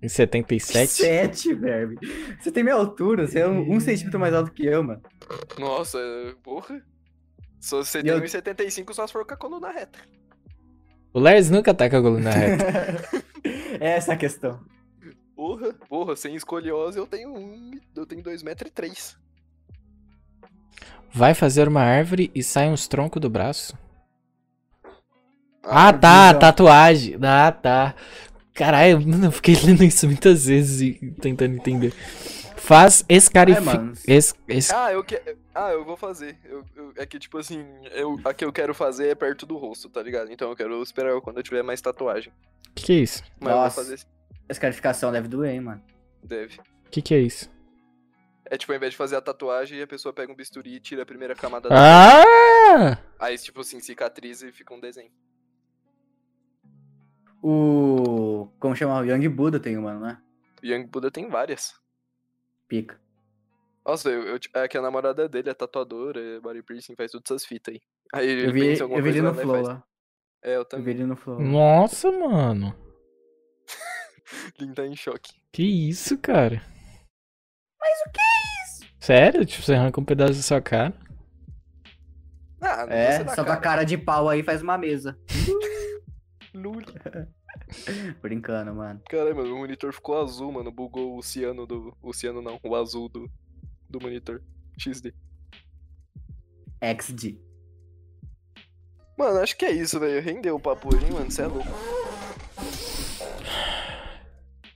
1,77? 0.04 0.88
7, 0.88 1.54
velho. 1.54 1.98
Você 2.40 2.52
tem 2.52 2.64
minha 2.64 2.76
altura, 2.76 3.28
você 3.28 3.40
é 3.40 3.48
um, 3.48 3.76
um 3.76 3.80
centímetro 3.80 4.20
mais 4.20 4.34
alto 4.34 4.52
que 4.52 4.66
eu, 4.66 4.84
mano. 4.84 5.02
Nossa, 5.60 5.98
porra. 6.44 6.84
Se 7.60 7.72
você 7.76 8.00
E 8.00 8.04
tem 8.04 8.12
eu- 8.12 8.20
1,75 8.20 8.94
só 8.94 9.08
se 9.08 9.14
for 9.14 9.26
com 9.26 9.34
a 9.34 9.38
coluna 9.38 9.72
reta. 9.72 10.00
O 11.14 11.20
Lars 11.20 11.50
nunca 11.50 11.74
tá 11.74 11.90
com 11.90 11.98
a 11.98 12.02
coluna 12.02 12.32
reta. 12.34 13.24
Essa 13.80 14.12
é 14.14 14.16
a 14.16 14.18
questão. 14.18 14.60
Porra, 15.36 15.74
porra, 15.88 16.16
sem 16.16 16.36
escoliose 16.36 16.98
eu 16.98 17.08
tenho 17.08 17.30
um, 17.34 17.72
eu 17.96 18.06
tenho 18.06 18.22
2 18.24 18.44
metros 18.44 18.70
e 18.70 18.74
3. 18.74 19.18
Vai 21.14 21.34
fazer 21.34 21.68
uma 21.68 21.82
árvore 21.82 22.32
e 22.34 22.42
sai 22.42 22.70
uns 22.70 22.88
troncos 22.88 23.22
do 23.22 23.30
braço. 23.30 23.78
Ah, 25.64 25.94
tá, 25.94 26.28
visão. 26.28 26.40
tatuagem. 26.40 27.18
Ah, 27.22 27.52
tá. 27.52 27.96
Caralho, 28.54 29.02
mano, 29.08 29.26
eu 29.28 29.32
fiquei 29.32 29.56
lendo 29.64 29.84
isso 29.84 30.06
muitas 30.08 30.46
vezes 30.46 30.82
e 30.82 31.12
tentando 31.22 31.56
entender. 31.56 31.94
Faz 32.56 33.04
É, 33.10 33.16
escarificar. 33.16 33.76
mano. 33.76 33.94
Es, 34.08 34.34
es... 34.48 34.72
Ah, 34.72 34.92
eu 34.94 35.04
que... 35.04 35.22
ah, 35.54 35.72
eu 35.72 35.84
vou 35.84 35.98
fazer. 35.98 36.38
Eu, 36.46 36.64
eu- 36.76 36.94
é 36.96 37.06
que, 37.06 37.20
tipo 37.20 37.38
assim, 37.38 37.66
eu, 37.92 38.20
a 38.24 38.34
que 38.34 38.44
eu 38.46 38.54
quero 38.54 38.74
fazer 38.74 39.10
é 39.10 39.16
perto 39.16 39.46
do 39.46 39.58
rosto, 39.58 39.90
tá 39.90 40.02
ligado? 40.02 40.32
Então 40.32 40.50
eu 40.50 40.56
quero 40.56 40.82
esperar 40.82 41.20
quando 41.22 41.38
eu 41.38 41.44
tiver 41.44 41.62
mais 41.64 41.82
tatuagem. 41.82 42.32
Que 42.76 42.86
que 42.86 42.94
é 42.94 42.96
isso? 42.98 43.24
Mas 43.40 43.50
eu 43.50 43.56
vou 43.56 43.64
Nossa. 43.66 43.76
fazer. 43.76 44.00
Essa 44.48 44.60
carificação 44.62 45.12
deve 45.12 45.28
doer, 45.28 45.54
hein, 45.54 45.62
mano. 45.62 45.82
Deve. 46.24 46.60
Que 46.90 47.02
que 47.02 47.14
é 47.14 47.20
isso? 47.20 47.50
É 48.54 48.58
tipo, 48.58 48.72
ao 48.72 48.76
invés 48.76 48.92
de 48.92 48.98
fazer 48.98 49.16
a 49.16 49.22
tatuagem, 49.22 49.82
a 49.82 49.88
pessoa 49.88 50.14
pega 50.14 50.32
um 50.32 50.36
bisturi 50.36 50.76
e 50.76 50.80
tira 50.80 51.02
a 51.02 51.06
primeira 51.08 51.34
camada 51.34 51.70
da 51.70 51.76
Ah! 51.76 53.00
Aí, 53.18 53.36
tipo 53.36 53.62
assim, 53.62 53.80
cicatriza 53.80 54.48
e 54.48 54.52
fica 54.52 54.72
um 54.76 54.80
desenho. 54.80 55.10
O. 57.42 58.48
Como 58.60 58.76
chama? 58.76 59.00
O 59.00 59.06
Young 59.06 59.28
Buddha 59.28 59.60
tem 59.60 59.76
uma, 59.76 59.96
não 59.96 60.08
é? 60.08 60.22
Young 60.64 60.86
Buddha 60.86 61.10
tem 61.10 61.28
várias. 61.30 61.74
Pica. 62.68 63.02
Nossa, 63.84 64.12
eu, 64.12 64.22
eu, 64.22 64.40
é 64.54 64.68
que 64.68 64.78
a 64.78 64.82
namorada 64.84 65.28
dele 65.28 65.50
é 65.50 65.54
tatuadora, 65.56 66.20
é 66.22 66.40
body 66.40 66.62
piercing, 66.62 66.96
faz 66.96 67.12
todas 67.12 67.32
essas 67.32 67.46
fitas 67.46 67.74
aí. 67.74 67.82
Aí 68.14 68.30
ele 68.30 68.48
Eu 68.50 68.54
vi, 68.54 68.60
pensa 68.62 68.84
alguma 68.84 69.00
eu 69.00 69.04
vi 69.04 69.10
ele 69.10 69.22
coisa, 69.22 69.34
no 69.34 69.42
ela 69.42 69.42
Flow 69.42 69.56
faz. 69.56 69.68
lá. 69.68 69.84
É, 70.44 70.50
eu 70.52 70.54
Eu 70.54 70.60
vi 70.62 70.66
também. 70.70 70.94
ele 70.94 71.06
no 71.06 71.16
Flow. 71.16 71.40
Nossa, 71.42 72.12
mano. 72.12 72.76
Lin 74.60 74.74
tá 74.76 74.86
em 74.86 74.96
choque. 74.96 75.34
Que 75.52 75.64
isso, 75.90 76.20
cara? 76.20 76.62
Mas 77.84 78.00
o 78.08 78.12
que 78.12 78.22
é 78.22 78.64
isso? 78.64 78.94
Sério? 78.98 79.46
Tipo, 79.46 79.64
você 79.64 79.74
arranca 79.74 80.00
um 80.00 80.06
pedaço 80.06 80.36
da 80.36 80.42
sua 80.42 80.62
cara? 80.62 80.94
Ah, 82.62 82.86
não 82.86 82.94
É, 82.94 83.28
só 83.36 83.44
tua 83.44 83.58
cara 83.58 83.84
de 83.84 83.98
pau 83.98 84.30
aí 84.30 84.42
faz 84.42 84.62
uma 84.62 84.78
mesa. 84.78 85.20
Lul. 86.56 86.82
Brincando, 88.22 88.74
mano. 88.74 89.02
Caralho, 89.10 89.36
mano, 89.36 89.54
o 89.54 89.58
monitor 89.60 89.92
ficou 89.92 90.22
azul, 90.22 90.52
mano. 90.52 90.72
Bugou 90.72 91.18
o 91.18 91.22
ciano 91.22 91.66
do. 91.68 91.96
O 92.02 92.14
ciano 92.14 92.42
não, 92.42 92.58
o 92.64 92.76
azul 92.76 93.10
do, 93.10 93.30
do 93.90 94.00
monitor. 94.00 94.42
XD. 94.80 95.14
XD. 96.82 97.38
Mano, 99.18 99.40
acho 99.40 99.58
que 99.58 99.66
é 99.66 99.72
isso, 99.72 100.00
velho. 100.00 100.22
Rendeu 100.22 100.56
o 100.56 100.60
papo 100.60 100.96
hoje, 100.96 101.06
hein, 101.06 101.12
mano. 101.12 101.30
Você 101.30 101.42
é 101.42 101.48
louco. 101.48 102.03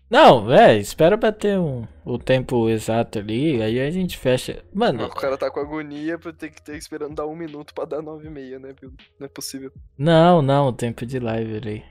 Não, 0.09 0.45
velho, 0.45 0.79
espera 0.79 1.17
bater 1.17 1.59
um, 1.59 1.85
o 2.05 2.17
tempo 2.17 2.69
exato 2.69 3.19
ali, 3.19 3.61
aí 3.61 3.79
a 3.79 3.91
gente 3.91 4.17
fecha. 4.17 4.63
Mano, 4.73 5.03
O 5.05 5.09
cara 5.09 5.37
tá 5.37 5.51
com 5.51 5.59
agonia 5.59 6.17
pra 6.17 6.31
ter 6.31 6.49
que 6.49 6.61
ter 6.61 6.77
esperando 6.77 7.15
dar 7.15 7.25
um 7.27 7.35
minuto 7.35 7.73
pra 7.73 7.83
dar 7.83 8.01
nove 8.01 8.27
e 8.27 8.29
meia, 8.29 8.57
né? 8.57 8.73
Não 9.19 9.25
é 9.25 9.27
possível. 9.27 9.71
não, 9.97 10.41
não, 10.41 10.67
o 10.69 10.73
tempo 10.73 11.05
de 11.05 11.19
live 11.19 11.57
ali. 11.57 11.83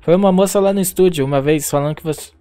Foi 0.00 0.14
uma 0.14 0.32
moça 0.32 0.58
lá 0.60 0.72
no 0.72 0.80
estúdio 0.80 1.24
uma 1.24 1.42
vez 1.42 1.68
falando 1.70 1.96
que 1.96 2.02
você. 2.02 2.32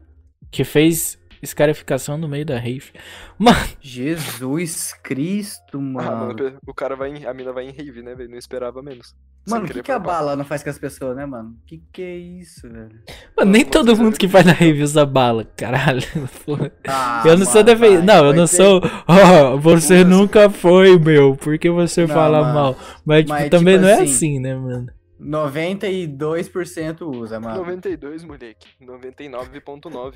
que 0.49 0.64
fez 0.64 1.19
escarificação 1.41 2.18
no 2.18 2.28
meio 2.28 2.45
da 2.45 2.57
rave. 2.57 2.91
Mano, 3.38 3.57
Jesus 3.80 4.94
Cristo, 5.03 5.78
Ah, 5.78 5.82
mano. 5.82 6.28
mano, 6.36 6.57
o 6.68 6.74
cara 6.74 6.95
vai 6.95 7.10
em, 7.10 7.26
a 7.26 7.34
mina 7.34 7.53
vai 7.53 7.66
em 7.68 7.72
rave, 7.72 8.02
né, 8.02 8.14
velho? 8.16 8.30
Não 8.30 8.38
esperava 8.38 8.82
menos. 8.82 9.16
Mano, 9.48 9.66
o 9.66 9.68
que, 9.70 9.82
que 9.82 9.91
a 9.91 9.98
bala 9.98 10.36
não 10.36 10.44
faz 10.44 10.61
com 10.61 10.70
as 10.70 10.78
pessoas, 10.78 11.16
né, 11.16 11.26
mano? 11.26 11.56
Que 11.66 11.82
que 11.91 12.02
é 12.03 12.16
isso, 12.18 12.70
velho? 12.70 12.99
mano, 13.38 13.52
nem 13.52 13.64
todo 13.66 13.95
mundo 13.95 14.18
que 14.18 14.28
vai 14.28 14.44
na 14.44 14.52
rave 14.52 14.84
usa 14.84 15.06
bala, 15.06 15.45
caralho. 15.56 16.02
Ah, 16.88 17.24
eu 17.26 17.38
não 17.38 17.45
sou 17.45 17.64
mano, 17.64 17.66
defensor. 17.66 17.95
vai, 17.98 18.06
Não, 18.06 18.26
eu 18.26 18.34
não 18.34 18.45
ter- 18.45 18.56
sou. 18.57 18.82
Ó, 19.07 19.57
você 19.57 20.03
nunca 20.03 20.49
foi, 20.49 20.99
meu. 20.99 21.36
Por 21.38 21.57
que 21.57 21.70
você 21.70 22.02
Não, 22.02 22.10
fala 22.14 22.41
mano. 22.41 22.53
mal? 22.53 22.76
Mas, 23.06 23.20
tipo, 23.22 23.30
Mas, 23.32 23.49
também 23.49 23.76
tipo 23.76 23.84
não 23.86 23.90
é 23.90 23.94
assim, 24.02 24.03
assim, 24.03 24.40
né, 24.40 24.56
mano? 24.56 24.88
92% 25.22 27.02
usa, 27.02 27.40
mano. 27.40 27.57
92, 27.57 28.24
moleque. 28.24 28.68
99.9. 28.82 30.16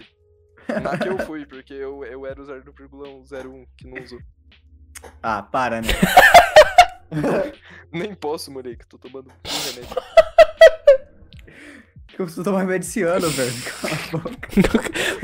Na 0.82 0.98
que 0.98 1.08
eu 1.08 1.18
fui, 1.20 1.46
porque 1.46 1.74
eu, 1.74 2.04
eu 2.04 2.26
era 2.26 2.42
o 2.42 2.46
0,01 2.46 3.66
que 3.78 3.88
não 3.88 4.02
usou. 4.02 4.20
Ah, 5.22 5.42
para, 5.42 5.82
né? 5.82 5.90
Nem 7.92 8.16
posso, 8.16 8.52
moleque. 8.52 8.88
Tô 8.88 8.98
tomando 8.98 9.30
um 9.30 9.72
remédio. 9.72 9.96
Eu 12.14 12.26
preciso 12.26 12.44
tomar 12.44 12.60
remédio 12.60 12.88
esse 12.88 13.02
ano, 13.02 13.30
velho. 13.30 13.54
Cala 13.82 13.96
a 13.96 14.18
boca. 14.18 14.50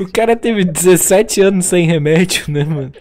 O 0.00 0.10
cara 0.10 0.34
teve 0.34 0.64
17 0.64 1.42
anos 1.42 1.66
sem 1.66 1.86
remédio, 1.86 2.50
né, 2.50 2.64
mano? 2.64 2.92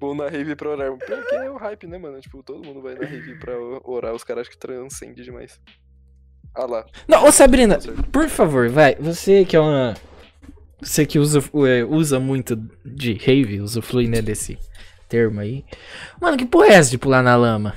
Vou 0.00 0.12
na 0.12 0.28
rave 0.28 0.56
pra 0.56 0.70
orar. 0.70 0.92
Porque 0.92 1.34
é 1.36 1.50
o 1.50 1.56
hype, 1.56 1.86
né, 1.86 1.96
mano? 1.98 2.20
Tipo, 2.20 2.42
todo 2.42 2.66
mundo 2.66 2.82
vai 2.82 2.94
na 2.94 3.06
rave 3.06 3.38
pra 3.38 3.54
orar. 3.84 4.12
Os 4.12 4.24
caras 4.24 4.42
acham 4.42 4.52
que 4.52 4.58
transcende 4.58 5.22
demais. 5.22 5.60
Ah 6.54 6.66
lá. 6.66 6.84
Não, 7.08 7.24
ô 7.24 7.32
Sabrina, 7.32 7.78
por 8.12 8.28
favor, 8.28 8.68
vai. 8.68 8.96
Você 8.96 9.44
que 9.44 9.56
é 9.56 9.60
uma. 9.60 9.94
Você 10.84 11.06
que 11.06 11.18
usa, 11.18 11.42
é, 11.66 11.84
usa 11.84 12.20
muito 12.20 12.56
de 12.84 13.14
rave, 13.14 13.60
usufrui, 13.60 14.06
né, 14.06 14.20
desse 14.20 14.58
termo 15.08 15.40
aí. 15.40 15.64
Mano, 16.20 16.36
que 16.36 16.44
porra 16.44 16.66
é 16.66 16.74
essa 16.74 16.90
de 16.90 16.98
pular 16.98 17.22
na 17.22 17.36
lama? 17.36 17.74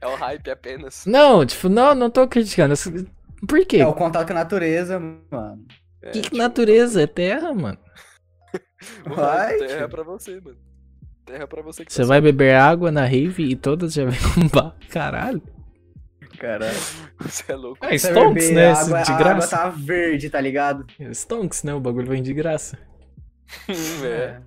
É 0.00 0.06
o 0.06 0.14
hype 0.14 0.50
apenas. 0.50 1.04
Não, 1.06 1.44
tipo, 1.44 1.68
não, 1.68 1.94
não 1.94 2.08
tô 2.10 2.26
criticando. 2.26 2.74
Por 3.46 3.66
quê? 3.66 3.78
É 3.78 3.86
o 3.86 3.92
contato 3.92 4.26
com 4.26 4.32
a 4.32 4.36
natureza, 4.36 4.98
mano. 4.98 5.66
É, 6.00 6.10
Que, 6.10 6.20
que 6.20 6.22
tipo, 6.22 6.36
natureza? 6.36 7.02
É 7.02 7.06
terra, 7.06 7.52
mano. 7.52 7.78
o 9.06 9.14
Vai, 9.14 9.56
terra 9.58 9.84
é 9.84 9.88
pra 9.88 10.02
você, 10.02 10.40
mano. 10.40 10.56
Terra 11.24 11.44
é 11.44 11.46
pra 11.46 11.62
você 11.62 11.84
que 11.84 11.92
Você 11.92 12.02
tá 12.02 12.08
vai 12.08 12.20
beber 12.20 12.54
água 12.54 12.90
na 12.90 13.04
rave 13.04 13.44
e 13.44 13.56
todas 13.56 13.92
já 13.92 14.04
vêm 14.04 14.18
com. 14.50 14.72
Caralho. 14.88 15.42
Caralho. 16.38 16.78
Você 17.20 17.52
é 17.52 17.54
louco. 17.54 17.84
É, 17.84 17.94
Stonks, 17.96 18.50
né? 18.50 18.72
a 18.72 18.78
água, 18.80 19.02
de 19.02 19.10
a 19.10 19.14
água 19.14 19.24
graça. 19.34 19.56
tá 19.56 19.68
verde, 19.68 20.30
tá 20.30 20.40
ligado? 20.40 20.86
Stonks, 21.12 21.62
né? 21.62 21.72
O 21.74 21.80
bagulho 21.80 22.08
vem 22.08 22.22
de 22.22 22.32
graça. 22.34 22.78
é. 24.04 24.40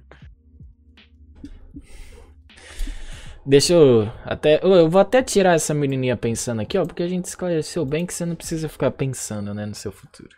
Deixa 3.45 3.73
eu 3.73 4.11
até. 4.23 4.59
Eu 4.63 4.89
vou 4.89 4.99
até 4.99 5.21
tirar 5.21 5.53
essa 5.53 5.73
menininha 5.73 6.17
pensando 6.17 6.61
aqui, 6.61 6.77
ó, 6.77 6.85
porque 6.85 7.03
a 7.03 7.07
gente 7.07 7.25
esclareceu 7.25 7.85
bem 7.85 8.05
que 8.05 8.13
você 8.13 8.25
não 8.25 8.35
precisa 8.35 8.67
ficar 8.67 8.89
pensando, 8.91 9.53
né, 9.53 9.65
no 9.65 9.75
seu 9.75 9.91
futuro. 9.91 10.29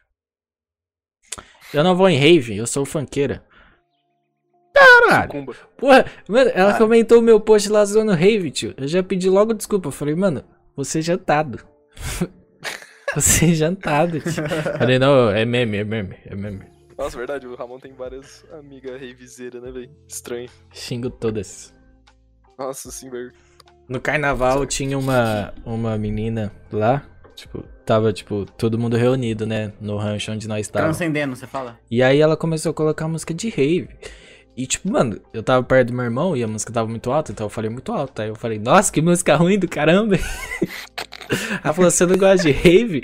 Eu 1.73 1.83
não 1.83 1.95
vou 1.95 2.09
em 2.09 2.17
rave, 2.17 2.57
eu 2.57 2.67
sou 2.67 2.85
funkeira. 2.85 3.43
Caralho! 4.73 5.45
Porra, 5.77 6.05
mano, 6.27 6.51
ela 6.53 6.75
Ah. 6.75 6.77
comentou 6.77 7.19
o 7.19 7.21
meu 7.21 7.39
post 7.39 7.69
lá 7.69 7.83
zoando 7.83 8.11
rave, 8.13 8.51
tio. 8.51 8.73
Eu 8.77 8.87
já 8.87 9.01
pedi 9.01 9.29
logo 9.29 9.53
desculpa. 9.53 9.87
Eu 9.87 9.91
falei, 9.91 10.13
mano, 10.13 10.43
você 10.77 10.99
é 10.99 11.01
jantado. 11.01 11.67
você 13.15 13.45
é 13.45 13.53
jantado. 13.53 14.21
Falei, 14.77 14.99
não, 14.99 15.31
é 15.31 15.43
meme, 15.43 15.77
é 15.77 15.83
meme, 15.83 16.15
é 16.23 16.35
meme. 16.35 16.65
Nossa, 16.95 17.17
verdade, 17.17 17.47
o 17.47 17.55
Ramon 17.55 17.79
tem 17.79 17.93
várias 17.93 18.45
amigas 18.53 18.99
reviseiras, 19.01 19.61
né, 19.61 19.71
velho? 19.71 19.89
Estranho. 20.07 20.49
Xingo 20.71 21.09
todas. 21.09 21.73
Nossa, 22.57 22.91
sim, 22.91 23.09
velho. 23.09 23.31
No 23.89 23.99
carnaval 23.99 24.65
tinha 24.67 24.97
uma, 24.97 25.53
uma 25.65 25.97
menina 25.97 26.51
lá, 26.71 27.03
tipo, 27.35 27.63
tava, 27.83 28.13
tipo, 28.13 28.45
todo 28.45 28.77
mundo 28.77 28.97
reunido, 28.97 29.47
né, 29.47 29.73
no 29.81 29.97
rancho 29.97 30.31
onde 30.31 30.47
nós 30.47 30.67
estávamos. 30.67 30.97
Transcendendo, 30.97 31.35
você 31.35 31.47
fala? 31.47 31.79
E 31.89 32.03
aí 32.03 32.19
ela 32.19 32.37
começou 32.37 32.69
a 32.71 32.73
colocar 32.73 33.07
música 33.07 33.33
de 33.33 33.49
rave. 33.49 33.89
E 34.57 34.65
tipo, 34.65 34.91
mano, 34.91 35.21
eu 35.31 35.43
tava 35.43 35.63
perto 35.63 35.89
do 35.89 35.93
meu 35.93 36.03
irmão 36.03 36.35
e 36.35 36.43
a 36.43 36.47
música 36.47 36.73
tava 36.73 36.89
muito 36.89 37.11
alta, 37.11 37.31
então 37.31 37.45
eu 37.45 37.49
falei 37.49 37.69
muito 37.69 37.91
alto. 37.91 38.19
Aí 38.19 38.29
eu 38.29 38.35
falei, 38.35 38.57
nossa, 38.57 38.91
que 38.91 38.99
música 38.99 39.35
ruim 39.35 39.59
do 39.59 39.67
caramba. 39.67 40.15
Ela 41.63 41.73
falou, 41.73 41.91
você 41.91 42.07
não 42.07 42.17
gosta 42.17 42.47
de 42.47 42.51
rave? 42.51 43.03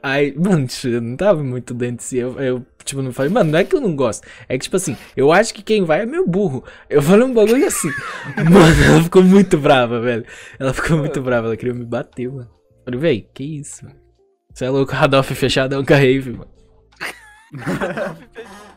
Aí, 0.00 0.32
mano, 0.38 0.64
tipo, 0.64 0.86
eu 0.86 1.00
não 1.00 1.16
tava 1.16 1.42
muito 1.42 1.74
dentro 1.74 1.96
de 1.96 2.04
si. 2.04 2.18
Eu, 2.18 2.40
eu, 2.40 2.66
tipo, 2.84 3.02
não 3.02 3.12
falei, 3.12 3.32
mano, 3.32 3.50
não 3.50 3.58
é 3.58 3.64
que 3.64 3.74
eu 3.74 3.80
não 3.80 3.96
gosto. 3.96 4.24
É 4.48 4.56
que, 4.56 4.62
tipo 4.62 4.76
assim, 4.76 4.96
eu 5.16 5.32
acho 5.32 5.52
que 5.52 5.62
quem 5.62 5.84
vai 5.84 6.02
é 6.02 6.06
meu 6.06 6.24
burro. 6.24 6.62
Eu 6.88 7.02
falei 7.02 7.24
um 7.24 7.34
bagulho 7.34 7.66
assim. 7.66 7.90
Mano, 8.38 8.84
ela 8.84 9.02
ficou 9.02 9.24
muito 9.24 9.58
brava, 9.58 10.00
velho. 10.00 10.24
Ela 10.56 10.72
ficou 10.72 10.98
muito 10.98 11.20
brava, 11.20 11.48
ela 11.48 11.56
queria 11.56 11.74
me 11.74 11.84
bater, 11.84 12.28
mano. 12.28 12.48
Eu 12.78 12.84
falei, 12.84 13.00
véi, 13.00 13.28
que 13.34 13.58
isso? 13.58 13.86
Você 14.54 14.66
é 14.66 14.70
louco, 14.70 14.92
Radolf 14.92 15.30
fechadão 15.32 15.84
com 15.84 15.94
a 15.94 15.96
rave, 15.96 16.30
mano. 16.32 16.50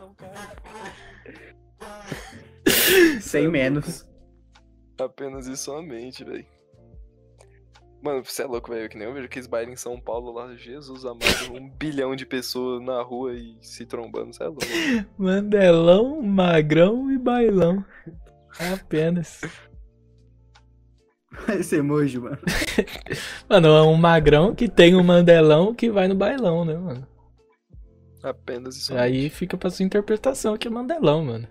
Sem 3.22 3.48
menos. 3.48 4.06
Apenas 5.00 5.48
e 5.48 5.58
somente, 5.58 6.24
velho. 6.24 6.46
Mano, 8.02 8.24
você 8.24 8.44
é 8.44 8.46
louco, 8.46 8.72
velho. 8.72 8.88
Que 8.88 8.98
nem 8.98 9.08
eu 9.08 9.14
vejo 9.14 9.26
aqueles 9.26 9.48
bailes 9.48 9.74
em 9.74 9.78
São 9.78 10.00
Paulo 10.00 10.32
lá. 10.32 10.56
Jesus 10.56 11.06
amado, 11.06 11.54
um 11.54 11.68
bilhão 11.78 12.16
de 12.16 12.26
pessoas 12.26 12.82
na 12.82 13.02
rua 13.02 13.34
e 13.34 13.58
se 13.62 13.86
trombando. 13.86 14.34
Você 14.34 14.44
é 14.44 14.48
louco. 14.48 14.66
Mandelão, 15.18 16.22
magrão 16.22 17.12
e 17.12 17.18
bailão. 17.18 17.84
Apenas. 18.60 19.42
Esse 21.50 21.78
emoji, 21.78 22.20
mano. 22.20 22.38
Mano, 23.50 23.68
é 23.68 23.82
um 23.82 23.96
magrão 23.96 24.56
que 24.56 24.70
tem 24.70 24.96
um 24.96 25.04
mandelão 25.04 25.74
que 25.74 25.90
vai 25.90 26.08
no 26.08 26.16
bailão, 26.16 26.64
né, 26.64 26.78
mano? 26.78 27.06
Apenas 28.24 28.78
e 28.78 28.82
somente. 28.82 29.04
Aí 29.04 29.30
fica 29.30 29.58
pra 29.58 29.70
sua 29.70 29.86
interpretação 29.86 30.58
que 30.58 30.68
é 30.68 30.72
mandelão, 30.72 31.26
mano. 31.26 31.48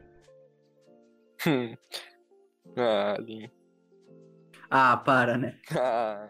Hum. 1.46 1.76
ah, 2.76 3.16
Lin. 3.20 3.50
Ah, 4.70 4.96
para, 4.96 5.36
né? 5.36 5.58
Ah. 5.78 6.28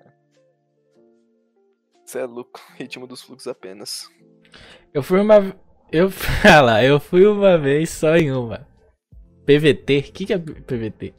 Você 2.05 2.19
é 2.19 2.27
louco. 2.27 2.61
Ritmo 2.77 3.07
dos 3.07 3.23
fluxos 3.23 3.49
apenas. 3.49 4.09
Eu 4.93 5.03
fui 5.03 5.21
uma. 5.21 5.57
Eu. 5.91 6.11
Ah 6.45 6.61
lá, 6.63 6.85
eu 6.85 7.01
fui 7.01 7.27
uma 7.27 7.57
vez 7.59 7.91
só 7.91 8.17
em 8.17 8.31
uma. 8.31 8.69
PVT? 9.47 9.99
O 9.99 10.13
que, 10.13 10.27
que 10.27 10.33
é 10.33 10.39
PVT? 10.39 11.15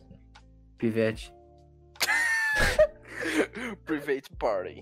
Pivete. 0.78 1.34
Private 3.86 4.30
Party. 4.38 4.82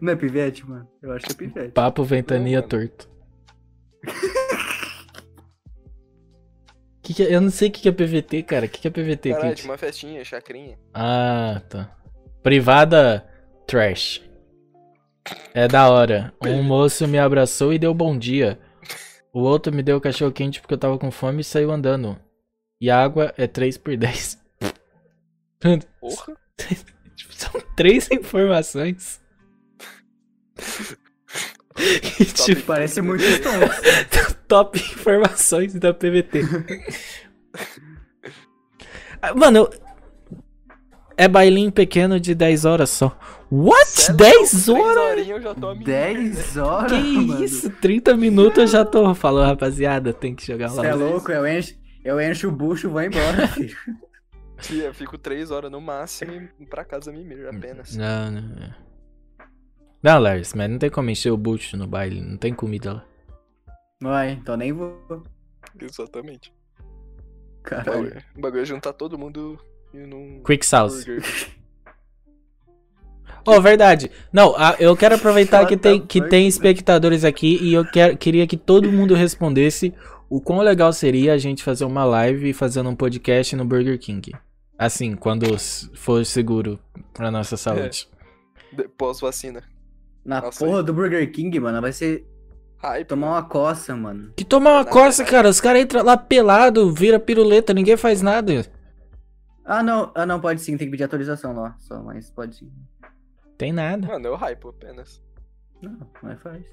Não 0.00 0.12
é 0.12 0.16
pivete, 0.16 0.68
mano? 0.68 0.88
Eu 1.00 1.12
acho 1.12 1.26
que 1.26 1.32
é 1.32 1.36
pivete. 1.36 1.72
Papo 1.72 2.04
ventania 2.04 2.60
Não, 2.60 2.68
torto. 2.68 3.08
Que 7.08 7.14
que 7.14 7.22
é- 7.22 7.34
Eu 7.34 7.40
não 7.40 7.48
sei 7.48 7.68
o 7.68 7.72
que, 7.72 7.80
que 7.80 7.88
é 7.88 7.92
PVT, 7.92 8.42
cara. 8.42 8.66
O 8.66 8.68
que, 8.68 8.80
que 8.82 8.86
é 8.86 8.90
PVT? 8.90 9.30
Caralho, 9.32 9.54
tinha 9.54 9.70
uma 9.70 9.78
festinha, 9.78 10.22
chacrinha. 10.22 10.78
Ah, 10.92 11.62
tá. 11.66 11.96
Privada 12.42 13.26
trash. 13.66 14.20
É 15.54 15.66
da 15.66 15.88
hora. 15.88 16.34
Um 16.44 16.62
moço 16.62 17.08
me 17.08 17.18
abraçou 17.18 17.72
e 17.72 17.78
deu 17.78 17.94
bom 17.94 18.16
dia. 18.18 18.58
O 19.32 19.40
outro 19.40 19.74
me 19.74 19.82
deu 19.82 19.98
cachorro 20.02 20.32
quente 20.32 20.60
porque 20.60 20.74
eu 20.74 20.78
tava 20.78 20.98
com 20.98 21.10
fome 21.10 21.40
e 21.40 21.44
saiu 21.44 21.70
andando. 21.70 22.18
E 22.78 22.90
a 22.90 23.02
água 23.02 23.32
é 23.38 23.46
3 23.46 23.78
por 23.78 23.96
10. 23.96 24.38
Porra. 26.00 26.36
Tipo, 27.16 27.32
São 27.34 27.52
três 27.74 28.10
informações. 28.10 29.18
E, 32.20 32.24
tipo, 32.32 32.62
Parece 32.62 33.00
muito 33.00 33.22
top 34.48 34.78
informações 34.78 35.74
da 35.74 35.92
PVT. 35.94 36.42
Ah, 39.20 39.34
Mano, 39.34 39.58
eu- 39.58 39.70
é 41.16 41.26
bailinho 41.26 41.72
pequeno 41.72 42.20
de 42.20 42.34
10 42.34 42.64
horas 42.64 42.90
só. 42.90 43.16
What? 43.50 44.12
10 44.12 44.68
horas? 44.68 45.26
eu 45.26 45.40
já 45.40 45.54
tô 45.54 45.68
a 45.70 45.74
mim. 45.74 45.84
10 45.84 46.56
horas, 46.58 46.92
Que 46.92 46.98
mano. 47.18 47.44
isso? 47.44 47.70
30 47.70 48.16
minutos 48.16 48.58
eu 48.58 48.66
já 48.66 48.84
tô. 48.84 49.14
Falou, 49.14 49.42
rapaziada, 49.44 50.12
tem 50.12 50.34
que 50.34 50.46
jogar 50.46 50.68
Você 50.68 50.86
é 50.86 50.94
lá. 50.94 50.96
louco? 50.96 51.32
Eu 51.32 51.46
encho, 51.46 51.74
eu 52.04 52.20
encho 52.20 52.48
o 52.48 52.52
bucho 52.52 52.86
e 52.86 52.90
vou 52.90 53.02
embora, 53.02 53.48
filho. 53.48 53.76
Tia, 54.60 54.84
eu 54.84 54.94
fico 54.94 55.16
três 55.18 55.50
horas 55.50 55.70
no 55.70 55.80
máximo 55.80 56.48
e 56.60 56.66
pra 56.66 56.84
casa 56.84 57.10
mimir 57.10 57.46
apenas. 57.48 57.96
Não, 57.96 58.30
não. 58.30 58.40
Não, 58.42 58.74
Lars, 60.02 60.54
mas 60.54 60.70
não 60.70 60.78
tem 60.78 60.90
como 60.90 61.10
encher 61.10 61.30
o 61.32 61.36
bucho 61.36 61.76
no 61.76 61.86
baile, 61.86 62.20
não 62.20 62.36
tem 62.36 62.54
comida 62.54 62.92
lá. 62.94 63.04
Vai, 64.00 64.30
então 64.32 64.56
nem 64.56 64.72
vou. 64.72 64.96
Exatamente. 65.80 66.52
O 66.80 67.62
Caralho. 67.62 67.90
bagulho- 68.04 68.22
O 68.36 68.40
bagulho 68.40 68.62
é 68.62 68.64
juntar 68.64 68.92
todo 68.92 69.18
mundo 69.18 69.58
e 69.92 69.98
num. 69.98 70.42
Quick 70.44 70.64
Sauce. 70.64 71.04
Oh, 73.46 73.60
verdade. 73.60 74.10
Não, 74.32 74.54
a- 74.56 74.76
eu 74.78 74.96
quero 74.96 75.14
aproveitar 75.14 75.60
What 75.62 75.68
que 75.68 75.76
the 75.76 75.90
tem, 75.90 76.06
que 76.06 76.20
tem 76.28 76.46
espectadores 76.46 77.24
aqui 77.24 77.58
e 77.62 77.72
eu 77.74 77.84
quero, 77.84 78.16
queria 78.16 78.46
que 78.46 78.56
todo 78.56 78.92
mundo 78.92 79.14
respondesse 79.14 79.94
o 80.28 80.40
quão 80.40 80.60
legal 80.60 80.92
seria 80.92 81.32
a 81.32 81.38
gente 81.38 81.62
fazer 81.64 81.84
uma 81.84 82.04
live 82.04 82.52
fazendo 82.52 82.90
um 82.90 82.96
podcast 82.96 83.56
no 83.56 83.64
Burger 83.64 83.98
King. 83.98 84.32
Assim, 84.78 85.16
quando 85.16 85.46
for 85.94 86.24
seguro 86.26 86.78
pra 87.14 87.30
nossa 87.30 87.56
saúde. 87.56 88.06
De- 88.72 88.86
Pós-vacina. 88.88 89.62
Na 90.28 90.42
Nossa, 90.42 90.62
porra 90.62 90.82
do 90.82 90.92
Burger 90.92 91.32
King, 91.32 91.58
mano, 91.58 91.80
vai 91.80 91.90
ser 91.90 92.28
Hype. 92.76 93.08
tomar 93.08 93.28
uma 93.28 93.42
coça, 93.48 93.96
mano. 93.96 94.30
Que 94.36 94.44
tomar 94.44 94.74
uma 94.74 94.84
coça, 94.84 95.24
cara. 95.24 95.48
Os 95.48 95.58
caras 95.58 95.80
entram 95.80 96.04
lá 96.04 96.18
pelado, 96.18 96.92
vira 96.92 97.18
piruleta, 97.18 97.72
ninguém 97.72 97.96
faz 97.96 98.20
nada. 98.20 98.70
Ah, 99.64 99.82
não, 99.82 100.12
ah, 100.14 100.26
não, 100.26 100.38
pode 100.38 100.60
sim, 100.60 100.76
tem 100.76 100.86
que 100.86 100.90
pedir 100.90 101.04
atualização 101.04 101.54
lá, 101.54 101.74
só, 101.78 102.02
mas 102.02 102.30
pode 102.30 102.56
sim. 102.56 102.70
Tem 103.56 103.72
nada. 103.72 104.06
Mano, 104.06 104.26
eu 104.26 104.36
hype 104.36 104.68
apenas. 104.68 105.22
Não, 105.80 105.98
mas 106.22 106.38
faz. 106.42 106.66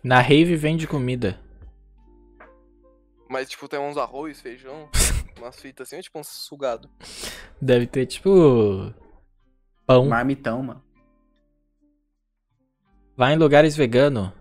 Na 0.00 0.20
rave 0.20 0.54
vende 0.54 0.86
comida. 0.86 1.40
Mas, 3.28 3.48
tipo, 3.48 3.66
tem 3.66 3.80
uns 3.80 3.96
arroz, 3.96 4.40
feijão, 4.40 4.88
umas 5.38 5.58
fitas 5.60 5.88
assim, 5.88 5.96
é 5.96 6.02
tipo 6.02 6.20
um 6.20 6.22
sugado. 6.22 6.88
Deve 7.60 7.88
ter, 7.88 8.06
tipo. 8.06 8.94
Pão. 9.90 10.06
Marmitão, 10.06 10.62
mano. 10.62 10.80
Vai 13.16 13.34
em 13.34 13.36
lugares 13.36 13.76
vegano. 13.76 14.32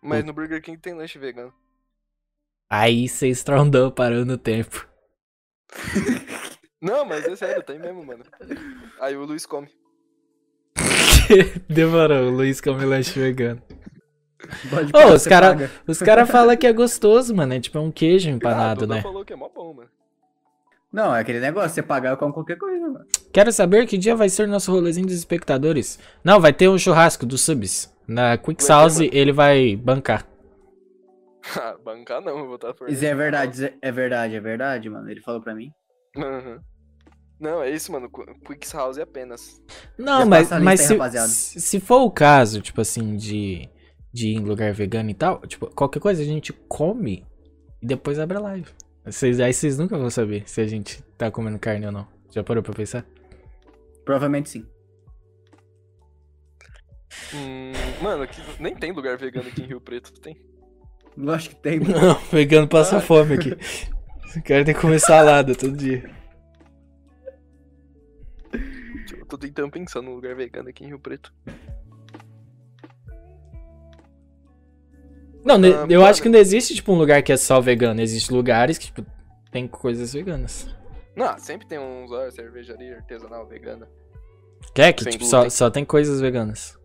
Mas 0.00 0.24
no 0.24 0.32
Burger 0.32 0.62
King 0.62 0.78
tem 0.78 0.94
lanche 0.94 1.18
vegano. 1.18 1.52
Aí 2.70 3.08
você 3.08 3.28
estrondou 3.28 3.90
parando 3.90 4.34
o 4.34 4.38
tempo. 4.38 4.88
Não, 6.80 7.04
mas 7.04 7.26
é 7.26 7.34
sério, 7.34 7.64
tem 7.64 7.80
mesmo, 7.80 8.04
mano. 8.04 8.24
Aí 9.00 9.16
o 9.16 9.24
Luiz 9.24 9.44
come. 9.44 9.68
Demorou, 11.68 12.28
o 12.28 12.30
Luiz 12.30 12.60
come 12.60 12.84
lanche 12.84 13.18
vegano. 13.18 13.60
Ô, 14.94 15.12
os 15.14 15.26
cara- 15.26 15.48
paga. 15.48 15.70
Os 15.86 15.98
caras 15.98 16.30
falam 16.30 16.56
que 16.56 16.66
é 16.66 16.72
gostoso, 16.72 17.34
mano. 17.34 17.54
É 17.54 17.60
tipo 17.60 17.78
um 17.80 17.90
queijo 17.90 18.28
ah, 18.28 18.32
empanado, 18.32 18.80
Duda 18.82 18.94
né? 18.96 19.02
falou 19.02 19.24
que 19.24 19.32
é 19.32 19.36
mó 19.36 19.48
bom, 19.48 19.74
mano. 19.74 19.90
Não, 20.92 21.14
é 21.16 21.20
aquele 21.20 21.40
negócio, 21.40 21.70
você 21.70 21.82
pagar, 21.82 22.10
eu 22.10 22.16
como 22.18 22.34
qualquer 22.34 22.58
coisa, 22.58 22.86
mano. 22.86 23.06
Quero 23.32 23.50
saber 23.50 23.86
que 23.86 23.96
dia 23.96 24.14
vai 24.14 24.28
ser 24.28 24.46
nosso 24.46 24.70
rolezinho 24.70 25.06
dos 25.06 25.16
espectadores. 25.16 25.98
Não, 26.22 26.38
vai 26.38 26.52
ter 26.52 26.68
um 26.68 26.76
churrasco 26.76 27.24
dos 27.24 27.40
subs. 27.40 27.90
Na 28.06 28.36
Quick 28.36 28.62
mano. 28.68 29.10
ele 29.16 29.32
vai 29.32 29.74
bancar. 29.76 30.26
Ah, 31.56 31.76
bancar 31.82 32.20
não, 32.20 32.38
eu 32.38 32.46
vou 32.46 32.56
estar 32.56 32.74
Isso 32.88 33.04
é 33.04 33.14
verdade, 33.14 33.54
isso 33.54 33.64
é- 33.64 33.74
é 33.80 33.90
verdade, 33.92 34.34
é 34.36 34.40
verdade, 34.40 34.90
mano. 34.90 35.08
Ele 35.10 35.20
falou 35.22 35.40
pra 35.40 35.54
mim. 35.54 35.70
Uhum. 36.16 36.58
Não, 37.40 37.62
é 37.62 37.70
isso, 37.70 37.90
mano. 37.90 38.10
Qu- 38.10 38.26
Quicks 38.46 38.72
House 38.72 38.98
apenas. 38.98 39.60
Não, 39.98 40.20
Já 40.20 40.26
mas, 40.26 40.50
mas 40.50 40.80
se 40.80 41.60
se 41.60 41.80
for 41.80 42.02
o 42.02 42.10
caso, 42.10 42.60
tipo 42.60 42.80
assim, 42.80 43.16
de, 43.16 43.68
de 44.12 44.28
ir 44.28 44.34
em 44.36 44.44
lugar 44.44 44.72
vegano 44.72 45.10
e 45.10 45.14
tal, 45.14 45.40
tipo, 45.46 45.66
qualquer 45.74 46.00
coisa 46.00 46.22
a 46.22 46.24
gente 46.26 46.52
come 46.68 47.26
e 47.80 47.86
depois 47.86 48.18
abre 48.18 48.36
a 48.36 48.40
live. 48.40 48.68
Vocês, 49.04 49.40
aí 49.40 49.52
vocês 49.52 49.78
nunca 49.78 49.98
vão 49.98 50.10
saber 50.10 50.48
se 50.48 50.60
a 50.60 50.66
gente 50.66 51.02
tá 51.18 51.30
comendo 51.30 51.58
carne 51.58 51.86
ou 51.86 51.92
não. 51.92 52.06
Já 52.30 52.42
parou 52.44 52.62
pra 52.62 52.72
pensar? 52.72 53.04
Provavelmente 54.04 54.48
sim. 54.50 54.66
Hum, 57.34 57.72
mano, 58.02 58.22
aqui 58.22 58.40
nem 58.60 58.74
tem 58.74 58.92
lugar 58.92 59.16
vegano 59.18 59.48
aqui 59.48 59.62
em 59.62 59.66
Rio 59.66 59.80
Preto, 59.80 60.12
tem? 60.20 60.40
Lógico 61.16 61.56
que 61.56 61.60
tem. 61.62 61.78
Não, 61.84 62.14
vegano 62.30 62.66
passa 62.68 62.96
Ah. 62.98 63.00
fome 63.00 63.34
aqui. 63.34 63.56
O 64.34 64.42
cara 64.42 64.64
tem 64.64 64.74
que 64.74 64.80
comer 64.80 64.98
salada 64.98 65.54
todo 65.54 65.76
dia. 65.76 66.10
Tipo, 69.06 69.20
Eu 69.20 69.26
tô 69.26 69.36
tentando 69.36 69.70
pensar 69.70 70.00
num 70.00 70.14
lugar 70.14 70.34
vegano 70.34 70.70
aqui 70.70 70.84
em 70.84 70.86
Rio 70.86 70.98
Preto. 70.98 71.30
Não, 75.44 75.56
Ah, 75.56 75.86
eu 75.88 76.00
mano. 76.00 76.04
acho 76.06 76.22
que 76.22 76.28
não 76.28 76.38
existe, 76.38 76.74
tipo, 76.74 76.92
um 76.92 76.96
lugar 76.98 77.22
que 77.22 77.32
é 77.32 77.36
só 77.36 77.60
vegano. 77.60 78.00
Existem 78.00 78.36
lugares 78.36 78.78
que, 78.78 78.86
tipo, 78.86 79.04
tem 79.50 79.66
coisas 79.66 80.12
veganas. 80.12 80.68
Não, 81.16 81.36
sempre 81.38 81.66
tem 81.66 81.78
uns, 81.78 82.10
ó, 82.10 82.30
cervejaria 82.30 82.96
artesanal 82.96 83.46
vegana. 83.46 83.86
Quer 84.74 84.92
que, 84.92 85.02
Sem 85.04 85.12
tipo, 85.12 85.24
só, 85.24 85.38
glúten. 85.40 85.50
só 85.50 85.68
tem 85.70 85.84
coisas 85.84 86.20
veganas. 86.20 86.78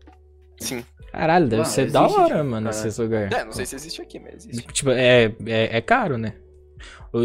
Sim. 0.60 0.84
Caralho, 1.12 1.48
deve 1.48 1.62
Ah, 1.62 1.64
ser 1.64 1.90
da 1.90 2.02
hora, 2.02 2.44
mano, 2.44 2.68
caralho. 2.70 2.88
esse 2.88 3.00
lugar. 3.00 3.32
É, 3.32 3.44
não 3.44 3.52
sei 3.52 3.64
se 3.64 3.76
existe 3.76 4.02
aqui, 4.02 4.18
mas 4.18 4.44
existe. 4.46 4.66
Tipo, 4.72 4.90
é, 4.90 5.32
é, 5.46 5.76
é 5.78 5.80
caro, 5.80 6.18
né? 6.18 6.34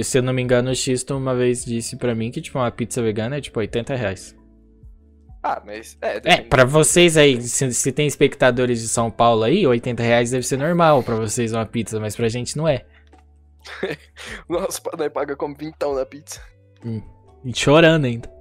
Se 0.03 0.17
eu 0.19 0.23
não 0.23 0.31
me 0.33 0.41
engano, 0.41 0.71
o 0.71 0.75
Xisto 0.75 1.17
uma 1.17 1.35
vez 1.35 1.65
disse 1.65 1.97
pra 1.97 2.15
mim 2.15 2.31
que, 2.31 2.39
tipo, 2.41 2.57
uma 2.57 2.71
pizza 2.71 3.01
vegana 3.01 3.37
é, 3.37 3.41
tipo, 3.41 3.59
80 3.59 3.93
reais. 3.95 4.33
Ah, 5.43 5.61
mas. 5.65 5.97
É, 6.01 6.21
É, 6.23 6.41
pra 6.41 6.63
vocês 6.63 7.17
aí, 7.17 7.41
se, 7.41 7.73
se 7.73 7.91
tem 7.91 8.07
espectadores 8.07 8.81
de 8.81 8.87
São 8.87 9.11
Paulo 9.11 9.43
aí, 9.43 9.67
80 9.67 10.01
reais 10.01 10.31
deve 10.31 10.47
ser 10.47 10.57
normal 10.57 11.03
pra 11.03 11.15
vocês 11.15 11.51
uma 11.51 11.65
pizza, 11.65 11.99
mas 11.99 12.15
pra 12.15 12.29
gente 12.29 12.55
não 12.55 12.65
é. 12.65 12.85
Nossa, 14.47 14.81
nós 14.97 15.11
paga 15.11 15.35
como 15.35 15.55
vintão 15.55 15.93
na 15.93 16.05
pizza. 16.05 16.41
E 17.43 17.53
chorando 17.53 18.05
ainda. 18.05 18.31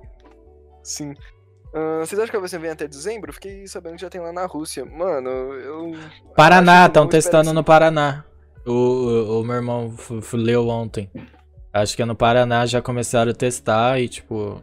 Sim. 0.84 1.14
Ah, 1.74 2.00
vocês 2.00 2.20
acham 2.20 2.40
que 2.40 2.54
a 2.54 2.58
vem 2.58 2.70
até 2.70 2.86
dezembro? 2.86 3.32
Fiquei 3.32 3.66
sabendo 3.66 3.96
que 3.96 4.02
já 4.02 4.10
tem 4.10 4.20
lá 4.20 4.32
na 4.32 4.46
Rússia. 4.46 4.84
Mano, 4.84 5.28
eu. 5.30 5.92
Paraná, 6.36 6.86
estão 6.86 7.06
testando 7.08 7.48
assim. 7.48 7.54
no 7.54 7.64
Paraná. 7.64 8.24
O, 8.66 8.72
o, 8.72 9.40
o 9.40 9.44
meu 9.44 9.56
irmão 9.56 9.94
leu 10.34 10.68
ontem. 10.68 11.10
Acho 11.72 11.96
que 11.96 12.02
é 12.02 12.04
no 12.04 12.14
Paraná 12.14 12.66
já 12.66 12.82
começaram 12.82 13.30
a 13.30 13.34
testar 13.34 13.98
e, 13.98 14.08
tipo. 14.08 14.62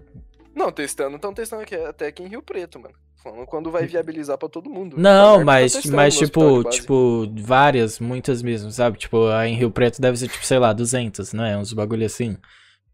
Não, 0.59 0.73
testando, 0.73 1.15
estão 1.15 1.33
testando 1.33 1.61
aqui, 1.61 1.73
até 1.73 2.07
aqui 2.07 2.21
em 2.21 2.27
Rio 2.27 2.41
Preto, 2.43 2.77
mano. 2.77 2.93
Falando 3.23 3.45
quando 3.45 3.71
vai 3.71 3.85
viabilizar 3.87 4.37
pra 4.37 4.49
todo 4.49 4.69
mundo. 4.69 4.97
Não, 4.97 5.39
Tá 5.39 5.45
mas, 5.45 5.71
testando 5.71 5.95
mas 5.95 6.17
tipo, 6.17 6.63
tipo, 6.65 7.33
várias, 7.37 7.97
muitas 7.97 8.41
mesmo, 8.41 8.69
sabe? 8.69 8.97
Tipo, 8.97 9.31
em 9.45 9.55
Rio 9.55 9.71
Preto 9.71 10.01
deve 10.01 10.17
ser, 10.17 10.27
tipo, 10.27 10.45
sei 10.45 10.59
lá, 10.59 10.73
200, 10.73 11.31
não 11.31 11.45
é? 11.45 11.57
Uns 11.57 11.71
bagulho 11.71 12.05
assim. 12.05 12.35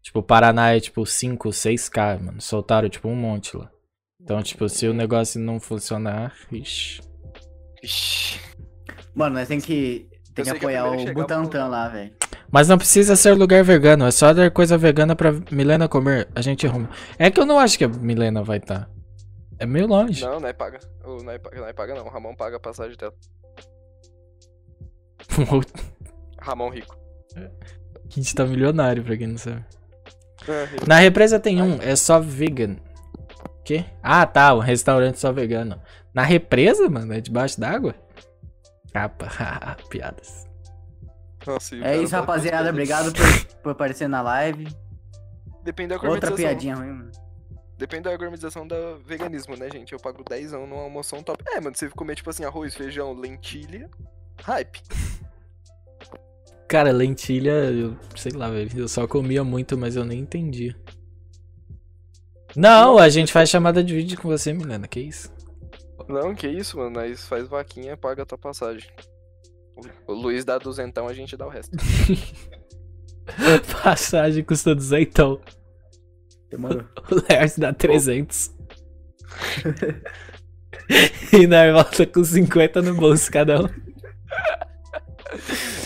Tipo, 0.00 0.22
Paraná 0.22 0.76
é, 0.76 0.78
tipo, 0.78 1.04
5, 1.04 1.48
6k, 1.48 2.20
mano. 2.22 2.40
Soltaram, 2.40 2.88
tipo, 2.88 3.08
um 3.08 3.16
monte 3.16 3.56
lá. 3.56 3.68
Então, 4.22 4.40
tipo, 4.44 4.68
se 4.68 4.86
o 4.86 4.94
negócio 4.94 5.40
não 5.40 5.58
funcionar, 5.58 6.36
ixi. 6.52 7.00
Ixi. 7.82 8.40
Mano, 9.12 9.34
nós 9.34 9.48
tem 9.48 9.60
que, 9.60 10.08
tem 10.32 10.44
que 10.44 10.50
a 10.50 10.54
apoiar 10.54 10.96
que 10.96 11.10
o 11.10 11.14
Butantan 11.14 11.66
lá, 11.66 11.88
velho. 11.88 12.15
Mas 12.50 12.68
não 12.68 12.78
precisa 12.78 13.16
ser 13.16 13.32
lugar 13.32 13.62
vegano, 13.64 14.06
é 14.06 14.10
só 14.10 14.32
dar 14.32 14.50
coisa 14.50 14.78
vegana 14.78 15.16
pra 15.16 15.32
Milena 15.50 15.88
comer. 15.88 16.28
A 16.34 16.40
gente 16.40 16.66
arruma. 16.66 16.88
É 17.18 17.30
que 17.30 17.40
eu 17.40 17.46
não 17.46 17.58
acho 17.58 17.76
que 17.76 17.84
a 17.84 17.88
Milena 17.88 18.42
vai 18.42 18.58
estar. 18.58 18.88
É 19.58 19.66
meio 19.66 19.86
longe. 19.86 20.22
Não, 20.24 20.38
não 20.38 20.48
é 20.48 20.52
paga. 20.52 20.78
O 21.04 21.22
não 21.22 21.32
é 21.32 21.38
paga, 21.38 21.60
não 21.60 21.66
é 21.66 21.72
paga, 21.72 21.94
não. 21.94 22.04
O 22.04 22.08
Ramon 22.08 22.34
paga 22.34 22.56
a 22.56 22.60
passagem 22.60 22.96
dela. 22.96 23.14
Ramon 26.40 26.70
rico. 26.70 26.96
a 27.36 27.48
gente 28.08 28.34
tá 28.34 28.44
milionário, 28.44 29.02
pra 29.02 29.16
quem 29.16 29.26
não 29.26 29.38
sabe. 29.38 29.64
Rico. 30.72 30.86
Na 30.86 30.96
represa 30.96 31.40
tem 31.40 31.60
um, 31.60 31.80
é 31.80 31.96
só 31.96 32.20
vegan. 32.20 32.76
Quê? 33.64 33.84
Ah, 34.00 34.24
tá, 34.26 34.54
um 34.54 34.60
restaurante 34.60 35.18
só 35.18 35.32
vegano. 35.32 35.80
Na 36.14 36.22
represa, 36.22 36.88
mano? 36.88 37.12
É 37.12 37.20
debaixo 37.20 37.58
d'água? 37.58 37.94
Capa, 38.92 39.76
piadas. 39.90 40.45
Nossa, 41.46 41.76
É 41.76 41.96
isso, 41.96 42.10
fala 42.10 42.22
rapaziada. 42.22 42.70
Obrigado 42.70 43.12
por, 43.12 43.56
por 43.62 43.72
aparecer 43.72 44.08
na 44.08 44.22
live. 44.22 44.66
Depende 45.62 45.96
da 45.96 46.08
Outra 46.08 46.32
piadinha 46.32 46.74
ruim, 46.74 46.90
mano. 46.90 47.10
Depende 47.78 48.04
da 48.04 48.16
gourmetização 48.16 48.66
da 48.66 48.96
veganismo, 49.04 49.54
né, 49.56 49.68
gente? 49.70 49.92
Eu 49.92 49.98
pago 49.98 50.24
10 50.24 50.52
numa 50.52 50.82
almoção 50.82 51.22
top. 51.22 51.44
É, 51.46 51.60
mano, 51.60 51.76
você 51.76 51.90
comer, 51.90 52.14
tipo 52.14 52.30
assim, 52.30 52.44
arroz, 52.44 52.74
feijão, 52.74 53.12
lentilha, 53.12 53.90
hype. 54.42 54.80
Cara, 56.66 56.90
lentilha, 56.90 57.50
eu 57.50 57.96
sei 58.16 58.32
lá, 58.32 58.48
velho. 58.48 58.70
Eu 58.74 58.88
só 58.88 59.06
comia 59.06 59.44
muito, 59.44 59.76
mas 59.76 59.94
eu 59.94 60.04
nem 60.04 60.20
entendia. 60.20 60.74
Não, 62.56 62.96
a 62.96 63.08
gente 63.10 63.30
faz 63.30 63.50
chamada 63.50 63.84
de 63.84 63.94
vídeo 63.94 64.18
com 64.18 64.28
você, 64.28 64.52
Milena. 64.52 64.88
Que 64.88 65.00
isso? 65.00 65.30
Não, 66.08 66.34
que 66.34 66.48
isso, 66.48 66.78
mano. 66.78 66.90
Nós 66.90 67.26
faz 67.26 67.46
vaquinha, 67.46 67.96
paga 67.96 68.22
a 68.22 68.26
tua 68.26 68.38
passagem. 68.38 68.88
O 70.06 70.12
Luiz 70.12 70.44
dá 70.44 70.58
duzentão, 70.58 71.06
a 71.06 71.12
gente 71.12 71.36
dá 71.36 71.46
o 71.46 71.50
resto. 71.50 71.76
Passagem 73.82 74.44
custa 74.44 74.74
duzentão. 74.74 75.40
Demorou. 76.50 76.84
O 77.10 77.22
Lers 77.28 77.58
dá 77.58 77.72
300. 77.72 78.54
e 81.32 81.46
nós 81.46 81.72
volta 81.72 82.06
com 82.06 82.24
50 82.24 82.82
no 82.82 82.94
bolso 82.94 83.30
cada 83.30 83.62
um. 83.62 83.68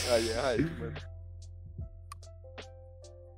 Hype, 0.09 0.71
mano. 0.79 0.80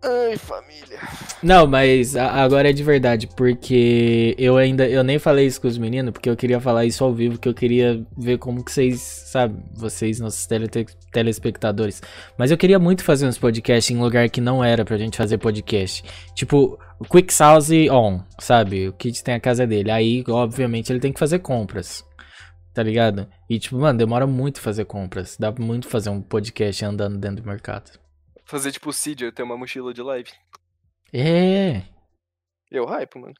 Ai, 0.04 0.36
família. 0.36 0.98
Não, 1.42 1.64
mas 1.64 2.16
agora 2.16 2.70
é 2.70 2.72
de 2.72 2.82
verdade, 2.82 3.28
porque 3.36 4.34
eu 4.36 4.56
ainda 4.56 4.88
eu 4.88 5.04
nem 5.04 5.18
falei 5.18 5.46
isso 5.46 5.60
com 5.60 5.68
os 5.68 5.78
meninos, 5.78 6.12
porque 6.12 6.28
eu 6.28 6.36
queria 6.36 6.60
falar 6.60 6.84
isso 6.84 7.04
ao 7.04 7.14
vivo, 7.14 7.38
que 7.38 7.48
eu 7.48 7.54
queria 7.54 8.04
ver 8.18 8.38
como 8.38 8.64
que 8.64 8.72
vocês, 8.72 9.00
sabe, 9.00 9.62
vocês, 9.74 10.18
nossos 10.18 10.44
tele 10.46 10.68
telespectadores. 11.12 12.02
Mas 12.36 12.50
eu 12.50 12.58
queria 12.58 12.80
muito 12.80 13.04
fazer 13.04 13.26
uns 13.26 13.38
podcasts 13.38 13.94
em 13.94 14.00
lugar 14.00 14.28
que 14.28 14.40
não 14.40 14.62
era 14.62 14.84
pra 14.84 14.98
gente 14.98 15.16
fazer 15.16 15.38
podcast. 15.38 16.02
Tipo, 16.34 16.78
Quick 17.08 17.32
House 17.38 17.70
On, 17.90 18.20
sabe? 18.40 18.88
O 18.88 18.92
Kid 18.92 19.22
tem 19.22 19.34
a 19.34 19.40
casa 19.40 19.66
dele. 19.66 19.90
Aí, 19.90 20.24
obviamente, 20.28 20.92
ele 20.92 21.00
tem 21.00 21.12
que 21.12 21.18
fazer 21.20 21.38
compras. 21.38 22.04
Tá 22.74 22.82
ligado? 22.82 23.28
E 23.50 23.58
tipo, 23.58 23.76
mano, 23.76 23.98
demora 23.98 24.26
muito 24.26 24.60
fazer 24.60 24.86
compras. 24.86 25.36
Dá 25.38 25.52
muito 25.52 25.86
fazer 25.88 26.10
um 26.10 26.22
podcast 26.22 26.84
andando 26.84 27.18
dentro 27.18 27.42
do 27.42 27.48
mercado. 27.48 28.01
Fazer 28.52 28.70
tipo 28.70 28.90
o 28.90 28.92
Cid, 28.92 29.24
eu 29.24 29.32
ter 29.32 29.42
uma 29.42 29.56
mochila 29.56 29.94
de 29.94 30.02
live. 30.02 30.30
É. 31.10 31.82
Eu 32.70 32.84
hype, 32.84 33.18
mano. 33.18 33.32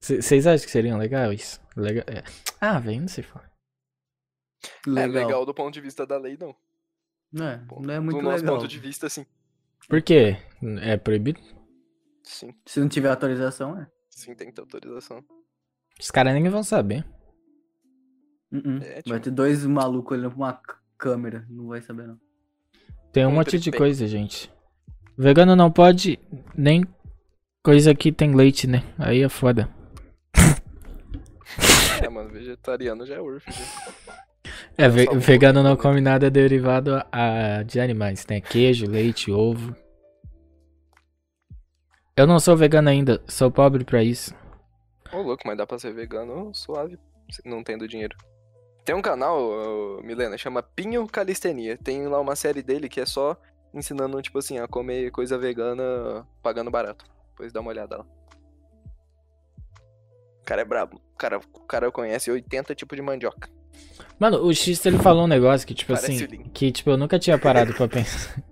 Vocês 0.00 0.46
acham 0.46 0.64
que 0.64 0.70
seriam 0.72 0.96
legal 0.96 1.30
isso? 1.34 1.60
Legal. 1.76 2.02
é. 2.08 2.24
Ah, 2.58 2.78
velho, 2.80 3.02
não 3.02 3.08
sei 3.08 3.22
falar. 3.22 3.52
É 4.86 5.06
legal 5.06 5.44
do 5.44 5.52
ponto 5.52 5.74
de 5.74 5.82
vista 5.82 6.06
da 6.06 6.16
lei, 6.16 6.38
não. 6.40 6.56
Não 7.30 7.46
é, 7.46 7.58
Pô, 7.58 7.78
não 7.82 7.92
é 7.92 8.00
muito 8.00 8.16
do 8.20 8.22
nosso 8.22 8.38
legal. 8.42 8.56
ponto 8.56 8.66
de 8.68 8.78
vista, 8.78 9.06
sim. 9.10 9.26
Por 9.86 10.00
quê? 10.00 10.38
É 10.80 10.96
proibido? 10.96 11.38
Sim, 12.24 12.54
Se 12.64 12.80
não 12.80 12.88
tiver 12.88 13.10
autorização, 13.10 13.78
é. 13.78 13.86
sim, 14.08 14.34
tem 14.34 14.46
que 14.48 14.54
ter 14.54 14.62
autorização. 14.62 15.22
Os 16.00 16.10
caras 16.10 16.32
nem 16.32 16.48
vão 16.48 16.62
saber. 16.62 17.04
Uh-uh. 18.50 18.82
É, 18.82 18.92
Vai 18.94 19.02
tipo- 19.02 19.20
ter 19.20 19.30
dois 19.30 19.66
malucos 19.66 20.16
olhando 20.16 20.30
pra 20.30 20.38
uma 20.38 20.62
câmera. 20.96 21.46
Não 21.50 21.66
vai 21.66 21.82
saber, 21.82 22.06
não. 22.06 22.18
Tem 23.12 23.26
um 23.26 23.30
Um 23.30 23.32
monte 23.32 23.58
de 23.58 23.70
tripé. 23.70 23.76
coisa, 23.76 24.06
gente. 24.06 24.50
Vegano 25.16 25.54
não 25.54 25.70
pode 25.70 26.18
nem 26.56 26.84
coisa 27.62 27.94
que 27.94 28.10
tem 28.10 28.34
leite, 28.34 28.66
né? 28.66 28.82
Aí 28.98 29.22
é 29.22 29.28
foda. 29.28 29.68
É, 32.04 32.08
mano, 32.08 32.30
vegetariano 32.30 33.06
já 33.06 33.14
é 33.14 33.20
urf. 33.20 33.46
É, 34.76 34.88
ve- 34.88 35.06
vegano 35.18 35.62
não 35.62 35.70
né? 35.72 35.76
come 35.76 36.00
nada 36.00 36.28
derivado 36.28 36.96
a, 36.96 37.06
a- 37.12 37.62
de 37.62 37.78
animais, 37.78 38.26
né? 38.26 38.40
Queijo, 38.40 38.86
leite, 38.90 39.30
ovo. 39.30 39.76
Eu 42.16 42.26
não 42.26 42.40
sou 42.40 42.56
vegano 42.56 42.88
ainda, 42.88 43.22
sou 43.28 43.52
pobre 43.52 43.84
pra 43.84 44.02
isso. 44.02 44.34
Ô, 45.12 45.18
louco, 45.22 45.42
mas 45.46 45.56
dá 45.56 45.64
pra 45.64 45.78
ser 45.78 45.94
vegano 45.94 46.52
suave, 46.52 46.98
não 47.44 47.62
tendo 47.62 47.86
dinheiro. 47.86 48.16
Tem 48.84 48.94
um 48.94 49.02
canal, 49.02 50.00
Milena, 50.02 50.36
chama 50.36 50.62
Pinho 50.62 51.06
Calistenia. 51.06 51.76
Tem 51.76 52.06
lá 52.08 52.20
uma 52.20 52.34
série 52.34 52.62
dele 52.62 52.88
que 52.88 53.00
é 53.00 53.06
só 53.06 53.36
ensinando, 53.72 54.20
tipo 54.20 54.38
assim, 54.38 54.58
a 54.58 54.66
comer 54.66 55.10
coisa 55.10 55.38
vegana 55.38 56.26
pagando 56.42 56.70
barato. 56.70 57.04
Depois 57.30 57.52
dá 57.52 57.60
uma 57.60 57.70
olhada 57.70 57.98
lá. 57.98 58.06
O 60.40 60.44
cara 60.44 60.62
é 60.62 60.64
brabo. 60.64 61.00
O 61.14 61.16
cara, 61.16 61.38
o 61.38 61.60
cara 61.60 61.92
conhece 61.92 62.30
80 62.30 62.74
tipos 62.74 62.96
de 62.96 63.02
mandioca. 63.02 63.48
Mano, 64.18 64.44
o 64.44 64.52
X 64.52 64.84
ele 64.84 64.98
falou 64.98 65.24
um 65.24 65.28
negócio 65.28 65.66
que, 65.66 65.74
tipo 65.74 65.92
Parece 65.92 66.24
assim, 66.24 66.42
que 66.52 66.72
tipo, 66.72 66.90
eu 66.90 66.96
nunca 66.96 67.18
tinha 67.18 67.38
parado 67.38 67.72
pra 67.74 67.88
pensar. 67.88 68.42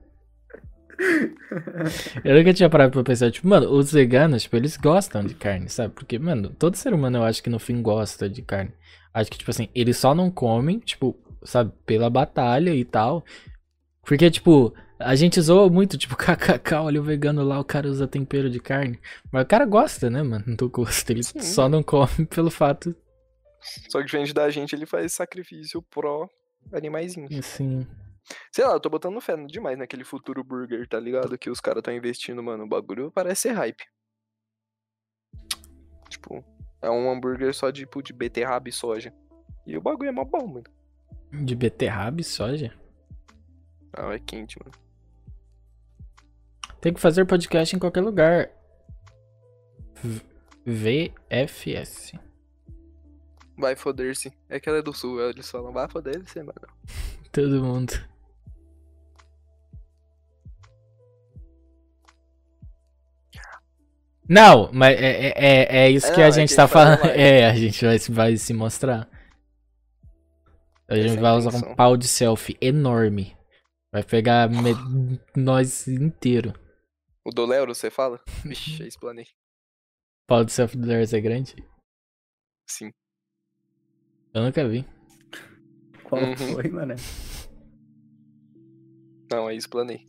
Eu 2.24 2.36
nunca 2.36 2.55
tinha 2.55 2.70
parado 2.70 2.93
pra 2.93 3.02
pensar, 3.02 3.31
tipo, 3.31 3.48
mano, 3.48 3.70
os 3.70 3.93
veganos, 3.93 4.43
tipo, 4.43 4.57
eles 4.57 4.77
gostam 4.77 5.24
de 5.24 5.35
carne, 5.35 5.69
sabe? 5.69 5.93
Porque, 5.94 6.19
mano, 6.19 6.51
todo 6.51 6.77
ser 6.77 6.93
humano 6.94 7.19
eu 7.19 7.24
acho 7.24 7.43
que 7.43 7.51
no 7.51 7.59
fim 7.59 7.82
gosta 7.82 8.28
de 8.28 8.43
carne. 8.43 8.73
Acho 9.12 9.31
que, 9.31 9.39
tipo 9.39 9.51
assim, 9.51 9.69
eles 9.74 9.97
só 9.97 10.15
não 10.15 10.31
comem, 10.31 10.78
tipo, 10.78 11.16
sabe, 11.43 11.73
pela 11.85 12.09
batalha 12.09 12.74
e 12.74 12.85
tal. 12.85 13.24
Porque, 14.03 14.31
tipo, 14.31 14.73
a 14.99 15.15
gente 15.15 15.41
zoa 15.41 15.69
muito, 15.69 15.97
tipo, 15.99 16.15
kkk, 16.16 16.74
olha 16.74 17.01
o 17.01 17.05
vegano 17.05 17.43
lá, 17.43 17.59
o 17.59 17.65
cara 17.65 17.89
usa 17.89 18.07
tempero 18.07 18.51
de 18.51 18.61
carne. 18.61 19.01
Mas 19.32 19.45
o 19.45 19.47
cara 19.47 19.65
gosta, 19.65 20.11
né, 20.11 20.23
mano, 20.23 20.57
do 20.57 20.69
gosto. 20.69 21.11
Ele 21.11 21.23
Sim. 21.23 21.41
só 21.41 21.69
não 21.69 21.82
come 21.82 22.27
pelo 22.31 22.51
fato, 22.51 22.95
Só 23.89 23.99
que 23.99 24.07
diferente 24.07 24.32
da 24.32 24.49
gente, 24.51 24.74
ele 24.74 24.87
faz 24.87 25.12
sacrifício 25.12 25.82
pró 25.82 26.28
animaizinho. 26.73 27.28
assim. 27.39 27.87
Sei 28.53 28.65
lá, 28.65 28.74
eu 28.74 28.81
tô 28.81 28.89
botando 28.89 29.20
fé 29.20 29.35
demais 29.47 29.77
naquele 29.77 30.05
futuro 30.05 30.45
burger, 30.45 30.87
tá 30.87 31.01
ligado? 31.01 31.37
Que 31.37 31.51
os 31.51 31.61
caras 31.61 31.82
tão 31.82 31.93
investindo, 31.95 32.43
mano. 32.43 32.65
O 32.65 32.69
bagulho 32.69 33.11
parece 33.11 33.43
ser 33.43 33.53
hype. 33.53 33.82
Tipo, 36.09 36.45
é 36.82 36.90
um 36.90 37.11
hambúrguer 37.11 37.52
só 37.55 37.70
de, 37.70 37.81
tipo, 37.82 38.02
de 38.02 38.12
beterraba 38.12 38.69
e 38.69 38.73
soja. 38.73 39.12
E 39.66 39.77
o 39.77 39.81
bagulho 39.81 40.09
é 40.09 40.12
mó 40.12 40.24
bom, 40.24 40.47
mano. 40.47 40.65
De 41.44 41.55
beterraba 41.55 42.20
e 42.20 42.24
soja. 42.24 42.73
Ah, 43.93 44.12
é 44.15 44.19
quente, 44.19 44.59
mano. 44.59 44.73
Tem 46.81 46.93
que 46.94 47.01
fazer 47.01 47.24
podcast 47.27 47.74
em 47.74 47.78
qualquer 47.78 48.01
lugar. 48.01 48.51
V- 50.02 50.23
VFS. 50.65 52.12
Vai 53.57 53.77
foder-se. 53.77 54.32
É 54.48 54.59
que 54.59 54.69
ela 54.69 54.78
é 54.78 54.82
do 54.82 54.93
sul, 54.94 55.20
eles 55.20 55.51
falam, 55.51 55.73
vai 55.73 55.86
foder-se, 55.89 56.39
mano. 56.43 56.66
Todo 57.31 57.62
mundo. 57.62 57.93
Não, 64.32 64.70
mas 64.73 64.97
é, 64.97 65.28
é, 65.28 65.35
é- 65.36 65.77
é 65.86 65.90
isso 65.90 66.07
É, 66.07 66.11
que 66.12 66.19
não, 66.19 66.24
a 66.24 66.28
é 66.28 66.32
gente 66.32 66.51
que 66.51 66.57
tá 66.57 66.69
falando. 66.69 67.01
É, 67.19 67.47
a 67.51 67.55
gente 67.55 67.85
vai, 67.85 67.98
se- 67.98 68.12
vai 68.12 68.36
se 68.36 68.55
mostrar. 68.55 69.09
A 70.89 70.94
Essa 70.94 71.02
gente 71.09 71.16
é 71.16 71.19
a 71.19 71.23
vai 71.23 71.32
usar 71.32 71.51
um 71.51 71.57
intenção. 71.59 71.74
pau 71.77 71.97
de 71.97 72.07
selfie 72.07 72.57
enorme. 72.61 73.36
Vai 73.93 74.05
pegar 74.05 74.48
me- 74.51 75.20
nós 75.36 75.89
inteiro. 75.89 76.52
O 77.27 77.31
do 77.32 77.44
Lero, 77.44 77.74
você 77.74 77.90
fala? 77.90 78.20
Vixe, 78.44 78.82
é 78.82 78.86
explanei. 78.86 79.27
Pau 80.28 80.44
de 80.44 80.52
selfie 80.52 80.78
do 80.78 80.86
Lars 80.89 81.12
é 81.12 81.20
grande? 81.20 81.57
Sim. 82.69 82.93
Eu 84.32 84.43
nunca 84.44 84.66
vi. 84.69 84.86
Qual 86.05 86.23
Uhum. 86.23 86.36
foi, 86.36 86.69
mano? 86.70 86.94
Não, 89.31 89.47
aí 89.48 89.57
explanei. 89.57 90.07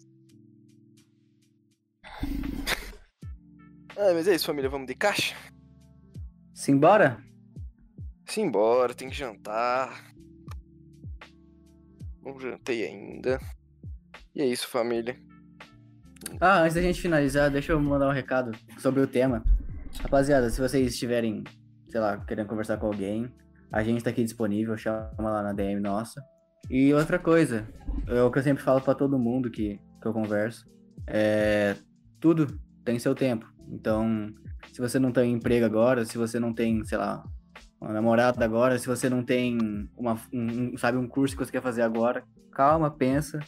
Ah, 3.98 4.14
mas 4.14 4.28
é 4.28 4.36
isso, 4.36 4.46
família. 4.46 4.70
Vamos 4.70 4.88
de 4.88 4.96
caixa? 4.96 5.36
Simbora? 6.54 7.18
Simbora, 8.26 8.94
tem 8.94 9.10
que 9.10 9.16
jantar. 9.16 10.12
Não 12.24 12.40
jantei 12.40 12.86
ainda. 12.86 13.40
E 14.34 14.42
é 14.42 14.46
isso, 14.46 14.68
família. 14.68 15.18
Ah, 16.40 16.62
antes 16.62 16.76
da 16.76 16.82
gente 16.82 17.02
finalizar, 17.02 17.52
deixa 17.52 17.74
eu 17.74 17.80
mandar 17.80 18.08
um 18.08 18.14
recado 18.14 18.52
sobre 18.78 19.02
o 19.02 19.08
tema. 19.08 19.44
Rapaziada, 20.00 20.50
se 20.50 20.62
vocês 20.62 20.94
estiverem, 20.94 21.44
sei 21.90 22.00
lá, 22.00 22.18
querendo 22.26 22.48
conversar 22.48 22.78
com 22.78 22.86
alguém, 22.86 23.30
a 23.72 23.84
gente 23.84 24.04
tá 24.04 24.10
aqui 24.10 24.24
disponível, 24.24 24.78
chama 24.78 25.12
lá 25.20 25.44
na 25.44 25.54
DM 25.54 25.82
nossa. 25.82 26.24
E 26.70 26.94
outra 26.94 27.20
coisa, 27.20 27.68
é 28.08 28.22
o 28.22 28.32
que 28.32 28.40
eu 28.40 28.44
sempre 28.44 28.64
falo 28.64 28.80
pra 28.80 28.96
todo 28.96 29.20
mundo 29.20 29.52
que, 29.52 29.80
que 30.02 30.08
eu 30.08 30.14
converso, 30.14 30.66
é 31.06 31.76
tudo 32.20 32.48
tem 32.86 32.98
seu 32.98 33.14
tempo. 33.14 33.51
Então, 33.70 34.34
se 34.72 34.80
você 34.80 35.00
não 35.00 35.12
tem 35.12 35.34
emprego 35.34 35.66
agora, 35.66 36.06
se 36.06 36.18
você 36.18 36.40
não 36.40 36.54
tem, 36.54 36.84
sei 36.86 36.98
lá, 36.98 37.24
uma 37.80 37.94
namorada 37.94 38.44
agora, 38.46 38.78
se 38.78 38.88
você 38.88 39.10
não 39.10 39.24
tem 39.24 39.90
uma, 39.98 40.20
um, 40.32 40.78
sabe, 40.78 40.98
um 40.98 41.08
curso 41.08 41.36
que 41.36 41.44
você 41.44 41.52
quer 41.52 41.62
fazer 41.62 41.82
agora, 41.82 42.24
calma, 42.52 42.92
pensa, 42.92 43.40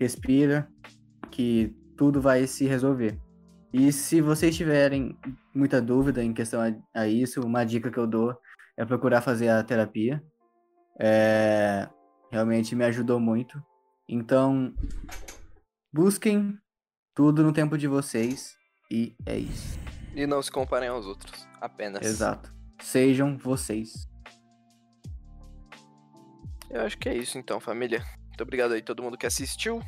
respira, 0.00 0.68
que 1.30 1.74
tudo 1.96 2.20
vai 2.20 2.46
se 2.46 2.66
resolver. 2.66 3.18
E 3.72 3.92
se 3.92 4.20
vocês 4.20 4.56
tiverem 4.56 5.16
muita 5.54 5.80
dúvida 5.80 6.24
em 6.24 6.32
questão 6.32 6.60
a, 6.60 7.00
a 7.00 7.06
isso, 7.06 7.40
uma 7.42 7.64
dica 7.64 7.90
que 7.90 7.98
eu 7.98 8.06
dou 8.06 8.36
é 8.76 8.84
procurar 8.84 9.20
fazer 9.20 9.48
a 9.48 9.62
terapia. 9.62 10.22
É, 11.00 11.88
realmente 12.32 12.74
me 12.74 12.84
ajudou 12.84 13.20
muito. 13.20 13.62
Então, 14.08 14.74
busquem 15.92 16.58
tudo 17.14 17.42
no 17.42 17.52
tempo 17.52 17.76
de 17.76 17.86
vocês 17.86 18.57
e 18.90 19.14
é 19.26 19.36
isso. 19.38 19.78
E 20.14 20.26
não 20.26 20.42
se 20.42 20.50
comparem 20.50 20.88
aos 20.88 21.06
outros. 21.06 21.46
Apenas. 21.60 22.04
Exato. 22.06 22.52
Sejam 22.82 23.36
vocês. 23.36 24.08
Eu 26.70 26.82
acho 26.82 26.98
que 26.98 27.08
é 27.08 27.16
isso 27.16 27.38
então, 27.38 27.60
família. 27.60 28.04
Muito 28.26 28.42
obrigado 28.42 28.72
aí 28.72 28.82
todo 28.82 29.02
mundo 29.02 29.16
que 29.16 29.26
assistiu. 29.26 29.80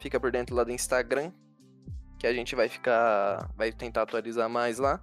Fica 0.00 0.18
por 0.20 0.30
dentro 0.30 0.54
lá 0.54 0.64
do 0.64 0.72
Instagram. 0.72 1.32
Que 2.18 2.26
a 2.26 2.32
gente 2.32 2.54
vai 2.54 2.68
ficar. 2.68 3.50
Vai 3.56 3.72
tentar 3.72 4.02
atualizar 4.02 4.48
mais 4.48 4.78
lá. 4.78 5.00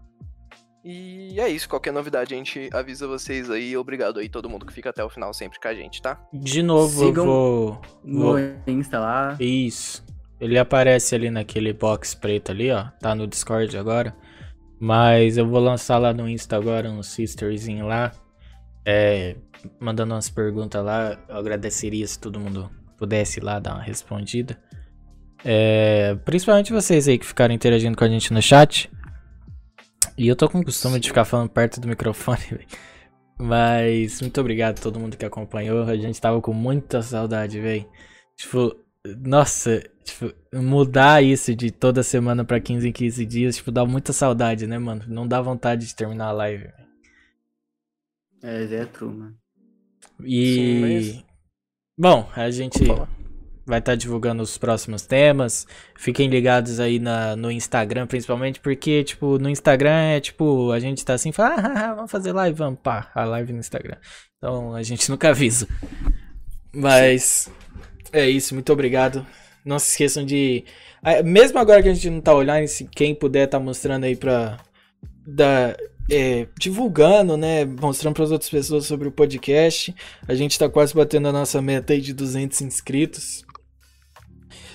E 0.83 1.39
é 1.39 1.47
isso. 1.47 1.69
Qualquer 1.69 1.93
novidade 1.93 2.33
a 2.33 2.37
gente 2.37 2.69
avisa 2.73 3.07
vocês 3.07 3.49
aí. 3.49 3.75
Obrigado 3.77 4.19
aí 4.19 4.27
todo 4.27 4.49
mundo 4.49 4.65
que 4.65 4.73
fica 4.73 4.89
até 4.89 5.03
o 5.03 5.09
final 5.09 5.33
sempre 5.33 5.59
com 5.59 5.67
a 5.67 5.73
gente, 5.73 6.01
tá? 6.01 6.21
De 6.33 6.61
novo, 6.61 7.05
Sigam 7.05 7.23
eu 7.25 7.31
vou. 7.31 7.81
No 8.03 8.21
vou- 8.21 8.37
Insta 8.67 8.99
lá. 8.99 9.37
Isso. 9.39 10.03
Ele 10.43 10.59
aparece 10.59 11.15
ali 11.15 11.29
naquele 11.29 11.71
box 11.71 12.13
preto 12.13 12.51
ali, 12.51 12.69
ó. 12.69 12.89
Tá 12.99 13.15
no 13.15 13.25
Discord 13.25 13.77
agora. 13.77 14.13
Mas 14.77 15.37
eu 15.37 15.47
vou 15.47 15.61
lançar 15.61 15.97
lá 15.97 16.13
no 16.13 16.27
Insta 16.27 16.57
agora 16.57 16.91
um 16.91 17.01
sisterzinho 17.01 17.87
lá. 17.87 18.11
É, 18.85 19.37
mandando 19.79 20.13
umas 20.13 20.29
perguntas 20.29 20.83
lá. 20.83 21.17
Eu 21.29 21.37
agradeceria 21.37 22.05
se 22.05 22.19
todo 22.19 22.41
mundo 22.41 22.69
pudesse 22.97 23.39
lá 23.39 23.57
dar 23.57 23.75
uma 23.75 23.83
respondida. 23.83 24.61
É, 25.45 26.13
principalmente 26.25 26.73
vocês 26.73 27.07
aí 27.07 27.17
que 27.17 27.25
ficaram 27.25 27.55
interagindo 27.55 27.95
com 27.95 28.03
a 28.03 28.09
gente 28.09 28.33
no 28.33 28.41
chat. 28.41 28.91
E 30.17 30.27
eu 30.27 30.35
tô 30.35 30.49
com 30.49 30.59
o 30.59 30.65
costume 30.65 30.99
de 30.99 31.07
ficar 31.07 31.23
falando 31.23 31.51
perto 31.51 31.79
do 31.79 31.87
microfone, 31.87 32.43
velho. 32.51 32.67
Mas 33.39 34.19
muito 34.19 34.41
obrigado 34.41 34.77
a 34.77 34.81
todo 34.81 34.99
mundo 34.99 35.15
que 35.15 35.23
acompanhou. 35.23 35.83
A 35.85 35.95
gente 35.95 36.19
tava 36.19 36.41
com 36.41 36.51
muita 36.51 37.01
saudade, 37.01 37.61
velho. 37.61 37.85
Tipo, 38.35 38.82
nossa, 39.05 39.84
tipo, 40.03 40.34
mudar 40.53 41.21
isso 41.23 41.53
de 41.55 41.71
toda 41.71 42.03
semana 42.03 42.45
pra 42.45 42.59
15 42.59 42.88
em 42.88 42.91
15 42.91 43.25
dias, 43.25 43.55
tipo, 43.57 43.71
dá 43.71 43.85
muita 43.85 44.13
saudade, 44.13 44.65
né, 44.65 44.77
mano? 44.77 45.03
Não 45.07 45.27
dá 45.27 45.41
vontade 45.41 45.85
de 45.85 45.95
terminar 45.95 46.27
a 46.27 46.31
live. 46.31 46.69
É, 48.41 48.63
é 48.63 48.85
true, 48.85 49.13
mano. 49.13 49.38
E. 50.23 50.53
Sim, 50.55 50.81
mas- 50.81 51.25
Bom, 51.97 52.27
a 52.35 52.49
gente 52.49 52.80
vai 53.65 53.80
estar 53.80 53.95
divulgando 53.95 54.41
os 54.41 54.57
próximos 54.57 55.03
temas. 55.05 55.67
Fiquem 55.95 56.27
ligados 56.27 56.80
aí 56.80 56.97
na, 56.97 57.35
no 57.35 57.51
Instagram, 57.51 58.07
principalmente, 58.07 58.59
porque, 58.59 59.03
tipo, 59.03 59.38
no 59.38 59.49
Instagram 59.49 59.91
é 60.15 60.19
tipo, 60.19 60.71
a 60.71 60.80
gente 60.80 61.05
tá 61.05 61.13
assim, 61.13 61.31
fala, 61.31 61.55
ah, 61.55 61.89
ah, 61.89 61.93
vamos 61.93 62.11
fazer 62.11 62.31
live, 62.31 62.57
vamos, 62.57 62.80
pá, 62.80 63.11
a 63.13 63.23
live 63.25 63.53
no 63.53 63.59
Instagram. 63.59 63.97
Então 64.38 64.73
a 64.73 64.81
gente 64.81 65.07
nunca 65.11 65.30
avisa. 65.30 65.67
Mas 66.73 67.49
é 68.14 68.30
isso, 68.30 68.53
muito 68.53 68.72
obrigado. 68.72 69.26
Não 69.65 69.80
se 69.80 69.91
esqueçam 69.91 70.26
de. 70.26 70.65
ah, 71.02 71.23
Mesmo 71.23 71.57
agora 71.60 71.81
que 71.81 71.90
a 71.90 71.94
gente 71.94 72.10
não 72.10 72.22
tá 72.22 72.35
online, 72.35 72.68
se 72.68 72.85
quem 72.85 73.15
puder 73.15 73.48
tá 73.48 73.60
mostrando 73.60 74.06
aí 74.06 74.15
pra. 74.15 74.60
Da, 75.26 75.76
é, 76.11 76.48
divulgando, 76.60 77.38
né? 77.38 77.65
Mostrando 77.65 78.14
para 78.14 78.23
as 78.26 78.31
outras 78.31 78.49
pessoas 78.49 78.85
sobre 78.85 79.07
o 79.07 79.11
podcast. 79.11 79.95
A 80.27 80.35
gente 80.35 80.60
tá 80.60 80.69
quase 80.69 80.94
batendo 80.94 81.27
a 81.30 81.31
nossa 81.31 81.61
meta 81.61 81.94
aí 81.94 82.02
de 82.02 82.14
200 82.14 82.61
inscritos. 82.61 83.44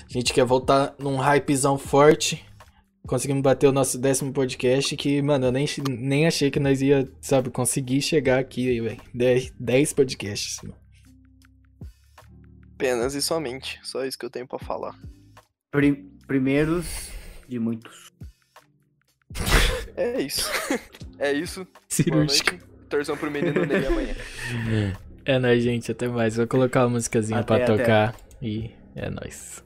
A 0.09 0.13
gente 0.13 0.33
quer 0.33 0.45
voltar 0.45 0.95
num 0.99 1.19
hypezão 1.19 1.77
forte. 1.77 2.45
Conseguimos 3.07 3.43
bater 3.43 3.67
o 3.69 3.73
nosso 3.73 3.99
décimo 3.99 4.33
podcast. 4.33 4.97
Que, 4.97 5.21
mano, 5.21 5.47
eu 5.47 5.53
nem, 5.53 5.67
nem 5.89 6.27
achei 6.27 6.51
que 6.51 6.59
nós 6.59 6.81
ia, 6.81 7.07
sabe, 7.21 7.51
conseguir 7.51 8.01
chegar 8.01 8.39
aqui, 8.39 8.81
velho. 8.81 9.01
10, 9.15 9.53
10 9.59 9.93
podcasts, 9.93 10.61
mano. 10.63 10.78
Apenas 12.79 13.13
e 13.17 13.21
somente. 13.21 13.81
Só 13.83 14.05
isso 14.05 14.17
que 14.17 14.25
eu 14.25 14.31
tenho 14.31 14.47
pra 14.47 14.57
falar. 14.57 14.95
Pri- 15.73 16.09
primeiros 16.29 17.11
de 17.49 17.59
muitos. 17.59 18.13
É 19.97 20.21
isso. 20.23 20.49
é 21.19 21.33
isso. 21.33 21.67
Cirúrgica. 21.89 22.53
noite. 22.53 22.67
Torçam 22.89 23.17
pro 23.17 23.33
menino 23.33 23.67
Ney 23.67 23.85
amanhã. 23.85 24.15
É 25.25 25.41
nóis, 25.41 25.61
gente. 25.63 25.91
Até 25.91 26.07
mais. 26.07 26.37
Vou 26.37 26.47
colocar 26.47 26.85
uma 26.85 26.91
musicazinha 26.91 27.41
Até, 27.41 27.47
pra 27.57 27.65
até. 27.65 27.77
tocar. 27.77 28.17
E 28.41 28.71
é 28.95 29.11
nóis. 29.11 29.63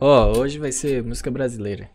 Ó, 0.00 0.38
hoje 0.38 0.60
vai 0.60 0.70
ser 0.70 1.02
música 1.02 1.28
brasileira. 1.28 1.90